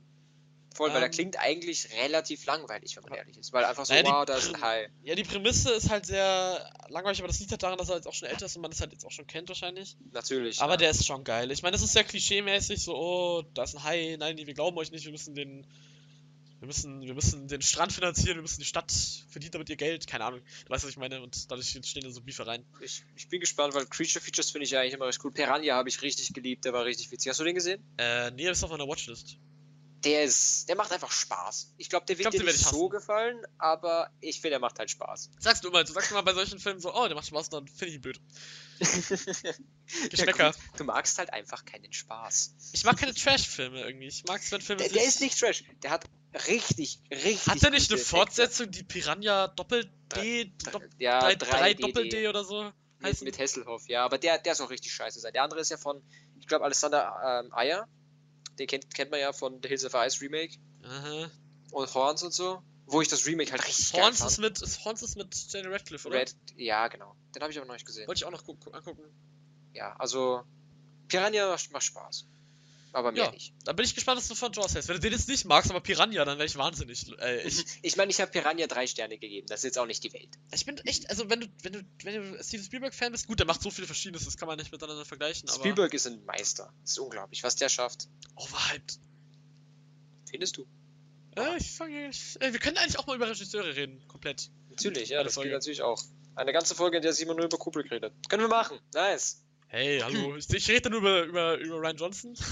Voll, 0.75 0.91
weil 0.93 1.03
er 1.03 1.07
Ähm, 1.07 1.13
klingt 1.13 1.39
eigentlich 1.39 1.89
relativ 2.03 2.47
langweilig, 2.47 2.97
wenn 2.97 3.05
man 3.05 3.13
ehrlich 3.13 3.37
ist. 3.37 3.53
Weil 3.53 3.65
einfach 3.65 3.87
so, 3.87 3.95
Naja, 3.95 4.07
wow, 4.07 4.25
da 4.25 4.37
ist 4.37 4.53
ein 4.53 4.61
Hai. 4.61 4.89
Ja, 5.05 5.15
die 5.15 5.23
Prämisse 5.23 5.73
ist 5.73 5.89
halt 5.89 6.05
sehr 6.07 6.69
langweilig, 6.89 7.21
aber 7.21 7.29
das 7.29 7.39
liegt 7.39 7.53
halt 7.53 7.63
daran, 7.63 7.79
dass 7.79 7.91
er 7.91 7.97
jetzt 7.97 8.09
auch 8.09 8.15
schon 8.15 8.27
älter 8.29 8.47
ist 8.47 8.57
und 8.57 8.63
man 8.63 8.73
das 8.73 8.81
halt 8.81 8.91
jetzt 8.91 9.05
auch 9.05 9.13
schon 9.13 9.27
kennt 9.29 9.49
wahrscheinlich. 9.49 9.97
Natürlich. 10.11 10.61
Aber 10.61 10.73
ja. 10.73 10.79
der 10.79 10.91
ist 10.91 11.07
schon 11.07 11.23
geil. 11.23 11.51
Ich 11.53 11.63
meine, 11.63 11.73
das 11.73 11.83
ist 11.83 11.93
sehr 11.93 12.03
klischee-mäßig, 12.03 12.83
so, 12.83 12.97
oh, 12.97 13.43
da 13.55 13.63
ist 13.65 13.77
ein 13.77 13.85
Hai, 13.85 14.17
nein, 14.19 14.37
wir 14.37 14.55
glauben 14.55 14.77
euch 14.79 14.91
nicht, 14.91 15.05
wir 15.05 15.13
müssen 15.13 15.35
den. 15.37 15.65
Wir 16.65 16.69
müssen, 16.69 17.03
wir 17.03 17.13
müssen 17.13 17.47
den 17.47 17.61
Strand 17.61 17.93
finanzieren, 17.93 18.37
wir 18.37 18.43
müssen 18.43 18.61
die 18.61 18.65
Stadt 18.65 18.91
verdient 19.29 19.55
damit 19.55 19.69
ihr 19.69 19.77
Geld, 19.77 20.07
keine 20.07 20.25
Ahnung. 20.25 20.41
Du 20.65 20.71
weißt, 20.71 20.83
was 20.83 20.93
ich 20.93 20.97
meine, 20.97 21.21
und 21.21 21.51
dadurch 21.51 21.77
entstehen 21.77 22.05
da 22.05 22.11
so 22.11 22.23
Beefe 22.23 22.47
rein. 22.47 22.65
Ich, 22.81 23.05
ich 23.17 23.29
bin 23.29 23.41
gespannt, 23.41 23.75
weil 23.75 23.85
Creature 23.85 24.25
Features 24.25 24.51
finde 24.51 24.65
ich 24.65 24.71
ja 24.71 24.81
eigentlich 24.81 24.95
immer 24.95 25.07
recht 25.07 25.23
cool. 25.23 25.31
Piranha 25.31 25.75
habe 25.75 25.91
ich 25.91 26.01
richtig 26.01 26.33
geliebt, 26.33 26.65
der 26.65 26.73
war 26.73 26.87
richtig 26.87 27.11
witzig. 27.11 27.29
Hast 27.29 27.39
du 27.39 27.45
den 27.45 27.55
gesehen? 27.55 27.85
Äh, 27.99 28.31
nee, 28.31 28.47
das 28.47 28.57
ist 28.57 28.65
auf 28.65 28.71
meiner 28.71 28.89
Watchlist. 28.89 29.37
Der 30.05 30.25
ist, 30.25 30.67
der 30.67 30.77
macht 30.77 30.91
einfach 30.91 31.13
Spaß. 31.13 31.75
Ich 31.77 31.91
glaube, 31.91 32.07
der 32.07 32.17
wird 32.17 32.31
glaub, 32.31 32.41
dir 32.41 32.45
nicht 32.47 32.63
ich 32.63 32.67
so 32.67 32.89
gefallen, 32.89 33.43
aber 33.59 34.11
ich 34.21 34.37
finde, 34.37 34.51
der 34.51 34.61
macht 34.61 34.79
halt 34.79 34.91
Spaß. 34.91 35.33
Sagst 35.41 35.65
du 35.65 35.69
immer, 35.69 35.85
du 35.85 35.93
sagst 35.93 36.13
immer 36.13 36.23
bei 36.23 36.33
solchen 36.33 36.59
Filmen 36.59 36.81
so, 36.81 36.95
oh, 36.95 37.07
der 37.09 37.15
macht 37.15 37.27
Spaß, 37.27 37.51
dann 37.51 37.69
finde 37.69 37.89
ich 37.89 37.95
ihn 37.97 38.01
blöd. 38.01 38.21
Ja, 39.87 40.09
Geschmäcker. 40.09 40.53
gut, 40.53 40.81
du 40.81 40.85
magst 40.85 41.19
halt 41.19 41.31
einfach 41.31 41.67
keinen 41.67 41.93
Spaß. 41.93 42.55
Ich 42.73 42.85
mag 42.85 42.97
keine 42.97 43.13
Trash-Filme 43.13 43.83
irgendwie. 43.83 44.07
Ich 44.07 44.25
mag 44.25 44.41
es, 44.41 44.51
wenn 44.51 44.63
Filme 44.63 44.83
Der, 44.83 44.91
der 44.91 45.05
ist 45.05 45.21
nicht 45.21 45.39
Trash. 45.39 45.63
Der 45.83 45.91
hat 45.91 46.07
richtig, 46.49 47.01
richtig. 47.11 47.47
Hat 47.47 47.63
der 47.63 47.71
nicht 47.71 47.91
eine. 47.91 48.01
Fortsetzung, 48.01 48.71
die 48.71 48.83
Piranha 48.83 49.49
Doppel-D, 49.49 50.53
Dopp 50.73 50.83
Ja, 50.99 51.21
3, 51.21 51.35
3 51.37 51.47
3 51.47 51.75
DD. 51.75 51.83
Doppel-D 51.83 52.29
oder 52.29 52.45
so? 52.45 52.71
Mit, 53.01 53.21
mit 53.23 53.39
Hasselhoff, 53.39 53.87
ja, 53.89 54.05
aber 54.05 54.19
der, 54.19 54.39
der 54.39 54.55
soll 54.55 54.69
richtig 54.69 54.93
scheiße 54.93 55.21
sein. 55.21 55.33
Der 55.33 55.43
andere 55.43 55.61
ist 55.61 55.71
ja 55.71 55.77
von, 55.77 56.03
ich 56.39 56.47
glaube, 56.47 56.65
Alexander 56.65 57.43
ähm, 57.45 57.53
Ayer. 57.53 57.87
Den 58.59 58.67
kennt, 58.67 58.95
kennt 58.95 59.11
man 59.11 59.21
ja 59.21 59.33
von 59.33 59.61
The 59.63 59.69
Hills 59.69 59.85
of 59.85 59.95
Ice 59.95 60.21
Remake 60.21 60.57
Aha. 60.85 61.31
und 61.73 61.93
Horns 61.95 62.23
und 62.23 62.33
so. 62.33 62.63
Wo 62.87 63.01
ich 63.03 63.09
das 63.09 63.27
Remake 63.27 63.51
halt 63.51 63.67
richtig 63.67 63.93
Horns 63.95 64.21
geil 64.21 64.29
ist 64.29 64.35
fand. 64.37 64.39
mit, 64.41 64.63
ist, 64.63 64.85
Horns 64.85 65.03
ist 65.03 65.17
mit 65.17 65.35
Jenny 65.53 65.69
Radcliffe, 65.69 66.07
oder? 66.09 66.19
Red, 66.19 66.35
ja, 66.57 66.87
genau. 66.89 67.17
Den 67.35 67.43
habe 67.43 67.51
ich 67.51 67.59
aber 67.59 67.67
noch 67.67 67.75
nicht 67.75 67.87
gesehen. 67.87 68.07
Wollte 68.07 68.19
ich 68.21 68.25
auch 68.27 68.31
noch 68.31 68.45
gu 68.45 68.55
gu- 68.55 68.71
angucken. 68.71 69.03
Ja, 69.73 69.97
also 69.97 70.43
Piranha 71.09 71.49
macht, 71.49 71.73
macht 71.73 71.83
Spaß. 71.83 72.27
Aber 72.95 73.11
mehr 73.13 73.25
Ja. 73.25 73.31
nicht. 73.33 73.53
Da 73.65 73.73
bin 73.73 73.85
ich 73.85 73.95
gespannt, 73.95 74.19
was 74.19 74.29
du 74.29 74.37
von 74.37 74.53
Jaws 74.53 74.73
hältst. 74.75 74.89
Wenn 74.89 74.95
du 74.97 75.01
den 75.01 75.13
jetzt 75.13 75.29
nicht 75.29 75.45
magst, 75.47 75.69
aber 75.71 75.81
Piranha, 75.81 76.25
dann 76.25 76.39
wäre 76.39 76.47
ich 76.47 76.55
wahnsinnig. 76.57 77.05
Äh, 77.21 77.43
ich, 77.43 77.65
Ich 77.83 77.97
meine, 77.97 78.11
ich 78.13 78.21
habe 78.21 78.31
Piranha 78.31 78.67
drei 78.69 78.87
Sterne 78.87 79.19
gegeben. 79.19 79.49
Das 79.49 79.61
ist 79.61 79.65
jetzt 79.65 79.79
auch 79.79 79.87
nicht 79.87 80.03
die 80.05 80.13
Welt. 80.13 80.31
ich 80.53 80.65
bin 80.65 80.79
echt, 80.79 81.11
also 81.11 81.29
wenn 81.29 81.41
du, 81.41 81.49
wenn 81.63 81.73
du, 81.73 81.83
wenn 82.05 82.33
du 82.33 82.43
Steven 82.45 82.65
Spielberg-Fan 82.65 83.11
bist, 83.13 83.27
gut, 83.27 83.41
der 83.41 83.47
macht 83.47 83.61
so 83.63 83.71
viele 83.71 83.87
Verschiedenes, 83.89 84.25
das 84.25 84.37
kann 84.37 84.47
man 84.47 84.59
nicht 84.59 84.71
miteinander 84.71 85.05
vergleichen, 85.05 85.49
aber 85.49 85.59
Spielberg 85.59 85.93
ist 85.93 86.07
ein 86.07 86.25
Meister. 86.25 86.73
Das 86.83 86.93
ist 86.93 86.99
unglaublich, 87.01 87.43
was 87.43 87.57
der 87.57 87.69
schafft. 87.69 88.07
overhyped. 88.37 88.99
Findest 90.31 90.57
du? 90.57 90.67
Äh, 91.37 91.57
ich 91.59 91.73
fange, 91.73 92.07
äh, 92.07 92.53
wir 92.53 92.61
können 92.61 92.77
eigentlich 92.77 92.99
auch 92.99 93.07
mal 93.09 93.17
über 93.17 93.29
Regisseure 93.29 93.75
reden, 93.75 94.07
komplett. 94.09 94.51
Natürlich, 94.71 95.09
ja, 95.09 95.19
Eine 95.19 95.25
das 95.27 95.35
Folge. 95.35 95.51
geht 95.51 95.55
natürlich 95.57 95.83
auch. 95.83 96.01
Eine 96.37 96.53
ganze 96.53 96.75
Folge, 96.75 96.97
in 96.99 97.03
der 97.03 97.13
Simon 97.13 97.37
nur 97.37 97.47
über 97.47 97.59
Kubrick 97.59 97.91
redet. 97.91 98.13
Können 98.29 98.43
wir 98.43 98.49
machen. 98.49 98.79
Nice. 98.93 99.41
Hey, 99.75 99.99
hallo, 100.05 100.37
ich, 100.37 100.69
rede 100.69 100.89
nur 100.89 101.01
über, 101.01 101.25
über, 101.25 101.59
über 101.59 101.77
Ryan 101.81 101.97
Johnson. 101.97 102.35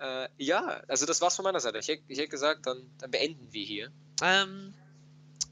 Äh, 0.00 0.28
ja, 0.38 0.62
also 0.86 1.06
das 1.06 1.20
war's 1.20 1.34
von 1.34 1.42
meiner 1.42 1.58
Seite. 1.58 1.78
Ich 1.78 1.88
hätte 1.88 2.04
ich 2.06 2.20
hätt 2.20 2.30
gesagt, 2.30 2.66
dann, 2.66 2.88
dann 2.98 3.10
beenden 3.10 3.52
wir 3.52 3.64
hier. 3.64 3.90
ähm, 4.22 4.72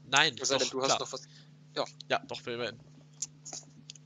nein, 0.05 0.37
sei 0.41 0.57
denn, 0.57 0.67
doch, 0.67 0.71
du 0.71 0.81
hast 0.83 0.87
klar. 0.87 0.99
noch 1.01 1.11
was. 1.11 1.27
Ja, 2.07 2.19
doch, 2.29 2.45
wir 2.45 2.57
werden. 2.57 2.79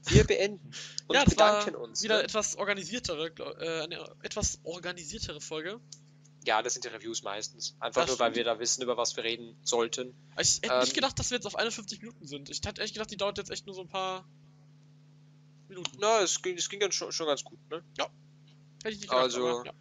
Wir 0.07 0.23
beenden. 0.23 0.71
Und 1.07 1.15
Ja, 1.15 1.25
bedanken 1.25 1.75
uns. 1.75 2.01
Wieder 2.01 2.17
ne? 2.17 2.23
etwas 2.23 2.55
organisiertere, 2.55 3.27
äh, 3.59 3.83
eine 3.83 4.15
etwas 4.23 4.59
organisiertere 4.63 5.41
Folge. 5.41 5.79
Ja, 6.43 6.63
das 6.63 6.73
sind 6.73 6.85
die 6.85 6.89
Reviews 6.89 7.21
meistens. 7.21 7.75
Einfach 7.79 8.01
Das 8.01 8.09
nur, 8.09 8.17
weil 8.17 8.33
wir 8.33 8.43
da 8.43 8.57
wissen, 8.57 8.81
über 8.81 8.97
was 8.97 9.15
wir 9.15 9.23
reden 9.23 9.55
sollten. 9.61 10.15
Ich 10.39 10.55
hätte 10.55 10.73
Ähm, 10.73 10.79
nicht 10.79 10.95
gedacht, 10.95 11.19
dass 11.19 11.29
wir 11.29 11.35
jetzt 11.37 11.45
auf 11.45 11.55
51 11.55 12.01
Minuten 12.01 12.25
sind. 12.25 12.49
Ich 12.49 12.61
hätte 12.65 12.81
echt 12.81 12.95
gedacht, 12.95 13.11
die 13.11 13.17
dauert 13.17 13.37
jetzt 13.37 13.51
echt 13.51 13.67
nur 13.67 13.75
so 13.75 13.81
ein 13.81 13.89
paar 13.89 14.27
Minuten. 15.71 15.97
Na, 15.99 16.21
es 16.21 16.41
ging, 16.41 16.57
es 16.57 16.69
ging 16.69 16.79
dann 16.79 16.91
schon, 16.91 17.11
schon 17.11 17.27
ganz 17.27 17.43
gut, 17.43 17.59
ne? 17.69 17.83
Hätte 17.97 18.09
ich 18.93 18.99
nicht 18.99 19.01
gedacht, 19.09 19.23
also- 19.23 19.47
aber, 19.47 19.65
ja. 19.65 19.73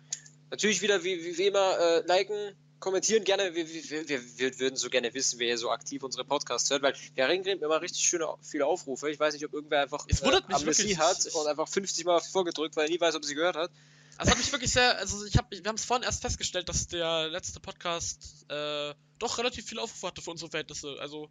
Natürlich 0.51 0.83
wieder, 0.83 1.05
wie, 1.05 1.23
wie, 1.25 1.39
wie 1.39 1.47
immer, 1.47 1.79
äh, 1.79 2.07
liken, 2.07 2.57
kommentieren 2.81 3.23
gerne. 3.23 3.55
Wir, 3.55 3.69
wir, 3.69 4.09
wir, 4.09 4.39
wir 4.39 4.59
würden 4.59 4.77
so 4.77 4.91
gerne 4.91 5.15
wissen, 5.15 5.39
wer 5.39 5.47
hier 5.47 5.59
so 5.59 5.71
aktiv 5.71 6.03
unsere 6.03 6.25
Podcasts 6.25 6.69
hört, 6.71 6.83
weil 6.83 6.95
wir 7.15 7.27
kriegen 7.27 7.45
immer 7.63 7.81
richtig 7.81 8.03
schöne, 8.03 8.27
viele 8.43 8.67
Aufrufe. 8.67 9.09
Ich 9.11 9.21
weiß 9.21 9.35
nicht, 9.35 9.45
ob 9.45 9.53
irgendwer 9.53 9.83
einfach 9.83 10.05
Es 10.09 10.23
wundert 10.25 10.49
mich 10.49 10.57
Amnesie 10.57 10.89
wirklich. 10.89 10.99
hat 10.99 11.25
und 11.35 11.47
einfach 11.47 11.69
50 11.69 12.05
Mal 12.05 12.21
vorgedrückt, 12.21 12.75
weil 12.77 12.87
er 12.87 12.91
nie 12.91 13.01
weiß, 13.01 13.15
ob 13.15 13.25
sie 13.25 13.35
gehört 13.37 13.55
hat. 13.57 13.71
Also 14.17 14.33
hat 14.33 14.39
mich 14.39 14.51
wirklich 14.53 14.73
sehr, 14.73 14.99
also 14.99 15.25
ich 15.25 15.37
hab, 15.37 15.51
wir 15.51 15.63
haben 15.65 15.77
es 15.77 15.85
vorhin 15.85 16.03
erst 16.03 16.21
festgestellt, 16.23 16.69
dass 16.69 16.89
der 16.89 17.29
letzte 17.29 17.61
Podcast 17.61 18.45
äh, 18.51 18.93
doch 19.19 19.39
relativ 19.39 19.67
viel 19.67 19.79
Aufrufe 19.79 20.09
hatte 20.09 20.21
für 20.21 20.31
unsere 20.33 20.51
Verhältnisse. 20.51 20.97
Also, 21.01 21.31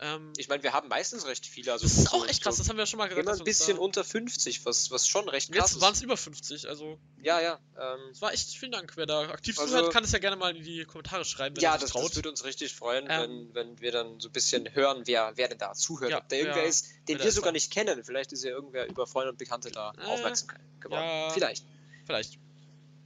ähm, 0.00 0.32
Ich 0.38 0.48
meine, 0.48 0.62
wir 0.62 0.72
haben 0.72 0.88
meistens 0.88 1.26
recht 1.26 1.46
viele. 1.46 1.72
Also 1.72 1.86
das 1.86 1.98
ist 1.98 2.12
auch 2.12 2.26
echt 2.26 2.42
krass, 2.42 2.56
so 2.56 2.62
das 2.62 2.68
haben 2.68 2.76
wir 2.76 2.82
ja 2.82 2.86
schon 2.86 2.98
mal 2.98 3.08
gesagt. 3.08 3.26
Immer 3.26 3.36
ein 3.38 3.44
bisschen 3.44 3.78
unter 3.78 4.02
50, 4.02 4.64
was, 4.64 4.90
was 4.90 5.06
schon 5.06 5.28
recht 5.28 5.52
krass 5.52 5.72
Jetzt 5.72 5.80
waren 5.80 5.92
ist. 5.92 5.98
es 5.98 6.02
über 6.04 6.16
50, 6.16 6.68
also 6.68 6.98
Ja, 7.22 7.40
ja. 7.40 7.58
Ähm, 7.78 8.00
es 8.12 8.20
war 8.20 8.32
echt 8.32 8.48
vielen 8.56 8.72
Dank. 8.72 8.92
Wer 8.96 9.06
da 9.06 9.20
aktiv 9.28 9.58
Also- 9.58 9.76
zuhört, 9.76 9.92
kann 9.92 10.04
es 10.04 10.12
ja 10.12 10.18
gerne 10.18 10.36
mal 10.36 10.56
in 10.56 10.62
die 10.64 10.84
Kommentare 10.84 11.24
schreiben, 11.24 11.56
wenn 11.56 11.62
ja, 11.62 11.72
das, 11.72 11.82
sich 11.82 11.92
das 11.92 12.00
traut. 12.02 12.16
würde 12.16 12.30
uns 12.30 12.44
richtig 12.44 12.74
freuen, 12.74 13.06
Ähm, 13.10 13.50
wenn, 13.52 13.54
wenn 13.54 13.80
wir 13.80 13.92
dann 13.92 14.18
so 14.20 14.28
ein 14.28 14.32
bisschen 14.32 14.74
hören, 14.74 15.02
wer, 15.06 15.32
wer 15.36 15.48
denn 15.48 15.58
da 15.58 15.74
zuhört. 15.74 16.10
Ja, 16.10 16.18
Ob 16.18 16.28
da 16.28 16.36
irgendwer 16.36 16.62
wer- 16.62 16.68
ist, 16.68 16.86
den 17.08 17.18
wir 17.18 17.30
sogar 17.32 17.50
da. 17.50 17.52
nicht 17.52 17.70
kennen. 17.72 18.02
Vielleicht 18.04 18.32
ist 18.32 18.42
ja 18.44 18.50
irgendwer 18.50 18.88
über 18.88 19.06
Freunde 19.06 19.30
und 19.32 19.38
Bekannte 19.38 19.70
da 19.70 19.92
Äh, 19.98 20.04
aufmerksam 20.06 20.48
geworden. 20.80 21.02
ja. 21.04 21.30
Vielleicht. 21.30 21.64
Vielleicht. 22.06 22.38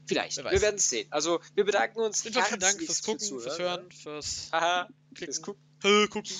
Vielleicht. 0.07 0.37
Wir 0.37 0.61
werden 0.61 0.77
es 0.77 0.91
sehen. 0.91 1.07
Also, 1.11 1.41
wir 1.55 1.65
bedanken 1.65 1.99
uns. 2.01 2.23
Vielen 2.23 2.35
Dank 2.61 2.79
fürs 2.83 3.03
Gucken, 3.03 3.41
fürs. 3.41 3.59
Hören, 3.59 3.91
fürs 3.91 4.49
Haha, 4.53 4.87
Klicken. 5.15 5.33
fürs 5.33 5.43
Gucken. 5.43 5.63
Hö, 5.83 6.09
gucken. 6.09 6.37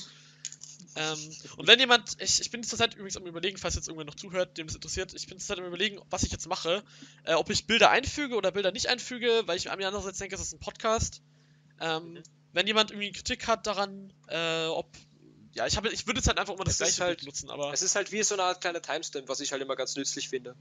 Ähm, 0.97 1.19
und 1.57 1.67
wenn 1.67 1.81
jemand, 1.81 2.21
ich, 2.21 2.41
ich 2.41 2.51
bin 2.51 2.63
zurzeit 2.63 2.95
übrigens 2.95 3.17
am 3.17 3.27
überlegen, 3.27 3.59
falls 3.59 3.75
jetzt 3.75 3.89
irgendwer 3.89 4.07
noch 4.07 4.15
zuhört, 4.15 4.57
dem 4.59 4.67
das 4.67 4.77
interessiert, 4.77 5.13
ich 5.15 5.27
bin 5.27 5.39
zurzeit 5.39 5.59
am 5.59 5.67
überlegen, 5.67 6.01
was 6.11 6.23
ich 6.23 6.33
jetzt 6.33 6.47
mache. 6.47 6.85
Äh, 7.25 7.35
ob 7.35 7.51
ich 7.51 7.67
Bilder 7.67 7.91
einfüge 7.91 8.37
oder 8.37 8.53
Bilder 8.53 8.71
nicht 8.71 8.89
einfüge, 8.89 9.43
weil 9.47 9.57
ich 9.57 9.65
mir 9.65 9.73
andererseits 9.73 10.19
denke, 10.19 10.35
es 10.37 10.41
ist 10.41 10.53
ein 10.53 10.61
Podcast. 10.61 11.21
Ähm, 11.81 12.15
Mhm. 12.15 12.23
Wenn 12.53 12.67
jemand 12.69 12.91
irgendwie 12.93 13.13
Kritik 13.13 13.47
hat 13.49 13.67
daran, 13.67 14.13
äh, 14.29 14.67
ob. 14.67 14.87
Ja, 15.55 15.67
ich, 15.67 15.77
ich 15.77 16.07
würde 16.07 16.19
jetzt 16.19 16.27
halt 16.27 16.39
einfach 16.39 16.55
immer 16.55 16.65
das 16.65 16.75
Es 16.75 16.79
gleiche 16.79 17.05
halt- 17.05 17.23
nutzen, 17.25 17.49
aber. 17.49 17.73
Es 17.73 17.83
ist 17.83 17.95
halt 17.95 18.11
wie 18.11 18.23
so 18.25 18.35
eine 18.35 18.43
Art 18.43 18.61
kleiner 18.61 18.83
Timestamp, 18.83 19.29
was 19.29 19.39
ich 19.41 19.53
halt 19.53 19.63
immer 19.63 19.77
ganz 19.77 19.95
nützlich 19.95 20.29
finde. 20.29 20.57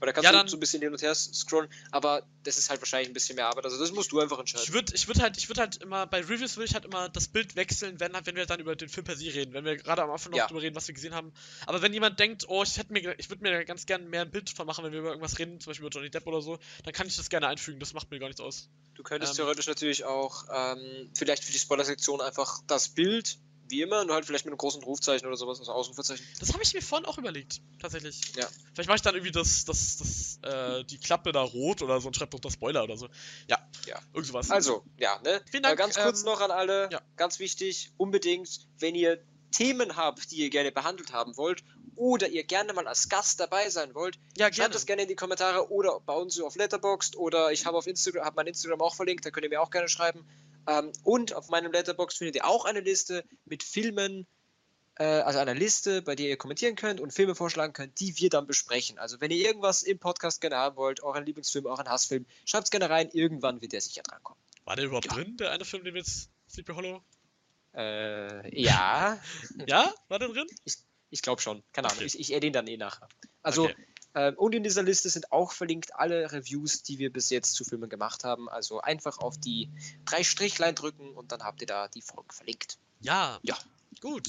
Weil 0.00 0.06
da 0.06 0.12
kannst 0.12 0.24
Ja, 0.24 0.32
du 0.32 0.36
dann- 0.38 0.48
so 0.48 0.56
ein 0.56 0.60
bisschen 0.60 0.82
hin 0.82 0.92
und 0.92 1.00
her 1.00 1.14
scrollen, 1.14 1.70
aber 1.92 2.26
das 2.42 2.58
ist 2.58 2.68
halt 2.68 2.80
wahrscheinlich 2.82 3.08
ein 3.08 3.14
bisschen 3.14 3.36
mehr 3.36 3.46
Arbeit. 3.46 3.64
Also 3.64 3.78
das 3.78 3.92
musst 3.92 4.12
du 4.12 4.20
einfach 4.20 4.38
entscheiden. 4.38 4.64
Ich 4.66 4.72
würde 4.74 4.92
ich 4.94 5.06
würd 5.08 5.20
halt, 5.22 5.38
ich 5.38 5.48
würd 5.48 5.58
halt 5.58 5.76
immer, 5.82 6.06
bei 6.06 6.20
Reviews 6.20 6.56
würde 6.56 6.66
ich 6.66 6.74
halt 6.74 6.84
immer 6.84 7.08
das 7.08 7.28
Bild 7.28 7.56
wechseln, 7.56 8.00
wenn, 8.00 8.12
wenn 8.12 8.36
wir 8.36 8.44
dann 8.44 8.60
über 8.60 8.76
den 8.76 8.88
Film 8.90 9.04
per 9.06 9.16
se 9.16 9.32
reden. 9.32 9.54
Wenn 9.54 9.64
wir 9.64 9.76
gerade 9.76 10.02
am 10.02 10.10
Anfang 10.10 10.32
noch 10.32 10.38
Ja. 10.38 10.46
drüber 10.46 10.60
reden, 10.62 10.76
was 10.76 10.88
wir 10.88 10.94
gesehen 10.94 11.14
haben. 11.14 11.32
Aber 11.66 11.80
wenn 11.80 11.94
jemand 11.94 12.18
denkt, 12.20 12.44
oh, 12.48 12.62
ich 12.62 12.76
hätte 12.76 12.92
mir, 12.92 13.18
ich 13.18 13.30
würde 13.30 13.42
mir 13.42 13.64
ganz 13.64 13.86
gerne 13.86 14.04
mehr 14.04 14.22
ein 14.22 14.30
Bild 14.30 14.50
von 14.50 14.66
machen, 14.66 14.84
wenn 14.84 14.92
wir 14.92 14.98
über 15.00 15.08
irgendwas 15.10 15.38
reden, 15.38 15.58
zum 15.60 15.70
Beispiel 15.70 15.86
über 15.86 15.94
Johnny 15.94 16.10
Depp 16.10 16.26
oder 16.26 16.42
so, 16.42 16.58
dann 16.82 16.92
kann 16.92 17.06
ich 17.06 17.16
das 17.16 17.30
gerne 17.30 17.46
einfügen, 17.46 17.80
das 17.80 17.94
macht 17.94 18.10
mir 18.10 18.18
gar 18.18 18.26
nichts 18.26 18.42
aus. 18.42 18.68
Du 18.94 19.02
könntest 19.02 19.32
Ähm, 19.32 19.36
theoretisch 19.36 19.68
natürlich 19.68 20.04
auch 20.04 20.44
ähm, 20.52 21.10
vielleicht 21.14 21.44
für 21.44 21.52
die 21.52 21.58
Spoiler-Sektion 21.58 22.20
einfach 22.20 22.60
das 22.66 22.88
Bild, 22.90 23.38
wie 23.68 23.82
immer, 23.82 24.04
nur 24.04 24.14
halt 24.14 24.24
vielleicht 24.26 24.44
mit 24.44 24.52
einem 24.52 24.58
großen 24.58 24.82
Rufzeichen 24.82 25.26
oder 25.26 25.36
sowas, 25.36 25.58
also 25.58 25.72
Ausrufezeichen. 25.72 26.24
Das 26.40 26.52
habe 26.52 26.62
ich 26.62 26.74
mir 26.74 26.82
vorhin 26.82 27.06
auch 27.06 27.18
überlegt, 27.18 27.60
tatsächlich. 27.80 28.20
Ja. 28.36 28.46
Vielleicht 28.74 28.88
mache 28.88 28.96
ich 28.96 29.02
dann 29.02 29.14
irgendwie 29.14 29.32
das, 29.32 29.64
das, 29.64 29.96
das, 29.96 30.38
äh, 30.42 30.84
die 30.84 30.98
Klappe 30.98 31.32
da 31.32 31.42
rot 31.42 31.82
oder 31.82 32.00
so 32.00 32.08
und 32.08 32.16
schreibe 32.16 32.30
drunter 32.30 32.50
Spoiler 32.50 32.84
oder 32.84 32.96
so. 32.96 33.08
Ja. 33.48 33.58
Ja. 33.86 34.00
Irgend 34.12 34.26
sowas. 34.26 34.50
Also, 34.50 34.84
ja, 34.98 35.20
ne? 35.24 35.42
Vielen 35.50 35.62
Dank, 35.62 35.74
Äh, 35.74 35.82
ganz 35.82 35.96
kurz 35.96 36.20
ähm, 36.20 36.26
noch 36.26 36.40
an 36.40 36.50
alle, 36.50 36.88
ja. 36.92 37.00
ganz 37.16 37.38
wichtig, 37.38 37.92
unbedingt, 37.96 38.66
wenn 38.78 38.94
ihr 38.94 39.22
Themen 39.50 39.96
habt, 39.96 40.30
die 40.30 40.36
ihr 40.36 40.50
gerne 40.50 40.72
behandelt 40.72 41.12
haben 41.12 41.36
wollt, 41.36 41.62
oder 41.96 42.28
ihr 42.28 42.44
gerne 42.44 42.72
mal 42.72 42.88
als 42.88 43.08
Gast 43.08 43.40
dabei 43.40 43.70
sein 43.70 43.94
wollt, 43.94 44.16
ja, 44.36 44.46
Schreibt 44.46 44.56
gerne. 44.56 44.72
das 44.72 44.86
gerne 44.86 45.02
in 45.02 45.08
die 45.08 45.14
Kommentare 45.14 45.70
oder 45.70 46.00
bei 46.00 46.14
uns 46.14 46.40
auf 46.40 46.56
Letterboxd 46.56 47.16
oder 47.16 47.52
ich 47.52 47.66
habe 47.66 47.76
auf 47.76 47.86
Instagram, 47.86 48.24
habe 48.24 48.36
mein 48.36 48.48
Instagram 48.48 48.80
auch 48.80 48.94
verlinkt, 48.94 49.24
da 49.24 49.30
könnt 49.30 49.44
ihr 49.44 49.50
mir 49.50 49.62
auch 49.62 49.70
gerne 49.70 49.88
schreiben. 49.88 50.26
Ähm, 50.66 50.92
und 51.02 51.34
auf 51.34 51.48
meinem 51.48 51.72
Letterboxd 51.72 52.18
findet 52.18 52.36
ihr 52.36 52.44
auch 52.46 52.64
eine 52.64 52.80
Liste 52.80 53.24
mit 53.44 53.62
Filmen, 53.62 54.26
äh, 54.96 55.04
also 55.04 55.38
einer 55.38 55.54
Liste, 55.54 56.02
bei 56.02 56.14
der 56.14 56.28
ihr 56.28 56.36
kommentieren 56.36 56.76
könnt 56.76 57.00
und 57.00 57.12
Filme 57.12 57.34
vorschlagen 57.34 57.72
könnt, 57.72 57.98
die 58.00 58.16
wir 58.18 58.30
dann 58.30 58.46
besprechen. 58.46 58.98
Also 58.98 59.20
wenn 59.20 59.30
ihr 59.30 59.44
irgendwas 59.44 59.82
im 59.82 59.98
Podcast 59.98 60.40
gerne 60.40 60.56
haben 60.56 60.76
wollt, 60.76 61.02
euren 61.02 61.24
Lieblingsfilm, 61.26 61.66
euren 61.66 61.88
Hassfilm, 61.88 62.26
schreibt 62.44 62.64
es 62.64 62.70
gerne 62.70 62.88
rein, 62.90 63.10
irgendwann 63.12 63.60
wird 63.60 63.72
der 63.72 63.80
sicher 63.80 64.02
drankommen. 64.02 64.40
War 64.64 64.76
der 64.76 64.86
überhaupt 64.86 65.06
Ja. 65.06 65.14
drin, 65.14 65.36
der 65.36 65.50
eine 65.50 65.64
Film, 65.64 65.84
den 65.84 65.94
wir 65.94 66.00
jetzt 66.00 66.30
Sleepy 66.48 66.72
Hollow? 66.72 67.02
Äh, 67.74 68.60
ja, 68.60 69.18
Ja? 69.66 69.92
War 70.08 70.18
der 70.18 70.28
drin? 70.28 70.46
ich 71.10 71.22
glaube 71.22 71.40
schon. 71.40 71.62
Keine 71.72 71.88
Ahnung, 71.88 71.98
Okay. 71.98 72.06
ich, 72.06 72.30
ich 72.32 72.42
ihn 72.42 72.52
dann 72.52 72.66
eh 72.66 72.76
nachher. 72.76 73.08
Also 73.42 73.64
Okay. 73.64 73.76
Ähm, 74.14 74.34
und 74.36 74.54
in 74.54 74.62
dieser 74.62 74.82
Liste 74.82 75.10
sind 75.10 75.32
auch 75.32 75.52
verlinkt 75.52 75.94
alle 75.94 76.30
Reviews, 76.32 76.82
die 76.82 76.98
wir 76.98 77.12
bis 77.12 77.30
jetzt 77.30 77.54
zu 77.54 77.64
Filmen 77.64 77.90
gemacht 77.90 78.24
haben. 78.24 78.48
Also 78.48 78.80
einfach 78.80 79.18
auf 79.18 79.38
die 79.38 79.70
drei 80.04 80.22
Strichlein 80.22 80.74
drücken 80.74 81.14
und 81.14 81.32
dann 81.32 81.42
habt 81.42 81.60
ihr 81.60 81.66
da 81.66 81.88
die 81.88 82.02
Folgen 82.02 82.30
verlinkt. 82.30 82.78
Ja. 83.00 83.38
Ja. 83.42 83.58
Gut. 84.00 84.28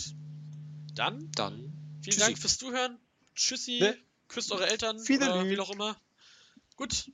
Dann, 0.94 1.32
Dann. 1.36 1.56
vielen 1.56 2.02
Tschüssi. 2.04 2.20
Dank 2.20 2.38
fürs 2.38 2.58
Zuhören. 2.58 2.98
Tschüssi. 3.36 3.80
Ne? 3.80 3.98
Küsst 4.28 4.52
eure 4.52 4.68
Eltern 4.68 5.00
Viele 5.00 5.26
oder 5.26 5.48
wie 5.48 5.60
auch 5.60 5.70
immer. 5.70 5.96
Gut, 6.78 7.12